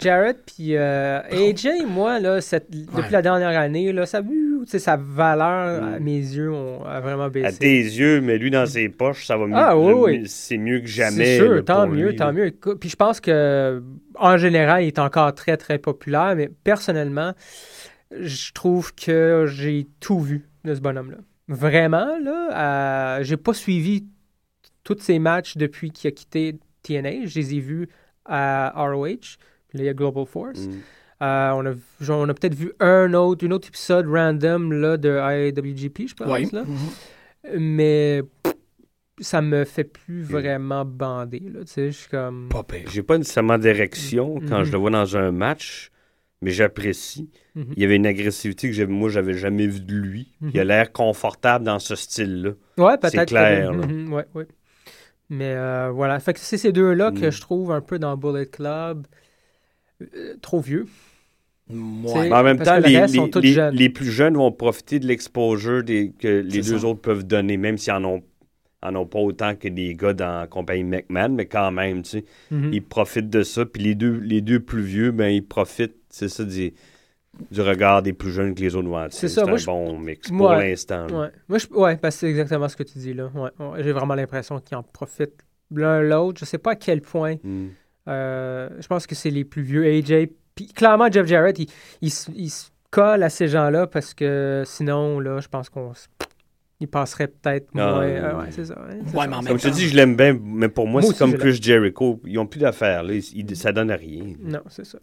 Jarrett 0.00 0.38
puis 0.46 0.76
euh, 0.76 1.20
AJ, 1.30 1.84
moi, 1.86 2.20
là, 2.20 2.40
cette- 2.40 2.70
depuis 2.70 3.12
la 3.12 3.20
dernière 3.22 3.58
année, 3.58 3.92
là, 3.92 4.06
ça, 4.06 4.22
tu 4.22 4.62
sais, 4.66 4.78
sa 4.78 4.96
valeur, 4.96 5.82
Mm. 5.82 5.94
à 5.94 5.98
mes 5.98 6.16
yeux, 6.18 6.50
ont, 6.52 6.84
a 6.84 7.00
vraiment 7.00 7.24
À 7.24 7.30
baissé. 7.30 7.58
tes 7.58 7.80
yeux, 7.82 8.20
mais 8.22 8.38
lui 8.38 8.50
dans 8.50 8.64
ses 8.66 8.88
poches, 8.88 9.26
ça 9.26 9.36
va 9.36 9.46
mieux. 9.46 9.54
Ah, 9.56 9.76
oui, 9.78 9.92
oui. 9.92 10.22
C'est 10.26 10.58
mieux 10.58 10.80
que 10.80 10.86
jamais. 10.86 11.24
C'est 11.24 11.36
sûr, 11.38 11.54
là, 11.54 11.62
tant 11.62 11.86
mieux, 11.86 12.08
lui, 12.10 12.16
tant 12.16 12.26
là. 12.26 12.32
mieux. 12.32 12.50
Puis 12.80 12.88
je 12.88 12.96
pense 12.96 13.20
que, 13.20 13.82
en 14.18 14.36
général, 14.38 14.82
il 14.84 14.88
est 14.88 14.98
encore 14.98 15.34
très, 15.34 15.56
très 15.58 15.78
populaire, 15.78 16.34
mais 16.36 16.50
personnellement, 16.64 17.32
je 18.10 18.52
trouve 18.52 18.94
que 18.94 19.46
j'ai 19.48 19.86
tout 20.00 20.20
vu 20.20 20.48
de 20.64 20.74
ce 20.74 20.80
bonhomme-là. 20.80 21.18
Vraiment, 21.48 22.18
là, 22.18 23.18
euh, 23.18 23.24
j'ai 23.24 23.36
pas 23.36 23.54
suivi 23.54 24.06
tous 24.84 24.98
ses 25.00 25.18
matchs 25.18 25.56
depuis 25.56 25.90
qu'il 25.90 26.08
a 26.08 26.10
quitté 26.10 26.58
TNA. 26.82 27.26
Je 27.26 27.38
les 27.38 27.54
ai 27.54 27.60
vus 27.60 27.88
à 28.24 28.72
ROH, 28.76 29.06
puis 29.68 29.78
là, 29.78 29.84
il 29.84 29.84
y 29.84 29.88
a 29.88 29.94
Global 29.94 30.26
Force. 30.26 30.66
Mm. 30.66 30.72
Euh, 31.20 31.50
on 31.54 31.66
a, 31.66 31.72
genre, 32.00 32.20
on 32.20 32.28
a 32.28 32.34
peut-être 32.34 32.54
vu 32.54 32.72
un 32.80 33.12
autre, 33.14 33.44
une 33.44 33.52
autre 33.52 33.68
épisode 33.68 34.06
random 34.06 34.72
là, 34.72 34.96
de 34.96 35.18
IWGP, 35.48 36.06
je 36.08 36.14
pense. 36.14 36.28
Oui. 36.30 36.48
Là. 36.52 36.64
Mhm. 36.64 37.58
Mais 37.60 38.22
pff, 38.42 38.54
ça 39.20 39.42
me 39.42 39.64
fait 39.64 39.84
plus 39.84 40.22
vraiment 40.22 40.84
bander. 40.84 41.40
Là, 41.40 41.60
tu 41.64 41.72
sais, 41.72 41.90
je 41.90 41.96
suis 41.96 42.08
comme... 42.08 42.48
Pas. 42.50 42.64
J'ai 42.86 43.02
pas 43.02 43.18
nécessairement 43.18 43.58
d'érection 43.58 44.36
quand 44.48 44.58
Mhm. 44.60 44.64
je 44.64 44.72
le 44.72 44.78
vois 44.78 44.90
dans 44.90 45.16
un 45.16 45.32
match, 45.32 45.90
mais 46.40 46.50
j'apprécie. 46.50 47.30
Mhm. 47.54 47.72
Il 47.76 47.82
y 47.82 47.84
avait 47.84 47.96
une 47.96 48.06
agressivité 48.06 48.68
que 48.68 48.74
j'avais- 48.74 48.92
moi, 48.92 49.08
j'avais 49.08 49.34
jamais 49.34 49.66
vue 49.66 49.80
de 49.80 49.94
lui. 49.94 50.32
Mhm. 50.40 50.50
Il 50.54 50.60
a 50.60 50.64
l'air 50.64 50.92
confortable 50.92 51.64
dans 51.64 51.78
ce 51.78 51.94
style-là. 51.96 52.50
Ouais, 52.76 52.96
peut-être. 52.98 53.26
clair, 53.26 53.70
que-. 53.72 53.86
Mhm, 53.86 54.12
ouais, 54.12 54.24
ouais. 54.34 54.46
Mais 55.30 55.52
euh, 55.54 55.90
voilà. 55.92 56.18
Fait 56.20 56.32
que 56.32 56.40
c'est 56.40 56.56
ces 56.56 56.72
deux-là 56.72 57.10
que 57.12 57.26
Mm. 57.26 57.32
je 57.32 57.40
trouve 57.40 57.70
un 57.72 57.80
peu 57.82 57.98
dans 57.98 58.16
Bullet 58.16 58.46
Club 58.46 59.06
euh, 60.00 60.34
trop 60.40 60.60
vieux. 60.60 60.86
Ouais. 61.70 62.28
Mais 62.30 62.32
en 62.32 62.42
même 62.42 62.58
temps, 62.60 62.78
les, 62.78 63.06
les- 63.06 63.70
les- 63.72 63.90
plus 63.90 64.10
jeunes 64.10 64.36
vont 64.36 64.50
profiter 64.52 64.98
de 65.00 65.06
l'exposure 65.06 65.82
des- 65.82 66.12
que 66.18 66.40
les 66.40 66.62
C'est 66.62 66.70
deux 66.72 66.78
ça. 66.78 66.86
autres 66.86 67.00
peuvent 67.02 67.24
donner, 67.26 67.58
même 67.58 67.76
s'ils 67.76 67.92
en 67.92 68.04
ont, 68.04 68.22
en 68.82 68.94
ont 68.96 69.04
pas 69.06 69.18
autant 69.18 69.54
que 69.54 69.68
des 69.68 69.94
gars 69.94 70.14
dans 70.14 70.40
la 70.40 70.46
compagnie 70.46 70.84
McMahon, 70.84 71.30
mais 71.30 71.44
quand 71.46 71.70
même, 71.72 72.02
tu 72.02 72.10
sais, 72.10 72.24
Mhm. 72.50 72.70
ils 72.72 72.82
profitent 72.82 73.28
de 73.28 73.42
ça. 73.42 73.66
Puis 73.66 73.82
les 73.82 73.94
deux, 73.94 74.18
les 74.18 74.40
deux 74.40 74.60
plus 74.60 74.80
vieux, 74.82 75.10
ben, 75.10 75.28
ils 75.28 75.44
profitent, 75.44 75.96
c'est 76.10 76.28
ça, 76.28 76.44
du, 76.44 76.72
du 77.50 77.60
regard 77.60 78.02
des 78.02 78.12
plus 78.12 78.30
jeunes 78.30 78.54
que 78.54 78.60
les 78.60 78.74
autres 78.74 78.88
vont. 78.88 79.06
C'est 79.10 79.28
ça, 79.28 79.44
moi, 79.44 79.54
un 79.54 79.56
je- 79.56 79.66
bon 79.66 79.98
mix 79.98 80.28
pour 80.30 80.50
l'instant. 80.52 81.06
Ouais. 81.08 81.28
Moi, 81.48 81.58
je... 81.58 81.66
ouais, 81.74 81.96
parce 81.96 82.16
que 82.16 82.20
c'est 82.20 82.30
exactement 82.30 82.68
ce 82.68 82.76
que 82.76 82.82
tu 82.82 82.98
dis 82.98 83.14
là. 83.14 83.30
Ouais, 83.34 83.50
ouais. 83.58 83.82
J'ai 83.82 83.92
vraiment 83.92 84.14
l'impression 84.14 84.58
qu'ils 84.60 84.76
en 84.76 84.82
profitent 84.82 85.44
l'un 85.74 86.00
l'autre. 86.02 86.40
Je 86.40 86.44
sais 86.44 86.58
pas 86.58 86.72
à 86.72 86.76
quel 86.76 87.00
point. 87.02 87.36
Mm. 87.42 87.66
Euh, 88.08 88.68
je 88.80 88.86
pense 88.86 89.06
que 89.06 89.14
c'est 89.14 89.30
les 89.30 89.44
plus 89.44 89.62
vieux. 89.62 89.84
AJ, 89.84 90.28
puis 90.54 90.66
clairement, 90.68 91.10
Jeff 91.12 91.26
Jarrett, 91.26 91.58
il, 91.58 91.68
il, 92.00 92.10
se- 92.10 92.30
il 92.34 92.48
se 92.50 92.68
colle 92.90 93.22
à 93.22 93.28
ces 93.28 93.48
gens-là 93.48 93.86
parce 93.86 94.14
que 94.14 94.62
sinon, 94.64 95.20
là, 95.20 95.40
je 95.40 95.48
pense 95.48 95.68
qu'on 95.68 95.92
s- 95.92 96.08
il 96.80 96.88
passerait 96.88 97.26
peut-être 97.28 97.68
Ah, 97.74 97.92
moins. 97.92 98.06
oui. 98.06 98.12
euh, 98.12 98.38
ouais, 98.38 98.46
c'est 98.50 98.64
ça. 98.64 98.78
hein, 98.80 98.94
Ouais, 98.98 99.04
ça. 99.22 99.26
mais 99.28 99.34
en 99.36 99.42
même 99.42 99.48
Comme 99.48 99.58
je 99.58 99.68
te 99.68 99.74
dis, 99.74 99.88
je 99.88 99.94
l'aime 99.96 100.16
bien, 100.16 100.38
mais 100.42 100.68
pour 100.70 100.86
moi, 100.86 101.02
Moi 101.02 101.12
c'est 101.12 101.18
comme 101.18 101.34
Chris 101.34 101.58
Jericho. 101.60 102.18
Ils 102.24 102.38
ont 102.38 102.46
plus 102.46 102.60
d'affaires. 102.60 103.04
Ça 103.54 103.72
donne 103.72 103.90
à 103.90 103.96
rien. 103.96 104.24
Non, 104.40 104.60
c'est 104.68 104.86
ça. 104.86 104.98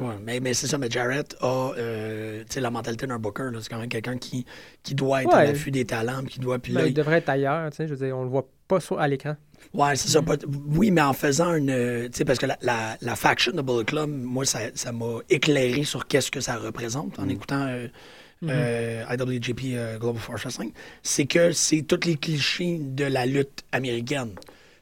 Ouais, 0.00 0.14
mais, 0.24 0.40
mais 0.40 0.52
c'est 0.52 0.66
ça, 0.66 0.78
mais 0.78 0.90
Jarrett 0.90 1.36
a 1.40 1.70
euh, 1.78 2.40
tu 2.40 2.54
sais, 2.54 2.60
la 2.60 2.70
mentalité 2.70 3.06
d'un 3.06 3.20
booker. 3.20 3.50
C'est 3.60 3.68
quand 3.68 3.78
même 3.78 3.88
quelqu'un 3.88 4.18
qui, 4.18 4.44
qui 4.82 4.96
doit 4.96 5.22
être 5.22 5.32
à 5.32 5.38
Ouais. 5.38 5.46
l'affût 5.46 5.70
des 5.70 5.84
talents. 5.84 6.24
Qui 6.24 6.40
doit, 6.40 6.58
puis 6.58 6.72
Ben, 6.72 6.80
là, 6.82 6.86
il 6.88 6.94
devrait 6.94 7.18
être 7.18 7.28
ailleurs, 7.28 7.70
tu 7.70 7.76
sais. 7.76 7.86
Je 7.86 7.94
veux 7.94 8.04
dire, 8.06 8.16
on 8.18 8.24
le 8.24 8.28
voit 8.28 8.48
pas 8.66 8.80
sur, 8.80 8.98
à 8.98 9.06
l'écran. 9.06 9.36
Ouais, 9.72 9.94
c'est 9.94 10.08
ça. 10.08 10.22
pas- 10.22 10.36
oui, 10.74 10.90
mais 10.90 11.02
en 11.02 11.12
faisant 11.12 11.54
une. 11.54 11.70
euh, 11.70 12.06
Tu 12.08 12.18
sais, 12.18 12.24
parce 12.24 12.40
que 12.40 12.46
la, 12.46 12.58
la, 12.62 12.96
la 13.00 13.14
faction 13.14 13.52
de 13.52 13.62
Bullet 13.62 13.84
Club, 13.84 14.10
moi, 14.10 14.44
ça 14.44 14.58
ça 14.74 14.90
m'a 14.90 15.18
éclairé 15.30 15.84
sur 15.84 16.06
qu'est-ce 16.08 16.32
que 16.32 16.40
ça 16.40 16.56
représente 16.56 17.18
en 17.20 17.28
écoutant 17.28 17.66
euh, 17.68 17.86
euh, 18.42 19.04
IWGP 19.08 19.60
euh, 19.76 19.98
Global 19.98 20.20
Force 20.20 20.42
Wrestling. 20.42 20.72
C'est 21.04 21.26
que 21.26 21.52
c'est 21.52 21.82
tous 21.82 22.00
les 22.06 22.16
clichés 22.16 22.78
de 22.80 23.04
la 23.04 23.24
lutte 23.24 23.62
américaine. 23.70 24.30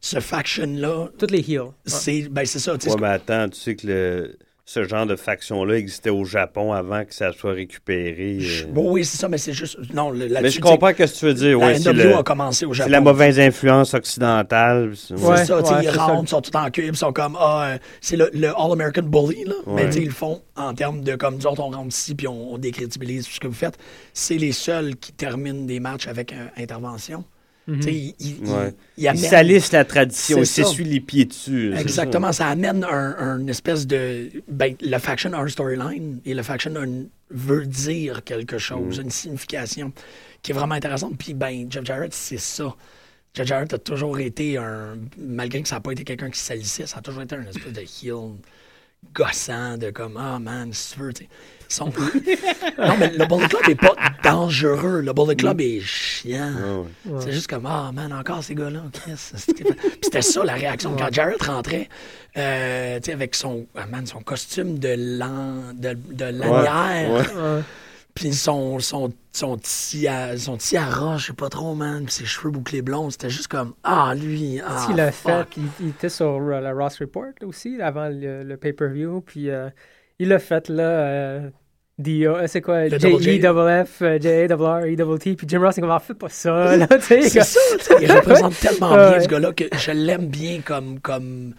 Ce 0.01 0.19
faction-là, 0.21 1.09
Toutes 1.19 1.31
les 1.31 1.41
heels. 1.51 1.61
Ouais. 1.61 1.73
c'est 1.85 2.29
ben, 2.31 2.45
c'est 2.47 2.59
ça. 2.59 2.77
tu 2.79 2.85
sais, 2.85 2.89
Ouais, 2.91 2.95
c'est- 2.97 3.01
mais 3.03 3.09
attends, 3.09 3.49
tu 3.51 3.61
sais 3.61 3.77
que 3.77 3.87
le- 3.87 4.39
ce 4.67 4.83
genre 4.85 5.05
de 5.05 5.15
faction-là 5.15 5.75
existait 5.75 6.09
au 6.09 6.25
Japon 6.25 6.73
avant 6.73 7.05
que 7.05 7.15
ça 7.15 7.33
soit 7.33 7.53
récupéré. 7.53 8.39
euh. 8.41 8.67
Bon, 8.73 8.91
oui, 8.93 9.05
c'est 9.05 9.19
ça, 9.19 9.29
mais 9.29 9.37
c'est 9.37 9.53
juste. 9.53 9.77
Non, 9.93 10.11
le- 10.11 10.29
mais 10.41 10.49
je 10.49 10.59
comprends 10.61 10.89
ce 10.89 10.95
que 10.95 11.19
tu 11.19 11.25
veux 11.27 11.35
dire. 11.35 11.59
La 11.59 11.67
Ouais, 11.67 11.79
NWO 11.79 11.93
le- 11.93 12.17
a 12.17 12.23
commencé 12.23 12.65
au 12.65 12.73
Japon. 12.73 12.87
c'est 12.89 12.93
la 12.93 13.01
mauvaise 13.03 13.39
influence 13.39 13.93
occidentale. 13.93 14.93
c'est- 14.97 15.15
Ouais, 15.15 15.45
ça, 15.45 15.61
ouais, 15.61 15.85
ils 15.85 15.91
rentrent, 15.91 16.23
ils 16.25 16.29
sont 16.29 16.41
tout 16.41 16.57
en 16.57 16.71
cube, 16.71 16.95
ils 16.95 16.97
sont 16.97 17.13
comme, 17.13 17.37
ah, 17.39 17.73
euh, 17.75 17.79
c'est 18.01 18.17
le, 18.17 18.31
le 18.33 18.49
All-American 18.59 19.03
Bully, 19.03 19.45
là. 19.45 19.55
Mais 19.67 19.93
ils 19.95 20.07
le 20.07 20.11
font 20.11 20.41
en 20.57 20.73
termes 20.73 21.03
de, 21.03 21.15
comme, 21.15 21.37
nous 21.37 21.47
autres, 21.47 21.61
on 21.61 21.71
rentre 21.71 21.89
ici, 21.95 22.15
puis 22.15 22.27
on, 22.27 22.55
on 22.55 22.59
décrédibilise 22.59 23.27
tout 23.27 23.33
ce 23.33 23.41
que 23.41 23.47
vous 23.49 23.53
faites. 23.55 23.77
C'est 24.15 24.39
les 24.39 24.53
seuls 24.53 24.97
qui 24.97 25.13
terminent 25.13 25.67
des 25.67 25.79
matchs 25.81 26.09
avec 26.09 26.33
euh, 26.33 26.47
intervention. 26.57 27.25
Mhm. 27.67 27.81
Ouais. 27.87 28.75
ils 28.99 29.03
Ils 29.05 29.09
amènent- 29.09 29.23
salissent 29.31 29.73
la 29.73 29.85
tradition, 29.87 30.39
ça. 30.45 30.45
s'essuient 30.65 30.85
les 30.85 31.01
pieds 31.01 31.25
dessus. 31.25 31.75
Exactement, 31.75 32.31
ça 32.33 32.49
amène 32.49 32.85
un, 32.85 33.17
un 33.19 33.47
espèce 33.47 33.87
de. 33.87 34.31
Ben, 34.49 34.75
le 34.83 34.99
faction 34.99 35.33
a 35.33 35.39
un 35.39 35.49
storyline 35.49 36.21
et 36.27 36.35
le 36.35 36.43
faction 36.43 36.75
veut 37.31 37.67
dire 37.67 38.23
quelque 38.23 38.59
chose, 38.59 38.99
Mm. 38.99 39.03
une 39.05 39.11
signification 39.11 39.93
qui 40.43 40.53
est 40.53 40.55
vraiment 40.55 40.75
intéressante. 40.75 41.17
Puis, 41.19 41.33
ben, 41.33 41.67
Jeff 41.71 41.85
Jarrett, 41.85 42.13
c'est 42.13 42.37
ça. 42.39 42.75
Jeff 43.33 43.47
Jarrett 43.47 43.73
a 43.73 43.79
toujours 43.79 44.19
été 44.21 44.59
un. 44.59 44.97
Malgré 45.19 45.63
que 45.63 45.69
ça 45.69 45.77
n'a 45.77 45.81
pas 45.81 45.93
été 45.93 46.05
quelqu'un 46.05 46.29
qui 46.31 46.39
salissait, 46.41 46.87
ça 46.87 46.99
a 46.99 47.01
toujours 47.01 47.23
été 47.23 47.35
un 47.35 47.47
espèce 47.47 47.73
de 47.73 47.81
heel 47.81 48.35
gossant, 49.15 49.77
de 49.79 49.91
comme, 49.91 50.17
ah 50.19 50.39
man, 50.39 50.73
si 50.73 50.95
tu 50.95 51.01
veux, 51.01 51.13
tu 51.13 51.25
sais. 51.25 51.29
Ils 51.64 51.64
sont- 51.75 51.87
non, 52.79 52.97
mais 52.99 53.11
le 53.11 53.27
Bullet 53.27 53.49
Club 53.49 53.63
n'est 53.69 53.75
pas 53.75 53.95
dangereux. 54.23 55.01
Le 55.01 55.13
Bullet 55.13 55.37
Club 55.37 55.61
est 55.61 55.81
chiant. 55.81 56.53
Ah 56.57 56.79
ouais. 57.11 57.21
C'est 57.21 57.33
juste 57.33 57.49
comme, 57.49 57.67
ah, 57.67 57.91
man, 57.93 58.13
encore 58.13 58.43
ces 58.43 58.55
gars-là. 58.55 58.83
C'était 59.17 60.23
ça 60.23 60.45
la 60.45 60.55
réaction. 60.55 60.95
Quand 60.97 61.13
Jarrett 61.13 61.43
rentrait, 61.43 61.89
euh, 62.37 62.99
tu 63.01 63.07
sais, 63.07 63.13
avec 63.13 63.35
son, 63.35 63.67
ah, 63.77 63.87
man, 63.87 64.07
son 64.07 64.21
costume 64.21 64.79
de, 64.79 64.95
lan, 65.19 65.73
de, 65.75 65.95
de 66.13 66.25
lanière, 66.25 67.11
Ouais. 67.11 67.21
Ouais. 67.43 67.61
puis 68.15 68.33
son, 68.33 68.79
son, 68.79 69.13
son, 69.33 69.57
tia- 69.57 70.37
son 70.39 70.57
tiara, 70.57 71.17
je 71.17 71.27
sais 71.27 71.33
pas 71.33 71.49
trop, 71.49 71.75
man, 71.75 72.05
puis 72.05 72.13
ses 72.15 72.25
cheveux 72.25 72.51
bouclés 72.51 72.83
blonds, 72.83 73.11
c'était 73.11 73.31
juste 73.31 73.49
comme, 73.49 73.75
ah, 73.83 74.15
lui, 74.15 74.61
ah, 74.65 74.87
il 74.91 74.97
l'a 74.97 75.13
fuck. 75.13 75.55
fait, 75.55 75.61
il, 75.61 75.67
il 75.81 75.89
était 75.91 76.09
sur 76.09 76.27
euh, 76.27 76.61
la 76.61 76.73
Ross 76.73 76.99
Report 77.01 77.33
là, 77.41 77.47
aussi, 77.47 77.81
avant 77.81 78.09
le, 78.09 78.43
le 78.45 78.57
pay-per-view, 78.57 79.21
puis 79.21 79.51
euh, 79.51 79.69
il 80.19 80.29
l'a 80.29 80.39
fait, 80.39 80.69
là, 80.69 80.83
euh, 80.85 81.51
DO, 81.97 82.11
euh, 82.11 82.47
c'est 82.49 82.61
quoi? 82.61 82.89
J-E-F-F, 82.89 84.03
J-A-R, 84.21 84.85
E-T, 84.85 85.35
puis 85.37 85.47
Jim 85.49 85.61
Ross, 85.61 85.77
il 85.77 85.81
comme, 85.81 85.91
ah, 85.91 86.01
fais 86.01 86.15
pas 86.15 86.29
ça, 86.29 86.77
là, 86.77 86.89
tu 86.89 87.01
sais. 87.01 87.23
C'est 87.29 87.43
ça, 87.43 87.95
il 88.01 88.11
représente 88.11 88.59
tellement 88.59 88.95
bien 88.95 89.21
ce 89.21 89.29
gars-là 89.29 89.53
que 89.53 89.65
je 89.73 89.93
l'aime 89.93 90.27
bien 90.27 90.61
comme, 90.65 90.99
comme, 90.99 91.55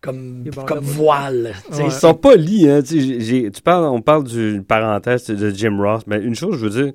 comme, 0.00 0.44
voile. 0.80 1.54
Ils 1.78 1.92
sont 1.92 2.14
pas 2.14 2.36
liés, 2.36 2.70
hein. 2.70 2.82
tu 2.82 3.62
parles, 3.62 3.84
on 3.84 4.00
parle 4.00 4.24
d'une 4.24 4.64
parenthèse 4.64 5.26
de 5.26 5.50
Jim 5.50 5.78
Ross, 5.78 6.04
mais 6.06 6.20
une 6.22 6.34
chose, 6.34 6.58
je 6.58 6.66
veux 6.66 6.84
dire, 6.84 6.92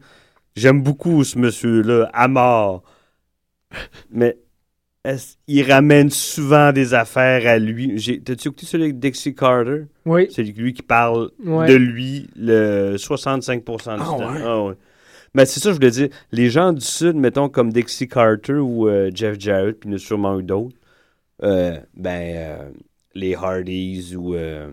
j'aime 0.55 0.81
beaucoup 0.81 1.23
ce 1.23 1.37
monsieur-là, 1.37 2.09
à 2.13 2.27
mort. 2.27 2.81
Mais 4.09 4.37
il 5.47 5.71
ramène 5.71 6.09
souvent 6.09 6.71
des 6.71 6.93
affaires 6.93 7.47
à 7.47 7.57
lui. 7.57 7.95
T'as-tu 8.23 8.47
écouté 8.49 8.65
celui 8.65 8.83
avec 8.85 8.99
Dixie 8.99 9.33
Carter? 9.33 9.83
Oui, 10.05 10.27
C'est 10.31 10.43
lui 10.43 10.73
qui 10.73 10.83
parle 10.83 11.31
Ouais. 11.43 11.67
de 11.67 11.73
lui 11.75 12.29
le 12.35 12.97
65% 12.97 13.95
du 13.95 14.01
Ah, 14.03 14.05
temps. 14.05 14.33
ouais? 14.33 14.41
Ah, 14.43 14.63
ouais. 14.63 14.73
Mais 15.33 15.45
c'est 15.45 15.59
ça, 15.59 15.69
je 15.69 15.75
voulais 15.75 15.91
dire. 15.91 16.09
Les 16.31 16.49
gens 16.49 16.73
du 16.73 16.81
Sud, 16.85 17.15
mettons 17.15 17.49
comme 17.49 17.71
Dixie 17.71 18.07
Carter 18.07 18.53
ou 18.53 18.87
euh, 18.87 19.09
Jeff 19.13 19.39
Jarrett, 19.39 19.79
puis 19.79 19.89
il 19.89 19.93
y 19.93 19.95
en 19.95 19.97
a 19.97 19.99
sûrement 19.99 20.39
eu 20.39 20.43
d'autres, 20.43 20.75
euh, 21.43 21.79
ben, 21.95 22.35
euh, 22.35 22.69
les 23.15 23.33
Hardys 23.35 24.15
ou, 24.15 24.35
euh, 24.35 24.69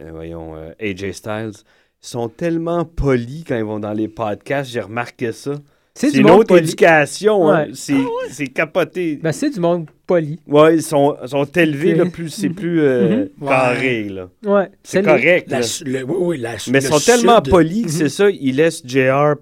voyons, 0.00 0.56
euh, 0.56 0.72
AJ 0.80 1.12
Styles, 1.12 1.52
sont 2.00 2.28
tellement 2.30 2.84
polis 2.86 3.44
quand 3.46 3.56
ils 3.56 3.64
vont 3.64 3.78
dans 3.78 3.92
les 3.92 4.08
podcasts. 4.08 4.70
J'ai 4.70 4.80
remarqué 4.80 5.32
ça. 5.32 5.52
C'est 5.94 6.14
une 6.14 6.22
monde 6.26 6.40
autre 6.40 6.48
poli. 6.48 6.60
éducation. 6.62 7.48
hein. 7.48 7.66
Ouais. 7.66 7.70
C'est 7.74 7.94
c'est 8.30 8.46
capoté. 8.46 9.18
Ben, 9.22 9.32
c'est 9.32 9.50
du 9.50 9.60
monde 9.60 9.86
poli. 10.06 10.38
ouais, 10.46 10.76
ils 10.76 10.82
sont, 10.82 11.16
sont 11.26 11.44
élevés, 11.44 11.94
là, 11.94 12.06
plus, 12.06 12.28
c'est 12.30 12.48
plus 12.48 12.80
euh, 12.80 13.26
Mhm. 13.40 13.46
carré. 13.48 14.04
là. 14.08 14.28
Ouais, 14.44 14.70
C'est 14.82 15.02
le- 15.02 15.06
correct. 15.08 15.50
La 15.50 15.60
là. 15.60 15.66
le- 15.84 16.04
oui, 16.04 16.38
la- 16.38 16.56
Mais 16.70 16.78
ils 16.78 16.82
sont 16.82 16.98
tellement 16.98 17.40
polis 17.42 17.84
que 17.84 17.90
c'est 17.90 18.08
ça, 18.08 18.28
ils 18.30 18.56
laissent 18.56 18.82
JR. 18.86 19.34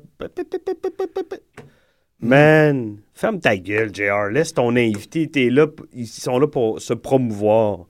Man, 2.20 2.96
ferme 3.14 3.38
ta 3.38 3.56
gueule, 3.56 3.94
JR. 3.94 4.28
Laisse 4.32 4.52
ton 4.52 4.74
invité. 4.74 5.28
T'es 5.28 5.50
là, 5.50 5.66
ils 5.94 6.06
sont 6.08 6.38
là 6.38 6.48
pour 6.48 6.80
se 6.80 6.92
promouvoir. 6.94 7.86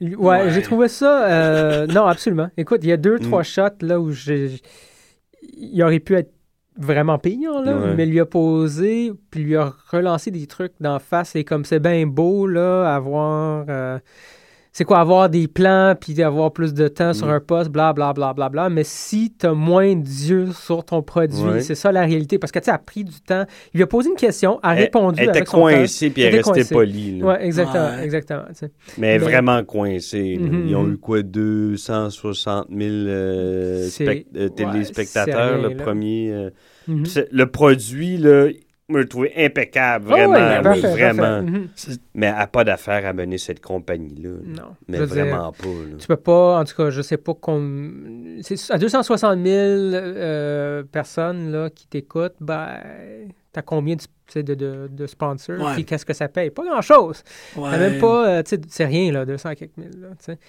Ouais, 0.00 0.16
Ouais. 0.16 0.50
j'ai 0.50 0.62
trouvé 0.62 0.88
ça. 0.88 1.26
euh, 1.30 1.86
non, 1.86 2.06
absolument. 2.06 2.48
Écoute, 2.56 2.80
il 2.82 2.88
y 2.88 2.92
a 2.92 2.96
deux, 2.96 3.16
Mm. 3.16 3.20
trois 3.20 3.42
shots 3.42 3.62
là 3.82 4.00
où 4.00 4.10
j'ai. 4.10 4.50
Il 5.56 5.80
aurait 5.82 6.00
pu 6.00 6.14
être 6.16 6.32
vraiment 6.80 7.18
payant, 7.18 7.60
là, 7.62 7.76
Ouais. 7.76 7.94
mais 7.96 8.06
lui 8.06 8.18
a 8.20 8.26
posé, 8.26 9.12
puis 9.30 9.42
lui 9.44 9.56
a 9.56 9.72
relancé 9.90 10.30
des 10.30 10.46
trucs 10.46 10.72
d'en 10.80 10.98
face. 10.98 11.36
Et 11.36 11.44
comme 11.44 11.64
c'est 11.64 11.80
bien 11.80 12.06
beau, 12.06 12.46
là, 12.46 12.94
avoir. 12.94 13.66
euh, 13.68 13.98
c'est 14.72 14.84
quoi, 14.84 15.00
avoir 15.00 15.28
des 15.28 15.48
plans, 15.48 15.96
puis 16.00 16.22
avoir 16.22 16.52
plus 16.52 16.72
de 16.74 16.86
temps 16.86 17.12
sur 17.12 17.26
Mm. 17.26 17.30
un 17.30 17.40
poste, 17.40 17.70
bla, 17.70 17.92
bla, 17.92 18.12
bla, 18.12 18.32
bla, 18.32 18.48
bla. 18.48 18.68
Mais 18.70 18.84
si 18.84 19.34
tu 19.36 19.44
as 19.46 19.52
moins 19.52 19.96
d'yeux 19.96 20.52
sur 20.52 20.84
ton 20.84 21.02
produit, 21.02 21.42
Ouais. 21.42 21.60
c'est 21.60 21.74
ça 21.74 21.90
la 21.90 22.02
réalité. 22.02 22.38
Parce 22.38 22.52
que, 22.52 22.60
tu 22.60 22.66
sais, 22.66 22.70
a 22.70 22.78
pris 22.78 23.02
du 23.02 23.20
temps. 23.20 23.44
Il 23.74 23.78
lui 23.78 23.82
a 23.82 23.88
posé 23.88 24.10
une 24.10 24.14
question, 24.16 24.60
a 24.62 24.74
Elle, 24.76 24.84
répondu. 24.84 25.16
elle 25.20 25.30
était 25.30 25.38
avec 25.38 25.48
son 25.48 25.66
cœur. 25.66 25.76
coincée, 25.76 26.10
puis 26.10 26.22
elle 26.22 26.36
restait 26.36 26.72
polie. 26.72 27.20
Ouais, 27.20 27.44
exactement, 27.44 27.96
Ouais. 27.96 28.04
exactement. 28.04 28.44
tu 28.50 28.54
sais. 28.54 28.70
Mais, 28.96 29.18
Mais- 29.18 29.18
vraiment 29.18 29.64
coincée. 29.64 30.38
Mhm, 30.40 30.68
Ils 30.68 30.76
ont 30.76 30.84
mhm. 30.84 30.92
eu 30.94 30.98
quoi, 30.98 31.22
260 31.22 32.68
000 32.70 32.90
euh, 33.08 33.88
euh, 34.36 34.48
téléspectateurs, 34.50 35.54
rien, 35.58 35.68
le 35.68 35.74
là. 35.74 35.82
premier. 35.82 36.30
euh. 36.30 36.50
Mhm. 36.88 37.04
Le 37.30 37.44
produit, 37.46 38.16
là, 38.16 38.48
je 38.92 38.96
l'ai 38.96 39.06
trouvé 39.06 39.32
impeccable, 39.36 40.06
Ah 40.08 40.12
vraiment, 40.26 40.32
ouais, 40.34 40.56
oui, 40.58 40.62
parfait, 40.62 40.90
vraiment. 40.90 41.22
parfait. 41.22 41.42
Mhm. 41.42 41.68
Mais 42.14 42.26
elle 42.26 42.34
n'a 42.34 42.46
pas 42.48 42.64
d'affaire 42.64 43.06
à 43.06 43.12
mener 43.12 43.38
cette 43.38 43.60
compagnie-là. 43.60 44.30
là. 44.30 44.62
Non. 44.62 44.76
Mais 44.88 44.98
dire, 44.98 45.06
vraiment 45.06 45.52
pas. 45.52 45.66
là. 45.66 45.96
Tu 45.98 46.06
peux 46.08 46.16
pas, 46.16 46.58
en 46.58 46.64
tout 46.64 46.74
cas, 46.74 46.90
je 46.90 47.00
sais 47.02 47.16
pas 47.16 47.34
qu'on. 47.34 47.80
c'est 48.42 48.70
À 48.72 48.78
260 48.78 49.38
000 49.38 49.46
euh, 49.54 50.82
personnes 50.82 51.52
là, 51.52 51.70
qui 51.70 51.86
t'écoutent, 51.86 52.34
ben, 52.40 52.68
t'as 53.52 53.62
combien 53.62 53.94
de, 53.96 54.00
tu 54.00 54.08
sais, 54.28 54.42
de, 54.42 54.54
de, 54.54 54.88
de 54.90 55.06
sponsors? 55.06 55.60
Ouais. 55.60 55.74
Puis 55.74 55.84
qu'est-ce 55.84 56.04
que 56.06 56.12
ça 56.12 56.28
paye? 56.28 56.50
Pas 56.50 56.64
grand-chose. 56.64 57.22
Ouais. 57.56 57.68
T'as 57.70 57.78
même 57.78 57.98
pas, 58.00 58.28
euh, 58.28 58.42
tu 58.42 58.56
sais, 58.56 58.60
c'est 58.68 58.84
rien, 58.86 59.12
là, 59.12 59.24
200 59.24 59.54
quelques 59.54 59.76
mille. 59.76 59.90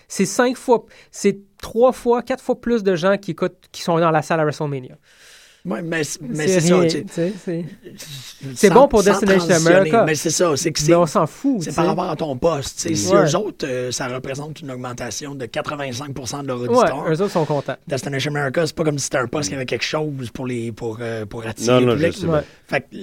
C'est 0.08 0.26
cinq 0.26 0.56
fois, 0.58 0.86
c'est 1.12 1.38
trois 1.62 1.92
fois, 1.92 2.22
quatre 2.24 2.44
fois 2.44 2.60
plus 2.60 2.84
de 2.84 2.96
gens 2.96 3.18
qui 3.18 3.32
écoutent, 3.32 3.58
qui 3.72 3.82
sont 3.84 4.00
dans 4.00 4.12
la 4.12 4.22
salle 4.24 4.40
à 4.40 4.44
WrestleMania. 4.44 4.96
Ouais, 5.64 5.82
mais 5.84 6.02
mais 6.22 6.48
c'est 6.48 6.60
ça. 6.62 6.82
c'est- 8.56 8.70
bon 8.72 8.88
pour 8.88 9.04
Destination 9.04 9.56
America. 9.68 10.04
Mais 10.06 10.16
c'est 10.16 10.30
ça. 10.32 10.56
C'est 10.58 10.72
que 10.72 10.80
c'est. 10.80 10.90
Mais 10.90 10.96
on 10.96 11.06
s'en 11.06 11.28
fout. 11.28 11.62
C'est 11.62 11.76
par 11.76 11.86
rapport 11.86 12.10
à 12.10 12.16
ton 12.16 12.36
poste. 12.36 12.80
Si 12.80 13.08
Ouais. 13.14 13.26
eux 13.30 13.36
autres, 13.36 13.66
euh, 13.68 13.92
ça 13.92 14.08
représente 14.08 14.62
une 14.62 14.72
augmentation 14.72 15.36
de 15.36 15.46
85% 15.46 16.42
de 16.42 16.48
leur 16.48 16.60
Ouais, 16.62 16.68
auditoire. 16.68 17.06
eux 17.12 17.22
autres 17.22 17.32
sont 17.32 17.46
contents. 17.46 17.76
Destination 17.88 18.32
America, 18.36 18.66
c'est 18.66 18.76
pas 18.76 18.84
comme 18.84 18.98
si 18.98 19.04
c'était 19.06 19.18
un 19.20 19.28
poste 19.28 19.50
qui 19.50 19.56
avait 19.56 19.66
quelque 19.66 19.86
chose 19.86 20.30
pour, 20.34 20.48
les, 20.48 20.72
pour, 20.72 20.98
euh, 21.00 21.26
pour 21.26 21.46
attirer 21.46 21.74
Non, 21.74 21.80
le 21.80 21.86
non, 21.86 21.94
public. 21.94 22.14
je 22.14 22.18
sais 22.20 22.26
Ouais. 22.28 22.42
Fait 22.68 22.82
que, 22.82 22.96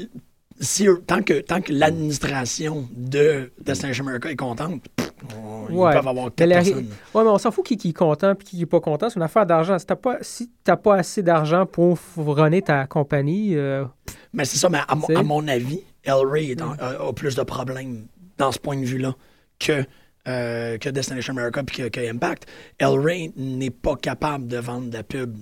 si 0.60 0.86
tant 1.06 1.22
que, 1.22 1.40
tant 1.40 1.60
que 1.60 1.72
l'administration 1.72 2.88
de 2.94 3.52
Destination 3.60 4.06
America 4.06 4.30
est 4.30 4.36
contente, 4.36 4.82
pff, 4.96 5.12
on- 5.36 5.72
Ouais. 5.74 5.90
ils 5.90 5.96
peuvent 5.96 6.08
avoir 6.08 6.26
Mais 6.26 6.30
quatre 6.32 6.48
la- 6.48 6.54
personnes. 6.56 6.86
Ouais, 7.14 7.22
mais 7.24 7.30
on 7.30 7.38
s'en 7.38 7.50
fout 7.50 7.64
qui, 7.66 7.76
qui 7.76 7.90
est 7.90 7.92
content 7.92 8.32
et 8.32 8.36
qui 8.44 8.62
est 8.62 8.66
pas 8.66 8.80
content. 8.80 9.08
C'est 9.10 9.16
une 9.16 9.22
affaire 9.22 9.46
d'argent. 9.46 9.78
Si 9.78 9.86
t'as 9.86 9.96
pas, 9.96 10.18
si 10.22 10.50
pas 10.82 10.96
assez 10.96 11.22
d'argent 11.22 11.66
pour 11.66 11.98
runner 12.16 12.62
ta 12.62 12.86
compagnie, 12.86 13.54
euh, 13.56 13.84
Mais 14.32 14.44
c'est 14.44 14.56
ça, 14.58 14.68
mais 14.68 14.78
à, 14.86 14.94
mon- 14.94 15.06
Tu 15.06 15.12
sais. 15.14 15.18
à 15.18 15.22
mon 15.22 15.46
avis, 15.48 15.82
El 16.04 16.14
en- 16.14 16.72
a, 16.78 17.08
a 17.08 17.12
plus 17.12 17.34
de 17.34 17.42
problèmes 17.42 18.06
dans 18.38 18.52
ce 18.52 18.58
point 18.58 18.76
de 18.76 18.84
vue-là 18.84 19.14
que, 19.58 19.84
euh, 20.28 20.78
que 20.78 20.88
Destination 20.88 21.36
America 21.36 21.62
puis 21.64 21.76
que, 21.76 21.88
que 21.88 22.00
Impact. 22.10 22.46
El 22.78 22.98
Rey 22.98 23.32
n'est 23.36 23.70
pas 23.70 23.96
capable 23.96 24.46
de 24.46 24.58
vendre 24.58 24.88
de 24.90 24.96
la 24.96 25.02
pub 25.02 25.36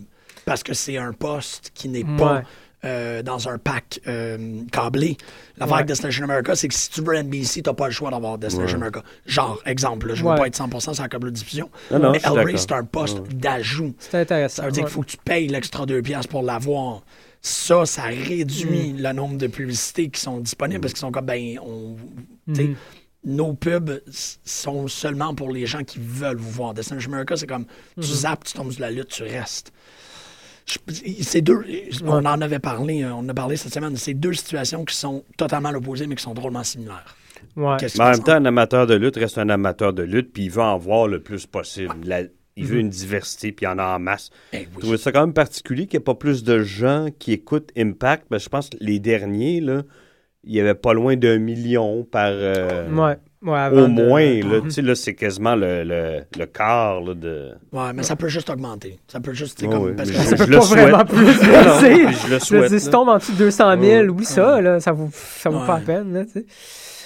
parce 0.45 0.63
que 0.63 0.75
c'est 0.75 0.97
un 0.97 1.13
poste 1.13 1.71
qui 1.75 1.89
n'est 1.89 2.05
pas. 2.05 2.43
Euh, 2.87 3.23
dans 3.23 3.49
un 3.49 3.59
pack 3.59 4.01
euh, 4.07 4.63
câblé. 4.73 5.17
L'affaire 5.59 5.73
Ouais. 5.73 5.79
avec 5.81 5.89
Destination 5.89 6.25
America, 6.25 6.55
c'est 6.55 6.69
que 6.69 6.75
si 6.75 6.89
tu 6.91 7.03
veux 7.03 7.15
NBC, 7.17 7.63
t'as 7.63 7.75
pas 7.75 7.87
le 7.87 7.93
choix 7.93 8.11
d'avoir 8.11 8.39
Destination 8.39 8.77
America. 8.79 9.03
Genre, 9.27 9.61
exemple, 9.67 10.09
là, 10.09 10.15
je 10.15 10.23
veux 10.23 10.31
Ouais. 10.31 10.37
pas 10.37 10.47
être 10.47 10.57
100% 10.57 10.95
sur 10.95 11.03
la 11.03 11.09
câble 11.09 11.27
de 11.31 11.37
diffusion, 11.37 11.69
Non, 11.91 11.99
non, 11.99 12.13
mais 12.13 12.19
d'accord. 12.21 12.39
c'est 12.57 12.73
un 12.73 12.85
poste 12.85 13.23
d'ajout. 13.29 13.95
c'est 13.99 14.21
intéressant. 14.21 14.63
Ça 14.63 14.67
veut 14.67 14.73
dire 14.73 14.85
qu'il 14.85 14.93
faut 14.93 15.03
que 15.03 15.07
tu 15.11 15.17
payes 15.19 15.49
l'extra 15.49 15.85
2 15.85 16.01
piastres 16.01 16.29
pour 16.31 16.43
l'avoir. 16.43 17.03
Ça, 17.43 17.87
ça 17.87 18.03
réduit 18.05 18.93
Mm. 18.95 19.03
le 19.03 19.13
nombre 19.13 19.37
de 19.39 19.47
publicités 19.47 20.09
qui 20.09 20.21
sont 20.21 20.39
disponibles 20.39 20.81
parce 20.81 20.95
qu'ils 20.95 21.01
sont 21.01 21.13
comme, 21.13 21.27
ben, 21.27 21.59
on, 21.61 21.97
Mhm. 22.47 22.75
nos 23.25 23.55
pubs 23.55 24.01
sont 24.45 24.89
seulement 24.89 25.35
pour 25.35 25.51
les 25.51 25.67
gens 25.67 25.83
qui 25.85 25.99
veulent 26.01 26.37
vous 26.39 26.51
voir. 26.51 26.75
Destination 26.75 27.13
America, 27.13 27.37
c'est 27.37 27.47
comme, 27.47 27.65
Mm-hmm. 27.97 28.03
tu 28.03 28.09
zappes, 28.09 28.45
tu 28.45 28.53
tombes 28.55 28.73
sur 28.73 28.81
la 28.83 28.91
lutte, 28.91 29.09
tu 29.09 29.23
restes. 29.23 29.73
C'est 30.89 31.43
deux, 31.43 31.63
on 32.05 32.25
en 32.25 32.41
avait 32.41 32.59
parlé, 32.59 33.05
euh, 33.05 33.13
on 33.13 33.19
en 33.21 33.29
a 33.29 33.35
parlé 33.35 33.57
cette 33.57 33.73
semaine, 33.73 33.97
c'est 33.97 34.15
deux 34.15 34.33
situations 34.33 34.85
qui 34.85 34.97
sont 34.97 35.23
totalement 35.37 35.71
l'opposé, 35.71 36.07
mais 36.07 36.17
qui 36.17 36.23
sont 36.25 36.35
drôlement 36.35 36.65
similaires. 36.65 37.17
Ouais. 37.57 37.77
Mais 37.81 38.01
en 38.05 38.11
même 38.11 38.23
temps, 38.23 38.33
un 38.33 38.45
amateur 38.47 38.87
de 38.87 38.95
lutte 38.95 39.17
reste 39.17 39.39
un 39.39 39.49
amateur 39.49 39.93
de 39.93 40.03
lutte, 40.03 40.33
puis 40.33 40.45
il 40.47 40.51
veut 40.51 40.63
en 40.63 40.77
voir 40.77 41.07
le 41.07 41.21
plus 41.23 41.47
possible. 41.47 41.95
La- 42.05 42.23
il 42.59 42.65
veut 42.65 42.79
une 42.79 42.89
diversité, 42.89 43.53
puis 43.53 43.67
il 43.67 43.69
y 43.69 43.73
en 43.73 43.79
a 43.79 43.85
en 43.97 43.99
masse. 43.99 44.31
Eh 44.55 44.67
Je 44.75 44.79
trouvais 44.81 44.97
ça 44.97 45.13
quand 45.13 45.21
même 45.21 45.35
particulier 45.35 45.87
qu'il 45.87 45.99
n'y 45.99 46.03
ait 46.03 46.05
pas 46.05 46.15
plus 46.15 46.43
de 46.43 46.63
gens 46.63 47.09
qui 47.19 47.33
écoutent 47.33 47.71
Impact. 47.77 48.27
Ben, 48.31 48.39
je 48.39 48.49
pense 48.49 48.71
que 48.71 48.79
les 48.81 48.99
derniers, 48.99 49.61
là, 49.61 49.83
il 50.43 50.55
y 50.55 50.61
avait 50.61 50.75
pas 50.75 50.95
loin 50.95 51.17
d'un 51.17 51.39
million 51.39 52.03
par. 52.05 52.29
euh, 52.31 52.91
Ouais. 52.91 53.19
Ouais, 53.43 53.59
avant 53.59 53.83
Au 53.83 53.87
de- 53.89 53.93
moins, 53.93 54.25
là, 54.41 54.61
tu 54.63 54.71
sais, 54.71 54.83
là, 54.83 54.95
c'est 54.95 55.15
quasiment 55.15 55.55
le, 55.55 55.85
le, 55.85 56.23
le 56.39 56.47
quart 56.47 57.01
là, 57.01 57.15
de. 57.15 57.53
Ouais, 57.73 57.93
mais 57.95 58.03
ça 58.03 58.17
peut 58.17 58.29
juste 58.29 58.49
augmenter. 58.51 58.99
Ça 59.07 59.21
peut 59.21 59.35
juste, 59.35 59.59
c'est 59.61 59.67
Ouais, 59.67 59.73
comme, 59.75 59.83
ouais, 59.85 59.93
parce 59.93 60.09
mais 60.09 60.15
que 60.17 60.21
je- 60.23 60.27
Ça 60.27 60.37
peut 60.47 60.51
pas 60.53 60.61
vraiment 60.65 61.05
plus 61.05 61.25
baisser. 61.27 62.07
je 62.27 62.33
le 62.35 62.39
souhaite. 62.41 62.79
si 62.79 62.91
tombe 62.91 63.09
en 63.11 63.19
dessous 63.19 63.33
de 63.33 63.39
200 63.39 63.71
000, 63.81 63.83
Ouais. 63.83 64.09
oublie 64.09 64.25
ça, 64.25 64.61
là, 64.61 64.81
ça 64.81 64.93
vaut, 64.93 65.11
ça 65.13 65.51
vaut 65.51 65.61
pas 65.67 65.75
Ouais. 65.75 65.81
la 65.81 65.87
peine. 65.87 66.13
Là, 66.15 66.25
tu 66.25 66.31
sais. 66.33 66.47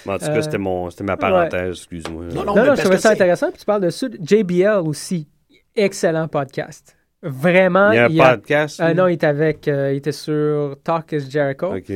En 0.08 0.14
tout 0.18 0.24
cas, 0.26 0.30
Euh, 0.36 0.40
c'était, 0.42 0.56
mon, 0.58 0.88
c'était 0.88 1.04
ma 1.04 1.16
parenthèse, 1.18 1.76
excuse-moi. 1.76 2.24
Non, 2.32 2.44
non, 2.44 2.54
Non, 2.56 2.74
je 2.74 2.80
trouvais 2.80 2.96
ça 2.96 3.08
c'est- 3.10 3.14
intéressant. 3.16 3.50
Puis 3.50 3.58
tu 3.58 3.64
parles 3.66 3.82
de 3.82 3.90
Sud. 3.90 4.16
JBL 4.22 4.80
aussi. 4.86 5.28
Excellent 5.76 6.26
podcast. 6.28 6.96
Vraiment. 7.22 7.90
Il 7.90 7.96
y 7.96 7.98
a 7.98 8.04
un 8.06 8.08
il 8.08 8.20
a- 8.22 8.30
podcast. 8.36 8.80
Euh, 8.80 8.88
lui? 8.88 8.94
non, 8.94 9.08
il 9.08 9.14
était 9.14 9.26
avec. 9.26 9.68
euh, 9.68 9.92
il 9.92 9.96
était 9.98 10.12
sur 10.12 10.76
Talk 10.82 11.12
is 11.12 11.28
Jericho. 11.30 11.74
OK. 11.76 11.92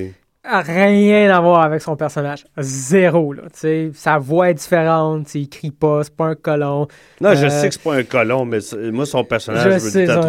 Rien 0.47 1.31
à 1.35 1.41
voir 1.41 1.63
avec 1.63 1.81
son 1.81 1.97
personnage. 1.97 2.45
Zéro, 2.59 3.33
là. 3.33 3.43
Tu 3.53 3.59
sais, 3.61 3.91
sa 3.95 4.19
voix 4.19 4.51
est 4.51 4.55
différente, 4.55 5.35
il 5.35 5.49
crie 5.49 5.71
pas, 5.71 6.05
c'est 6.05 6.15
pas 6.15 6.27
un 6.27 6.35
colon. 6.35 6.87
Non, 7.21 7.35
je 7.35 7.47
Euh, 7.47 7.49
sais 7.49 7.69
que 7.69 7.75
c'est 7.75 7.83
pas 7.83 7.95
un 7.95 8.03
colon, 8.03 8.45
mais 8.45 8.59
moi, 8.93 9.07
son 9.07 9.25
personnage, 9.25 9.65
Je 9.65 9.71
je, 9.71 9.99
veux 9.99 10.07
ça- 10.07 10.21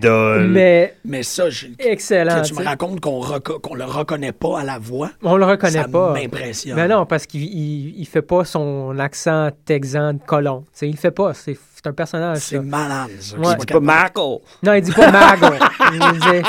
dole. 0.00 0.48
Mais 0.48 0.94
Mais 1.04 1.22
ça, 1.22 1.48
je- 1.50 1.66
excellent. 1.78 2.42
que 2.42 2.46
tu 2.48 2.54
me 2.54 2.64
racontes 2.64 3.00
qu'on 3.00 3.20
reco- 3.20 3.74
le 3.76 3.84
reconnaît 3.84 4.32
pas 4.32 4.60
à 4.60 4.64
la 4.64 4.78
voix, 4.78 5.10
On 5.22 5.36
le 5.36 5.44
reconnaît 5.44 5.82
ça 5.82 5.88
pas. 5.88 6.12
m'impressionne. 6.12 6.76
Mais 6.76 6.88
non, 6.88 7.06
parce 7.06 7.26
qu'il 7.26 7.42
il, 7.44 7.98
il 7.98 8.06
fait 8.06 8.22
pas 8.22 8.44
son 8.44 8.98
accent 8.98 9.50
texan 9.64 10.14
de 10.14 10.20
colon. 10.26 10.60
Tu 10.60 10.66
sais, 10.72 10.88
il 10.88 10.92
le 10.92 10.98
fait 10.98 11.10
pas. 11.10 11.32
C'est 11.34 11.56
c'est 11.86 11.90
un 11.90 11.92
personnage. 11.92 12.38
C'est 12.38 12.58
malade, 12.60 13.10
ça. 13.20 13.36
Ouais. 13.36 13.44
soit 13.44 13.56
C'est 13.60 13.72
pas 13.72 13.80
Marco. 13.80 14.42
Non, 14.62 14.72
il 14.74 14.82
dit 14.82 14.90
pas 14.92 15.10
mago. 15.12 15.46
il, 15.92 15.98
dit- 16.20 16.48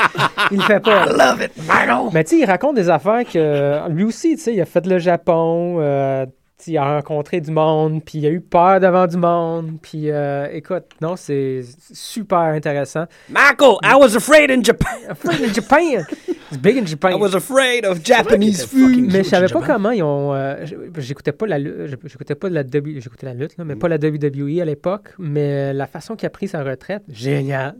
il 0.50 0.62
fait 0.62 0.80
pas. 0.80 1.06
I 1.06 1.10
love 1.10 1.42
it, 1.42 1.52
Mago! 1.66 2.10
Mais 2.12 2.24
tu 2.24 2.30
sais, 2.30 2.42
il 2.42 2.44
raconte 2.44 2.74
des 2.74 2.90
affaires 2.90 3.24
que 3.24 3.88
lui 3.88 4.02
aussi, 4.04 4.34
tu 4.36 4.42
sais, 4.42 4.54
il 4.54 4.60
a 4.60 4.64
fait 4.64 4.84
le 4.86 4.98
Japon, 4.98 5.76
euh, 5.78 6.26
il 6.66 6.76
a 6.76 6.96
rencontré 6.96 7.40
du 7.40 7.50
monde, 7.50 8.02
puis 8.04 8.18
il 8.18 8.26
a 8.26 8.30
eu 8.30 8.40
peur 8.40 8.80
devant 8.80 9.06
du 9.06 9.16
monde, 9.16 9.78
puis 9.80 10.10
euh, 10.10 10.48
écoute, 10.52 10.84
non, 11.00 11.14
c'est 11.16 11.60
super 11.92 12.38
intéressant. 12.38 13.04
Marco, 13.28 13.78
I 13.84 13.94
was 13.98 14.16
afraid 14.16 14.50
in 14.50 14.62
Japan. 14.62 14.88
Afraid 15.08 15.40
in 15.42 15.52
Japan! 15.54 16.02
It's 16.50 16.58
big 16.60 16.76
in 16.76 16.84
Japan! 16.86 17.12
I 17.12 17.14
was 17.14 17.34
afraid 17.34 17.84
of 17.84 18.00
Japanese 18.04 18.64
food. 18.66 19.10
Mais 19.12 19.22
je 19.24 19.28
savais 19.28 19.48
pas 19.48 19.62
comment 19.62 19.90
ils 19.92 20.02
ont. 20.02 20.34
euh, 20.34 20.66
j'écoutais 20.98 21.32
pas 21.32 21.46
la 21.46 21.58
j'écoutais 21.60 22.34
pas 22.34 22.48
de 22.48 22.54
la 22.54 22.64
W, 22.64 23.00
j'écoutais 23.00 23.26
la 23.26 23.34
lutte 23.34 23.56
là, 23.56 23.64
mais 23.64 23.76
pas 23.76 23.88
la 23.88 23.96
WWE 23.96 24.60
à 24.60 24.64
l'époque. 24.64 25.14
Mais 25.18 25.72
la 25.72 25.86
façon 25.86 26.16
qu'il 26.16 26.26
a 26.26 26.30
pris 26.30 26.48
sa 26.48 26.62
retraite, 26.62 27.02
génial, 27.08 27.76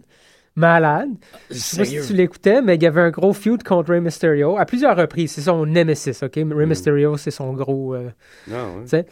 malade. 0.59 1.09
Je 1.51 1.57
sais 1.57 1.77
pas 1.79 1.85
si 1.85 2.07
tu 2.07 2.13
l'écoutais, 2.15 2.61
mais 2.63 2.75
il 2.77 2.83
y 2.83 2.87
avait 2.87 3.01
un 3.01 3.11
gros 3.11 3.33
feud 3.33 3.63
contre 3.63 3.91
Rey 3.93 4.01
Mysterio 4.01 4.57
à 4.59 4.65
plusieurs 4.67 4.97
reprises. 4.97 5.33
C'est 5.33 5.41
son 5.43 5.65
nemesis, 5.67 6.23
ok? 6.23 6.35
Rey 6.35 6.67
Mysterio, 6.67 7.17
c'est 7.17 7.31
son 7.31 7.53
gros. 7.55 7.95
euh, 7.95 8.11
Non, 8.49 8.77
ouais. 8.77 8.83
tu 8.83 8.89
sais. 8.89 9.07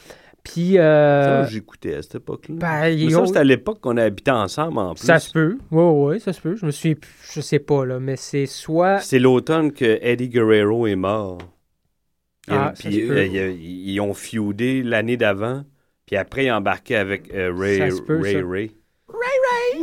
Puis 0.44 0.78
euh, 0.78 1.44
j'écoutais 1.48 1.94
à 1.96 2.02
cette 2.02 2.16
époque-là. 2.16 2.54
ben, 2.56 3.10
ça, 3.10 3.20
ont- 3.20 3.26
c'était 3.26 3.38
à 3.40 3.44
l'époque 3.44 3.80
qu'on 3.80 3.96
habitait 3.96 4.30
ensemble 4.30 4.78
en 4.78 4.94
plus. 4.94 5.04
ça 5.04 5.18
se 5.18 5.32
peut. 5.32 5.58
Oui, 5.72 6.12
oui, 6.14 6.20
ça 6.20 6.32
se 6.32 6.40
peut. 6.40 6.54
Je 6.54 6.64
me 6.66 6.70
suis, 6.70 6.96
je 7.32 7.40
sais 7.40 7.58
pas 7.58 7.84
là, 7.84 7.98
mais 7.98 8.14
c'est 8.14 8.46
soit. 8.46 9.00
C'est 9.00 9.18
l'automne 9.18 9.72
que 9.72 9.98
Eddie 10.02 10.28
Guerrero 10.28 10.86
est 10.86 10.94
mort. 10.94 11.38
Ah, 12.48 12.72
puis, 12.78 12.92
se 12.94 13.06
peut. 13.08 13.16
euh, 13.16 13.24
ils, 13.26 13.90
ils 13.90 14.00
ont 14.00 14.14
feudé 14.14 14.84
l'année 14.84 15.16
d'avant. 15.16 15.64
Puis 16.06 16.14
après, 16.14 16.44
ils 16.44 16.52
ont 16.52 16.56
embarqué 16.56 16.94
avec 16.94 17.34
euh, 17.34 17.52
Ray, 17.52 17.90
peut, 18.06 18.20
Ray, 18.20 18.34
ça. 18.34 18.38
Ray. 18.48 18.70
Ray 19.08 19.82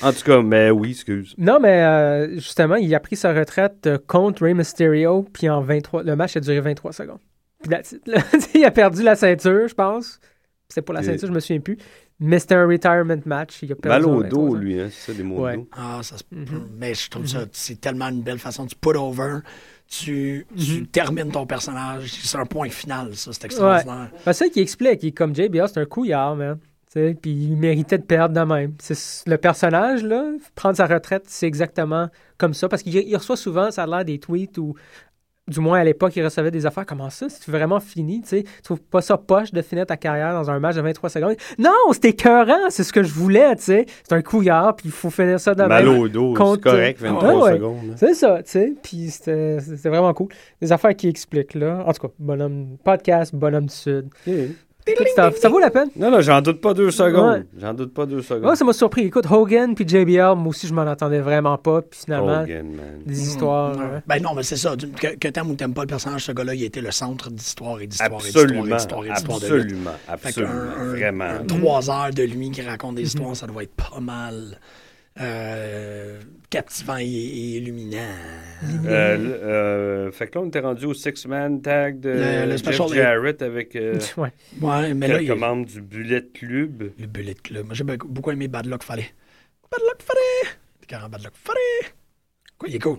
En 0.00 0.12
tout 0.12 0.22
cas, 0.24 0.40
mais 0.42 0.70
oui, 0.70 0.90
excuse. 0.92 1.34
Non, 1.36 1.58
mais 1.60 1.82
euh, 1.82 2.34
justement, 2.34 2.76
il 2.76 2.94
a 2.94 3.00
pris 3.00 3.16
sa 3.16 3.32
retraite 3.34 3.86
euh, 3.86 3.98
contre 4.06 4.42
Rey 4.44 4.54
Mysterio, 4.54 5.26
puis 5.32 5.48
en 5.50 5.60
23, 5.60 6.02
le 6.04 6.16
match 6.16 6.36
a 6.36 6.40
duré 6.40 6.60
23 6.60 6.92
secondes. 6.92 7.18
Puis 7.62 7.70
là. 7.70 7.82
il 8.54 8.64
a 8.64 8.70
perdu 8.70 9.02
la 9.02 9.14
ceinture, 9.16 9.68
je 9.68 9.74
pense. 9.74 10.18
C'était 10.68 10.82
pour 10.82 10.94
la 10.94 11.02
ceinture, 11.02 11.28
je 11.28 11.32
me 11.32 11.40
souviens 11.40 11.60
plus. 11.60 11.76
Mais 12.18 12.38
c'était 12.38 12.54
un 12.54 12.66
retirement 12.66 13.16
match. 13.26 13.58
Il 13.62 13.72
a 13.72 13.74
perdu 13.74 14.06
Mal 14.06 14.10
au 14.10 14.20
23 14.22 14.28
dos, 14.48 14.54
lui, 14.54 14.80
hein, 14.80 14.88
c'est 14.90 15.12
ça, 15.12 15.16
des 15.16 15.22
mots 15.24 15.42
Ouais. 15.42 15.52
de 15.52 15.56
dos. 15.58 15.68
Ah, 15.72 16.00
ça 16.02 16.16
se 16.16 16.24
peut. 16.24 16.36
Mhm. 16.36 16.68
Mais 16.78 16.94
je 16.94 17.10
trouve 17.10 17.26
ça, 17.26 17.40
c'est 17.52 17.80
tellement 17.80 18.08
une 18.08 18.22
belle 18.22 18.38
façon. 18.38 18.64
Tu 18.66 18.76
put 18.76 18.96
over, 18.96 19.38
tu, 19.88 20.46
Mhm. 20.50 20.64
tu 20.64 20.86
termines 20.86 21.30
ton 21.30 21.46
personnage. 21.46 22.12
C'est 22.12 22.38
un 22.38 22.46
point 22.46 22.68
final, 22.70 23.14
ça. 23.16 23.32
C'est 23.32 23.44
extraordinaire. 23.46 24.08
Ben, 24.24 24.32
c'est 24.32 24.44
ça 24.44 24.48
qui 24.48 24.60
explique. 24.60 25.02
Il 25.02 25.08
est 25.08 25.12
comme 25.12 25.34
JBL, 25.34 25.68
c'est 25.68 25.80
un 25.80 25.84
couillard, 25.84 26.36
man. 26.36 26.58
Puis 26.94 27.30
il 27.30 27.56
méritait 27.56 27.98
de 27.98 28.02
perdre 28.04 28.34
de 28.38 28.44
même. 28.44 28.74
Le 29.26 29.36
personnage, 29.36 30.02
là, 30.04 30.24
prendre 30.54 30.76
sa 30.76 30.86
retraite, 30.86 31.24
c'est 31.26 31.46
exactement 31.46 32.08
comme 32.38 32.54
ça. 32.54 32.68
Parce 32.68 32.82
qu'il 32.82 32.94
il 32.96 33.16
reçoit 33.16 33.36
souvent, 33.36 33.70
ça 33.70 33.84
a 33.84 33.86
l'air 33.86 34.04
des 34.04 34.18
tweets 34.18 34.58
ou 34.58 34.74
du 35.48 35.58
moins 35.58 35.80
à 35.80 35.84
l'époque, 35.84 36.14
il 36.14 36.22
recevait 36.24 36.52
des 36.52 36.66
affaires. 36.66 36.86
Comment 36.86 37.10
ça? 37.10 37.26
C'est 37.28 37.50
vraiment 37.50 37.80
fini, 37.80 38.20
tu 38.22 38.28
sais? 38.28 38.42
Tu 38.44 38.62
trouves 38.62 38.80
pas 38.80 39.00
ça 39.00 39.16
poche 39.18 39.50
de 39.52 39.60
finir 39.60 39.84
ta 39.86 39.96
carrière 39.96 40.32
dans 40.34 40.50
un 40.52 40.60
match 40.60 40.76
de 40.76 40.80
23 40.82 41.10
secondes? 41.10 41.34
Non, 41.58 41.72
c'était 41.92 42.10
écœurant, 42.10 42.70
c'est 42.70 42.84
ce 42.84 42.92
que 42.92 43.02
je 43.02 43.12
voulais, 43.12 43.56
tu 43.56 43.62
sais. 43.64 43.86
C'est 44.08 44.14
un 44.14 44.22
couillard, 44.22 44.76
puis 44.76 44.86
il 44.86 44.92
faut 44.92 45.10
finir 45.10 45.40
ça 45.40 45.54
de 45.56 45.64
Mal 45.64 45.84
même. 45.88 45.98
au 45.98 46.08
dos, 46.08 46.34
c'est 46.36 46.60
correct, 46.60 47.00
23 47.00 47.34
Ouais, 47.34 47.42
ouais. 47.42 47.52
secondes. 47.54 47.76
hein. 47.90 47.94
C'est 47.96 48.14
ça, 48.14 48.40
tu 48.44 48.50
sais. 48.52 48.74
Puis 48.84 49.10
c'était 49.10 49.58
c'était 49.60 49.88
vraiment 49.88 50.14
cool. 50.14 50.28
Des 50.60 50.70
affaires 50.70 50.94
qui 50.94 51.08
expliquent, 51.08 51.54
là. 51.54 51.82
En 51.86 51.92
tout 51.92 52.06
cas, 52.06 52.14
bonhomme 52.20 52.76
podcast, 52.84 53.34
bonhomme 53.34 53.66
du 53.66 53.74
Sud. 53.74 54.10
Ça, 55.14 55.30
ça 55.30 55.48
vaut 55.48 55.60
la 55.60 55.70
peine? 55.70 55.88
Non, 55.96 56.10
non, 56.10 56.20
j'en 56.20 56.40
doute 56.40 56.60
pas 56.60 56.74
deux 56.74 56.90
secondes. 56.90 57.32
Ouais. 57.38 57.46
J'en 57.60 57.72
doute 57.72 57.94
pas 57.94 58.04
deux 58.04 58.20
secondes. 58.22 58.46
Ouais, 58.50 58.56
ça 58.56 58.64
m'a 58.64 58.72
surpris. 58.72 59.02
Écoute, 59.02 59.26
Hogan 59.30 59.74
puis 59.76 59.86
JBL, 59.86 60.34
moi 60.36 60.48
aussi, 60.48 60.66
je 60.66 60.74
m'en 60.74 60.82
attendais 60.82 61.20
vraiment 61.20 61.56
pas. 61.56 61.82
Puis 61.82 62.00
finalement, 62.04 62.42
Hogan, 62.42 62.66
man. 62.66 62.84
des 63.06 63.22
histoires. 63.22 63.76
Ouais. 63.76 63.84
ouais. 63.84 64.02
Ben 64.06 64.20
non, 64.20 64.34
mais 64.34 64.42
c'est 64.42 64.56
ça. 64.56 64.74
Que, 64.76 65.14
que 65.16 65.28
t'aimes 65.28 65.50
ou 65.50 65.54
t'aimes 65.54 65.74
pas 65.74 65.82
le 65.82 65.86
personnage, 65.86 66.24
ce 66.24 66.32
gars-là, 66.32 66.54
il 66.54 66.64
était 66.64 66.80
le 66.80 66.90
centre 66.90 67.30
d'histoire 67.30 67.80
et 67.80 67.86
d'histoire 67.86 68.20
et 68.20 68.24
d'histoire 68.24 68.44
et 68.44 68.50
Absolument. 68.50 68.76
d'histoire 68.76 69.02
de. 69.02 69.08
Absolument. 69.10 69.90
Absolument. 70.08 70.52
un- 70.78 70.84
Vraiment. 70.88 71.24
un 71.24 71.44
trois 71.44 71.88
heures 71.90 72.10
de 72.12 72.22
lui 72.24 72.50
qui 72.50 72.62
raconte 72.62 72.96
des 72.96 73.02
Mhm. 73.02 73.06
histoires, 73.06 73.36
ça 73.36 73.46
doit 73.46 73.62
être 73.62 73.74
pas 73.76 74.00
mal 74.00 74.58
euh, 75.20 76.18
captivant 76.52 76.98
et, 76.98 77.04
et 77.04 77.56
illuminant. 77.56 77.98
Euh, 78.84 78.86
euh, 78.86 80.12
fait 80.12 80.28
que 80.28 80.38
là, 80.38 80.44
on 80.44 80.48
était 80.48 80.60
rendu 80.60 80.84
au 80.84 80.94
six-man 80.94 81.62
tag 81.62 81.98
de 82.00 82.10
Le- 82.10 82.50
le 82.50 82.56
Jeff 82.58 82.92
Jarrett 82.94 83.40
avec 83.42 83.74
euh, 83.74 83.98
Ouais. 84.16 84.30
Ouais, 84.60 84.94
mais 84.94 85.08
là, 85.08 85.18
quelques 85.18 85.30
il, 85.34 85.40
membres 85.40 85.66
du 85.66 85.80
Bullet 85.80 86.24
Club. 86.34 86.92
le 86.98 87.06
Bullet 87.06 87.34
Club. 87.34 87.66
Moi, 87.66 87.74
j'ai 87.74 87.84
be- 87.84 87.96
beaucoup 88.06 88.30
aimé 88.30 88.48
Bad 88.48 88.66
Luck 88.66 88.82
Fallait. 88.82 89.10
Bad 89.70 89.80
Luck! 89.80 90.02
C'est 90.80 90.86
carrément 90.86 91.08
Bad 91.08 91.22
Luck! 91.24 91.32
Quoi, 92.58 92.68
il 92.68 92.76
est 92.76 92.78
cool. 92.78 92.98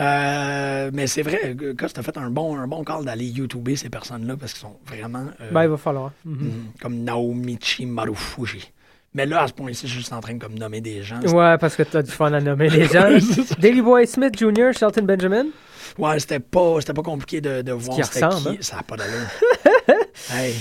Euh, 0.00 0.90
mais 0.92 1.06
c'est 1.06 1.22
vrai, 1.22 1.56
Cost 1.78 1.96
a 1.98 2.02
fait 2.02 2.18
un 2.18 2.28
bon, 2.30 2.56
un 2.58 2.66
bon 2.66 2.84
call 2.84 3.04
d'aller 3.06 3.24
YouTuber 3.26 3.76
ces 3.76 3.88
personnes-là 3.88 4.36
parce 4.36 4.52
qu'ils 4.52 4.60
sont 4.62 4.76
vraiment 4.86 5.26
euh, 5.40 5.50
Ben, 5.50 5.62
il 5.62 5.68
va 5.70 5.76
falloir. 5.78 6.12
Mm, 6.26 6.48
comme 6.82 7.04
Naomichi 7.04 7.86
Marufuji. 7.86 8.70
Mais 9.18 9.26
là, 9.26 9.42
à 9.42 9.48
ce 9.48 9.52
point-ci, 9.52 9.88
je 9.88 9.92
suis 9.94 9.98
juste 9.98 10.12
en 10.12 10.20
train 10.20 10.34
de 10.34 10.38
comme, 10.38 10.54
nommer 10.56 10.80
des 10.80 11.02
gens. 11.02 11.18
Ouais, 11.22 11.58
parce 11.58 11.74
que 11.74 11.82
t'as 11.82 12.02
du 12.02 12.10
fun 12.12 12.32
à 12.32 12.40
nommer 12.40 12.68
les 12.68 12.84
gens. 12.84 13.08
Davy 13.58 13.82
Boy 13.82 14.06
Smith 14.06 14.38
Jr., 14.38 14.70
Shelton 14.78 15.02
Benjamin? 15.02 15.46
Ouais, 15.98 16.20
c'était 16.20 16.38
pas, 16.38 16.76
c'était 16.78 16.92
pas 16.92 17.02
compliqué 17.02 17.40
de, 17.40 17.62
de 17.62 17.72
voir 17.72 17.96
qui 17.96 18.02
ressemble, 18.02 18.36
qui. 18.36 18.48
hein. 18.50 18.56
Ça 18.60 18.76
n'a 18.76 18.82
pas 18.84 18.96
d'allure. 18.96 19.26
hey. 20.32 20.54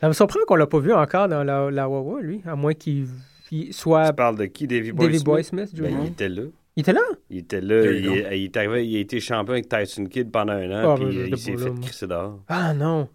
Ça 0.00 0.06
me 0.06 0.12
surprend 0.12 0.38
qu'on 0.46 0.54
l'a 0.54 0.68
pas 0.68 0.78
vu 0.78 0.92
encore 0.92 1.26
dans 1.26 1.42
la, 1.42 1.72
la 1.72 1.88
Wawa, 1.88 2.20
lui. 2.22 2.40
À 2.46 2.54
moins 2.54 2.74
qu'il 2.74 3.08
il 3.50 3.74
soit 3.74 4.10
Tu 4.10 4.14
parles 4.14 4.36
de 4.38 4.44
qui, 4.44 4.68
Davy 4.68 4.92
Boy 4.92 5.06
Davy 5.06 5.18
Smith? 5.18 5.24
Boy 5.26 5.42
Smith? 5.44 5.70
Jr. 5.74 5.82
Ben, 5.82 5.94
il 6.04 6.06
était 6.10 6.28
là. 6.28 6.42
Il 6.76 6.80
était 6.82 6.92
là? 6.92 7.00
Il 7.30 7.38
était 7.38 7.60
là. 7.60 7.84
Il, 8.32 8.44
est 8.44 8.56
arrivé, 8.56 8.86
il 8.86 8.96
a 8.96 9.00
été 9.00 9.18
champion 9.18 9.54
avec 9.54 9.68
Tyson 9.68 10.04
Kidd 10.06 10.30
pendant 10.30 10.52
un 10.52 10.70
an, 10.70 10.92
Ah, 10.92 10.94
puis 10.96 11.06
ben, 11.06 11.26
il 11.32 11.36
s'est 11.38 11.56
fait 11.56 11.80
crisser 11.82 12.06
dehors. 12.06 12.38
Ah 12.48 12.72
non. 12.74 13.08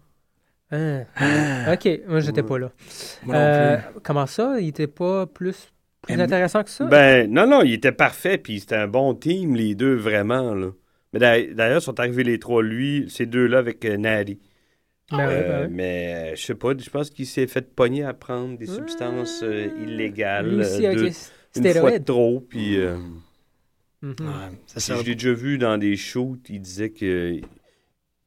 Hein. 0.72 1.04
ok, 1.72 2.00
moi 2.06 2.20
j'étais 2.20 2.42
pas 2.42 2.58
là. 2.58 2.70
Moi 3.24 3.34
non 3.34 3.40
Euh, 3.40 3.76
plus. 3.76 4.00
comment 4.02 4.26
ça? 4.26 4.60
Il 4.60 4.68
était 4.68 4.86
pas 4.86 5.26
plus, 5.26 5.72
intéressant 6.20 6.62
que 6.62 6.70
ça? 6.70 6.84
Ben, 6.86 7.30
non, 7.30 7.46
non, 7.46 7.62
il 7.62 7.72
était 7.74 7.92
parfait, 7.92 8.38
puis 8.38 8.60
c'était 8.60 8.76
un 8.76 8.86
bon 8.88 9.14
team, 9.14 9.54
les 9.56 9.74
deux, 9.74 9.94
vraiment, 9.96 10.54
là. 10.54 10.68
Mais 11.12 11.18
d'a- 11.18 11.42
d'ailleurs, 11.54 11.82
sont 11.82 11.98
arrivés 11.98 12.22
les 12.22 12.38
trois, 12.38 12.62
lui, 12.62 13.06
ces 13.10 13.26
deux-là, 13.26 13.58
avec 13.58 13.84
euh. 13.84 14.38
Ben 15.10 15.18
ouais, 15.18 15.24
Euh, 15.28 15.62
ben. 15.66 15.70
Mais, 15.72 16.14
euh, 16.32 16.36
je 16.36 16.42
sais 16.44 16.54
pas, 16.54 16.72
je 16.78 16.88
pense 16.88 17.10
qu'il 17.10 17.26
s'est 17.26 17.48
fait 17.48 17.74
pogner 17.74 18.04
à 18.04 18.14
prendre 18.14 18.56
des 18.56 18.66
substances 18.66 19.40
euh, 19.42 19.68
illégales. 19.82 20.50
Lui 20.50 20.60
aussi 20.60 20.82
deux- 20.82 21.06
une 21.06 21.12
fois 21.12 21.62
de 21.62 21.68
stéroïdes. 21.70 22.04
trop, 22.04 22.40
puis... 22.48 22.78
Ouais, 24.02 24.16
ça. 24.66 24.96
je 24.96 25.02
l'ai 25.04 25.14
déjà 25.14 25.32
vu 25.32 25.58
dans 25.58 25.76
des 25.76 25.96
shoots, 25.96 26.48
il 26.48 26.60
disait 26.60 26.90
que 26.90 27.40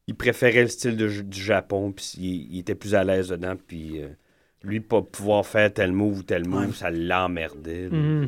il 0.08 0.16
préférait 0.16 0.64
le 0.64 0.68
style 0.68 0.98
de- 0.98 1.22
du 1.22 1.42
Japon, 1.42 1.92
puis 1.92 2.12
il, 2.18 2.54
il 2.56 2.60
était 2.60 2.76
plus 2.76 2.96
à 2.96 3.04
l'aise 3.04 3.30
dedans, 3.30 3.56
puis 3.68 4.02
euh, 4.02 4.10
lui, 4.64 4.80
pas 4.80 5.02
pouvoir 5.02 5.46
faire 5.46 5.74
tel 5.74 5.92
move 5.92 6.20
ou 6.20 6.24
tel 6.24 6.48
move, 6.48 6.68
Ouais. 6.68 6.74
ça 6.74 6.90
l'emmerdait. 6.90 7.90
Mm, 7.90 8.28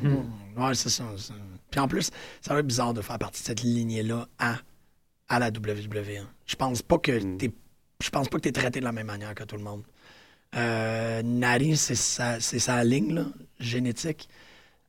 Ouais, 0.57 0.73
c'est 0.75 0.89
ça. 0.89 1.03
Puis 1.71 1.79
en 1.79 1.87
plus, 1.87 2.11
ça 2.41 2.53
va 2.53 2.59
être 2.61 2.67
bizarre 2.67 2.93
de 2.93 3.01
faire 3.01 3.17
partie 3.19 3.41
de 3.41 3.47
cette 3.47 3.61
lignée-là 3.63 4.27
à, 4.39 4.57
à 5.27 5.39
la 5.39 5.47
WWE. 5.49 6.25
Je 6.45 6.55
pense 6.55 6.81
pas 6.81 6.97
que 6.97 7.11
Mm. 7.23 7.37
t'es. 7.37 7.51
Je 8.03 8.09
pense 8.09 8.27
pas 8.29 8.37
que 8.37 8.43
t'es 8.43 8.51
traité 8.51 8.79
de 8.79 8.85
la 8.85 8.91
même 8.91 9.07
manière 9.07 9.33
que 9.35 9.43
tout 9.43 9.55
le 9.57 9.63
monde. 9.63 9.83
Euh, 10.55 11.21
Nari, 11.23 11.75
c'est 11.77 11.95
sa, 11.95 12.83
ligne 12.83 13.13
là, 13.15 13.25
génétique. 13.59 14.29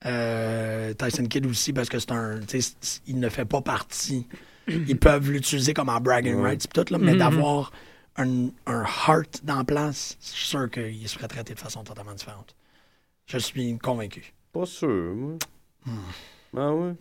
Euh, 0.05 0.93
Tyson 0.95 1.25
Kidd 1.27 1.47
aussi, 1.47 1.73
parce 1.73 1.89
que 1.89 1.99
c'est 1.99 2.13
un. 2.13 2.41
Il 3.07 3.19
ne 3.19 3.29
fait 3.29 3.45
pas 3.45 3.63
partie. 3.63 4.27
Ils 4.69 4.99
peuvent 4.99 5.31
l'utiliser 5.31 5.75
comme 5.75 5.89
en 5.89 6.01
bragging 6.01 6.35
Ouais. 6.37 6.51
rights, 6.51 6.69
tout, 6.73 6.85
là, 6.91 6.99
mais 6.99 7.13
Mhm. 7.13 7.19
d'avoir 7.19 7.73
un, 8.17 8.49
un 8.67 8.83
heart 8.85 9.41
dans 9.45 9.57
la 9.59 9.65
place, 9.65 10.17
je 10.21 10.27
suis 10.29 10.47
sûr 10.49 10.71
qu'il 10.71 11.09
serait 11.09 11.29
traité 11.29 11.55
de 11.55 11.59
façon 11.61 11.85
totalement 11.85 12.15
différente. 12.15 12.55
Je 13.27 13.39
suis 13.39 13.77
convaincu. 13.79 14.33
Pas 14.53 14.67
sûr, 14.67 15.15
moi. 15.15 15.37
Hmm. 15.85 16.57
Ah 16.57 16.73
ouais? 16.73 16.95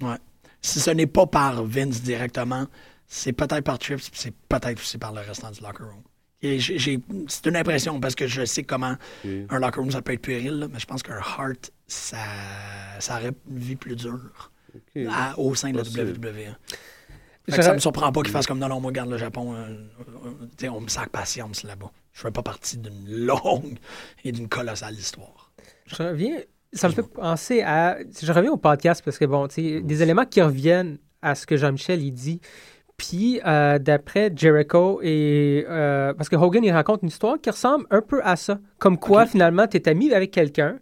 Si 0.62 0.80
ce 0.80 0.92
n'est 0.92 1.08
pas 1.08 1.26
par 1.28 1.64
Vince 1.64 2.02
directement, 2.02 2.68
c'est 3.08 3.34
peut-être 3.34 3.64
par 3.64 3.80
Trips, 3.80 3.98
puis 4.10 4.20
c'est 4.20 4.34
peut-être 4.50 4.80
aussi 4.80 4.98
par 4.98 5.14
le 5.14 5.22
restant 5.22 5.52
du 5.52 5.62
locker 5.62 5.84
room. 5.84 6.04
C'est 7.28 7.46
une 7.48 7.56
impression 7.56 8.00
parce 8.00 8.14
que 8.16 8.28
je 8.28 8.46
sais 8.46 8.64
comment 8.64 8.96
un 9.26 9.60
locker 9.60 9.80
room 9.80 9.92
ça 9.92 10.02
peut 10.02 10.14
être 10.14 10.22
puéril, 10.22 10.60
là, 10.60 10.68
mais 10.72 10.80
je 10.80 10.86
pense 10.86 11.02
qu'un 11.02 11.18
heart, 11.20 11.72
ça, 11.88 12.18
ça 13.00 13.18
aurait 13.18 13.32
une 13.50 13.58
vie 13.60 13.76
plus 13.76 13.96
dure 13.96 14.52
à- 15.10 15.40
au 15.40 15.56
sein 15.56 15.72
de 15.72 15.78
la. 15.78 15.84
WWE. 15.84 16.56
J'aurais- 17.48 17.62
ça 17.62 17.74
me 17.74 17.80
surprend 17.80 18.12
pas 18.12 18.22
qu'il 18.22 18.32
fasse 18.32 18.48
comme 18.48 18.60
non, 18.60 18.68
non, 18.68 18.80
moi, 18.80 18.90
regarde 18.90 19.10
le 19.10 19.18
Japon, 19.18 19.54
euh, 19.54 19.68
euh, 20.64 20.70
on 20.70 20.82
me 20.82 20.88
sert 20.88 21.10
patience 21.10 21.64
là-bas. 21.64 21.92
Je 22.14 22.22
fais 22.22 22.32
pas 22.32 22.42
partie 22.44 22.78
d'une 22.78 23.08
longue 23.26 23.78
et 24.24 24.32
d'une 24.32 24.48
colossale 24.48 24.96
histoire. 24.96 25.52
Je 25.88 25.96
reviens, 26.02 26.38
ça 26.74 26.88
me 26.90 26.94
fait 26.94 27.04
penser 27.04 27.62
à. 27.62 27.98
Je 28.22 28.32
reviens 28.32 28.52
au 28.52 28.58
podcast 28.58 29.02
parce 29.06 29.18
que, 29.20 29.26
bon, 29.26 29.48
tu 29.48 29.56
sais, 29.56 29.82
des 29.82 30.02
éléments 30.02 30.26
qui 30.26 30.42
reviennent 30.42 30.98
à 31.22 31.36
ce 31.36 31.46
que 31.46 31.56
Jean-Michel 31.58 32.02
il 32.02 32.12
dit. 32.12 32.42
Puis, 32.98 33.42
euh, 33.46 33.78
d'après 33.78 34.32
Jericho, 34.34 35.02
et, 35.04 35.66
euh, 35.68 36.14
parce 36.14 36.30
que 36.30 36.38
Hogan, 36.38 36.64
il 36.64 36.72
raconte 36.72 37.02
une 37.02 37.10
histoire 37.10 37.40
qui 37.42 37.50
ressemble 37.50 37.86
un 37.92 38.02
peu 38.02 38.22
à 38.24 38.38
ça. 38.38 38.58
Comme 38.80 38.98
quoi, 38.98 39.26
finalement, 39.26 39.68
tu 39.68 39.76
es 39.78 39.90
ami 39.90 40.14
avec 40.14 40.32
quelqu'un. 40.32 40.80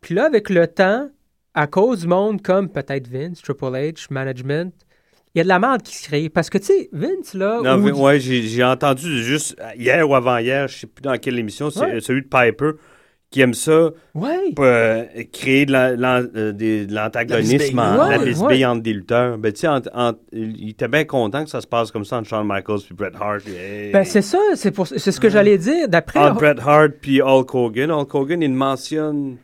Puis 0.00 0.14
là, 0.14 0.24
avec 0.24 0.48
le 0.48 0.66
temps, 0.66 1.10
à 1.54 1.66
cause 1.66 2.00
du 2.00 2.06
monde 2.06 2.40
comme 2.40 2.70
peut-être 2.70 3.06
Vince, 3.06 3.42
Triple 3.42 3.66
H, 3.66 4.06
Management, 4.10 4.72
il 5.34 5.38
y 5.38 5.40
a 5.40 5.44
de 5.44 5.48
la 5.48 5.58
merde 5.58 5.82
qui 5.82 5.96
se 5.96 6.06
crée. 6.08 6.28
Parce 6.28 6.50
que, 6.50 6.58
tu 6.58 6.64
sais, 6.66 6.88
Vince, 6.92 7.34
là. 7.34 7.60
Non, 7.62 7.78
ouais, 8.00 8.20
j'ai 8.20 8.42
j'ai 8.42 8.64
entendu 8.64 9.22
juste 9.22 9.56
hier 9.78 10.08
ou 10.08 10.14
avant-hier, 10.14 10.68
je 10.68 10.78
sais 10.80 10.86
plus 10.86 11.02
dans 11.02 11.16
quelle 11.18 11.38
émission, 11.38 11.70
c'est 11.70 11.80
Ouais. 11.80 11.94
euh, 11.96 12.00
celui 12.00 12.22
de 12.22 12.28
Piper, 12.28 12.72
qui 13.30 13.40
aime 13.40 13.54
ça, 13.54 13.88
Ouais. 14.14 14.52
euh, 14.58 15.04
créer 15.32 15.64
de 15.64 15.72
la- 15.72 16.18
euh, 16.18 16.52
de 16.52 16.86
l'antagonisme, 16.94 17.76
La 17.76 17.82
en- 18.18 18.18
bisbille. 18.18 18.38
la 18.38 18.44
Ouais, 18.46 18.56
ouais. 18.56 18.64
entre 18.66 18.82
des 18.82 18.92
lutteurs. 18.92 19.38
Ben, 19.38 19.52
il 20.32 20.68
était 20.68 20.88
bien 20.88 21.04
content 21.04 21.42
que 21.44 21.48
ça 21.48 21.62
se 21.62 21.66
passe 21.66 21.90
comme 21.90 22.04
ça 22.04 22.18
entre 22.18 22.28
Shawn 22.28 22.46
Michaels 22.46 22.80
puis 22.84 22.94
Bret 22.94 23.12
Hart. 23.18 23.40
Et- 23.48 23.90
Ben, 23.90 24.04
c'est 24.04 24.20
ça, 24.20 24.38
c'est 24.54 24.70
pour- 24.70 24.86
c'est 24.86 24.98
ce 25.10 25.18
que 25.18 25.30
j'allais 25.30 25.56
dire. 25.56 25.88
D'après. 25.88 26.18
entre 26.20 26.34
Bret 26.40 26.56
Hart 26.60 26.92
puis 27.00 27.22
Hulk 27.22 27.54
Hogan. 27.54 27.90
Hulk 27.90 28.14
Hogan, 28.14 28.42
il 28.42 28.52
mentionne 28.52 29.38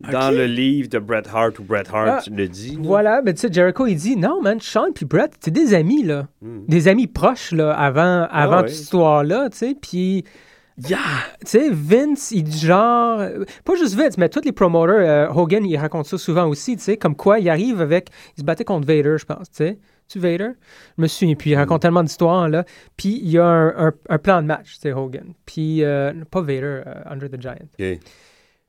dans 0.00 0.30
le 0.30 0.44
livre 0.46 0.88
de 0.88 0.98
Bret 0.98 1.22
Hart 1.32 1.58
où 1.58 1.62
Bret 1.64 1.84
Hart 1.92 2.24
Ah, 2.26 2.30
le 2.30 2.48
dit. 2.48 2.72
là. 2.76 2.82
Voilà, 2.82 3.22
mais 3.24 3.32
tu 3.34 3.40
sais, 3.40 3.52
Jericho, 3.52 3.86
il 3.86 3.96
dit 3.96 4.16
non, 4.16 4.42
man, 4.42 4.60
Sean 4.60 4.92
puis 4.94 5.04
Brett, 5.06 5.32
c'est 5.40 5.50
des 5.50 5.72
amis, 5.74 6.02
là. 6.02 6.28
Hmm. 6.42 6.66
Des 6.68 6.88
amis 6.88 7.06
proches, 7.06 7.52
là, 7.52 7.72
avant, 7.72 8.26
avant 8.30 8.62
ouais. 8.62 8.68
cette 8.68 8.80
histoire-là, 8.80 9.48
tu 9.50 9.56
sais. 9.58 9.76
Puis, 9.80 10.24
Yeah! 10.86 10.98
tu 11.40 11.46
sais, 11.46 11.70
Vince, 11.70 12.32
il 12.32 12.44
dit 12.44 12.58
genre. 12.66 13.18
euh, 13.20 13.44
Pas 13.64 13.76
juste 13.76 13.94
Vince, 13.94 14.18
mais 14.18 14.28
tous 14.28 14.42
les 14.44 14.52
promoters, 14.52 14.94
euh, 14.98 15.26
Hogan, 15.34 15.64
il 15.64 15.74
raconte 15.78 16.04
ça 16.04 16.18
souvent 16.18 16.46
aussi, 16.46 16.76
tu 16.76 16.82
sais, 16.82 16.98
comme 16.98 17.16
quoi 17.16 17.38
il 17.38 17.48
arrive 17.48 17.80
avec. 17.80 18.10
Il 18.36 18.40
se 18.40 18.44
battait 18.44 18.64
contre 18.64 18.86
Vader, 18.86 19.16
je 19.18 19.24
pense, 19.24 19.48
tu 19.50 19.56
sais. 19.56 19.78
Tu 20.06 20.18
Vader? 20.18 20.50
Je 20.98 21.02
me 21.02 21.06
souviens, 21.08 21.34
puis 21.34 21.50
il 21.50 21.56
raconte 21.56 21.80
tellement 21.80 22.02
d'histoires, 22.02 22.50
là. 22.50 22.64
Puis 22.98 23.18
il 23.22 23.30
y 23.30 23.38
a 23.38 23.46
un, 23.46 23.86
un- 23.88 23.92
un 24.10 24.18
plan 24.18 24.42
de 24.42 24.46
match, 24.46 24.74
tu 24.74 24.80
sais, 24.82 24.92
Hogan. 24.92 25.32
Puis, 25.46 25.82
euh, 25.82 26.12
pas 26.30 26.42
Vader, 26.42 26.82
euh, 26.86 26.94
Andre 27.10 27.28
the 27.28 27.40
Giant. 27.40 27.54
Ok. 27.80 27.98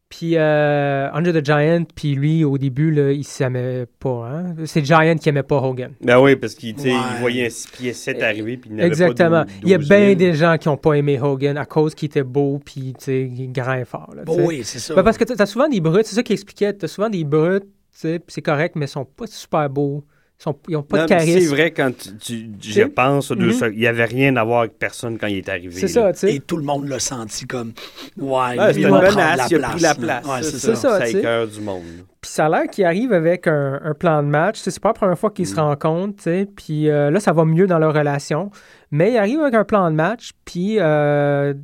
Puis 0.10 0.38
euh, 0.38 1.10
Andre 1.12 1.34
the 1.34 1.44
Giant, 1.46 1.84
puis 1.94 2.16
lui, 2.16 2.46
au 2.46 2.58
début, 2.58 2.92
là, 2.92 3.12
il 3.12 3.26
s'aimait 3.26 3.86
pas. 4.00 4.30
Hein? 4.32 4.56
C'est 4.66 4.86
Giant 4.86 5.16
qui 5.18 5.28
aimait 5.28 5.44
pas 5.44 5.58
Hogan. 5.58 5.92
Ben 6.02 6.18
oui, 6.22 6.38
parce 6.38 6.56
qu'il 6.56 6.76
tu 6.76 6.84
Ouais. 6.88 6.94
il 7.16 7.20
voyait 7.20 7.46
un 7.48 7.50
6 7.50 7.68
pieds 7.68 7.92
7 7.94 8.24
arriver 8.24 8.56
puis 8.56 8.70
il 8.70 8.78
n'avait 8.78 8.88
Exactement. 8.88 9.44
pas 9.44 9.52
Il 9.64 9.70
y 9.70 9.74
a 9.74 9.78
12 9.78 9.90
bien 9.90 10.00
000. 10.06 10.16
des 10.16 10.34
gens 10.34 10.58
qui 10.58 10.70
ont 10.70 10.78
pas 10.78 10.94
aimé 10.94 11.20
Hogan 11.22 11.58
à 11.58 11.66
cause 11.66 11.94
qu'il 11.94 12.06
était 12.06 12.24
beau, 12.24 12.60
puis 12.64 12.94
tu 12.98 13.04
sais, 13.06 13.30
grand 13.50 13.74
et 13.74 13.84
fort. 13.86 14.14
Là, 14.16 14.22
tu. 14.22 14.26
Bon, 14.28 14.48
oui, 14.48 14.62
c'est 14.64 14.80
ça. 14.80 14.96
Ben, 14.96 15.04
parce 15.04 15.18
que 15.18 15.26
t'as 15.26 15.44
as 15.44 15.46
souvent 15.46 15.68
des 15.68 15.82
brutes, 15.82 16.06
c'est 16.06 16.16
ça 16.16 16.24
qu'il 16.24 16.34
expliquait. 16.36 16.72
T'as 16.72 16.88
souvent 16.88 17.10
des 17.10 17.26
brutes, 17.26 17.64
tu 17.66 17.70
sais, 17.92 18.20
puis 18.20 18.28
c'est 18.34 18.42
correct, 18.42 18.76
mais 18.78 18.86
ils 18.86 18.90
sont 18.90 19.04
pas 19.06 19.28
super 19.28 19.70
beaux. 19.70 20.06
Ils, 20.40 20.44
sont, 20.44 20.56
ils 20.70 20.76
ont 20.76 20.84
pas 20.84 20.98
Non, 20.98 21.04
de 21.06 21.10
charisme. 21.10 21.40
C'est 21.40 21.48
vrai, 21.48 21.72
quand 21.72 21.92
tu, 21.98 22.48
tu- 22.60 22.72
je 22.72 22.84
pense, 22.84 23.32
Mhm. 23.32 23.52
secondes, 23.54 23.72
il 23.74 23.80
n'y 23.80 23.88
avait 23.88 24.06
rien 24.06 24.36
à 24.36 24.44
voir 24.44 24.60
avec 24.60 24.78
personne 24.78 25.18
quand 25.18 25.26
il 25.26 25.38
est 25.38 25.50
arrivé. 25.50 25.72
C'est 25.72 25.88
là. 25.88 25.90
ça, 25.90 26.14
tu 26.14 26.20
sais. 26.20 26.36
Et 26.36 26.40
tout 26.40 26.58
le 26.58 26.64
monde 26.64 26.88
l'a 26.88 27.00
senti 27.00 27.48
comme. 27.48 27.74
Ouais, 28.18 28.56
il 28.76 28.84
une 28.84 28.90
va 28.92 29.00
prendre 29.02 29.16
menace, 29.18 29.50
il 29.50 29.64
a 29.64 29.70
pris 29.70 29.80
la 29.82 29.90
là. 29.90 29.96
place. 29.96 30.26
Ouais, 30.28 30.44
c'est 30.44 30.60
ça. 30.60 30.76
ça. 30.76 30.76
ça, 30.76 31.00
Ça 31.00 31.06
tu 31.06 31.12
sais. 31.14 31.20
écœure 31.20 31.48
du 31.48 31.60
monde. 31.62 31.82
Puis 32.22 32.32
ça 32.32 32.46
a 32.46 32.50
l'air 32.50 32.68
qu'il 32.70 32.86
arrive 32.86 33.14
avec 33.14 33.48
un, 33.48 33.80
un 33.84 33.94
plan 33.96 34.22
de 34.22 34.28
match. 34.28 34.60
C'est 34.60 34.80
pas 34.80 34.90
la 34.90 34.94
première 34.94 35.18
fois 35.18 35.32
qu'ils 35.32 35.48
se 35.48 35.56
rencontrent. 35.56 36.18
tu 36.18 36.24
sais. 36.24 36.48
Puis 36.56 36.88
euh, 36.88 37.10
là, 37.10 37.20
ça 37.20 37.34
va 37.34 37.44
mieux 37.44 37.66
dans 37.66 37.80
leur 37.80 37.96
relation. 37.96 38.52
Mais 38.92 39.14
il 39.14 39.18
arrive 39.18 39.40
avec 39.42 39.56
un 39.56 39.64
plan 39.64 39.90
de 39.90 39.96
match. 39.96 40.32
Puis 40.46 40.76
euh, 40.80 41.56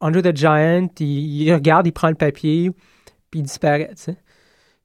Andre 0.00 0.20
the 0.20 0.36
Giant, 0.36 0.88
il, 1.00 1.42
il 1.42 1.52
regarde, 1.52 1.88
il 1.88 1.92
prend 1.92 2.08
le 2.08 2.14
papier, 2.14 2.70
puis 3.32 3.40
il 3.40 3.42
disparaît. 3.42 3.88
tu 3.96 4.02
sais. 4.04 4.16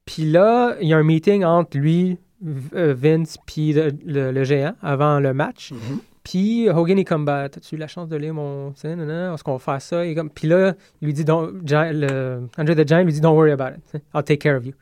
Puis 0.06 0.24
là, 0.24 0.74
il 0.80 0.88
y 0.88 0.92
a 0.92 0.96
un 0.96 1.04
meeting 1.04 1.44
entre 1.44 1.78
lui, 1.78 2.18
Vince, 2.42 3.38
puis 3.46 3.72
le, 3.72 3.90
le- 4.04 4.32
le 4.32 4.44
géant 4.44 4.74
avant 4.82 5.20
le 5.20 5.32
match. 5.32 5.72
Mhm. 5.72 5.98
Puis 6.24 6.68
Hogan, 6.70 6.98
il 6.98 7.00
est 7.00 7.04
comme, 7.04 7.24
bah, 7.24 7.48
t'as-tu 7.48 7.74
eu 7.74 7.78
la 7.78 7.88
chance 7.88 8.08
de 8.08 8.16
lire 8.16 8.32
mon. 8.34 8.70
Est-ce 8.72 9.42
qu'on 9.42 9.52
va 9.54 9.58
faire 9.58 9.82
ça? 9.82 10.06
Est 10.06 10.14
comme- 10.14 10.30
Puis 10.30 10.46
là, 10.46 10.74
il 11.00 11.06
lui 11.06 11.12
dit, 11.14 11.24
Don't, 11.24 11.50
le, 11.64 12.42
Andre 12.58 12.74
the 12.74 12.86
Giant 12.86 13.02
lui 13.02 13.12
dit, 13.12 13.20
Don't 13.20 13.34
worry 13.36 13.50
about 13.50 13.76
it. 13.76 14.02
I'll 14.14 14.22
take 14.22 14.38
care 14.38 14.56
of 14.56 14.64
you. 14.64 14.72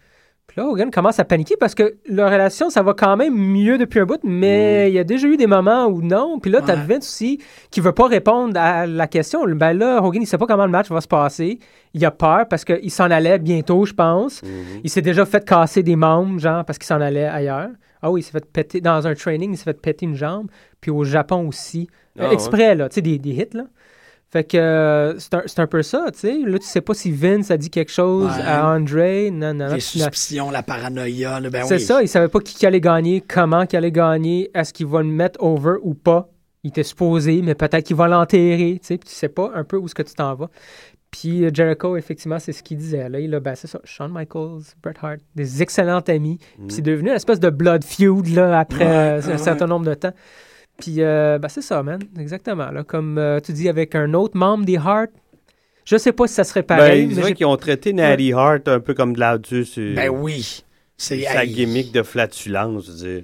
Puis 0.50 0.60
là, 0.60 0.66
Hogan 0.68 0.90
commence 0.90 1.20
à 1.20 1.24
paniquer 1.24 1.54
parce 1.60 1.76
que 1.76 1.94
leur 2.08 2.28
relation, 2.28 2.70
ça 2.70 2.82
va 2.82 2.92
quand 2.92 3.16
même 3.16 3.36
mieux 3.36 3.78
depuis 3.78 4.00
un 4.00 4.04
bout, 4.04 4.18
mais 4.24 4.90
il 4.90 4.94
y 4.94 4.98
a 4.98 5.04
déjà 5.04 5.28
eu 5.28 5.36
des 5.36 5.46
moments 5.46 5.86
où 5.86 6.02
non. 6.02 6.40
Puis 6.40 6.50
là, 6.50 6.60
t'as 6.60 6.74
Ouais. 6.74 6.86
Vince 6.96 7.06
aussi 7.08 7.38
qui 7.70 7.80
veut 7.80 7.92
pas 7.92 8.08
répondre 8.08 8.58
à 8.58 8.84
la 8.84 9.06
question. 9.06 9.44
Ben 9.46 9.72
là, 9.74 10.02
Hogan, 10.02 10.20
il 10.20 10.26
sait 10.26 10.38
pas 10.38 10.46
comment 10.46 10.64
le 10.66 10.72
match 10.72 10.90
va 10.90 11.00
se 11.00 11.06
passer. 11.06 11.60
Il 11.94 12.04
a 12.04 12.10
peur 12.10 12.48
parce 12.48 12.64
qu'il 12.64 12.90
s'en 12.90 13.12
allait 13.12 13.38
bientôt, 13.38 13.84
je 13.84 13.94
pense. 13.94 14.42
Il 14.82 14.90
s'est 14.90 15.02
déjà 15.02 15.24
fait 15.24 15.44
casser 15.44 15.84
des 15.84 15.94
membres, 15.94 16.40
genre, 16.40 16.64
parce 16.64 16.78
qu'il 16.80 16.86
s'en 16.86 17.00
allait 17.00 17.26
ailleurs. 17.26 17.68
Ah 18.02 18.10
oui, 18.10 18.22
il 18.22 18.24
s'est 18.24 18.32
fait 18.32 18.44
péter 18.50 18.80
dans 18.80 19.06
un 19.06 19.14
training, 19.14 19.52
il 19.52 19.56
s'est 19.56 19.62
fait 19.64 19.80
péter 19.80 20.04
une 20.06 20.16
jambe. 20.16 20.48
Puis 20.80 20.90
au 20.90 21.04
Japon 21.04 21.46
aussi. 21.46 21.86
Euh, 22.18 22.22
Ah 22.24 22.28
ouais. 22.28 22.34
exprès, 22.34 22.74
là, 22.74 22.88
tu 22.88 22.96
sais, 22.96 23.02
des, 23.02 23.18
des 23.18 23.30
hits, 23.30 23.54
là. 23.54 23.64
Fait 24.32 24.44
que 24.44 24.56
euh, 24.56 25.18
c'est 25.18 25.34
un, 25.34 25.42
un 25.64 25.66
peu 25.66 25.82
ça, 25.82 26.04
tu 26.12 26.20
sais. 26.20 26.38
Là, 26.46 26.58
tu 26.58 26.64
sais 26.66 26.80
pas 26.80 26.94
si 26.94 27.10
Vince 27.10 27.50
a 27.50 27.56
dit 27.56 27.68
quelque 27.68 27.90
chose 27.90 28.30
Ouais. 28.30 28.42
à 28.46 28.68
André. 28.68 29.30
Non, 29.32 29.52
non. 29.54 29.74
Les 29.74 29.80
suspicions, 29.80 30.50
la 30.52 30.62
paranoïa, 30.62 31.40
ben 31.40 31.64
c'est 31.66 31.74
oui. 31.76 31.80
ça, 31.80 32.00
il 32.02 32.08
savait 32.08 32.28
pas 32.28 32.38
qui, 32.38 32.54
qui 32.54 32.64
allait 32.64 32.80
gagner, 32.80 33.20
comment 33.26 33.66
qui 33.66 33.76
allait 33.76 33.90
gagner, 33.90 34.48
est-ce 34.54 34.72
qu'il 34.72 34.86
va 34.86 35.02
le 35.02 35.08
mettre 35.08 35.42
over 35.42 35.74
ou 35.82 35.94
pas. 35.94 36.28
Il 36.62 36.68
était 36.68 36.82
supposé, 36.84 37.40
mais 37.42 37.54
peut-être 37.56 37.84
qu'il 37.86 37.96
va 37.96 38.06
l'enterrer, 38.06 38.78
tu 38.80 38.86
sais, 38.86 38.98
puis 38.98 39.08
tu 39.08 39.14
sais 39.14 39.28
pas 39.30 39.50
un 39.54 39.64
peu 39.64 39.76
où 39.78 39.86
est-ce 39.86 39.94
que 39.94 40.02
tu 40.02 40.14
t'en 40.14 40.34
vas. 40.34 40.48
Puis 41.10 41.44
euh, 41.44 41.50
Jericho, 41.52 41.96
effectivement, 41.96 42.38
c'est 42.38 42.52
ce 42.52 42.62
qu'il 42.62 42.76
disait. 42.76 43.08
Là, 43.08 43.18
il 43.18 43.34
a, 43.34 43.40
ben, 43.40 43.56
c'est 43.56 43.66
ça, 43.66 43.80
Shawn 43.82 44.12
Michaels, 44.12 44.60
Bret 44.80 44.94
Hart, 45.02 45.18
des 45.34 45.60
excellents 45.60 45.98
amis. 46.06 46.38
Puis 46.56 46.66
c'est 46.76 46.82
devenu 46.82 47.08
une 47.08 47.16
espèce 47.16 47.40
de 47.40 47.50
blood 47.50 47.82
feud, 47.82 48.28
là, 48.28 48.60
après 48.60 48.84
Ouais, 48.84 48.90
euh, 48.92 49.22
ouais, 49.22 49.32
un 49.32 49.38
certain 49.38 49.66
nombre 49.66 49.86
de 49.86 49.94
temps. 49.94 50.12
Puis, 50.80 50.96
euh, 51.02 51.38
ben, 51.38 51.48
c'est 51.48 51.62
ça, 51.62 51.82
man, 51.82 52.00
exactement. 52.18 52.70
Là, 52.70 52.82
comme 52.84 53.18
euh, 53.18 53.40
tu 53.40 53.52
dis, 53.52 53.68
avec 53.68 53.94
un 53.94 54.14
autre 54.14 54.36
membre 54.36 54.64
des 54.64 54.76
Hart, 54.76 55.10
je 55.84 55.96
sais 55.96 56.12
pas 56.12 56.26
si 56.26 56.34
ça 56.34 56.44
serait 56.44 56.62
pareil, 56.62 57.02
Ben, 57.02 57.08
mais 57.08 57.14
c'est 57.14 57.20
vrai 57.20 57.34
qu'ils 57.34 57.46
ont 57.46 57.56
traité 57.56 57.92
Natty 57.92 58.32
Hart 58.32 58.68
un 58.68 58.80
peu 58.80 58.94
comme 58.94 59.14
de 59.14 59.20
la 59.20 59.38
sur 59.42 59.94
Ben 59.94 60.08
oui. 60.10 60.64
C'est 60.96 61.22
sa 61.22 61.46
gimmick 61.46 61.92
de 61.92 62.02
flatulence. 62.02 62.86
je 62.86 62.90
veux 62.92 62.96
dire. 63.14 63.22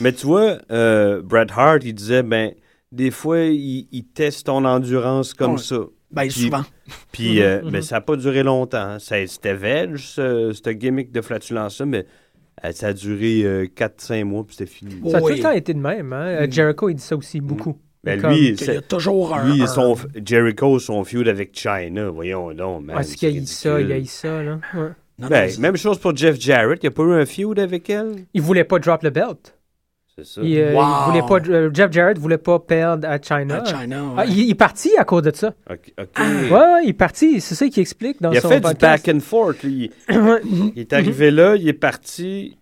Mais 0.00 0.12
tu 0.12 0.26
vois, 0.26 0.58
euh, 0.72 1.22
Bret 1.22 1.46
Hart, 1.56 1.82
il 1.84 1.94
disait, 1.94 2.22
ben, 2.24 2.50
des 2.90 3.10
fois, 3.12 3.38
il, 3.40 3.86
il 3.92 4.04
teste 4.04 4.46
ton 4.46 4.64
endurance 4.64 5.32
comme 5.32 5.52
Ouais. 5.52 5.58
ça. 5.58 5.76
Ben 6.10 6.22
Puis- 6.22 6.30
souvent. 6.32 6.64
Puis, 7.12 7.40
euh, 7.40 7.60
ben, 7.70 7.80
ça 7.80 7.94
n'a 7.96 8.00
pas 8.00 8.16
duré 8.16 8.42
longtemps. 8.42 8.76
hein. 8.78 8.98
C'était 8.98 9.54
veg, 9.54 9.96
ce, 9.96 10.52
ce 10.52 10.70
gimmick 10.70 11.12
de 11.12 11.20
flatulence-là, 11.22 11.86
mais 11.86 11.98
euh, 11.98 12.02
ça 12.72 12.88
a 12.88 12.92
duré 12.92 13.68
4-5 13.74 14.24
mois, 14.24 14.44
puis 14.44 14.56
c'était 14.56 14.70
fini. 14.70 14.92
ça 15.10 15.16
a 15.18 15.20
tout 15.20 15.26
Oui. 15.26 15.36
le 15.36 15.42
temps 15.42 15.50
été 15.52 15.74
de 15.74 15.78
même. 15.80 16.12
Hein? 16.12 16.26
Euh, 16.42 16.46
Jericho, 16.50 16.88
il 16.88 16.94
dit 16.96 17.02
ça 17.02 17.16
aussi 17.16 17.40
beaucoup. 17.40 17.76
Ben, 18.04 18.20
Comme- 18.20 18.32
lui, 18.32 18.48
Il 18.48 18.50
y 18.50 18.52
a 18.54 18.56
c'est- 18.56 18.88
toujours 18.88 19.34
un. 19.34 19.52
lui 19.54 19.62
un- 19.62 19.66
son, 19.68 19.96
Jericho, 20.24 20.78
son 20.80 21.04
feud 21.04 21.28
avec 21.28 21.50
China, 21.56 22.08
voyons 22.10 22.52
donc, 22.52 22.84
man. 22.84 22.96
Ah, 22.98 23.02
c'est 23.04 23.14
qu'il 23.16 23.28
a 23.28 23.32
eu 23.32 23.46
ça, 23.46 23.80
il 23.80 23.86
ridicule. 23.86 23.92
a 23.92 23.98
eu 23.98 24.04
ça, 24.06 24.42
là. 24.42 24.52
Ouais. 24.74 24.80
Non, 24.80 24.88
non, 25.18 25.28
Ben, 25.28 25.50
même 25.60 25.76
chose 25.76 25.98
pour 25.98 26.16
Jeff 26.16 26.40
Jarrett. 26.40 26.80
Il 26.82 26.86
n'y 26.86 26.88
a 26.88 26.90
pas 26.90 27.02
eu 27.04 27.12
un 27.12 27.26
feud 27.26 27.58
avec 27.60 27.88
elle? 27.90 28.24
Il 28.34 28.42
voulait 28.42 28.64
pas 28.64 28.78
drop 28.80 29.02
le 29.04 29.10
belt. 29.10 29.54
C'est 30.14 30.26
ça. 30.26 30.40
Il, 30.42 30.58
euh, 30.58 30.74
Wow. 30.74 30.82
il 30.82 31.06
voulait 31.10 31.26
pas, 31.40 31.50
euh, 31.50 31.70
Jeff 31.72 31.90
Jarrett 31.90 32.18
voulait 32.18 32.36
pas 32.38 32.58
perdre 32.58 33.08
à 33.08 33.18
China. 33.20 33.62
à 33.62 33.64
China, 33.64 34.04
ouais. 34.04 34.14
Ah, 34.18 34.24
il, 34.26 34.38
il 34.40 34.50
est 34.50 34.54
parti 34.54 34.90
à 34.98 35.04
cause 35.04 35.22
de 35.22 35.34
ça. 35.34 35.54
Ok, 35.70 35.92
ok. 35.98 36.18
Ouais, 36.18 36.50
ouais, 36.50 36.84
il 36.84 36.90
est 36.90 36.92
parti. 36.92 37.40
C'est 37.40 37.54
ça 37.54 37.66
qu'il 37.68 37.80
explique 37.80 38.20
dans 38.20 38.30
Il 38.30 38.36
a 38.36 38.40
son 38.42 38.48
fait 38.50 38.60
du 38.60 38.74
back 38.74 39.08
and 39.08 39.20
forth. 39.20 39.62
lui. 39.62 39.90
Il, 40.10 40.72
il 40.76 40.80
est 40.80 40.92
arrivé 40.92 41.30
là, 41.30 41.56
il 41.56 41.66
est 41.66 41.72
parti, 41.72 42.58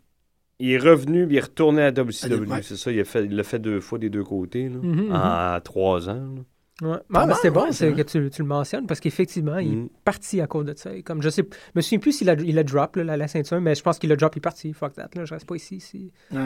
il 0.61 0.71
est 0.71 0.79
revenu, 0.79 1.27
puis 1.27 1.37
il 1.37 1.39
est 1.39 1.43
retourné 1.43 1.83
à 1.83 1.91
WCW. 1.91 2.47
Ouais. 2.49 2.61
C'est 2.63 2.77
ça, 2.77 2.93
il 2.93 3.01
a 3.01 3.05
fait- 3.05 3.25
il 3.25 3.35
l'a 3.35 3.43
fait 3.43 3.59
deux 3.59 3.81
fois 3.81 3.99
des 3.99 4.11
deux 4.11 4.23
côtés, 4.25 4.69
là, 4.69 4.77
Mhm, 4.81 5.07
mhm. 5.07 5.13
en 5.17 5.61
trois 5.61 6.09
ans. 6.09 6.15
là. 6.37 6.43
Ouais. 6.83 6.97
Ah, 7.13 7.27
mais 7.27 7.35
c'était 7.35 7.51
mal, 7.51 7.55
bon 7.55 7.61
ouais, 7.67 7.73
c'est 7.73 7.91
c'est 7.91 7.93
que 7.95 8.03
tu, 8.03 8.31
tu 8.31 8.43
le 8.43 8.49
mentionnes 8.49 8.87
parce 8.87 9.01
qu'effectivement, 9.01 9.59
il 9.59 9.77
Mhm. 9.77 9.85
est 9.87 9.91
parti 10.05 10.41
à 10.41 10.47
cause 10.47 10.65
de 10.65 10.75
ça. 10.77 10.95
Et 10.95 11.03
Comme 11.03 11.23
je 11.23 11.29
sais, 11.29 11.43
je 11.43 11.57
me 11.75 11.81
souviens 11.83 11.99
plus 11.99 12.13
s'il 12.13 12.31
a, 12.31 12.35
il 12.35 12.59
a 12.59 12.63
drop 12.63 12.97
là, 12.97 13.05
la, 13.05 13.17
la 13.17 13.29
ceinture, 13.29 13.61
mais 13.61 13.75
je 13.75 13.83
pense 13.83 13.99
qu'il 13.99 14.11
a 14.13 14.17
drop, 14.17 14.35
il 14.35 14.39
est 14.39 14.41
parti. 14.41 14.73
Fuck 14.73 14.95
that, 14.95 15.11
là, 15.15 15.25
je 15.25 15.35
reste 15.35 15.47
pas 15.47 15.57
ici. 15.57 15.77
ici. 15.77 16.11
Ouais. 16.33 16.39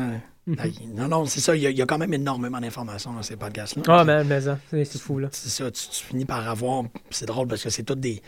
Mhm. 0.47 0.57
Hey, 0.59 0.73
Non, 0.95 1.09
non, 1.09 1.25
c'est 1.27 1.41
ça. 1.41 1.55
Il 1.55 1.63
y, 1.63 1.67
a, 1.67 1.71
il 1.71 1.77
y 1.79 1.83
a 1.83 1.87
quand 1.87 1.99
même 1.99 2.13
énormément 2.13 2.61
d'informations 2.61 3.13
dans 3.13 3.23
ces 3.23 3.37
podcasts-là. 3.37 3.83
Ah, 3.87 3.99
Puis, 3.99 4.07
man, 4.07 4.27
mais 4.29 4.41
ça, 4.41 4.59
c'est 4.71 4.99
fou, 4.99 5.19
là. 5.21 5.29
C'est 5.31 5.49
ça, 5.51 5.71
tu, 5.71 5.89
tu 5.89 6.05
finis 6.05 6.25
par 6.25 6.49
avoir. 6.49 6.83
C'est 7.11 7.27
drôle 7.27 7.47
parce 7.47 7.63
que 7.63 7.71
c'est 7.71 7.83
toutes 7.85 8.01
des. 8.01 8.21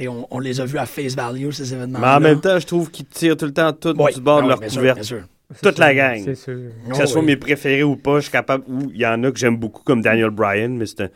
On, 0.00 0.26
on 0.30 0.38
les 0.40 0.60
a 0.60 0.64
vus 0.64 0.78
à 0.78 0.86
face 0.86 1.14
value, 1.14 1.50
ces 1.50 1.72
événements. 1.74 1.98
Mais 2.00 2.08
en 2.08 2.20
même 2.20 2.40
temps, 2.40 2.58
je 2.58 2.66
trouve 2.66 2.90
qu'ils 2.90 3.06
tirent 3.06 3.36
tout 3.36 3.44
le 3.44 3.52
temps 3.52 3.72
tout 3.72 3.94
Ouais. 4.00 4.12
du 4.12 4.20
bord 4.20 4.38
Ah 4.38 4.40
de 4.40 4.44
oui, 4.46 4.48
leur 4.48 4.58
bien 4.60 4.68
sûr, 4.68 4.80
couverture. 4.80 5.16
bien 5.18 5.24
sûr. 5.24 5.28
C'est 5.54 5.62
Toute 5.62 5.74
sûr, 5.76 5.84
la 5.84 5.94
gang. 5.94 6.22
C'est 6.24 6.34
sûr. 6.34 6.58
Que 6.88 6.96
ce 6.96 7.02
Oh, 7.02 7.06
soit 7.06 7.20
oui. 7.20 7.26
mes 7.26 7.36
préférés 7.36 7.82
ou 7.82 7.94
pas, 7.96 8.16
je 8.16 8.22
suis 8.22 8.32
capable. 8.32 8.64
Ou 8.68 8.90
il 8.90 8.96
y 9.00 9.06
en 9.06 9.22
a 9.22 9.30
que 9.30 9.38
j'aime 9.38 9.58
beaucoup, 9.58 9.82
comme 9.82 10.00
Daniel 10.00 10.30
Bryan, 10.30 10.70
mais 10.76 10.86
c'est 10.86 11.02
un- 11.02 11.10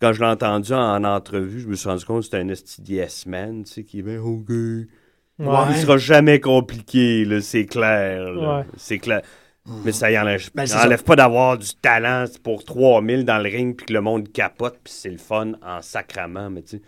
Quand 0.00 0.12
je 0.12 0.20
l'ai 0.20 0.26
entendu 0.26 0.72
en, 0.72 1.04
entrevue, 1.04 1.60
je 1.60 1.68
me 1.68 1.74
suis 1.76 1.88
rendu 1.88 2.04
compte 2.04 2.18
que 2.20 2.24
c'était 2.24 2.38
un 2.38 2.48
yes 2.86 3.26
man, 3.26 3.64
tu 3.64 3.72
sais, 3.72 3.84
qui 3.84 4.00
est 4.00 4.02
bien 4.02 4.20
OK. 4.20 4.48
Ouais. 4.50 4.86
Il 5.70 5.76
sera 5.76 5.96
jamais 5.98 6.40
compliqué, 6.40 7.24
là, 7.24 7.40
c'est 7.40 7.66
clair. 7.66 8.22
là. 8.32 8.58
Ouais. 8.58 8.64
C'est 8.76 8.98
clair. 8.98 9.22
Mais 9.84 9.92
ça 9.92 10.10
y 10.10 10.18
enlève, 10.18 10.50
Ben, 10.54 10.66
ça 10.66 10.84
enlève 10.84 11.02
pas 11.02 11.16
d'avoir 11.16 11.56
du 11.56 11.74
talent 11.76 12.26
pour 12.42 12.64
3000 12.64 13.24
dans 13.24 13.38
le 13.38 13.48
ring 13.48 13.74
puis 13.74 13.86
que 13.86 13.92
le 13.94 14.02
monde 14.02 14.30
capote 14.30 14.78
puis 14.84 14.92
c'est 14.92 15.10
le 15.10 15.16
fun 15.16 15.52
en 15.62 15.80
sacrament, 15.80 16.50
mais 16.50 16.62
tu 16.62 16.76
sais, 16.76 16.82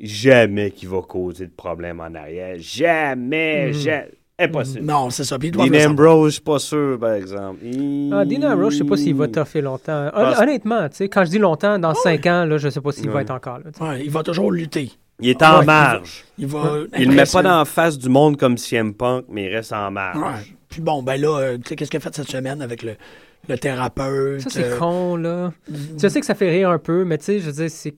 jamais 0.00 0.70
qu'il 0.72 0.88
va 0.88 1.00
causer 1.02 1.46
de 1.46 1.52
problème 1.52 2.00
en 2.00 2.12
arrière. 2.14 2.56
Jamais, 2.58 3.68
Mhm. 3.68 3.72
jamais. 3.72 4.10
Impossible. 4.38 4.84
Non, 4.84 5.08
c'est 5.10 5.24
ça. 5.24 5.38
Puis 5.38 5.50
Dean. 5.50 5.62
Ambrose, 5.90 6.26
je 6.28 6.34
suis 6.34 6.42
pas 6.42 6.58
sûr, 6.58 6.98
par 7.00 7.12
exemple. 7.14 7.58
Ah, 8.12 8.24
Dean 8.26 8.42
Ambrose, 8.42 8.74
je 8.74 8.78
sais 8.78 8.84
pas 8.84 8.96
s'il 8.98 9.14
va 9.14 9.28
toffer 9.28 9.62
longtemps. 9.62 10.10
Hon- 10.14 10.42
Honnêtement, 10.42 10.88
tu 10.90 10.96
sais, 10.96 11.08
quand 11.08 11.24
je 11.24 11.30
dis 11.30 11.38
longtemps, 11.38 11.78
dans 11.78 11.94
5 11.94 12.26
ans, 12.26 12.44
là, 12.44 12.58
je 12.58 12.68
sais 12.68 12.80
pas 12.82 12.92
s'il 12.92 13.08
va 13.08 13.16
Ouais. 13.16 13.22
être 13.22 13.30
encore 13.30 13.58
là. 13.60 13.64
tu. 13.74 13.82
Ouais, 13.82 14.04
il 14.04 14.10
va 14.10 14.22
toujours 14.22 14.52
lutter. 14.52 14.90
Il 15.20 15.30
est 15.30 15.42
en 15.42 15.60
Ouais, 15.60 15.64
marge. 15.64 16.24
Il 16.36 16.46
va. 16.48 16.80
Il 16.98 17.08
le 17.08 17.14
met 17.14 17.24
pas 17.24 17.42
dans 17.42 17.58
la 17.58 17.64
face 17.64 17.96
du 17.96 18.10
monde 18.10 18.36
comme 18.36 18.58
CM 18.58 18.92
Punk, 18.92 19.24
mais 19.30 19.44
il 19.50 19.54
reste 19.56 19.72
en 19.72 19.90
marge. 19.90 20.18
Ouais. 20.18 20.54
Puis 20.68 20.82
bon, 20.82 21.02
ben 21.02 21.18
là, 21.18 21.38
euh, 21.38 21.56
tu 21.56 21.68
sais, 21.70 21.76
qu'est-ce 21.76 21.90
qu'il 21.90 21.96
a 21.96 22.00
fait 22.00 22.14
cette 22.14 22.28
semaine 22.28 22.60
avec 22.60 22.82
le, 22.82 22.96
le 23.48 23.56
thérapeute? 23.56 24.42
Ça, 24.42 24.50
c'est 24.50 24.64
euh, 24.72 24.78
con, 24.78 25.16
là. 25.16 25.52
Je 25.98 26.08
sais 26.08 26.20
que 26.20 26.26
ça 26.26 26.34
fait 26.34 26.50
rire 26.50 26.68
un 26.68 26.78
peu, 26.78 27.04
mais 27.04 27.16
tu 27.16 27.24
sais, 27.24 27.38
je 27.40 27.46
veux 27.46 27.52
dire, 27.52 27.70
c'est. 27.70 27.94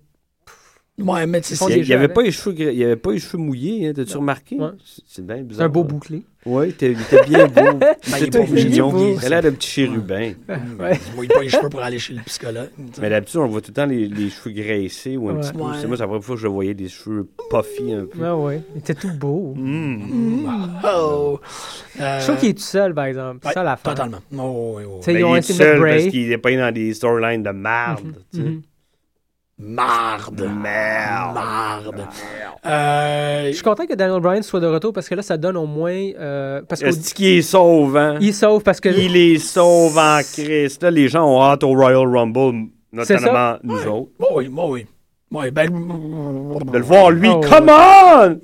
Ouais, 0.98 1.26
mais 1.26 1.40
tu 1.40 1.54
sais, 1.54 1.78
Il 1.78 1.84
n'y 1.86 1.92
avait 1.92 2.08
pas 2.08 2.22
les 2.22 2.32
cheveux, 2.32 2.52
gris- 2.54 2.74
il 2.74 2.82
avait 2.84 2.96
pas 2.96 3.12
les 3.12 3.18
cheveux 3.20 3.38
mouillés, 3.42 3.86
hein, 3.88 3.92
t'as-tu 3.94 4.16
remarqué? 4.16 4.56
Ouais. 4.56 4.68
C'est- 5.06 5.24
bien 5.24 5.36
bizarre. 5.42 5.58
C'est 5.58 5.62
un 5.64 5.68
beau 5.68 5.84
bouclé. 5.84 6.22
Oui, 6.46 6.66
il 6.66 6.70
était, 6.70 6.94
bien 7.28 7.46
beau. 7.46 7.78
il 8.06 8.14
est 8.14 8.18
C'était 8.18 8.44
de 8.46 8.52
mignon. 8.52 9.16
Il 9.20 9.24
a 9.24 9.28
l'air 9.28 9.42
d'un 9.42 9.52
petit 9.52 9.68
chérubin. 9.68 10.32
Ouais. 10.48 10.98
il 11.10 11.16
mouille 11.16 11.28
pas 11.28 11.42
les 11.42 11.48
cheveux 11.50 11.68
pour 11.68 11.82
aller 11.82 11.98
chez 11.98 12.14
le 12.14 12.22
psychologue. 12.22 12.70
Mais 13.00 13.10
d'habitude, 13.10 13.40
on 13.40 13.46
voit 13.48 13.60
tout 13.60 13.70
le 13.70 13.74
temps 13.74 13.86
les, 13.86 14.08
les 14.08 14.30
cheveux 14.30 14.50
graissés 14.54 15.16
ou 15.16 15.28
un 15.28 15.34
Ouais. 15.34 15.40
petit 15.40 15.52
peu. 15.52 15.58
C'est 15.80 15.86
moi, 15.86 15.96
c'est 15.96 16.02
la 16.02 16.06
première 16.06 16.24
fois 16.24 16.34
que 16.36 16.40
je 16.40 16.48
voyais 16.48 16.74
des 16.74 16.88
cheveux 16.88 17.28
puffy 17.50 17.92
un 17.92 18.06
peu. 18.06 18.18
Ah 18.24 18.36
ouais, 18.36 18.62
il 18.74 18.78
était 18.78 18.94
tout 18.94 19.12
beau. 19.12 19.54
Mm. 19.56 20.46
Oh! 20.84 21.38
Euh, 22.00 22.20
Je 22.20 22.24
trouve 22.26 22.36
qu'il 22.38 22.48
est 22.50 22.54
tout 22.54 22.60
seul, 22.62 22.94
par 22.94 23.04
exemple. 23.06 23.38
C'est 23.42 23.48
ouais, 23.48 23.54
ça 23.54 23.62
la 23.62 23.76
fin. 23.76 23.90
Totalement. 23.90 24.18
Oh, 24.38 24.78
sais, 25.02 25.12
Ben, 25.12 25.18
ils 25.20 25.24
ont 25.24 25.34
il 25.34 25.38
est 25.38 25.42
tout 25.46 25.52
seul 25.52 25.80
parce 25.80 26.06
qu'il 26.06 26.32
est 26.32 26.38
pas 26.38 26.56
dans 26.56 26.72
des 26.72 26.94
storylines 26.94 27.42
de 27.42 27.50
marde. 27.50 28.00
tu 28.32 28.38
sais. 28.38 28.44
Mhm. 28.44 28.62
Marde. 29.58 30.40
Merde. 30.40 31.34
Marde. 31.34 32.06
Euh, 32.64 33.48
Je 33.48 33.52
suis 33.52 33.62
content 33.62 33.86
que 33.86 33.94
Daniel 33.94 34.20
Bryan 34.20 34.42
soit 34.42 34.60
de 34.60 34.66
retour 34.66 34.92
parce 34.92 35.08
que 35.08 35.14
là, 35.16 35.22
ça 35.22 35.36
donne 35.36 35.56
au 35.56 35.66
moins. 35.66 35.92
euh, 36.18 36.62
parce 36.68 36.80
qu'il 36.80 36.88
Est-ce 36.90 37.14
qu'il 37.14 37.26
est 37.26 37.42
sauve, 37.42 37.96
hein? 37.96 38.16
il 38.20 38.32
sauve 38.34 38.62
parce 38.62 38.80
que. 38.80 38.88
Il 38.88 39.16
est 39.16 39.38
sauve 39.38 39.98
en 39.98 40.20
Christ. 40.20 40.82
Là, 40.82 40.90
les 40.92 41.08
gens 41.08 41.26
ont 41.26 41.42
hâte 41.42 41.64
au 41.64 41.70
Royal 41.74 42.06
Rumble, 42.06 42.68
notamment 42.92 43.56
nous 43.64 43.78
autres. 43.86 44.10
bon, 44.18 44.28
oui, 44.36 44.48
bon, 44.48 44.70
oui. 44.72 44.86
Ouais, 45.30 45.50
ben. 45.50 45.66
De 45.68 46.78
le 46.78 46.84
voir, 46.84 47.10
lui. 47.10 47.28
Oh. 47.28 47.40
Come 47.40 47.68
on! 47.68 48.38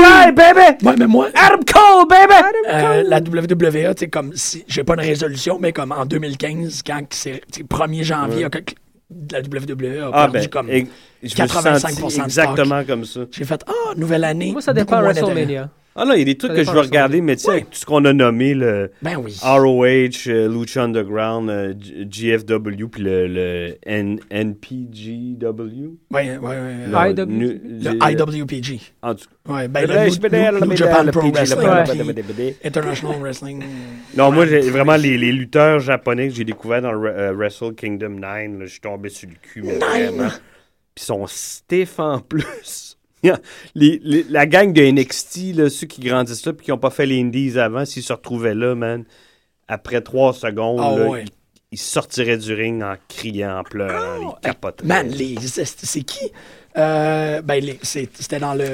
Right, 0.00 0.34
baby! 0.34 0.86
Ouais, 0.86 0.94
mais 0.98 1.06
moi, 1.06 1.28
Adam 1.34 1.58
Cole, 1.70 2.08
baby! 2.08 2.32
euh, 2.70 3.02
la 3.06 3.18
WWE, 3.18 3.94
tu 3.94 3.98
sais, 3.98 4.08
comme 4.08 4.32
si. 4.34 4.64
J'ai 4.66 4.82
pas 4.82 4.94
une 4.94 5.00
résolution, 5.00 5.58
mais 5.60 5.72
comme 5.72 5.92
en 5.92 6.06
2015, 6.06 6.82
quand 6.86 7.02
c'est. 7.10 7.42
tu 7.52 7.60
sais, 7.60 7.64
1er 7.64 8.02
janvier, 8.02 8.46
quand 8.50 8.60
la 9.30 9.40
WWE 9.40 10.02
a 10.02 10.10
Ah, 10.12 10.28
perdu 10.28 10.38
ben, 10.38 10.48
comme. 10.48 10.70
et- 10.70 10.86
je 11.22 11.24
me 11.24 11.28
suis 11.28 11.36
85% 11.38 11.78
senti 12.10 12.18
de 12.18 12.24
exactement 12.24 12.84
comme 12.84 13.04
ça. 13.04 13.20
J'ai 13.30 13.44
fait 13.44 13.64
Ah, 13.66 13.94
nouvelle 13.96 14.24
année. 14.24 14.52
Moi, 14.52 14.60
ça 14.62 14.72
dépend 14.72 14.98
de. 15.00 15.04
WrestleMania. 15.06 15.70
Ah 15.94 16.06
non, 16.06 16.14
il 16.14 16.20
y 16.20 16.22
a 16.22 16.24
des 16.24 16.36
trucs 16.38 16.54
que 16.54 16.64
je 16.64 16.70
veux 16.70 16.76
de 16.76 16.80
regarder, 16.86 17.20
mais 17.20 17.36
tu 17.36 17.42
sais, 17.42 17.50
avec 17.50 17.70
tout 17.70 17.76
ce 17.78 17.84
qu'on 17.84 18.04
a 18.06 18.12
nommé, 18.14 18.54
le 18.54 18.90
Ben 19.02 19.16
oui. 19.16 19.36
ROH, 19.42 20.26
euh, 20.28 20.48
Lucha 20.48 20.84
Underground, 20.84 21.50
euh, 21.50 21.74
GFW, 22.08 22.86
puis 22.90 23.02
le, 23.02 23.26
le 23.28 23.76
N- 23.84 24.18
NPGW. 24.30 25.90
Ouais, 26.10 26.38
ouais, 26.38 26.38
ouais. 26.38 26.86
Le, 27.16 27.90
IWPG. 28.10 28.80
En 29.02 29.14
tout 29.14 29.26
cas. 29.46 29.52
Ouais, 29.52 29.68
ben 29.68 29.86
le 29.86 30.66
New, 30.66 30.76
Japan 30.76 31.04
Pro 31.10 31.30
Wrestling. 31.30 32.54
International 32.64 33.20
Wrestling. 33.20 33.62
Non, 34.16 34.30
moi, 34.32 34.46
j'ai 34.46 34.60
vraiment 34.70 34.96
les, 34.96 35.18
les 35.18 35.32
lutteurs 35.32 35.80
japonais 35.80 36.28
que 36.28 36.34
j'ai 36.34 36.44
découverts 36.44 36.82
dans 36.82 36.92
le 36.92 37.08
euh, 37.10 37.32
Wrestle 37.34 37.74
Kingdom 37.74 38.10
9, 38.10 38.22
là, 38.22 38.64
je 38.64 38.66
suis 38.66 38.80
tombé 38.80 39.08
sur 39.08 39.28
le 39.28 39.34
cul, 39.42 39.60
vraiment. 39.62 40.28
Puis 40.94 41.02
ils 41.04 41.06
sont 41.06 41.26
stiff 41.26 41.98
en 41.98 42.20
plus. 42.20 42.91
Les- 43.74 44.00
les- 44.02 44.24
la 44.28 44.46
gang 44.46 44.72
de 44.72 44.82
NXT, 44.82 45.54
là, 45.54 45.70
ceux 45.70 45.86
qui 45.86 46.00
grandissent 46.00 46.44
là 46.46 46.52
puis 46.52 46.64
qui 46.66 46.70
n'ont 46.70 46.78
pas 46.78 46.90
fait 46.90 47.06
les 47.06 47.20
Indies 47.20 47.58
avant, 47.58 47.84
s'ils 47.84 48.02
se 48.02 48.12
retrouvaient 48.12 48.54
là, 48.54 48.74
man, 48.74 49.04
après 49.68 50.00
trois 50.00 50.32
secondes, 50.32 50.80
Ah 50.82 50.98
là, 50.98 51.08
ouais. 51.08 51.24
il 51.70 51.78
sortirait 51.78 52.36
du 52.36 52.52
ring 52.52 52.82
en 52.82 52.94
criant, 53.08 53.58
en 53.60 53.62
pleurant, 53.64 54.34
il 54.36 54.40
capoterait. 54.42 54.86
Man, 54.86 55.08
les, 55.08 55.36
c'est, 55.40 56.02
qui? 56.02 56.30
Euh, 56.76 57.40
ben, 57.42 57.64
c'était 57.82 58.38
dans 58.40 58.54
le... 58.54 58.66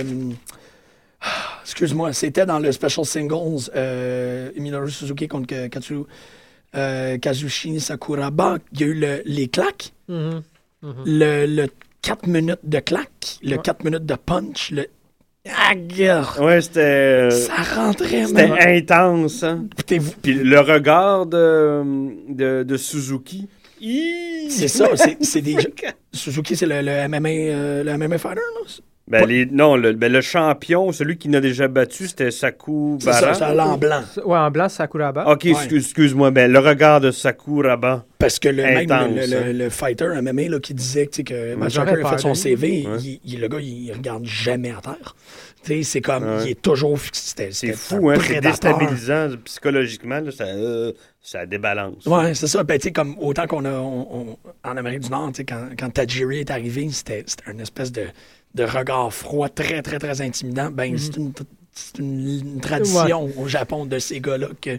ah, 1.20 1.26
Excuse-moi, 1.62 2.12
c'était 2.12 2.46
dans 2.46 2.58
le 2.58 2.72
Special 2.72 3.04
Singles 3.04 3.70
euh, 3.76 4.50
Minoru 4.56 4.90
Suzuki 4.90 5.28
contre 5.28 5.46
Ka- 5.48 5.68
Katsu, 5.68 5.94
euh, 6.74 7.18
Kazushi 7.18 7.80
Sakuraba. 7.80 8.58
Il 8.72 8.80
y 8.80 8.84
a 8.84 8.86
eu 8.86 8.94
le- 8.94 9.22
les 9.26 9.48
claques, 9.48 9.92
Mhm. 10.08 10.42
le, 11.04 11.46
le 11.46 11.66
4 12.02 12.26
minutes 12.26 12.60
de 12.64 12.78
claques, 12.80 13.38
le 13.42 13.56
Ouais. 13.56 13.62
4 13.62 13.84
minutes 13.84 14.06
de 14.06 14.14
punch, 14.14 14.70
le... 14.70 14.86
Ouais, 16.40 16.60
c'était... 16.60 16.80
euh, 16.80 17.30
ça 17.30 17.54
rentrait, 17.74 18.26
C'était 18.26 18.50
intense, 18.60 19.42
hein? 19.42 19.66
Écoutez-vous, 19.72 20.12
Puis 20.22 20.34
le 20.34 20.60
regard 20.60 21.26
de, 21.26 21.82
de, 22.28 22.62
de 22.64 22.76
Suzuki. 22.76 23.48
C'est 24.50 24.68
ça, 24.68 24.88
c'est, 24.96 25.22
c'est 25.24 25.40
des... 25.40 25.56
Suzuki, 26.12 26.56
c'est 26.56 26.66
le, 26.66 26.80
le 26.82 27.08
MMA, 27.08 27.28
euh, 27.28 27.84
le 27.84 27.96
MMA 27.96 28.18
fighter, 28.18 28.40
là? 28.40 28.68
Ben, 29.10 29.26
les, 29.26 29.46
non, 29.46 29.76
le, 29.76 29.92
ben, 29.92 30.12
le 30.12 30.20
champion, 30.20 30.92
celui 30.92 31.16
qui 31.16 31.28
n'a 31.28 31.40
déjà 31.40 31.66
battu, 31.68 32.08
c'était 32.08 32.30
Saku 32.30 32.98
C'est 33.00 33.12
ça, 33.12 33.32
un 33.48 33.58
en 33.58 33.78
blanc. 33.78 34.02
Ouais, 34.24 34.36
en 34.38 34.50
blanc, 34.50 34.68
Sakuraba. 34.68 35.26
Ok, 35.30 35.46
excuse- 35.46 35.84
excuse-moi, 35.86 36.30
ben, 36.30 36.50
le 36.52 36.58
regard 36.58 37.00
de 37.00 37.10
Sakuraba. 37.10 38.04
Parce 38.18 38.38
que 38.38 38.48
le, 38.48 38.62
même 38.62 39.14
le, 39.14 39.26
le- 39.52 39.52
le 39.52 39.70
fighter 39.70 40.08
MMA 40.20 40.48
là, 40.48 40.58
qui 40.60 40.74
disait 40.74 41.06
tu 41.06 41.16
sais, 41.18 41.24
que 41.24 41.54
j'aurais 41.68 41.70
Striker 41.70 42.04
a 42.04 42.10
fait 42.10 42.18
son. 42.18 42.34
CV, 42.34 42.86
Ouais. 42.86 42.98
il, 43.00 43.20
il- 43.24 43.40
le 43.40 43.48
gars, 43.48 43.60
il 43.60 43.92
regarde 43.92 44.24
jamais 44.24 44.70
à 44.70 44.80
terre. 44.80 45.14
Tu 45.64 45.74
sais, 45.74 45.82
c'est 45.84 46.00
comme, 46.00 46.24
Ouais. 46.24 46.44
il 46.46 46.50
est 46.52 46.62
toujours 46.62 46.98
fixé. 46.98 47.22
C'était- 47.28 47.52
C'est 47.52 47.72
fou, 47.72 48.10
un 48.10 48.14
hein? 48.14 48.18
C'est 48.22 48.40
déstabilisant 48.40 49.28
psychologiquement, 49.44 50.20
là, 50.20 50.30
ça, 50.30 50.44
euh, 50.44 50.92
ça 51.20 51.46
débalance. 51.46 52.06
Ouais, 52.06 52.34
c'est 52.34 52.46
ça. 52.46 52.62
Ben, 52.64 52.78
comme 52.94 53.16
autant 53.20 53.46
qu'on 53.46 53.64
a 53.64 53.72
on- 53.72 54.08
on- 54.12 54.68
en 54.68 54.76
Amérique 54.76 55.00
du 55.00 55.10
Nord, 55.10 55.28
tu 55.32 55.38
sais, 55.38 55.44
quand, 55.44 55.68
quand 55.78 55.90
Tajiri 55.90 56.40
est 56.40 56.50
arrivé, 56.50 56.88
c'était 56.90 57.24
c'était 57.26 57.50
une 57.50 57.60
espèce 57.60 57.90
de, 57.92 58.02
de 58.54 58.64
regard 58.64 59.12
froid 59.12 59.48
très, 59.48 59.82
très, 59.82 59.98
très 59.98 60.20
intimidant. 60.20 60.70
Ben, 60.70 60.92
Mhm. 60.92 60.98
c'est 60.98 61.16
une, 61.16 61.32
une- 61.98 62.46
une 62.54 62.60
tradition 62.60 63.30
au 63.38 63.46
Japon 63.48 63.86
de 63.86 63.98
ces 63.98 64.20
gars-là 64.20 64.48
que. 64.60 64.78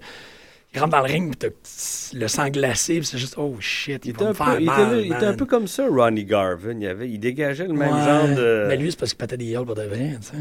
Ils 0.72 0.80
rentrent 0.80 0.92
dans 0.92 1.00
le 1.00 1.12
ring, 1.12 1.36
puis 1.36 1.50
t'as 1.50 2.18
le 2.20 2.28
sang 2.28 2.48
glacé, 2.50 3.02
c'est 3.02 3.18
juste, 3.18 3.36
oh 3.40 3.56
shit, 3.60 4.06
Il 4.06 4.10
il 4.10 4.12
était, 4.12 4.24
va 4.24 4.26
un 4.26 4.34
me 4.34 4.34
peu, 4.34 4.44
faire 4.44 4.60
il, 4.60 4.64
était, 4.64 4.86
mal, 4.86 5.02
il 5.04 5.12
était 5.14 5.26
un 5.26 5.34
peu 5.34 5.46
comme 5.48 5.66
ça, 5.68 5.88
Ronnie 5.88 6.26
Garvin. 6.26 6.80
Il, 6.80 6.86
avait, 6.86 7.10
il 7.10 7.18
dégageait 7.20 7.66
le 7.68 7.74
même 7.74 7.92
Ouais. 7.96 8.04
genre 8.04 8.28
de. 8.28 8.66
Mais 8.68 8.78
lui, 8.78 8.92
c'est 8.92 9.00
parce 9.00 9.12
qu'il 9.14 9.18
pétait 9.18 9.38
des 9.38 9.52
gueules 9.52 9.66
pour 9.66 9.74
de 9.76 9.82
vrai, 9.84 10.18
tu 10.22 10.28
sais. 10.28 10.34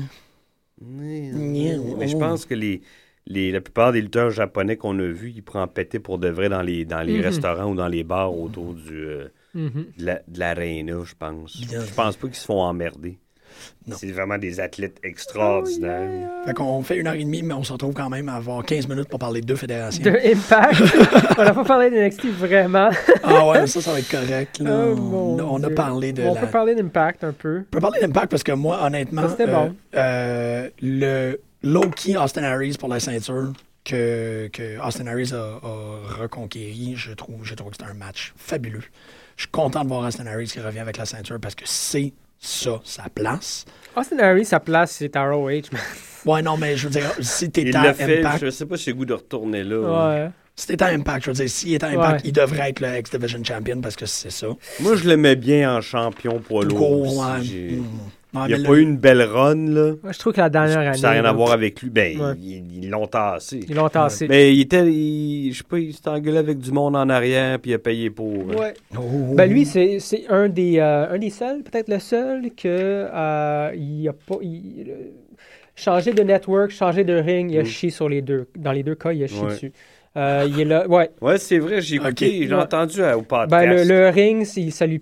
Mais 0.80 2.08
je 2.08 2.16
pense 2.16 2.44
que 2.44 2.54
les, 2.54 2.82
les, 3.26 3.50
la 3.52 3.60
plupart 3.60 3.92
des 3.92 4.00
lutteurs 4.00 4.30
japonais 4.30 4.76
qu'on 4.76 4.98
a 4.98 5.06
vus, 5.06 5.32
ils 5.34 5.42
prennent 5.42 5.66
péter 5.68 5.98
pour 5.98 6.18
de 6.18 6.28
vrai 6.28 6.48
dans 6.48 6.62
les, 6.62 6.84
dans 6.84 7.02
les 7.02 7.18
Mhm. 7.18 7.20
restaurants 7.20 7.70
ou 7.70 7.74
dans 7.74 7.88
les 7.88 8.04
bars 8.04 8.36
autour 8.36 8.74
du, 8.74 8.92
euh, 8.96 9.28
Mhm. 9.58 9.86
de 9.98 10.04
la- 10.06 10.22
de 10.28 10.38
l'aréna, 10.38 10.98
je 11.04 11.14
pense. 11.18 11.60
Bien. 11.60 11.80
Je 11.84 11.92
pense 11.92 12.16
pas 12.16 12.26
qu'ils 12.28 12.36
se 12.36 12.44
font 12.46 12.60
emmerder. 12.60 13.18
C'est 13.90 14.12
vraiment 14.12 14.38
des 14.38 14.60
athlètes 14.60 14.98
extraordinaires. 15.02 16.28
Fait 16.46 16.52
qu'on 16.54 16.82
fait 16.82 16.96
une 16.98 17.06
heure 17.06 17.14
et 17.14 17.24
demie, 17.24 17.42
mais 17.42 17.54
on 17.54 17.64
se 17.64 17.72
retrouve 17.72 17.94
quand 17.94 18.08
même 18.10 18.28
à 18.28 18.34
avoir 18.34 18.62
15 18.64 18.86
minutes 18.88 19.08
pour 19.08 19.18
parler 19.18 19.40
de 19.40 19.46
deux 19.46 19.56
fédérations. 19.56 20.02
De 20.04 20.10
Impact. 20.10 20.80
on 21.38 21.42
n'a 21.44 21.54
pas 21.54 21.64
parlé 21.64 21.90
d'NXT 21.90 22.26
vraiment. 22.26 22.90
Ah 23.24 23.48
ouais, 23.48 23.66
ça, 23.66 23.80
ça 23.80 23.92
va 23.92 23.98
être 23.98 24.10
correct. 24.10 24.58
Là. 24.60 24.88
Oh, 24.90 25.38
on, 25.40 25.62
a 25.62 25.70
parlé 25.70 26.12
de 26.12 26.22
On 26.22 26.34
la... 26.34 26.40
peut 26.42 26.46
parler 26.48 26.74
d'Impact 26.74 27.24
un 27.24 27.32
peu. 27.32 27.60
On 27.60 27.70
peut 27.70 27.80
parler 27.80 28.00
d'impact 28.00 28.30
parce 28.30 28.42
que 28.44 28.52
moi, 28.52 28.78
honnêtement, 28.84 29.28
Ça, 29.28 29.36
euh, 29.40 29.46
bon. 29.46 29.74
euh, 29.96 30.68
le 30.80 31.40
low-key 31.62 32.16
Austin 32.16 32.44
Harris 32.44 32.76
pour 32.78 32.88
la 32.88 33.00
ceinture 33.00 33.52
que, 33.84 34.48
que 34.52 34.78
Austin 34.86 35.06
Harris 35.06 35.32
a, 35.32 35.58
a 35.62 36.20
reconquéri, 36.20 36.94
je 36.96 37.12
trouve, 37.12 37.44
je 37.44 37.54
trouve 37.54 37.70
que 37.72 37.76
c'est 37.80 37.90
un 37.90 37.94
match 37.94 38.34
fabuleux. 38.36 38.82
Je 39.38 39.42
suis 39.44 39.50
content 39.50 39.82
de 39.84 39.88
voir 39.88 40.02
Austin 40.06 40.26
Harris 40.26 40.48
qui 40.48 40.60
revient 40.60 40.80
avec 40.80 40.96
la 40.98 41.06
ceinture 41.06 41.38
parce 41.40 41.54
que 41.54 41.62
c'est 41.64 42.12
ça, 42.40 42.80
sa 42.84 43.04
place. 43.08 43.64
Austin 43.96 44.18
Harry, 44.18 44.44
sa 44.44 44.60
place, 44.60 44.90
c'est 44.98 45.16
ROH. 45.16 45.48
man. 45.72 45.80
Ouais, 46.26 46.42
non, 46.42 46.56
mais 46.56 46.76
je 46.76 46.88
veux 46.88 46.92
dire, 46.92 47.10
si 47.20 47.48
t'es 47.50 47.74
à 47.74 47.94
fait, 47.94 48.18
Impact, 48.18 48.44
je 48.44 48.50
sais 48.50 48.66
pas 48.66 48.76
si 48.76 48.84
j'ai 48.84 48.90
le 48.90 48.96
goût 48.98 49.04
de 49.06 49.14
retourner 49.14 49.62
là. 49.64 49.78
Ouais. 50.24 50.30
si 50.56 50.66
t'es 50.66 50.82
à 50.82 50.88
Impact, 50.88 51.24
je 51.26 51.30
veux 51.30 51.36
dire, 51.36 51.48
s'il 51.48 51.72
est 51.74 51.84
à 51.84 51.86
Impact, 51.88 52.24
Ouais. 52.24 52.28
il 52.28 52.32
devrait 52.32 52.70
être 52.70 52.80
le 52.80 52.98
X-Division 52.98 53.42
Champion 53.44 53.80
parce 53.80 53.94
que 53.96 54.06
c'est 54.06 54.30
ça. 54.30 54.48
Moi, 54.80 54.96
je 54.96 55.08
l'aimais 55.08 55.36
bien 55.36 55.76
en 55.76 55.80
champion 55.80 56.40
poids 56.40 56.64
lourd. 56.64 57.16
ouais. 57.18 57.78
Ouais, 58.42 58.46
Il 58.46 58.48
n'y 58.48 58.54
a 58.54 58.58
mais 58.58 58.68
pas 58.68 58.74
eu 58.74 58.82
une 58.82 58.96
belle 58.96 59.22
run, 59.22 59.54
là. 59.68 59.92
Moi, 60.02 60.12
je 60.12 60.18
trouve 60.18 60.32
que 60.32 60.40
la 60.40 60.48
dernière 60.50 60.78
année. 60.78 60.96
Ça 60.98 61.08
n'a 61.08 61.12
rien 61.14 61.24
à 61.24 61.32
voir 61.32 61.52
avec 61.52 61.80
lui. 61.82 61.90
Ben, 61.90 62.20
Ouais. 62.20 62.34
ils 62.40 62.88
l'ont 62.90 63.06
tassé. 63.06 63.60
Ils 63.68 63.74
l'ont 63.74 63.88
tassé. 63.88 64.26
Mais 64.28 64.54
il 64.54 64.60
était, 64.62 64.86
il- 64.86 65.52
je 65.52 65.58
sais 65.58 65.64
pas, 65.68 65.78
il 65.78 65.92
s'est 65.94 66.08
engueulé 66.08 66.38
avec 66.38 66.58
du 66.58 66.72
monde 66.72 66.96
en 66.96 67.08
arrière, 67.08 67.58
puis 67.58 67.70
il 67.72 67.74
a 67.74 67.78
payé 67.78 68.10
pour. 68.10 68.32
hein. 68.50 68.56
Ouais. 68.58 68.74
Oh. 68.96 69.34
Ben 69.34 69.50
lui, 69.50 69.64
c'est 69.66 69.98
c'est 70.00 70.24
un 70.28 70.48
des 70.48 70.78
euh, 70.78 71.10
un 71.12 71.18
des 71.18 71.30
seuls, 71.30 71.62
peut-être 71.62 71.88
le 71.88 71.98
seul, 71.98 72.50
que 72.56 72.66
euh, 73.12 73.70
il 73.76 74.08
a 74.08 74.12
pas 74.12 74.36
il- 74.42 74.86
euh, 74.88 74.94
changé 75.76 76.12
de 76.12 76.22
network, 76.22 76.70
changé 76.70 77.04
de 77.04 77.14
ring, 77.14 77.50
il 77.50 77.58
a 77.58 77.62
Mm. 77.62 77.66
chié 77.66 77.90
sur 77.90 78.08
les 78.08 78.22
deux. 78.22 78.46
Dans 78.56 78.72
les 78.72 78.82
deux 78.82 78.94
cas, 78.94 79.12
il 79.12 79.22
a 79.22 79.26
chié 79.26 79.40
Ouais. 79.42 79.48
dessus. 79.48 79.72
Euh, 80.16 80.44
il 80.48 80.60
est 80.60 80.64
là, 80.64 80.88
ouais. 80.88 81.10
Ouais, 81.20 81.38
c'est 81.38 81.58
vrai, 81.58 81.80
j'ai 81.80 81.96
écouté, 81.96 82.46
j'ai 82.48 82.54
Ouais. 82.54 82.60
entendu 82.60 83.00
euh, 83.00 83.16
au 83.16 83.22
podcast. 83.22 83.50
Ben 83.50 83.66
le, 83.68 83.84
le 83.84 84.08
ring, 84.08 84.44
ça 84.44 84.86
lui 84.86 85.00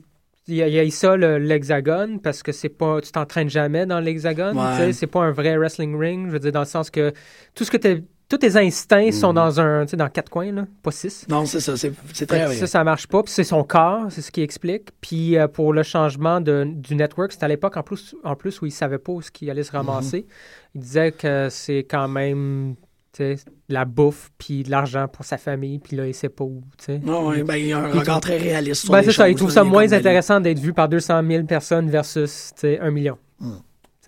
il 0.49 0.55
y 0.57 0.79
a, 0.81 0.91
ça 0.91 1.17
le- 1.17 1.39
l'hexagone 1.39 2.21
parce 2.21 2.43
que 2.43 2.53
c'est 2.53 2.69
pas 2.69 3.01
tu 3.01 3.11
t'entraînes 3.13 3.51
jamais 3.51 3.85
dans 3.87 4.01
l'hexagone, 4.01 4.57
Ouais. 4.57 4.93
c'est 4.93 5.07
pas 5.07 5.21
un 5.25 5.33
vrai 5.33 5.57
wrestling 5.57 5.99
ring, 5.99 6.27
je 6.29 6.33
veux 6.33 6.39
dire 6.39 6.53
dans 6.53 6.61
le 6.61 6.67
sens 6.67 6.91
que 6.91 7.13
tout 7.55 7.65
ce 7.65 7.71
que 7.71 7.77
t'es- 7.77 8.05
tous 8.29 8.39
tes 8.39 8.57
instincts 8.57 9.13
sont 9.13 9.29
Mhm. 9.29 9.35
dans 9.37 9.61
un 9.61 9.85
tu 9.85 9.91
sais 9.93 9.97
dans 9.97 10.09
quatre 10.09 10.31
coins 10.31 10.51
là, 10.53 10.65
pas 10.83 10.91
six. 10.91 11.27
Non, 11.29 11.47
c'est 11.47 11.61
ça, 11.61 11.77
c'est 11.77 12.27
très 12.27 12.45
vrai. 12.47 12.55
ça, 12.57 12.67
ça 12.67 12.83
marche 12.83 13.07
pas. 13.07 13.23
Puis 13.23 13.33
c'est 13.33 13.45
son 13.45 13.63
corps, 13.63 14.07
c'est 14.11 14.21
ce 14.21 14.33
qui 14.33 14.43
explique. 14.43 14.89
Puis 15.01 15.37
euh, 15.39 15.47
pour 15.47 15.73
le 15.73 15.85
changement 15.85 16.41
de, 16.41 16.65
du 16.69 16.97
network, 16.97 17.31
c'était 17.31 17.45
à 17.45 17.49
l'époque 17.49 17.77
en 17.77 17.85
plus, 17.85 18.17
en 18.25 18.35
plus 18.35 18.61
où 18.61 18.67
il 18.67 18.73
savait 18.73 18.99
pas 18.99 19.13
où 19.13 19.23
ce 19.23 19.31
qu'il 19.31 19.49
allait 19.49 19.63
se 19.63 19.71
ramasser. 19.71 20.27
Il 20.75 20.81
disait 20.81 21.13
que 21.13 21.47
c'est 21.51 21.87
quand 21.89 22.09
même 22.09 22.75
de 23.23 23.37
la 23.69 23.85
bouffe 23.85 24.31
puis 24.39 24.63
de 24.63 24.71
l'argent 24.71 25.09
pour 25.09 25.25
sa 25.25 25.39
famille. 25.39 25.79
Puis 25.79 25.97
là, 25.97 26.07
il 26.07 26.15
sait 26.15 26.29
pas 26.29 26.45
où. 26.45 26.63
tu 26.79 26.85
sais. 26.87 26.99
Non, 27.05 27.29
ouais, 27.29 27.43
ben, 27.43 27.57
il 27.57 27.67
y 27.69 27.73
a 27.73 27.79
un 27.79 27.89
Il 27.89 27.99
regard 27.99 28.21
trouve- 28.21 28.33
très 28.35 28.37
réaliste 28.39 28.83
sur 28.83 28.93
Ben, 28.93 29.01
les 29.01 29.07
c'est 29.07 29.13
ça, 29.13 29.29
il 29.29 29.35
trouve 29.37 29.51
ça 29.51 29.65
moins 29.65 29.93
intéressant 29.93 30.41
d'être 30.41 30.59
vu 30.59 30.73
par 30.73 30.89
200 30.89 31.23
000 31.29 31.45
personnes 31.45 31.91
versus 31.91 32.51
tu 32.55 32.61
sais, 32.61 32.79
un 32.81 32.91
million. 32.91 33.19
Hmm. 33.41 33.57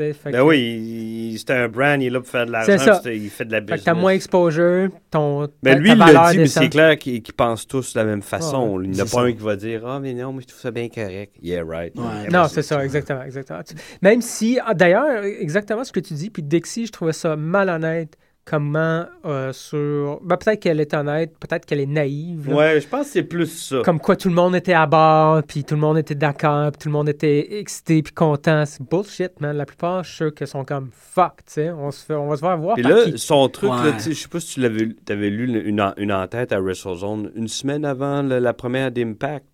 Ben 0.01 0.14
que- 0.32 0.40
oui, 0.43 1.35
c'est 1.44 1.51
un 1.52 1.66
brand, 1.68 2.01
il 2.01 2.06
est 2.06 2.10
là 2.10 2.20
pour 2.20 2.28
faire 2.28 2.47
de 2.47 2.52
l'argent, 2.52 3.01
il 3.06 3.28
fait 3.30 3.44
de 3.44 3.51
la 3.51 3.59
Fait 3.59 3.62
business. 3.62 3.80
que 3.80 3.85
t'as 3.85 3.94
moins 3.94 4.12
exposure, 4.12 4.90
ton. 5.10 5.48
ta- 5.48 5.52
Ben 5.60 5.76
lui, 5.80 5.89
ta 5.89 5.94
il 5.94 5.98
l'a 6.12 6.30
dit, 6.30 6.39
mais 6.39 6.47
c'est 6.47 6.68
clair 6.68 6.97
qu'ils 6.97 7.20
qu'ils 7.20 7.35
pensent 7.35 7.66
tous 7.66 7.94
de 7.94 7.98
la 7.98 8.05
même 8.05 8.22
façon. 8.22 8.80
Il 8.80 8.90
n'y 8.90 9.01
en 9.01 9.02
a 9.02 9.06
pas 9.06 9.10
ça. 9.10 9.20
un 9.22 9.32
qui 9.32 9.43
va 9.43 9.56
dire 9.56 9.85
Ah, 9.85 9.98
mais 9.98 10.14
non, 10.14 10.30
moi, 10.32 10.40
je 10.43 10.47
trouve 10.47 10.60
ça 10.60 10.70
bien 10.70 10.89
correct. 10.89 11.35
Yeah, 11.43 11.64
right. 11.66 11.97
Ouais. 11.97 12.28
Non, 12.32 12.47
c'est 12.47 12.62
ça, 12.62 12.85
exactement, 12.85 13.24
exactement. 13.24 13.59
Même 14.01 14.22
si, 14.22 14.60
ah, 14.64 14.72
d'ailleurs, 14.72 15.24
exactement 15.24 15.82
ce 15.82 15.90
que 15.90 15.98
tu 15.98 16.14
dis, 16.14 16.30
puis 16.30 16.44
Dixie, 16.44 16.86
je 16.86 16.93
trouvais 16.93 17.12
ça 17.12 17.35
malhonnête 17.35 18.16
comment 18.49 19.05
euh, 19.27 19.53
sur... 19.53 20.20
Ben, 20.23 20.37
peut-être 20.37 20.61
qu'elle 20.61 20.81
est 20.81 20.95
honnête, 20.95 21.35
peut-être 21.39 21.66
qu'elle 21.66 21.81
est 21.81 21.87
naïve. 21.87 22.49
là. 22.49 22.57
Ouais, 22.57 22.81
je 22.81 22.89
pense 22.89 23.07
que 23.07 23.12
c'est 23.12 23.23
plus 23.23 23.47
ça. 23.47 23.83
Comme 23.85 24.01
quoi 24.01 24.16
tout 24.16 24.29
le 24.29 24.35
monde 24.35 24.57
était 24.57 24.73
à 24.73 24.87
bord, 24.87 25.43
puis 25.43 25.65
tout 25.65 25.75
le 25.75 25.81
monde 25.81 25.99
était 25.99 26.15
d'accord, 26.15 26.73
puis 26.73 26.79
tout 26.79 26.89
le 26.89 26.93
monde 26.93 27.09
était 27.09 27.59
excité, 27.61 28.03
puis 28.03 28.12
content. 28.12 28.65
C'est 28.66 28.83
bullshit, 28.83 29.41
man. 29.41 29.57
La 29.57 29.66
plupart, 29.66 30.03
je 30.05 30.09
suis 30.09 30.16
sûr 30.16 30.35
que 30.35 30.47
sont 30.47 30.65
comme 30.65 30.89
fuck, 30.93 31.37
tu 31.47 31.53
sais. 31.55 31.70
On, 31.70 31.91
se 31.91 32.05
fait- 32.05 32.15
on 32.15 32.29
va 32.29 32.37
se 32.37 32.41
faire 32.41 32.57
voir 32.57 32.75
Puis 32.75 32.83
là, 32.85 33.05
qui. 33.05 33.19
son 33.19 33.49
truc, 33.49 33.70
là, 33.70 33.83
Ouais. 33.91 33.93
je 33.99 34.12
sais 34.15 34.29
pas 34.29 34.41
si 34.41 34.55
tu 34.55 34.61
l'avais, 34.61 34.89
avais 35.11 35.31
lu 35.31 35.62
une, 35.69 35.81
en- 35.81 35.93
une 35.97 36.12
en-tête 36.12 36.53
à 36.53 36.61
WrestleZone 36.61 37.31
une 37.35 37.49
semaine 37.49 37.85
avant 37.85 38.23
le- 38.23 38.39
la 38.39 38.53
première 38.55 38.91
d'Impact. 38.91 39.45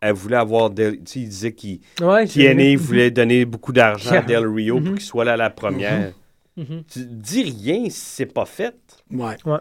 Elle 0.00 0.12
voulait 0.14 0.36
avoir 0.36 0.70
Del, 0.70 0.98
tu 0.98 1.02
sais, 1.06 1.18
il 1.20 1.28
disait 1.28 1.52
qu'il 1.52 1.80
Ouais, 2.00 2.76
voulait 2.76 3.10
donner 3.10 3.44
beaucoup 3.44 3.72
d'argent 3.72 4.12
à 4.14 4.20
Del 4.22 4.46
Rio 4.46 4.76
Mhm. 4.78 4.84
pour 4.84 4.94
qu'il 4.94 5.02
soit 5.02 5.24
là 5.24 5.32
à 5.32 5.36
la 5.36 5.50
première. 5.50 6.12
Mhm. 6.58 6.82
Tu 6.90 7.00
dis 7.06 7.42
rien 7.44 7.84
si 7.84 8.00
c'est 8.00 8.26
pas 8.26 8.44
fait. 8.44 8.76
Ouais. 9.12 9.36
Ouais. 9.44 9.58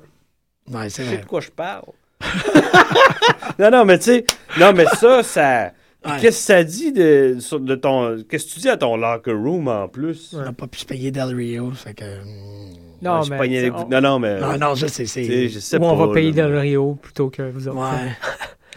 Ouais, 0.71 0.89
c'est 0.89 1.03
Je 1.03 1.09
sais 1.09 1.15
vrai. 1.15 1.17
de 1.19 1.25
quoi 1.25 1.39
je 1.41 1.51
parle. 1.51 1.83
non, 3.59 3.71
non, 3.71 3.85
mais 3.85 3.97
tu 3.99 4.05
sais, 4.05 4.25
non, 4.59 4.73
mais 4.73 4.85
ça, 4.85 5.23
ça. 5.23 5.71
Ouais. 6.05 6.13
Qu'est-ce 6.21 6.37
que 6.39 6.43
ça 6.53 6.63
dit 6.63 6.91
de, 6.91 7.37
de 7.59 7.75
ton. 7.75 8.23
Qu'est-ce 8.29 8.45
que 8.47 8.53
tu 8.53 8.59
dis 8.61 8.69
à 8.69 8.77
ton 8.77 8.97
locker 8.97 9.31
room 9.33 9.67
en 9.67 9.87
plus? 9.87 10.33
On 10.37 10.41
n'a 10.43 10.53
pas 10.53 10.67
pu 10.67 10.79
se 10.79 10.85
payer 10.85 11.11
Del 11.11 11.35
Rio, 11.35 11.71
fait 11.71 11.93
que... 11.93 12.03
hum, 12.21 12.73
Non, 13.01 13.21
Ouais, 13.21 13.37
mais. 13.39 13.47
les 13.47 13.71
on- 13.71 13.87
Non, 13.89 14.01
non, 14.01 14.19
mais. 14.19 14.39
Non, 14.39 14.57
non, 14.57 14.75
je 14.75 14.87
sais, 14.87 15.05
c'est... 15.05 15.49
je 15.49 15.59
sais 15.59 15.77
ou 15.77 15.79
pas. 15.79 15.85
on 15.87 15.95
va 15.95 16.13
payer 16.13 16.31
là. 16.31 16.45
Del 16.47 16.57
Rio 16.57 16.95
plutôt 17.01 17.29
que 17.29 17.41
vous 17.49 17.67
autres. 17.67 17.77
Ouais. 17.79 18.11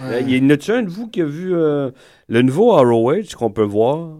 Euh, 0.02 0.18
Y 0.20 0.40
en 0.42 0.48
a-tu 0.48 0.72
un 0.72 0.82
de 0.82 0.88
vous 0.88 1.08
qui 1.08 1.20
a 1.20 1.26
vu 1.26 1.54
euh, 1.54 1.90
le 2.26 2.40
nouveau 2.40 2.72
ROH 2.74 3.34
qu'on 3.36 3.50
peut 3.50 3.64
voir? 3.64 4.12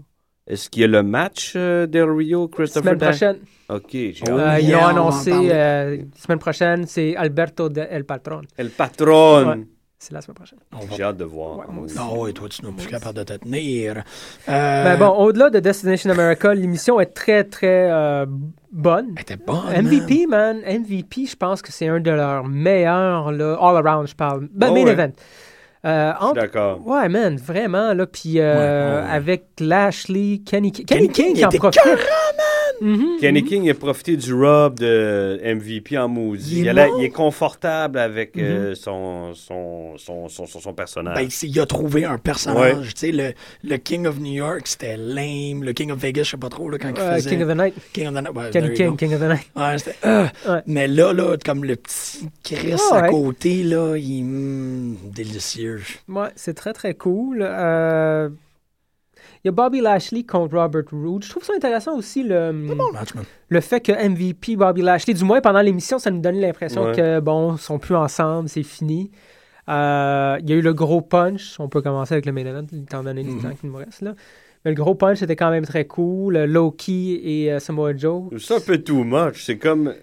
Est-ce 0.50 0.68
qu'il 0.68 0.82
y 0.82 0.84
a 0.84 0.88
le 0.88 1.02
match 1.02 1.52
euh, 1.56 1.86
Del 1.86 2.10
Rio, 2.10 2.48
Christopher 2.48 2.92
Semaine 2.92 2.98
Dan- 2.98 3.08
prochaine. 3.10 3.36
Ok, 3.68 3.90
j'ai 3.92 4.14
Oh, 4.28 4.32
Euh, 4.32 4.46
hâte. 4.48 4.62
ils 4.62 4.68
yeah, 4.70 4.78
ont 4.78 4.80
on 4.80 4.82
va 4.82 4.86
en 4.86 4.96
annoncé 4.96 5.32
euh, 5.32 5.96
semaine 6.16 6.38
prochaine, 6.40 6.86
c'est 6.86 7.14
Alberto 7.16 7.68
de 7.68 7.82
El 7.88 8.04
Patron. 8.04 8.42
El 8.58 8.70
Patron. 8.70 9.48
Ouais. 9.48 9.66
C'est 10.02 10.12
la 10.14 10.22
semaine 10.22 10.34
prochaine. 10.34 10.58
On 10.72 10.78
va- 10.78 10.96
J'ai 10.96 11.02
hâte 11.02 11.18
de 11.18 11.24
voir. 11.24 11.58
Ouais, 11.58 11.66
moi 11.70 11.84
aussi. 11.84 11.94
Ah 11.98 12.12
ouais, 12.14 12.32
toi, 12.32 12.48
tu 12.48 12.64
n'es 12.64 12.72
plus 12.72 12.86
capable 12.88 13.18
de 13.18 13.22
te 13.22 13.34
tenir. 13.34 14.02
Euh, 14.48 14.84
Ben 14.84 14.98
bon, 14.98 15.10
au-delà 15.10 15.50
de 15.50 15.60
Destination 15.60 16.10
America, 16.10 16.52
l'émission 16.54 16.98
est 16.98 17.12
très, 17.14 17.44
très 17.44 17.90
euh, 17.92 18.24
bonne. 18.72 19.08
Elle 19.16 19.22
était 19.22 19.36
bonne, 19.36 19.60
MVP, 19.84 20.26
man. 20.26 20.62
MVP, 20.66 21.26
je 21.26 21.36
pense 21.36 21.60
que 21.62 21.70
c'est 21.70 21.86
un 21.88 22.00
de 22.00 22.10
leurs 22.10 22.44
meilleurs, 22.48 23.30
là, 23.30 23.56
all 23.60 23.76
around, 23.86 24.08
je 24.08 24.14
parle. 24.16 24.48
Ben, 24.52 24.68
Oh, 24.70 24.74
main 24.74 24.84
ouais. 24.84 24.90
event. 24.92 25.12
Euh, 25.86 26.12
entre- 26.20 26.34
d'accord. 26.34 26.86
Ouais, 26.86 27.08
man, 27.08 27.36
vraiment, 27.36 27.94
là. 27.94 28.06
Puis 28.06 28.38
euh, 28.38 28.54
Ouais, 28.54 28.58
ouais, 29.00 29.06
ouais. 29.08 29.14
avec 29.16 29.44
Lashley, 29.60 30.42
Kenny, 30.44 30.72
Kenny, 30.72 30.84
Kenny 30.86 31.08
King, 31.08 31.26
King 31.26 31.34
qui 31.36 31.44
en 31.44 31.48
était 31.48 31.58
profite. 31.58 31.80
Écœurant, 32.80 32.90
Mhm, 32.96 33.16
Kenny. 33.20 33.44
King 33.44 33.70
a 33.70 33.74
profité 33.74 34.16
du 34.16 34.32
rub 34.34 34.78
de 34.78 35.40
MVP 35.44 35.98
en 35.98 36.08
maudit. 36.08 36.60
Il 36.60 36.68
est 36.68 36.70
Il, 36.72 36.78
a- 36.78 36.86
bon. 36.88 36.98
il 36.98 37.04
est 37.04 37.10
confortable 37.10 37.98
avec 37.98 38.36
euh, 38.36 38.74
son, 38.74 39.34
son, 39.34 39.94
son, 39.98 40.28
son, 40.28 40.46
son- 40.46 40.60
son 40.60 40.72
personnage. 40.74 41.16
Ben, 41.16 41.28
il 41.42 41.60
a 41.60 41.66
trouvé 41.66 42.04
un 42.04 42.18
personnage. 42.18 42.94
Tu 42.94 43.00
sais, 43.00 43.12
le, 43.12 43.32
le 43.64 43.76
King 43.76 44.06
of 44.06 44.18
New 44.18 44.32
York, 44.32 44.62
c'était 44.64 44.96
lame. 44.96 45.62
Le 45.64 45.72
King 45.72 45.90
of 45.92 45.98
Vegas, 45.98 46.22
je 46.24 46.30
sais 46.30 46.36
pas 46.36 46.48
trop, 46.48 46.68
là, 46.70 46.78
quand 46.78 46.88
il 46.90 46.96
faisait... 46.96 47.30
King 47.30 47.42
of 47.42 47.48
the 47.48 47.56
Night. 47.56 47.74
King 47.92 48.06
of 48.08 48.14
the 48.14 48.22
Night. 48.22 48.34
ouais, 48.36 48.50
Kenny 48.50 48.74
King. 48.74 48.96
King 48.96 49.14
of 49.14 49.20
the 49.20 49.24
Night. 49.24 49.50
Ouais, 49.56 49.92
euh, 50.06 50.26
Ouais. 50.48 50.60
Mais 50.66 50.86
là, 50.88 51.12
là, 51.12 51.36
comme 51.44 51.64
le 51.64 51.76
petit 51.76 52.28
Chris 52.44 52.74
à 52.92 53.02
ouais. 53.02 53.08
côté, 53.10 53.62
là, 53.62 53.96
il... 53.96 54.22
hum, 54.22 54.96
délicieux. 55.14 55.80
Ouais, 56.08 56.28
c'est 56.36 56.54
très, 56.54 56.72
très 56.72 56.94
cool. 56.94 57.38
Euh, 57.42 58.28
Il 59.42 59.46
y 59.46 59.50
a 59.50 59.52
Bobby 59.52 59.80
Lashley 59.80 60.24
contre 60.24 60.56
Robert 60.58 60.84
Roode. 60.92 61.24
Je 61.24 61.30
trouve 61.30 61.42
ça 61.44 61.54
intéressant 61.56 61.96
aussi 61.96 62.22
le, 62.22 62.52
Bon 62.76 62.92
match, 62.92 63.14
man. 63.14 63.24
le 63.48 63.60
fait 63.60 63.80
que 63.80 63.90
MVP, 63.92 64.56
Bobby 64.56 64.82
Lashley, 64.82 65.14
du 65.14 65.24
moins 65.24 65.40
pendant 65.40 65.62
l'émission, 65.62 65.98
ça 65.98 66.10
nous 66.10 66.20
donnait 66.20 66.40
l'impression 66.40 66.84
Ouais. 66.84 66.92
que, 66.94 67.20
bon, 67.20 67.54
ils 67.54 67.58
sont 67.58 67.78
plus 67.78 67.94
ensemble, 67.96 68.48
c'est 68.50 68.62
fini. 68.62 69.10
Euh, 69.68 70.36
Il 70.42 70.50
y 70.50 70.52
a 70.52 70.56
eu 70.56 70.60
le 70.62 70.74
gros 70.74 71.00
punch. 71.00 71.56
On 71.58 71.68
peut 71.68 71.80
commencer 71.82 72.14
avec 72.14 72.26
le 72.26 72.32
main 72.32 72.44
event, 72.44 72.66
étant 72.72 73.02
donné 73.02 73.22
le 73.22 73.32
Mhm. 73.32 73.42
temps 73.42 73.54
qu'il 73.54 73.70
nous 73.70 73.76
reste. 73.76 74.02
Là. 74.02 74.14
Mais 74.64 74.72
le 74.72 74.76
gros 74.76 74.94
punch, 74.94 75.18
c'était 75.18 75.36
quand 75.36 75.50
même 75.50 75.64
très 75.64 75.86
cool. 75.86 76.36
Loki 76.38 77.20
et 77.22 77.52
euh, 77.52 77.60
Samoa 77.60 77.96
Joe. 77.96 78.24
C'est 78.38 78.54
un 78.56 78.60
peu 78.60 78.78
too 78.78 79.04
much. 79.04 79.42
C'est 79.44 79.58
comme. 79.58 79.94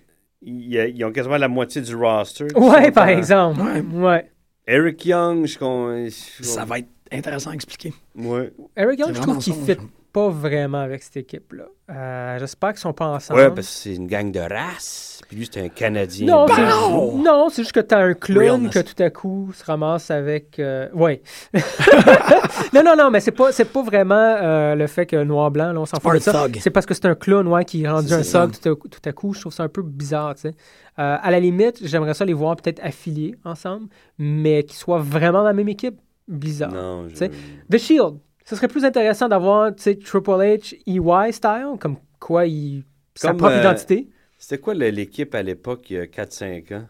il 0.42 0.68
y 0.72 0.80
a- 0.80 0.88
Ils 0.88 1.04
ont 1.04 1.12
quasiment 1.12 1.38
la 1.38 1.48
moitié 1.48 1.82
du 1.82 1.96
roster. 1.96 2.48
Ouais, 2.56 2.92
par 2.92 3.08
exemple. 3.10 3.60
Ouais. 3.62 3.82
Ouais. 3.82 4.32
Eric 4.68 5.06
Young, 5.06 5.46
je- 5.46 6.10
Ça 6.42 6.64
va 6.66 6.80
être 6.80 6.88
intéressant 7.12 7.52
à 7.52 7.54
expliquer. 7.54 7.94
Ouais. 8.16 8.52
Eric 8.76 9.00
Young, 9.00 9.16
je 9.16 9.22
trouve 9.22 9.38
qu'il 9.40 9.54
ne 9.60 9.66
fit 9.66 9.78
pas 10.14 10.30
vraiment 10.30 10.80
avec 10.80 11.04
cette 11.04 11.18
équipe-là. 11.18 11.66
Euh, 11.92 12.40
J'espère 12.40 12.72
qu'ils 12.72 12.80
sont 12.80 12.94
pas 12.94 13.08
ensemble. 13.08 13.40
Ouais, 13.40 13.50
parce 13.50 13.68
que 13.68 13.74
c'est 13.74 13.96
une 13.96 14.08
gang 14.08 14.32
de 14.32 14.40
race. 14.40 15.22
Puis 15.28 15.38
lui, 15.38 15.50
c'est 15.52 15.62
un 15.62 15.70
Canadien. 15.70 16.26
Non, 16.28 16.46
blanc. 16.46 16.56
c'est, 16.56 16.94
Wow! 16.94 17.18
non, 17.22 17.50
c'est 17.50 17.62
juste 17.64 17.74
que 17.74 17.82
t'as 17.82 18.00
un 18.00 18.14
clown 18.14 18.50
Realness. 18.66 18.74
que 18.74 18.80
tout 18.80 19.04
à 19.04 19.10
coup 19.10 19.52
se 19.54 19.64
ramasse 19.66 20.10
avec. 20.10 20.58
euh, 20.60 20.88
ouais. 20.94 21.22
non, 22.74 22.84
non, 22.84 22.96
non, 22.98 23.12
mais 23.12 23.20
c'est 23.20 23.32
pas, 23.32 23.52
c'est 23.52 23.66
pas 23.66 23.82
vraiment 23.84 24.16
euh, 24.16 24.76
le 24.76 24.88
fait 24.88 25.06
que 25.06 25.22
noir-blanc, 25.24 25.74
là, 25.74 25.80
on 25.80 25.86
s'en 25.86 26.00
fout 26.00 26.14
de 26.14 26.20
ça. 26.20 26.48
C'est 26.60 26.70
parce 26.72 26.86
que 26.86 26.94
c'est 26.94 27.06
un 27.06 27.16
clown, 27.16 27.48
ouais, 27.48 27.66
qui 27.66 27.84
est 27.84 27.90
rendu 27.90 28.12
un 28.14 28.22
thug 28.22 28.52
tout 28.60 28.70
à, 28.70 28.76
tout 28.90 29.02
à 29.10 29.12
coup. 29.12 29.34
Je 29.34 29.42
trouve 29.42 29.54
ça 29.54 29.64
un 29.64 29.70
peu 29.70 29.82
bizarre, 29.82 30.36
tu 30.36 30.42
sais. 30.42 30.54
Euh, 31.00 31.18
à 31.22 31.30
la 31.32 31.40
limite, 31.40 31.80
j'aimerais 31.86 32.14
ça 32.16 32.26
les 32.26 32.34
voir 32.34 32.56
peut-être 32.56 32.80
affiliés 32.84 33.36
ensemble, 33.46 33.88
mais 34.18 34.64
qu'ils 34.64 34.78
soient 34.78 35.00
vraiment 35.00 35.40
dans 35.40 35.44
la 35.46 35.54
même 35.54 35.70
équipe. 35.70 36.00
Bizarre. 36.28 36.72
Non, 36.72 37.08
je... 37.08 37.26
The 37.70 37.78
Shield. 37.78 38.20
Ce 38.46 38.56
serait 38.56 38.68
plus 38.68 38.86
intéressant 38.86 39.28
d'avoir, 39.28 39.76
tu 39.76 39.84
sais, 39.84 39.96
Triple 39.96 40.32
H, 40.32 40.76
EY 40.86 41.34
style, 41.34 41.76
comme 41.80 41.98
quoi 42.20 42.46
il. 42.46 42.84
Sa 43.16 43.34
propre 43.34 43.56
euh, 43.56 43.60
identité. 43.60 44.10
C'était 44.38 44.60
quoi 44.60 44.74
l'équipe 44.74 45.34
à 45.34 45.42
l'époque, 45.42 45.90
il 45.90 45.98
y 45.98 46.00
a 46.00 46.06
4-5 46.06 46.76
ans? 46.76 46.88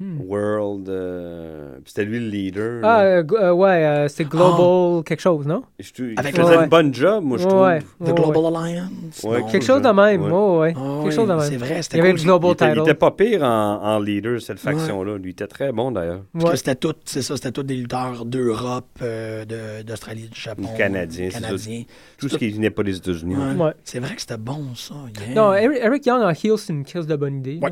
Hmm. 0.00 0.18
World. 0.26 0.88
euh, 0.88 1.74
puis 1.84 1.92
C'était 1.94 2.04
lui 2.06 2.20
le 2.20 2.28
leader. 2.30 2.80
Ah, 2.82 3.00
euh, 3.02 3.22
euh, 3.32 3.52
ouais, 3.52 3.84
euh, 3.84 4.08
c'est 4.08 4.24
Global 4.24 5.04
quelque 5.04 5.20
chose, 5.20 5.46
non? 5.46 5.62
Je 5.78 5.92
trouve- 5.92 6.06
il 6.12 6.18
Avec 6.18 6.34
faisait 6.34 6.56
le- 6.56 6.62
une 6.62 6.68
bonne 6.70 6.94
job, 6.94 7.22
moi, 7.22 7.36
je 7.36 7.46
trouve. 7.46 7.60
Ouais, 7.62 7.80
The 7.80 8.08
ouais, 8.08 8.12
Global 8.14 8.52
ouais. 8.52 8.58
Alliance. 8.70 9.22
Ouais, 9.24 9.40
Non, 9.40 9.46
Quelque 9.48 9.64
chose 9.66 9.82
de 9.82 9.88
même, 9.90 10.22
Ouais. 10.22 10.30
ouais, 10.30 10.58
ouais. 10.58 10.74
Ah 10.74 10.80
Quelque 10.80 11.04
oui, 11.06 11.12
chose 11.12 11.28
de 11.28 11.34
même. 11.34 11.40
C'est 11.42 11.56
vrai, 11.58 11.74
Il 11.76 11.82
c'était 11.82 11.96
y 11.98 12.00
avait 12.00 12.10
cool. 12.12 12.18
le 12.18 12.24
Global 12.24 12.48
Il 12.50 12.52
était, 12.52 12.72
il 12.72 12.78
était 12.80 12.94
pas 12.94 13.10
pire 13.10 13.42
en, 13.42 13.82
en 13.82 13.98
leader, 14.00 14.40
cette 14.40 14.58
faction-là. 14.58 15.16
Lui, 15.18 15.28
il 15.28 15.32
était 15.32 15.46
très 15.46 15.70
bon, 15.70 15.92
d'ailleurs. 15.92 16.22
Parce 16.32 16.44
que 16.46 16.50
Ouais. 16.52 16.56
c'était 16.56 16.74
tout, 16.76 16.94
c'est 17.04 17.20
ça, 17.22 17.36
c'était 17.36 17.52
tous 17.52 17.62
des 17.62 17.76
lutteurs 17.76 18.24
d'Europe, 18.24 18.86
euh, 19.02 19.44
de- 19.44 19.82
d'Australie, 19.82 20.28
du 20.32 20.40
Japon. 20.40 20.62
Ou 20.62 20.76
Canadiens, 20.78 21.28
c'est 21.30 21.40
ça. 21.40 21.46
Canadiens. 21.46 21.82
Tout 22.18 22.28
ce 22.30 22.38
qui 22.38 22.48
venait 22.50 22.70
pas 22.70 22.82
des 22.84 22.96
États-Unis. 22.96 23.36
Ouais. 23.36 23.64
Ouais. 23.66 23.72
C'est 23.84 23.98
vrai 24.00 24.14
que 24.14 24.20
c'était 24.22 24.38
bon, 24.38 24.74
ça. 24.74 24.94
yeah. 25.26 25.34
Non, 25.34 25.52
Eric, 25.54 26.06
Young 26.06 26.22
en 26.22 26.30
heel, 26.30 26.56
c'est 26.56 26.72
une 26.72 26.84
crise 26.84 27.06
de 27.06 27.16
bonne 27.16 27.36
idée. 27.38 27.58
Ouais. 27.62 27.70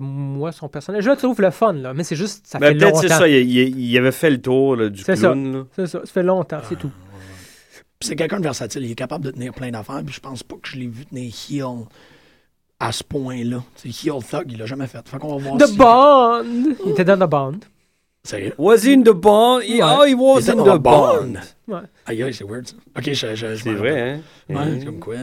moi, 0.00 0.52
son 0.52 0.68
personnage, 0.68 1.02
je 1.02 1.10
le 1.10 1.16
trouve 1.16 1.40
le 1.48 1.52
fun, 1.52 1.72
là, 1.72 1.92
mais 1.94 2.04
c'est 2.04 2.16
juste, 2.16 2.46
ça 2.46 2.58
Mais 2.60 2.68
fait 2.68 2.74
Ben, 2.74 2.78
peut-être 2.80 2.94
longtemps. 2.94 3.08
c'est 3.08 3.14
ça, 3.14 3.28
il, 3.28 3.50
il- 3.50 3.78
il 3.80 3.98
avait 3.98 4.12
fait 4.12 4.30
le 4.30 4.40
tour 4.40 4.76
là, 4.76 4.88
du 4.88 5.02
C'est 5.02 5.16
ça. 5.16 5.28
clown. 5.28 5.52
là. 5.52 5.64
C'est 5.76 5.86
ça, 5.86 6.00
ça 6.04 6.12
fait 6.12 6.22
longtemps, 6.22 6.60
c'est 6.68 6.76
tout. 6.78 6.90
Puis 8.00 8.08
c'est 8.08 8.16
quelqu'un 8.16 8.38
de 8.38 8.44
versatile. 8.44 8.84
Il 8.84 8.92
est 8.92 8.94
capable 8.94 9.24
de 9.24 9.32
tenir 9.32 9.52
plein 9.52 9.70
d'affaires. 9.70 10.02
Puis 10.06 10.14
je 10.14 10.20
pense 10.20 10.42
pas 10.44 10.54
que 10.62 10.68
je 10.68 10.76
l'ai 10.76 10.86
vu 10.86 11.04
tenir 11.06 11.32
heel 11.50 11.84
à 12.78 12.92
ce 12.92 13.02
point-là. 13.02 13.62
C'est 13.74 13.88
heel 13.88 14.22
thug, 14.24 14.44
il 14.52 14.58
l'a 14.58 14.66
jamais 14.66 14.86
fait. 14.86 15.06
Fait 15.08 15.18
qu'on 15.18 15.36
va 15.36 15.42
voir 15.48 15.56
The 15.58 15.66
si- 15.66 15.76
Bond! 15.76 16.44
Il 16.86 16.92
était 16.92 17.04
dans 17.04 17.16
The 17.26 17.28
Bond. 17.28 17.58
Sérieux? 18.22 18.52
Was 18.58 18.86
in 18.86 19.02
the 19.02 19.10
bond? 19.10 19.58
Ouais. 19.60 19.80
Oh, 19.82 20.04
he 20.04 20.14
was 20.14 20.40
Il 20.42 20.50
in 20.50 20.56
the 20.62 20.76
the 20.76 20.78
bond. 20.78 20.80
bond. 20.82 21.34
Ouais. 21.66 21.80
Aïe, 22.06 22.22
aïe, 22.22 22.34
c'est 22.34 22.44
weird, 22.44 22.66
ça. 22.68 22.74
Ok, 22.96 23.04
je, 23.04 23.34
je, 23.34 23.54
je 23.56 23.62
C'est 23.62 23.72
vrai, 23.74 24.00
hein? 24.00 24.20
Ouais, 24.50 24.78
c'est 24.78 24.84
comme 24.84 24.98
quoi. 25.00 25.14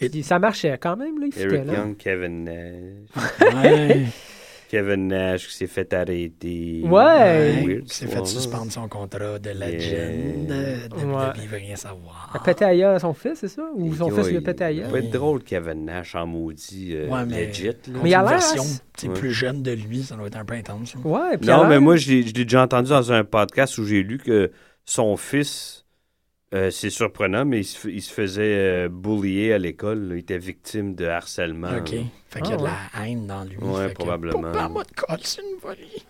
Et- 0.00 0.08
Puis 0.10 0.22
ça 0.22 0.38
marchait 0.38 0.76
quand 0.78 0.96
même, 0.96 1.18
là, 1.20 1.26
il 1.26 1.32
fitait, 1.32 1.44
Eric 1.54 1.66
là. 1.66 1.72
Young, 1.74 1.96
Kevin 1.96 2.44
Nash. 2.44 3.54
Ouais. 3.54 4.02
Kevin 4.70 5.08
Nash 5.08 5.48
qui 5.48 5.54
s'est 5.56 5.66
fait 5.66 5.92
arrêter. 5.92 6.82
Ouais. 6.84 7.64
Weird, 7.64 7.82
Il 7.86 7.92
s'est 7.92 8.06
cette 8.06 8.10
fait 8.10 8.24
suspendre 8.24 8.70
son 8.70 8.86
contrat 8.86 9.40
de 9.40 9.50
Yeah. 9.50 9.66
legend. 9.66 10.46
De 10.46 11.04
Ouais. 11.06 11.24
il 11.42 11.48
veut 11.48 11.56
rien 11.56 11.74
savoir. 11.74 12.30
Il 12.32 12.36
a 12.36 12.40
pété 12.40 12.64
ailleurs 12.64 12.94
à 12.94 12.98
son 13.00 13.12
fils, 13.12 13.38
c'est 13.40 13.48
ça? 13.48 13.62
Ou 13.74 13.92
son 13.96 14.04
Ouais, 14.10 14.22
fils 14.22 14.30
lui 14.30 14.36
a 14.36 14.40
pété 14.40 14.62
Il 14.62 14.66
ailleurs? 14.66 14.90
peut 14.90 14.98
être 14.98 15.10
drôle, 15.10 15.42
Kevin 15.42 15.86
Nash, 15.86 16.14
en 16.14 16.24
maudit, 16.24 16.90
euh, 16.94 17.08
Ouais, 17.08 17.24
mais- 17.26 17.46
legit. 17.48 17.66
là. 17.66 17.72
Mais 18.00 18.10
il 18.10 18.14
a 18.14 18.20
l'air 18.22 18.28
version 18.30 18.62
Ouais. 18.62 19.08
plus 19.14 19.32
jeune 19.32 19.62
de 19.64 19.72
lui, 19.72 20.04
ça 20.04 20.14
doit 20.14 20.28
être 20.28 20.36
un 20.36 20.44
peu 20.44 20.54
intense. 20.54 20.92
ça. 20.92 20.98
Ouais, 21.00 21.36
puis 21.36 21.48
Non, 21.48 21.66
mais 21.66 21.80
moi, 21.80 21.96
je 21.96 22.08
l'ai 22.12 22.22
je 22.22 22.32
l'ai 22.32 22.44
déjà 22.44 22.62
entendu 22.62 22.90
dans 22.90 23.10
un 23.12 23.24
podcast 23.24 23.76
où 23.78 23.84
j'ai 23.84 24.04
lu 24.04 24.18
que 24.18 24.52
son 24.84 25.16
fils, 25.16 25.84
euh, 26.54 26.70
c'est 26.70 26.90
surprenant, 26.90 27.44
mais 27.44 27.60
il 27.60 27.64
se, 27.64 27.88
il 27.88 28.02
se 28.02 28.12
faisait 28.12 28.42
euh, 28.42 28.88
bullier 28.88 29.52
à 29.52 29.58
l'école. 29.58 30.08
là. 30.08 30.14
Il 30.16 30.20
était 30.20 30.38
victime 30.38 30.94
de 30.94 31.06
harcèlement. 31.06 31.70
OK. 31.78 31.94
Fait 32.28 32.40
qu'il 32.40 32.50
y 32.50 32.54
a 32.54 32.56
Ah, 32.56 32.58
de 32.58 33.00
la 33.02 33.06
haine 33.06 33.26
dans 33.26 33.44
lui. 33.44 33.56
Ouais, 33.58 33.84
Fait 33.88 33.90
que, 33.90 33.98
probablement. 33.98 34.52
Papa 34.52 34.68
m'a 34.68 34.82
collé 34.96 35.22
une 35.38 35.58
volée? 35.60 36.02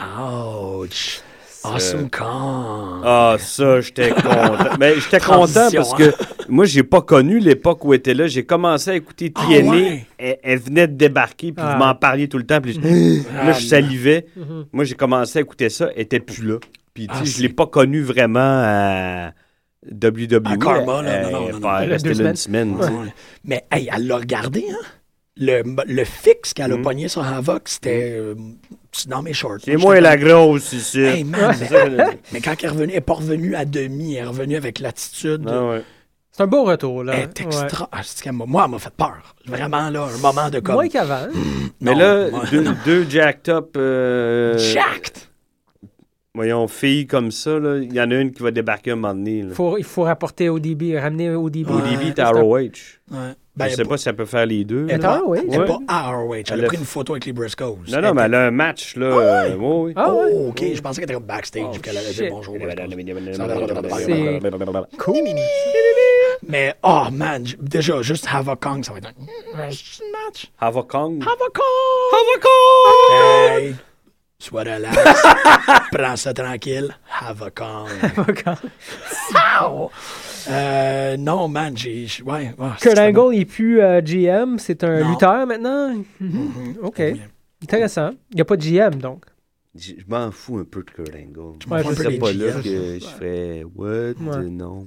Ouch. 0.00 1.20
Awesome 1.64 2.10
Kong. 2.10 3.02
Ah, 3.04 3.36
ça, 3.38 3.80
j'étais 3.80 4.10
content. 4.10 4.56
Mais 4.80 4.98
j'étais 4.98 5.20
content 5.20 5.46
Transition, 5.46 5.82
parce 5.82 5.94
que 5.94 6.12
moi, 6.48 6.64
j'ai 6.64 6.82
pas 6.82 7.02
connu 7.02 7.38
l'époque 7.38 7.84
où 7.84 7.92
elle 7.94 8.00
était 8.00 8.14
là. 8.14 8.26
J'ai 8.26 8.44
commencé 8.44 8.90
à 8.90 8.94
écouter 8.96 9.32
Ah, 9.36 9.46
TNA. 9.48 9.70
ouais? 9.70 10.06
elle, 10.18 10.38
elle 10.42 10.58
venait 10.58 10.88
de 10.88 10.94
débarquer, 10.94 11.52
puis 11.52 11.64
Ah. 11.64 11.74
vous 11.74 11.78
m'en 11.84 11.94
parliez 11.94 12.26
tout 12.28 12.38
le 12.38 12.44
temps. 12.46 12.60
Puis 12.60 12.72
je- 12.72 13.20
Ah, 13.38 13.44
là, 13.46 13.52
je 13.52 13.64
salivais. 13.64 14.26
Mhm. 14.34 14.66
Moi, 14.72 14.84
j'ai 14.84 14.96
commencé 14.96 15.38
à 15.38 15.42
écouter 15.42 15.68
ça. 15.68 15.90
Elle 15.94 16.02
était 16.02 16.18
plus 16.18 16.42
là. 16.44 16.58
Puis, 16.94 17.06
tu 17.06 17.14
sais, 17.14 17.20
Ah, 17.22 17.24
je 17.24 17.30
c'est- 17.30 17.42
l'ai 17.42 17.48
pas 17.48 17.66
connu 17.68 18.02
vraiment 18.02 18.40
à 18.40 19.30
WWE. 19.90 20.42
À 20.44 20.56
Karma, 20.56 21.02
là, 21.02 21.22
non, 21.22 21.30
non, 21.30 21.46
elle 21.48 21.54
non, 21.54 21.60
non. 21.60 21.80
Deux 21.80 21.86
là 21.88 21.96
une 21.96 22.14
semaines. 22.14 22.36
semaine. 22.36 22.76
tu 22.78 22.84
sais. 22.86 22.90
Ouais. 22.92 23.14
Mais, 23.44 23.64
hey, 23.72 23.88
elle 23.94 24.06
l'a 24.06 24.16
regardé, 24.16 24.66
hein? 24.70 24.84
Le, 25.38 25.62
le 25.86 26.04
fixe 26.04 26.52
qu'elle 26.52 26.72
a 26.72 26.76
Mm. 26.76 26.82
pogné 26.82 27.08
sur 27.08 27.24
Havoc, 27.24 27.62
c'était 27.64 28.12
euh, 28.18 28.34
dans 29.08 29.22
mes 29.22 29.32
shorts. 29.32 29.58
C'est 29.64 29.76
moi 29.76 29.98
la 30.00 30.16
grosse 30.18 30.72
ici. 30.74 31.00
Hey, 31.00 31.24
man, 31.24 31.54
dis. 31.56 31.64
Mais 32.32 32.40
quand 32.42 32.54
elle 32.60 32.66
est 32.66 32.68
revenue, 32.68 32.88
elle 32.90 32.94
n'est 32.96 33.00
pas 33.00 33.14
revenue 33.14 33.54
à 33.56 33.64
demi, 33.64 34.14
elle 34.14 34.24
est 34.24 34.28
revenue 34.28 34.56
avec 34.56 34.78
l'attitude. 34.78 35.44
Ah 35.48 35.64
ouais. 35.64 35.82
C'est 36.30 36.42
un 36.42 36.46
beau 36.46 36.64
retour, 36.64 37.02
là. 37.04 37.14
Elle 37.14 37.22
est 37.24 37.40
extra. 37.40 37.88
Ah, 37.92 38.00
moi, 38.32 38.62
elle 38.66 38.70
m'a 38.70 38.78
fait 38.78 38.92
peur. 38.94 39.34
Vraiment, 39.46 39.88
là, 39.90 40.04
un 40.14 40.18
moment 40.18 40.48
de 40.50 40.60
comme. 40.60 40.74
Moins 40.76 40.88
qu'avant. 40.88 41.26
Mais 41.80 41.92
Non, 41.92 41.98
là, 41.98 42.30
moi- 42.30 42.44
deux, 42.50 42.64
deux 42.84 43.06
jacked 43.10 43.48
up. 43.52 43.74
euh, 43.76 44.56
Jacked! 44.58 45.16
Voyons, 46.34 46.66
filles 46.66 47.06
comme 47.06 47.30
ça, 47.30 47.58
là. 47.58 47.76
Il 47.76 47.92
y 47.92 48.00
en 48.00 48.10
a 48.10 48.14
une 48.14 48.32
qui 48.32 48.42
va 48.42 48.50
débarquer 48.50 48.92
un 48.92 48.96
moment 48.96 49.12
donné. 49.12 49.42
Là. 49.42 49.54
Faut, 49.54 49.76
il 49.76 49.84
faut 49.84 50.04
rapporter 50.04 50.48
ODB, 50.48 50.96
ramener 50.98 51.28
ODB. 51.34 51.68
Au 51.70 51.78
C'est 52.06 52.14
t'as 52.14 52.28
un- 52.28 52.40
ROH. 52.40 52.56
Ouais. 53.10 53.18
Ben, 53.54 53.68
je 53.68 53.74
sais 53.74 53.84
pas 53.84 53.98
si 53.98 54.08
elle 54.08 54.16
peut 54.16 54.24
faire 54.24 54.46
les 54.46 54.64
deux. 54.64 54.86
Elle 54.88 54.92
Elle 54.92 54.92
est 54.92 54.94
est 54.94 54.98
pas, 55.02 55.18
à 55.18 55.22
Ouais. 55.24 55.42
pas 55.66 55.78
à 55.88 56.12
ROH. 56.16 56.34
Elle, 56.36 56.44
Elle 56.52 56.64
a 56.64 56.68
pris 56.68 56.78
une 56.78 56.86
photo 56.86 57.12
avec 57.12 57.26
les 57.26 57.34
Briscoes. 57.34 57.76
Non, 57.90 58.00
non, 58.00 58.14
mais 58.14 58.22
elle 58.22 58.34
a 58.34 58.46
un 58.46 58.50
match, 58.50 58.96
là. 58.96 59.10
Ah 59.12 59.48
ouais? 59.58 59.90
euh. 59.90 59.92
Ah? 59.94 60.08
Oh, 60.10 60.48
ok. 60.48 60.64
Je 60.74 60.80
pensais 60.80 61.02
qu'elle 61.02 61.10
était 61.10 61.12
comme 61.12 61.24
backstage. 61.26 61.64
Oh, 61.68 61.76
qu'elle 61.82 61.98
allait 61.98 62.06
shit. 62.12 62.22
dire 62.22 62.30
bonjour. 62.30 62.56
Cool. 64.98 65.16
Mais, 66.48 66.74
oh 66.82 67.04
man, 67.12 67.44
déjà, 67.60 68.00
juste 68.00 68.26
Havoc 68.32 68.58
Kong, 68.62 68.82
ça 68.82 68.92
va 68.92 68.98
être 69.00 69.08
un 69.08 69.66
match. 69.66 70.00
Havoc 70.58 70.88
Kong? 70.90 71.22
Havoc 71.22 71.52
Kong! 71.52 73.60
Hey! 73.60 73.74
Sois 74.42 74.62
relax. 74.64 74.96
Prends 75.92 76.16
ça 76.16 76.34
tranquille. 76.34 76.88
Havoc 77.20 77.54
Kong. 77.54 77.88
Ow! 79.62 79.90
Euh, 80.50 81.16
non, 81.16 81.46
man, 81.46 81.76
j'ai. 81.76 82.08
Ouais, 82.26 82.52
Kurt. 82.80 82.98
Angle 82.98 83.36
n'est 83.36 83.44
plus 83.44 83.80
euh, 83.80 84.00
GM, 84.00 84.58
c'est 84.58 84.82
un 84.82 84.98
Non. 85.00 85.10
lutteur 85.10 85.46
maintenant? 85.46 85.94
Mhm. 85.94 86.02
Mhm. 86.20 86.76
OK. 86.82 86.96
Oui. 86.98 87.20
Intéressant. 87.62 88.10
Il 88.32 88.34
n'y 88.36 88.40
a 88.40 88.44
pas 88.44 88.56
de 88.56 88.62
GM, 88.62 88.96
donc. 89.00 89.24
Je 89.76 89.92
je 89.96 90.04
m'en 90.08 90.32
fous 90.32 90.58
un 90.58 90.64
peu 90.64 90.82
de 90.82 90.90
Kurt 90.90 91.14
Angle. 91.14 91.58
Je 91.62 91.68
m'en 91.68 91.76
Ouais, 91.76 91.82
fous 91.82 91.88
un 91.90 91.92
je 91.92 91.96
peu 91.98 92.02
serais 92.02 92.18
pas 92.18 92.32
là 92.32 92.52
que 92.60 92.98
je 92.98 93.06
ferais 93.06 93.64
what? 93.76 94.38
Ouais. 94.38 94.44
Non. 94.50 94.84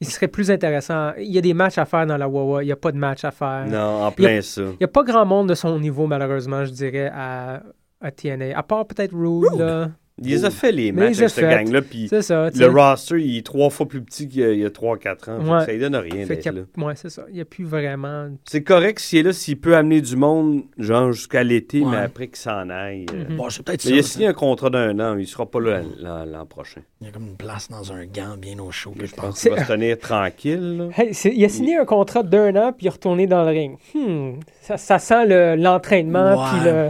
Il 0.00 0.08
serait 0.08 0.28
plus 0.28 0.50
intéressant. 0.50 1.12
Il 1.18 1.30
y 1.32 1.38
a 1.38 1.40
des 1.40 1.54
matchs 1.54 1.78
à 1.78 1.84
faire 1.84 2.04
dans 2.04 2.16
la 2.16 2.28
Wawa. 2.28 2.64
Il 2.64 2.66
n'y 2.66 2.72
a 2.72 2.76
pas 2.76 2.90
de 2.92 2.98
match 2.98 3.22
à 3.24 3.30
faire. 3.30 3.64
Non, 3.68 4.04
en 4.04 4.10
plein 4.10 4.42
ça. 4.42 4.62
Il 4.62 4.76
n'y 4.80 4.84
a 4.84 4.88
pas 4.88 5.04
grand 5.04 5.24
monde 5.24 5.48
de 5.48 5.54
son 5.54 5.78
niveau, 5.78 6.06
malheureusement, 6.08 6.64
je 6.64 6.70
dirais, 6.72 7.10
à, 7.14 7.62
à 8.00 8.10
TNA. 8.10 8.56
À 8.58 8.62
part 8.62 8.86
peut-être 8.86 9.12
Rude, 9.14 9.48
Rude. 9.50 9.60
là. 9.60 9.90
Il 10.20 10.30
les 10.30 10.44
a 10.44 10.50
fait 10.50 10.72
les 10.72 10.90
Mais 10.90 11.02
matchs 11.02 11.10
les 11.12 11.18
avec 11.22 11.30
cette 11.30 11.44
fait. 11.44 11.50
gang-là, 11.64 11.80
puis 11.80 12.08
C'est 12.08 12.22
ça. 12.22 12.50
tu 12.52 12.58
le 12.58 12.66
roster, 12.66 13.20
il 13.22 13.36
est 13.38 13.46
trois 13.46 13.70
fois 13.70 13.86
plus 13.86 14.02
petit 14.02 14.26
qu'il 14.28 14.40
y 14.40 14.44
a- 14.44 14.52
il 14.52 14.58
y 14.58 14.64
a 14.64 14.70
3-4 14.70 15.28
ans. 15.28 15.38
Ouais. 15.38 15.64
Ça 15.64 15.72
ne 15.72 15.78
donne 15.78 15.94
rien 15.94 16.26
d'être 16.26 16.44
là. 16.46 16.62
ouais, 16.76 16.94
c'est 16.96 17.08
ça. 17.08 17.22
Il 17.28 17.36
n'y 17.36 17.40
a 17.40 17.44
plus 17.44 17.62
vraiment. 17.64 18.26
C'est 18.44 18.64
correct 18.64 18.98
s'il 18.98 19.20
est 19.20 19.22
là, 19.22 19.32
s'il 19.32 19.60
peut 19.60 19.76
amener 19.76 20.00
du 20.00 20.16
monde, 20.16 20.62
genre 20.76 21.12
jusqu'à 21.12 21.44
l'été, 21.44 21.82
Ouais. 21.82 21.90
mais 21.92 21.96
après 21.98 22.26
qu'il 22.26 22.36
s'en 22.38 22.68
aille. 22.68 23.06
euh. 23.14 23.26
Mhm. 23.30 23.36
Bon, 23.36 23.48
c'est 23.48 23.62
peut-être 23.62 23.84
il 23.84 23.96
a 23.96 24.02
ça. 24.02 24.08
signé 24.08 24.26
un 24.26 24.32
contrat 24.32 24.70
d'un 24.70 24.98
an, 24.98 25.16
il 25.16 25.24
sera 25.28 25.46
pas 25.48 25.60
là 25.60 25.82
l'an 26.00 26.24
l'an 26.24 26.46
prochain. 26.46 26.80
Il 27.00 27.06
y 27.06 27.10
a 27.10 27.12
comme 27.12 27.28
une 27.28 27.36
place 27.36 27.68
dans 27.68 27.92
un 27.92 28.04
gant 28.04 28.36
bien 28.36 28.58
au 28.58 28.72
chaud 28.72 28.94
je 29.00 29.14
pense. 29.14 29.40
qu'il 29.40 29.52
va 29.52 29.62
se 29.64 29.68
tenir 29.72 29.96
tranquille. 30.00 30.88
Hey, 30.96 31.12
il 31.32 31.44
a 31.44 31.48
signé 31.48 31.76
un 31.76 31.84
contrat 31.84 32.24
d'un 32.24 32.56
an, 32.56 32.72
puis 32.72 32.86
il 32.86 32.88
est 32.88 32.90
retourné 32.90 33.28
dans 33.28 33.44
le 33.44 33.50
ring. 33.50 33.78
Hmm, 33.94 34.40
ça, 34.62 34.76
ça 34.78 34.98
sent 34.98 35.26
le- 35.26 35.54
l'entraînement, 35.54 36.42
Ouais. 36.42 36.48
puis 36.50 36.64
le, 36.68 36.88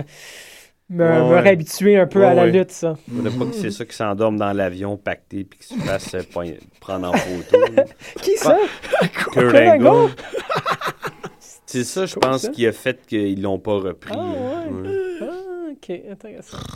me, 0.91 1.05
Ouais, 1.05 1.19
me 1.19 1.29
ouais. 1.31 1.41
réhabituer 1.41 1.97
un 1.99 2.07
peu 2.07 2.25
à 2.25 2.35
la 2.35 2.45
ouais. 2.45 2.51
lutte, 2.53 2.71
ça. 2.71 2.95
Faudrait 3.15 3.31
pas 3.37 3.45
que 3.47 3.55
c'est 3.55 3.71
ça 3.71 3.85
qui 3.85 3.95
s'endorme 3.97 4.37
dans 4.39 4.53
l'avion 4.53 4.97
pacté 4.97 5.45
puis 5.45 5.59
qu'il 5.59 5.79
se 5.79 5.83
fasse 5.85 6.17
prendre 6.81 7.09
en 7.09 7.13
photo. 7.13 7.59
Qui 8.23 8.37
ça? 8.37 8.57
Kurt 9.33 9.55
Angle. 9.55 10.13
C'est 11.71 11.85
ça, 11.85 12.07
je 12.07 12.15
Cool, 12.15 12.21
pense, 12.23 12.43
ça? 12.43 12.49
qui 12.49 12.67
a 12.67 12.73
fait 12.73 12.99
qu'ils 13.07 13.43
l'ont 13.43 13.59
pas 13.59 13.75
repris. 13.75 14.15
Ah, 14.17 14.65
ouais. 14.71 14.89
Ouais. 14.89 15.19
Ah, 15.21 15.71
ok, 15.73 16.01
intéressant. 16.11 16.57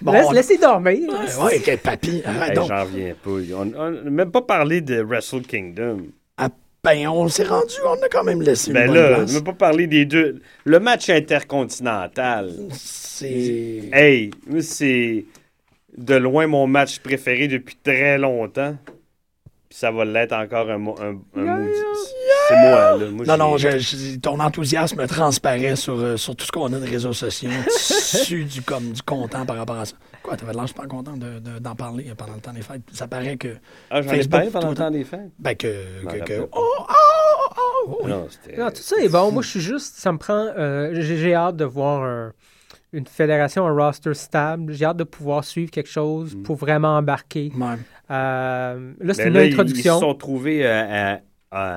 Bon, 0.00 0.12
Laisse, 0.12 0.26
on- 0.28 0.30
laissez 0.32 0.58
dormir. 0.58 1.08
Ouais, 1.10 1.44
ouais, 1.44 1.60
quel 1.64 1.78
papy. 1.78 2.22
Hey. 2.24 2.54
J'en 2.54 2.84
reviens 2.84 3.14
pas. 3.20 3.30
On 3.30 3.72
on 3.76 3.90
n'a 3.90 4.10
même 4.10 4.30
pas 4.30 4.42
parlé 4.42 4.80
de 4.80 5.02
Wrestle 5.02 5.42
Kingdom. 5.42 6.02
Ben, 6.94 7.08
on 7.08 7.28
s'est 7.28 7.44
rendu, 7.44 7.74
on 7.86 8.02
a 8.02 8.08
quand 8.10 8.24
même 8.24 8.40
laissé 8.42 8.72
Ben 8.72 8.88
une 8.88 8.94
là, 8.94 9.02
bonne 9.02 9.12
on 9.12 9.16
place. 9.24 9.32
n'a 9.34 9.40
pas 9.42 9.52
parlé 9.52 9.86
des 9.86 10.04
deux. 10.04 10.40
Le 10.64 10.80
match 10.80 11.10
intercontinental. 11.10 12.50
C'est... 12.72 13.90
Hey, 13.92 14.30
c'est 14.60 15.24
de 15.96 16.14
loin 16.14 16.46
mon 16.46 16.66
match 16.66 17.00
préféré 17.00 17.48
depuis 17.48 17.76
très 17.82 18.16
longtemps. 18.18 18.76
Puis 19.68 19.78
ça 19.78 19.90
va 19.90 20.04
l'être 20.06 20.32
encore 20.32 20.70
un, 20.70 20.76
un, 20.76 21.18
un 21.36 21.58
maudit. 21.58 21.78
C'est 22.48 22.56
moi, 22.56 22.96
là. 22.96 23.10
Moi, 23.10 23.26
Non, 23.26 23.36
non, 23.36 23.56
je- 23.58 24.16
ton 24.18 24.40
enthousiasme 24.40 25.06
transparaît 25.06 25.76
sur, 25.76 25.98
euh, 25.98 26.16
sur 26.16 26.34
tout 26.34 26.46
ce 26.46 26.52
qu'on 26.52 26.72
a 26.72 26.78
de 26.78 26.88
réseaux 26.88 27.12
sociaux. 27.12 27.50
tu 28.26 28.44
du, 28.44 28.62
comme, 28.62 28.92
du 28.92 29.02
content 29.02 29.44
par 29.44 29.56
rapport 29.56 29.76
à 29.78 29.84
ça. 29.84 29.94
Quoi, 30.22 30.36
t'avais 30.36 30.52
l'air 30.52 30.68
super 30.68 30.88
content 30.88 31.16
de- 31.16 31.38
de- 31.38 31.58
d'en 31.58 31.74
parler 31.74 32.08
euh, 32.10 32.14
pendant 32.14 32.34
le 32.34 32.40
temps 32.40 32.52
des 32.52 32.62
fêtes. 32.62 32.82
Ça 32.92 33.06
paraît 33.08 33.36
que... 33.36 33.56
Ah, 33.90 34.02
j'en 34.02 34.08
ai 34.10 34.16
Facebook, 34.16 34.30
parlé 34.32 34.50
pendant 34.50 34.70
le 34.70 34.74
temps 34.76 34.90
des 34.90 35.04
fêtes. 35.04 35.30
Ben, 35.38 35.54
que... 35.56 36.02
pas. 36.04 36.16
oh, 36.52 36.74
oh, 36.78 36.84
oh, 36.90 37.48
oh, 37.88 38.00
oui. 38.04 38.10
Non, 38.10 38.26
c'était. 38.28 38.56
Non, 38.58 38.68
tout 38.70 38.82
ça 38.82 38.96
est 39.00 39.08
bon. 39.08 39.30
Moi, 39.32 39.42
je 39.42 39.48
suis 39.48 39.60
juste. 39.60 39.96
Ça 39.96 40.12
me 40.12 40.18
prend. 40.18 40.34
euh, 40.56 40.90
J'ai 40.94 41.16
j'ai 41.18 41.34
hâte 41.34 41.56
de 41.56 41.64
voir 41.64 42.02
un- 42.02 42.32
une 42.92 43.06
fédération, 43.06 43.66
un 43.66 43.72
roster 43.72 44.14
stable. 44.14 44.72
J'ai 44.72 44.84
hâte 44.86 44.96
de 44.96 45.04
pouvoir 45.04 45.44
suivre 45.44 45.70
quelque 45.70 45.90
chose 45.90 46.34
Mm. 46.34 46.42
pour 46.42 46.56
vraiment 46.56 46.96
embarquer. 46.96 47.52
Ouais. 47.56 47.66
Euh, 48.10 48.92
là, 49.00 49.14
c'est 49.14 49.24
Ben 49.24 49.28
une 49.28 49.34
là, 49.34 49.40
introduction. 49.42 49.96
Ils 49.96 50.00
se 50.00 50.06
sont 50.06 50.14
trouvés 50.14 50.66
à, 50.66 51.14
à- 51.14 51.20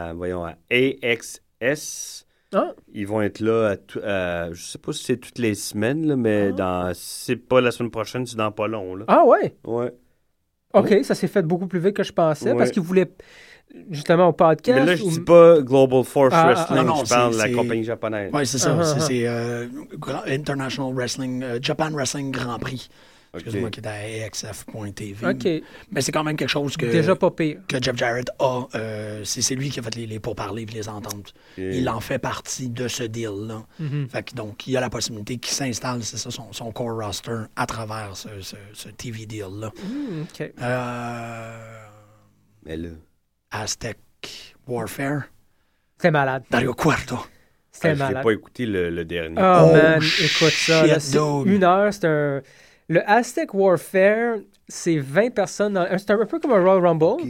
à- 0.09 0.13
voyons, 0.13 0.45
à 0.45 0.53
AXS. 0.71 2.25
Ah. 2.53 2.73
Ils 2.93 3.07
vont 3.07 3.21
être 3.21 3.39
là, 3.39 3.69
à 3.69 3.77
tout- 3.77 4.01
à- 4.03 4.51
je 4.51 4.61
sais 4.63 4.77
pas 4.77 4.91
si 4.93 5.03
c'est 5.05 5.17
toutes 5.17 5.37
les 5.39 5.55
semaines, 5.55 6.05
là, 6.07 6.15
mais 6.15 6.49
Ah. 6.49 6.51
dans, 6.51 6.91
c'est 6.93 7.35
pas 7.37 7.61
la 7.61 7.71
semaine 7.71 7.91
prochaine, 7.91 8.25
c'est 8.25 8.35
dans 8.37 8.51
pas 8.51 8.67
long. 8.67 8.95
Là. 8.95 9.05
Ah 9.07 9.23
ouais? 9.25 9.55
Ouais. 9.65 9.93
OK, 10.73 10.99
ça 11.03 11.15
s'est 11.15 11.27
fait 11.27 11.41
beaucoup 11.41 11.67
plus 11.67 11.79
vite 11.79 11.95
que 11.95 12.03
je 12.03 12.13
pensais 12.13 12.51
Ouais. 12.51 12.57
parce 12.57 12.71
qu'ils 12.71 12.81
voulaient 12.81 13.11
justement 13.89 14.27
au 14.29 14.33
podcast. 14.33 14.79
Mais 14.79 14.85
là, 14.85 14.95
je 14.95 15.03
ou- 15.03 15.09
dis 15.09 15.19
pas 15.21 15.61
Global 15.61 16.03
Force 16.03 16.33
Ah, 16.35 16.41
ah, 16.43 16.53
Wrestling, 16.53 16.79
ah, 16.79 16.83
non, 16.83 17.03
je 17.05 17.09
parle 17.09 17.33
de 17.33 17.37
la 17.37 17.49
compagnie 17.49 17.83
japonaise. 17.83 18.33
Ouais, 18.33 18.45
c'est 18.45 18.57
ça. 18.57 18.77
Ah, 18.79 18.83
c'est 18.99 19.27
ah, 19.27 19.31
euh, 19.31 19.67
International 20.27 20.93
Wrestling, 20.93 21.43
euh, 21.43 21.59
Japan 21.61 21.89
Wrestling 21.91 22.31
Grand 22.31 22.59
Prix. 22.59 22.89
Ok. 23.33 23.41
Excuse-moi, 23.43 23.69
qui 23.69 23.79
est 23.79 23.87
à 23.87 24.25
AXF.tv. 24.25 25.25
OK, 25.25 25.63
Mais 25.91 26.01
c'est 26.01 26.11
quand 26.11 26.23
même 26.25 26.35
quelque 26.35 26.49
chose 26.49 26.75
que, 26.75 26.85
déjà 26.85 27.15
pas 27.15 27.31
pire. 27.31 27.59
que 27.67 27.81
Jeff 27.81 27.95
Jarrett 27.95 28.29
a. 28.39 28.67
euh, 28.75 29.23
c'est 29.23 29.41
c'est 29.41 29.55
lui 29.55 29.69
qui 29.69 29.79
a 29.79 29.83
fait 29.83 29.95
les, 29.95 30.05
les 30.05 30.19
pourparlers 30.19 30.63
et 30.63 30.65
les 30.65 30.89
ententes. 30.89 31.33
Il 31.57 31.87
en 31.87 32.01
fait 32.01 32.19
partie 32.19 32.67
de 32.67 32.89
ce 32.89 33.03
deal-là. 33.03 33.63
Mhm. 33.79 34.09
Fait 34.09 34.23
que 34.23 34.35
donc, 34.35 34.67
il 34.67 34.73
y 34.73 34.77
a 34.77 34.81
la 34.81 34.89
possibilité 34.89 35.37
qu'il 35.37 35.53
s'installe, 35.53 36.03
c'est 36.03 36.17
ça, 36.17 36.29
son, 36.29 36.51
son 36.51 36.71
core 36.73 36.93
roster 36.97 37.43
à 37.55 37.65
travers 37.65 38.17
ce, 38.17 38.27
ce- 38.41 38.55
ce 38.73 38.89
TV 38.89 39.25
deal-là. 39.25 39.67
OK. 39.67 40.51
Euh, 40.61 41.85
Mais 42.65 42.75
là, 42.75 42.89
Aztec 43.51 43.97
Warfare. 44.67 45.23
C'était 45.97 46.11
malade. 46.11 46.43
Dario 46.49 46.73
Cuarto. 46.73 47.17
C'était 47.71 47.89
ah, 47.89 47.93
je 47.93 47.99
malade. 47.99 48.17
n'ai 48.17 48.23
pas 48.23 48.31
écouté 48.31 48.65
le, 48.65 48.89
le 48.89 49.05
dernier. 49.05 49.35
Oh, 49.39 49.67
Oh, 49.69 49.71
man, 49.73 50.01
écoute 50.19 50.51
ça. 50.51 50.85
là, 50.85 50.99
c'est 50.99 51.17
une 51.45 51.63
heure, 51.63 51.93
c'est 51.93 52.05
un. 52.05 52.41
Le 52.93 53.09
Aztec 53.09 53.53
Warfare, 53.53 54.39
c'est 54.67 54.97
20 54.97 55.29
personnes. 55.33 55.73
dans- 55.73 55.87
C'est 55.97 56.11
un 56.11 56.25
peu 56.25 56.39
comme 56.39 56.51
un 56.51 56.61
Royal 56.61 56.85
Rumble, 56.85 57.23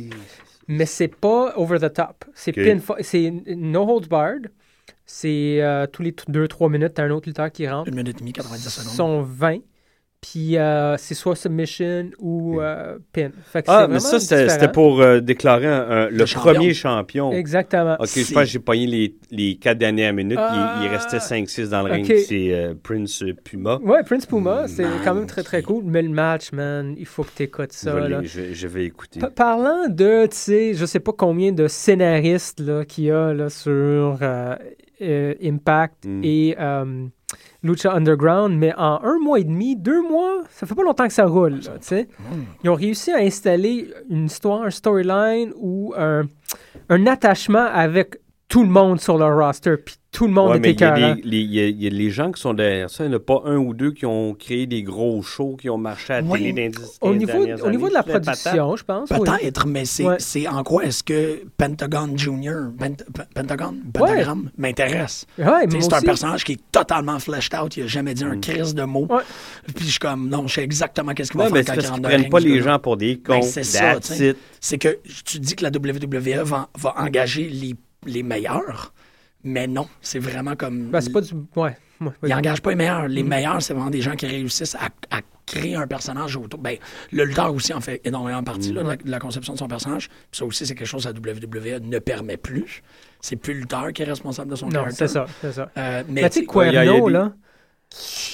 mais 0.68 0.86
c'est 0.88 1.08
pas 1.08 1.54
over 1.56 1.78
the 1.80 1.94
top. 1.94 2.26
C'est 2.34 2.52
Ok. 2.58 2.64
pinfall- 2.66 3.04
c'est 3.04 3.32
no 3.56 3.82
holds 3.88 4.08
barred. 4.08 4.48
C'est 5.06 5.62
euh, 5.62 5.86
tous 5.88 6.02
les 6.04 6.14
2-3 6.30 6.70
minutes, 6.70 6.94
t'as 6.96 7.04
un 7.04 7.10
autre 7.12 7.28
lutteur 7.28 7.52
qui 7.52 7.68
rentre. 7.68 7.90
Une 7.90 7.96
minute 7.96 8.16
et 8.18 8.20
demie, 8.20 8.34
90 8.34 8.66
Ils 8.66 8.70
secondes. 8.72 8.94
sont 8.94 9.22
20. 9.22 9.60
Puis 10.22 10.56
euh, 10.56 10.98
c'est 10.98 11.16
soit 11.16 11.36
submission 11.36 12.12
ou 12.20 12.62
euh, 12.62 13.00
pin. 13.12 13.32
Fait 13.44 13.64
que 13.64 13.72
Ah, 13.72 13.86
c'est 13.88 13.94
mais 13.94 14.00
ça, 14.00 14.20
c'était 14.20 14.72
pour 14.72 15.02
euh, 15.02 15.20
déclarer 15.20 15.66
un- 15.66 15.90
un- 15.90 16.10
le, 16.10 16.18
Le 16.18 16.26
champion. 16.28 16.54
premier 16.54 16.74
champion. 16.76 17.32
Exactement. 17.32 17.96
Ok, 18.00 18.06
je 18.06 18.22
C'est- 18.22 18.34
pense 18.34 18.44
que 18.44 18.50
j'ai 18.50 18.60
pogné 18.60 18.86
les, 18.86 19.16
les 19.32 19.56
quatre 19.56 19.80
dernières 19.80 20.14
minutes. 20.14 20.38
Il- 20.40 20.84
Il, 20.84 20.88
Ah. 20.88 20.92
restait 20.92 21.20
5-6 21.20 21.70
dans 21.72 21.82
le 21.82 21.92
ring. 21.94 22.06
C'est 22.06 22.54
euh, 22.54 22.76
Prince 22.84 23.24
Puma. 23.44 23.80
Ouais, 23.84 24.04
Prince 24.04 24.28
Puma, 24.28 24.68
c'est 24.68 24.84
Man, 24.84 24.92
quand 25.04 25.16
même 25.16 25.26
très 25.26 25.42
très 25.42 25.64
cool. 25.64 25.84
Mais 25.88 26.04
le 26.04 26.10
match, 26.10 26.52
man, 26.52 26.94
il 27.00 27.08
faut 27.08 27.24
que 27.24 27.32
t'écoutes 27.32 27.74
Je 27.74 27.78
ça. 27.80 28.00
là. 28.08 28.22
je, 28.24 28.54
je 28.54 28.68
vais 28.68 28.86
écouter. 28.86 29.20
Pa- 29.20 29.32
parlant 29.32 29.88
de, 29.90 30.28
tu 30.28 30.38
sais, 30.38 30.74
je 30.76 30.86
sais 30.86 31.00
pas 31.00 31.14
combien 31.18 31.52
de 31.52 31.68
scénaristes 31.68 32.60
là, 32.60 32.86
qu'il 32.86 33.06
y 33.06 33.12
a 33.12 33.34
là, 33.34 33.50
sur 33.50 33.72
euh, 34.22 34.56
euh, 35.02 35.34
Impact 35.44 36.06
Mm. 36.06 36.22
et 36.24 36.56
euh, 36.60 37.06
Lucha 37.64 37.94
Underground, 37.94 38.58
mais 38.58 38.74
en 38.76 39.00
un 39.04 39.20
mois 39.20 39.40
et 39.40 39.44
demi, 39.44 39.76
deux 39.76 40.02
mois, 40.02 40.44
ça 40.50 40.66
fait 40.66 40.76
pas 40.76 40.84
longtemps 40.84 41.08
que 41.08 41.14
ça 41.14 41.26
roule. 41.26 41.60
là, 41.64 41.72
sais. 41.82 42.08
Ils 42.64 42.70
ont 42.70 42.76
réussi 42.76 43.12
à 43.12 43.18
installer 43.18 43.94
une 44.10 44.26
histoire, 44.26 44.64
un 44.64 44.72
storyline 44.72 45.54
ou 45.58 45.94
un 45.96 47.08
attachement 47.08 47.68
avec 47.72 48.21
tout 48.52 48.64
le 48.64 48.70
monde 48.70 49.00
sur 49.00 49.18
leur 49.18 49.36
roster, 49.38 49.78
puis 49.78 49.96
tout 50.12 50.28
le 50.28 50.34
monde 50.34 50.50
Ouais, 50.52 50.60
mais 50.60 50.72
était 50.72 50.84
il 50.84 51.00
y, 51.00 51.04
a 51.06 51.16
les- 51.16 51.22
il 51.40 51.54
y 51.54 51.60
a- 51.62 51.68
il 51.70 51.82
y 51.84 51.88
a 51.88 51.90
les 51.90 52.10
gens 52.10 52.34
qui 52.34 52.42
sont 52.42 52.54
derrière 52.54 52.90
ça. 52.90 53.06
Il 53.06 53.08
n'y 53.08 53.14
en 53.14 53.18
a 53.18 53.22
pas 53.22 53.42
un 53.46 53.56
ou 53.56 53.74
deux 53.74 53.92
qui 53.94 54.06
ont 54.06 54.34
créé 54.34 54.68
des 54.68 54.84
gros 54.84 55.22
shows 55.22 55.56
qui 55.56 55.70
ont 55.70 55.78
marché 55.78 56.12
à 56.16 56.20
la 56.20 56.28
Oui. 56.28 56.54
télé 56.54 56.70
Au 57.00 57.12
15 57.12 57.18
niveau, 57.18 57.46
au 57.66 57.72
niveau 57.72 57.88
de 57.88 57.94
la 57.94 58.04
production, 58.04 58.76
je 58.76 58.84
pense. 58.84 59.10
oui. 59.10 59.20
Peut-être, 59.20 59.68
mais 59.68 59.86
c'est 59.86 60.04
Ouais. 60.04 60.16
c'est 60.20 60.50
en 60.50 60.64
quoi 60.66 60.84
est-ce 60.84 61.02
que 61.02 61.44
Pentagon 61.58 62.10
Junior, 62.18 62.72
Pent- 62.78 63.06
Pentagon, 63.34 63.74
Pentagram, 63.94 64.50
m'intéresse? 64.58 65.26
Ouais, 65.38 65.46
C'est 65.80 65.94
un 65.94 66.02
personnage 66.02 66.44
qui 66.44 66.52
est 66.54 66.62
totalement 66.74 67.18
fleshed 67.20 67.56
out. 67.56 67.78
Il 67.78 67.84
a 67.84 67.88
jamais 67.88 68.14
dit 68.14 68.26
un 68.26 68.38
crise 68.38 68.76
de 68.76 68.84
mots. 68.84 69.08
Ouais. 69.10 69.22
Puis 69.74 69.86
je 69.86 69.92
suis 69.92 70.00
comme, 70.00 70.28
non, 70.28 70.46
je 70.48 70.56
sais 70.56 70.64
exactement 70.64 71.14
qu'est-ce 71.14 71.32
qu'il 71.32 71.40
va 71.40 71.50
mais 71.50 71.64
faire 71.64 71.78
quand 71.78 71.96
il 71.96 72.02
prennent 72.02 72.30
pas 72.30 72.40
les 72.42 72.62
gens 72.62 72.80
pour 72.80 72.98
des 72.98 73.18
cons. 73.18 73.36
Ben, 73.40 73.42
c'est 73.44 73.64
ça. 73.64 73.94
C'est 74.60 74.78
que 74.78 75.00
tu 75.24 75.40
dis 75.40 75.56
que 75.56 75.64
la 75.64 75.70
WWE 75.72 76.44
va 76.44 76.68
engager 76.98 77.48
les, 77.48 77.76
les 78.06 78.24
meilleurs, 78.24 78.94
mais 79.44 79.68
non, 79.68 79.88
c'est 80.02 80.20
vraiment 80.20 80.56
comme... 80.56 80.90
Ben, 80.90 81.02
c'est 81.02 81.12
pas 81.12 81.22
du. 81.22 81.34
Ouais. 81.56 81.76
ouais, 82.02 82.10
Ils 82.24 82.30
n'engagent 82.30 82.62
pas 82.62 82.72
les 82.72 82.76
meilleurs. 82.76 83.04
Mm. 83.04 83.08
Les 83.08 83.24
meilleurs, 83.24 83.62
c'est 83.62 83.74
vraiment 83.74 83.90
des 83.90 84.02
gens 84.02 84.16
qui 84.16 84.26
réussissent 84.28 84.76
à, 84.76 84.88
à 85.16 85.22
créer 85.46 85.76
un 85.76 85.88
personnage 85.88 86.36
autour. 86.38 86.60
Ben, 86.60 86.78
le 87.12 87.24
lutteur 87.26 87.54
aussi 87.54 87.74
en 87.74 87.82
fait 87.82 88.00
énormément 88.06 88.44
partie 88.44 88.72
là, 88.72 88.84
de, 88.84 88.88
la, 88.90 88.96
de 88.96 89.10
la 89.10 89.20
conception 89.20 89.54
de 89.54 89.58
son 89.60 89.68
personnage. 89.68 90.10
Ça 90.32 90.46
aussi, 90.46 90.66
c'est 90.66 90.76
quelque 90.76 90.88
chose 90.88 91.04
que 91.06 91.28
la 91.28 91.34
WWE 91.34 91.80
ne 91.82 92.00
permet 92.00 92.38
plus. 92.38 92.82
C'est 93.20 93.36
plus 93.36 93.54
le 93.54 93.60
lutteur 93.62 93.92
qui 93.94 94.02
est 94.02 94.06
responsable 94.06 94.50
de 94.52 94.56
son 94.56 94.70
Non, 94.70 94.86
c'est 94.90 95.08
ça, 95.08 95.26
c'est 95.42 95.52
ça. 95.54 95.70
Euh, 95.78 96.04
mais 96.08 96.22
Mais 96.24 96.30
tu 96.30 96.40
sais, 96.40 96.46
Cuerno, 96.46 97.08
des- 97.08 97.14
là, 97.14 97.34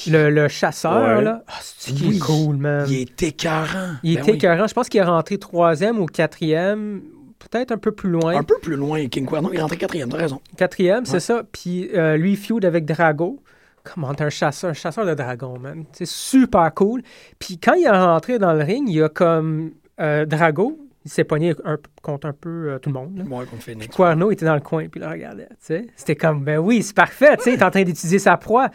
le, 0.07 0.29
le 0.29 0.47
chasseur, 0.47 1.17
Ouais. 1.17 1.23
là, 1.23 1.43
ah, 1.47 1.53
c'est 1.61 1.91
Oui. 1.93 2.17
est 2.17 2.19
cool, 2.19 2.57
man. 2.57 2.85
il 2.87 2.99
est 3.01 3.23
écœurant. 3.23 3.95
Il 4.03 4.15
Ben 4.15 4.21
était 4.21 4.31
oui. 4.31 4.37
écœurant. 4.37 4.67
Je 4.67 4.73
pense 4.73 4.87
qu'il 4.87 4.99
est 4.99 5.03
rentré 5.03 5.37
troisième 5.39 5.99
ou 5.99 6.05
quatrième, 6.05 7.01
peut-être 7.49 7.71
un 7.71 7.77
peu 7.77 7.91
plus 7.91 8.09
loin. 8.09 8.35
Un 8.37 8.43
peu 8.43 8.57
plus 8.61 8.75
loin, 8.75 9.07
King 9.07 9.25
Cuerno, 9.25 9.49
il 9.53 9.57
est 9.57 9.61
rentré 9.61 9.77
quatrième, 9.77 10.09
t'as 10.09 10.17
raison. 10.17 10.41
Quatrième, 10.57 11.05
c'est 11.05 11.13
Ouais. 11.13 11.19
ça. 11.19 11.43
Puis 11.51 11.89
euh, 11.93 12.17
lui, 12.17 12.35
feud 12.35 12.65
avec 12.65 12.85
Drago. 12.85 13.41
Comment 13.83 14.13
t'es 14.13 14.23
un 14.25 14.29
chasseur, 14.29 14.71
un 14.71 14.73
chasseur 14.73 15.05
de 15.05 15.13
dragons, 15.13 15.57
man. 15.59 15.85
C'est 15.93 16.07
super 16.07 16.73
cool. 16.73 17.01
Puis 17.39 17.57
quand 17.57 17.73
il 17.73 17.85
est 17.85 17.89
rentré 17.89 18.37
dans 18.37 18.51
le 18.53 18.61
ring, 18.63 18.87
il 18.89 18.95
y 18.95 19.01
a 19.01 19.07
comme 19.07 19.71
euh, 20.01 20.25
Drago, 20.25 20.77
il 21.05 21.09
s'est 21.11 21.23
pogné 21.23 21.55
un- 21.63 21.77
contre 22.01 22.27
un 22.27 22.33
peu 22.33 22.71
euh, 22.71 22.79
tout 22.79 22.89
le 22.89 22.95
monde. 22.95 23.17
là. 23.17 23.23
Moi, 23.23 23.45
contre 23.45 23.63
Phoenix. 23.63 23.87
Cuerno 23.95 24.29
était 24.29 24.43
dans 24.45 24.55
le 24.55 24.59
coin 24.59 24.89
puis 24.89 24.99
il 24.99 25.03
le 25.05 25.09
regardait. 25.09 25.47
C'était 25.59 26.15
comme, 26.17 26.43
ben 26.43 26.57
oui, 26.57 26.83
c'est 26.83 26.93
parfait. 26.95 27.37
tu 27.37 27.43
sais, 27.43 27.53
Il 27.53 27.59
est 27.59 27.63
en 27.63 27.71
train 27.71 27.83
d'utiliser 27.83 28.19
sa 28.19 28.35
proie. 28.35 28.67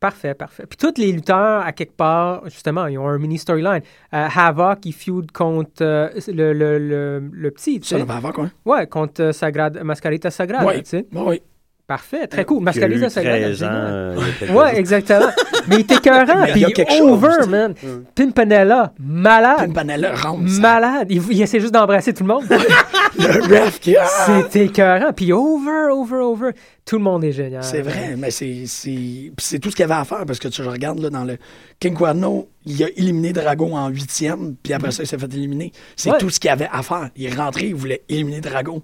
Parfait, 0.00 0.32
parfait. 0.32 0.64
Puis 0.66 0.78
tous 0.78 0.98
les 0.98 1.12
lutteurs, 1.12 1.60
à 1.62 1.72
quelque 1.72 1.94
part, 1.94 2.42
justement, 2.46 2.86
ils 2.86 2.96
ont 2.98 3.06
un 3.06 3.18
mini 3.18 3.36
storyline. 3.36 3.82
Euh, 4.14 4.28
Havoc, 4.34 4.86
il 4.86 4.92
feud 4.94 5.30
contre 5.30 5.82
euh, 5.82 6.08
le, 6.28 6.54
le, 6.54 6.78
le, 6.78 7.30
le 7.30 7.50
petit, 7.50 7.80
Ça, 7.82 7.98
le 7.98 8.04
avoir 8.10 8.32
quoi? 8.32 8.50
Ouais, 8.64 8.86
contre 8.86 9.22
euh, 9.22 9.32
Sagrada, 9.32 9.84
Mascarita 9.84 10.30
Sagrada, 10.30 10.66
Oui, 10.66 10.82
tu 10.82 10.88
sais. 10.88 11.06
oui. 11.12 11.42
Parfait, 11.90 12.28
très 12.28 12.44
cool. 12.44 12.58
Il 12.58 12.62
a 12.62 12.64
Mascalise 12.66 13.00
eu 13.02 13.04
a 13.04 13.10
13 13.10 13.62
ans. 13.64 13.66
euh, 13.68 14.14
il 14.16 14.22
y 14.22 14.30
a 14.30 14.32
quelques 14.38 14.54
Ouais, 14.54 14.78
exactement. 14.78 15.26
Mais 15.66 15.74
il 15.74 15.80
était 15.80 15.96
écœurant. 15.96 16.42
Mais 16.42 16.46
il 16.48 16.52
Puis 16.52 16.60
y 16.60 16.64
a 16.66 16.70
quelque 16.70 16.92
chose, 16.92 17.10
over, 17.10 17.28
sais. 17.42 17.48
man. 17.48 17.74
Pimpinella, 18.14 18.92
malade. 19.00 19.56
Pimpanella 19.58 20.14
rentre. 20.14 20.42
Malade. 20.60 21.08
Il, 21.10 21.20
il 21.32 21.42
essaie 21.42 21.58
juste 21.58 21.74
d'embrasser 21.74 22.14
tout 22.14 22.22
le 22.22 22.28
monde. 22.28 22.44
Le 23.18 23.64
ref 23.64 23.80
qui. 23.80 23.96
Ah! 23.96 24.06
C'était 24.26 24.66
écœurant. 24.66 25.12
Puis 25.12 25.32
over, 25.32 25.88
over, 25.90 26.16
over. 26.18 26.50
Tout 26.84 26.98
le 26.98 27.02
monde 27.02 27.24
est 27.24 27.32
génial. 27.32 27.64
C'est 27.64 27.82
vrai, 27.82 28.14
mais 28.16 28.30
c'est 28.30 28.64
c'est 28.66 29.32
c'est 29.38 29.58
tout 29.58 29.70
ce 29.70 29.74
qu'il 29.76 29.82
y 29.82 29.90
avait 29.90 30.00
à 30.00 30.04
faire 30.04 30.24
parce 30.26 30.38
que 30.38 30.46
tu 30.46 30.62
je 30.62 30.68
regardes 30.70 31.00
là, 31.00 31.10
dans 31.10 31.24
le 31.24 31.38
King 31.80 31.94
Cuerno, 31.96 32.48
il 32.66 32.82
a 32.84 32.88
éliminé 32.96 33.32
Drago 33.32 33.72
en 33.72 33.88
huitième, 33.88 34.54
puis 34.62 34.72
après 34.72 34.92
ça, 34.92 35.02
il 35.02 35.06
s'est 35.06 35.18
fait 35.18 35.32
éliminer. 35.34 35.72
C'est 35.96 36.10
Ouais. 36.12 36.18
tout 36.18 36.30
ce 36.30 36.38
qu'il 36.38 36.48
y 36.48 36.52
avait 36.52 36.68
à 36.72 36.82
faire. 36.82 37.10
Il 37.16 37.26
est 37.26 37.34
rentré, 37.34 37.66
il 37.66 37.74
voulait 37.74 38.02
éliminer 38.08 38.40
Drago. 38.40 38.82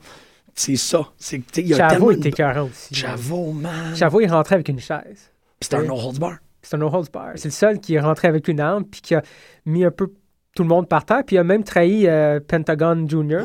C'est 0.57 0.77
ça. 0.77 1.07
C'est, 1.19 1.43
il 1.59 1.69
y 1.69 1.75
a 1.75 1.91
Chavo 1.91 2.11
était 2.11 2.31
de- 2.31 2.61
aussi. 2.61 2.95
Chavo, 2.95 3.53
man. 3.53 3.95
Chavo, 3.95 4.21
il 4.23 4.29
rentrait 4.31 4.55
avec 4.55 4.69
une 4.69 4.81
chaise. 4.81 5.31
C'est 5.61 5.75
un 5.75 5.83
no 5.83 5.95
holds 5.95 6.19
bar. 6.19 6.39
C'est 6.63 6.75
un 6.75 6.79
no 6.79 6.89
holds 6.89 7.11
bar. 7.13 7.33
C'est 7.37 7.49
le 7.49 7.53
seul 7.53 7.79
qui 7.79 7.95
est 7.95 8.01
rentré 8.01 8.27
avec 8.27 8.49
une 8.49 8.59
arme 8.61 8.85
puis 8.85 9.03
qui 9.03 9.15
a 9.15 9.23
mis 9.67 9.85
un 9.85 9.91
peu 9.91 10.09
tout 10.55 10.63
le 10.63 10.69
monde 10.71 10.89
par 10.89 11.05
terre 11.05 11.23
puis 11.27 11.37
il 11.37 11.39
a 11.39 11.45
même 11.45 11.63
trahi 11.63 12.07
euh, 12.07 12.41
Pentagon 12.41 13.07
Jr. 13.07 13.41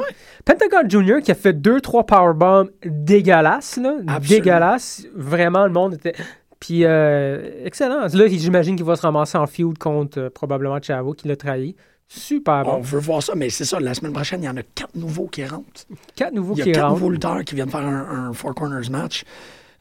Pentagon 0.45 0.87
Jr. 0.87 1.21
qui 1.21 1.31
a 1.31 1.35
fait 1.35 1.51
deux 1.51 1.81
trois 1.81 2.05
powerbombs 2.05 2.69
dégueulasses 2.85 3.77
là, 3.77 3.97
dégueulasses. 4.21 5.05
Vraiment 5.13 5.65
le 5.65 5.73
monde 5.73 5.95
était 5.95 6.13
puis 6.61 6.85
euh, 6.85 7.65
excellent. 7.65 8.07
Là, 8.13 8.27
j'imagine 8.27 8.77
qu'il 8.77 8.85
va 8.85 8.95
se 8.95 9.01
ramasser 9.01 9.37
en 9.37 9.47
feud 9.47 9.77
contre 9.77 10.19
euh, 10.19 10.29
probablement 10.29 10.81
Chavo 10.81 11.13
qui 11.13 11.27
l'a 11.27 11.35
trahi. 11.35 11.75
Super 12.13 12.67
On 12.67 12.81
veut 12.81 12.99
voir 12.99 13.23
ça, 13.23 13.35
mais 13.35 13.49
c'est 13.49 13.63
ça. 13.63 13.79
La 13.79 13.93
semaine 13.93 14.11
prochaine, 14.11 14.43
il 14.43 14.45
y 14.45 14.49
en 14.49 14.57
a 14.57 14.63
quatre 14.63 14.95
nouveaux 14.95 15.27
qui 15.27 15.45
rentrent. 15.45 15.85
Quatre 16.15 16.33
nouveaux 16.33 16.55
Il 16.55 16.59
y 16.59 16.61
a 16.61 16.65
qui 16.65 16.71
quatre 16.73 16.83
rentrent. 16.83 16.95
nouveaux 16.99 17.09
lutteurs 17.11 17.43
qui 17.45 17.55
viennent 17.55 17.69
faire 17.69 17.85
un, 17.85 18.27
un 18.29 18.33
Four 18.33 18.53
Corners 18.53 18.89
match. 18.89 19.23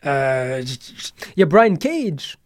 Euh, 0.06 0.62
Il 1.36 1.40
y 1.40 1.42
a 1.42 1.46
Brian 1.46 1.74
Cage. 1.74 2.38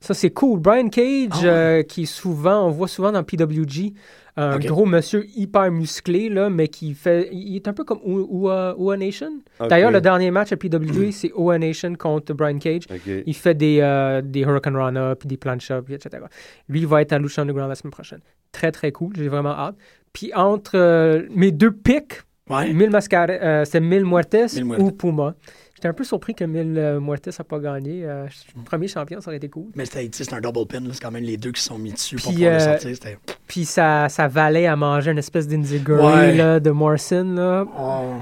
Ça, 0.00 0.14
c'est 0.14 0.30
cool. 0.30 0.58
Brian 0.58 0.88
Cage, 0.88 1.40
ouais. 1.42 1.44
euh, 1.48 1.82
qui 1.84 2.02
est 2.02 2.06
souvent, 2.06 2.66
on 2.66 2.70
voit 2.70 2.88
souvent 2.88 3.12
dans 3.12 3.22
PWG, 3.22 3.92
un 4.38 4.58
gros 4.58 4.86
monsieur 4.86 5.26
hyper 5.34 5.70
musclé, 5.70 6.28
là, 6.28 6.48
mais 6.48 6.68
qui 6.68 6.94
fait. 6.94 7.28
Il 7.32 7.56
est 7.56 7.66
un 7.68 7.72
peu 7.72 7.84
comme 7.84 7.98
Oa 8.04 8.96
Nation. 8.96 9.32
D'ailleurs, 9.68 9.90
le 9.90 10.00
dernier 10.00 10.30
match 10.30 10.52
à 10.52 10.56
PWG, 10.56 11.12
c'est 11.12 11.32
Oa 11.34 11.58
Nation 11.58 11.94
contre 11.94 12.32
Brian 12.34 12.58
Cage. 12.58 12.82
Il 13.26 13.34
fait 13.34 13.54
des, 13.54 13.80
euh, 13.80 14.22
des 14.22 14.40
Hurricane 14.40 14.76
Rana, 14.76 15.16
puis 15.16 15.26
des 15.28 15.36
plancha, 15.36 15.82
puis 15.82 15.94
etc. 15.94 16.24
Lui, 16.68 16.80
il 16.80 16.86
va 16.86 17.02
être 17.02 17.12
à 17.12 17.18
Lucha 17.18 17.42
Underground 17.42 17.68
la 17.68 17.74
semaine 17.74 17.92
prochaine. 17.92 18.20
Très, 18.52 18.72
très 18.72 18.92
cool. 18.92 19.12
J'ai 19.16 19.28
vraiment 19.28 19.50
hâte. 19.50 19.76
Puis 20.12 20.32
entre 20.34 20.72
euh, 20.76 21.24
mes 21.30 21.52
deux 21.52 21.72
pics, 21.72 22.22
ouais. 22.48 22.72
Mil 22.72 22.90
Mascara, 22.90 23.32
euh, 23.32 23.64
c'est 23.64 23.80
Mil 23.80 24.04
Muertes 24.04 24.54
Mil 24.54 24.64
Muertes. 24.64 24.80
ou 24.82 24.90
Puma. 24.90 25.34
J'étais 25.78 25.86
un 25.86 25.92
peu 25.92 26.02
surpris 26.02 26.34
que 26.34 26.42
Mil 26.44 26.76
euh, 26.76 26.98
Muertes 26.98 27.28
n'a 27.38 27.44
pas 27.44 27.60
gagné. 27.60 28.04
Euh, 28.04 28.26
premier 28.64 28.88
champion, 28.88 29.20
ça 29.20 29.28
aurait 29.30 29.36
été 29.36 29.48
cool. 29.48 29.66
Mais 29.76 29.84
c'est 29.86 30.32
un 30.32 30.40
double 30.40 30.66
pin. 30.66 30.80
là. 30.80 30.88
C'est 30.92 31.00
quand 31.00 31.12
même 31.12 31.22
les 31.22 31.36
deux 31.36 31.52
qui 31.52 31.62
sont 31.62 31.78
mis 31.78 31.92
dessus 31.92 32.16
pour 32.16 32.32
Puis, 32.32 32.42
pouvoir 32.42 32.58
le 32.58 32.62
euh, 32.64 32.78
sortir. 32.88 33.18
Puis 33.46 33.64
ça, 33.64 34.08
ça 34.08 34.26
valait 34.26 34.66
à 34.66 34.74
manger 34.74 35.12
une 35.12 35.18
espèce 35.18 35.46
d'indiguri 35.46 36.02
Ouais. 36.04 36.60
de 36.60 36.70
Morrison. 36.72 37.22
Là. 37.32 37.64
Oh, 37.78 38.14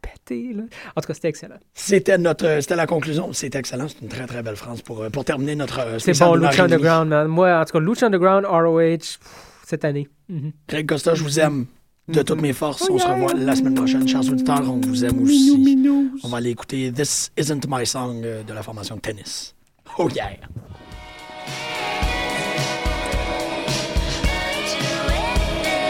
Pété, 0.00 0.54
là. 0.54 0.62
En 0.96 1.02
tout 1.02 1.08
cas, 1.08 1.12
c'était 1.12 1.28
excellent. 1.28 1.58
C'était 1.74 2.16
notre, 2.16 2.58
c'était 2.62 2.76
la 2.76 2.86
conclusion. 2.86 3.34
C'était 3.34 3.58
excellent. 3.58 3.88
C'est 3.88 4.00
une 4.00 4.08
très 4.08 4.26
très 4.26 4.42
belle 4.42 4.56
phrase 4.56 4.80
pour, 4.80 5.02
euh, 5.02 5.10
pour 5.10 5.26
terminer 5.26 5.56
notre. 5.56 5.80
euh, 5.80 5.98
C'est 5.98 6.18
bon, 6.18 6.36
Lucha. 6.36 6.64
Underground, 6.64 7.10
man. 7.10 7.26
Moi, 7.26 7.54
en 7.54 7.64
tout 7.66 7.72
cas, 7.72 7.80
Lucha 7.80 8.06
Underground, 8.06 8.46
ROH, 8.46 8.96
pff, 8.96 9.28
cette 9.66 9.84
année. 9.84 10.08
Mhm. 10.30 10.52
Greg 10.70 10.88
Costa, 10.88 11.14
je 11.14 11.22
vous 11.22 11.38
aime 11.38 11.66
de 12.08 12.22
toutes 12.22 12.40
mes 12.40 12.52
forces. 12.52 12.88
On 12.90 12.98
se 12.98 13.06
revoit 13.06 13.34
la 13.34 13.54
semaine 13.54 13.74
prochaine. 13.74 14.06
Chers 14.08 14.28
auditeurs, 14.28 14.62
on 14.70 14.80
vous 14.80 15.04
aime 15.04 15.22
aussi. 15.22 16.08
On 16.24 16.28
va 16.28 16.38
aller 16.38 16.50
écouter 16.50 16.92
This 16.92 17.30
Isn't 17.36 17.66
My 17.68 17.86
Song 17.86 18.22
euh, 18.24 18.42
de 18.42 18.52
la 18.52 18.62
formation 18.62 18.96
Tennis. 18.98 19.54
Oh 19.98 20.08
yeah! 20.14 20.30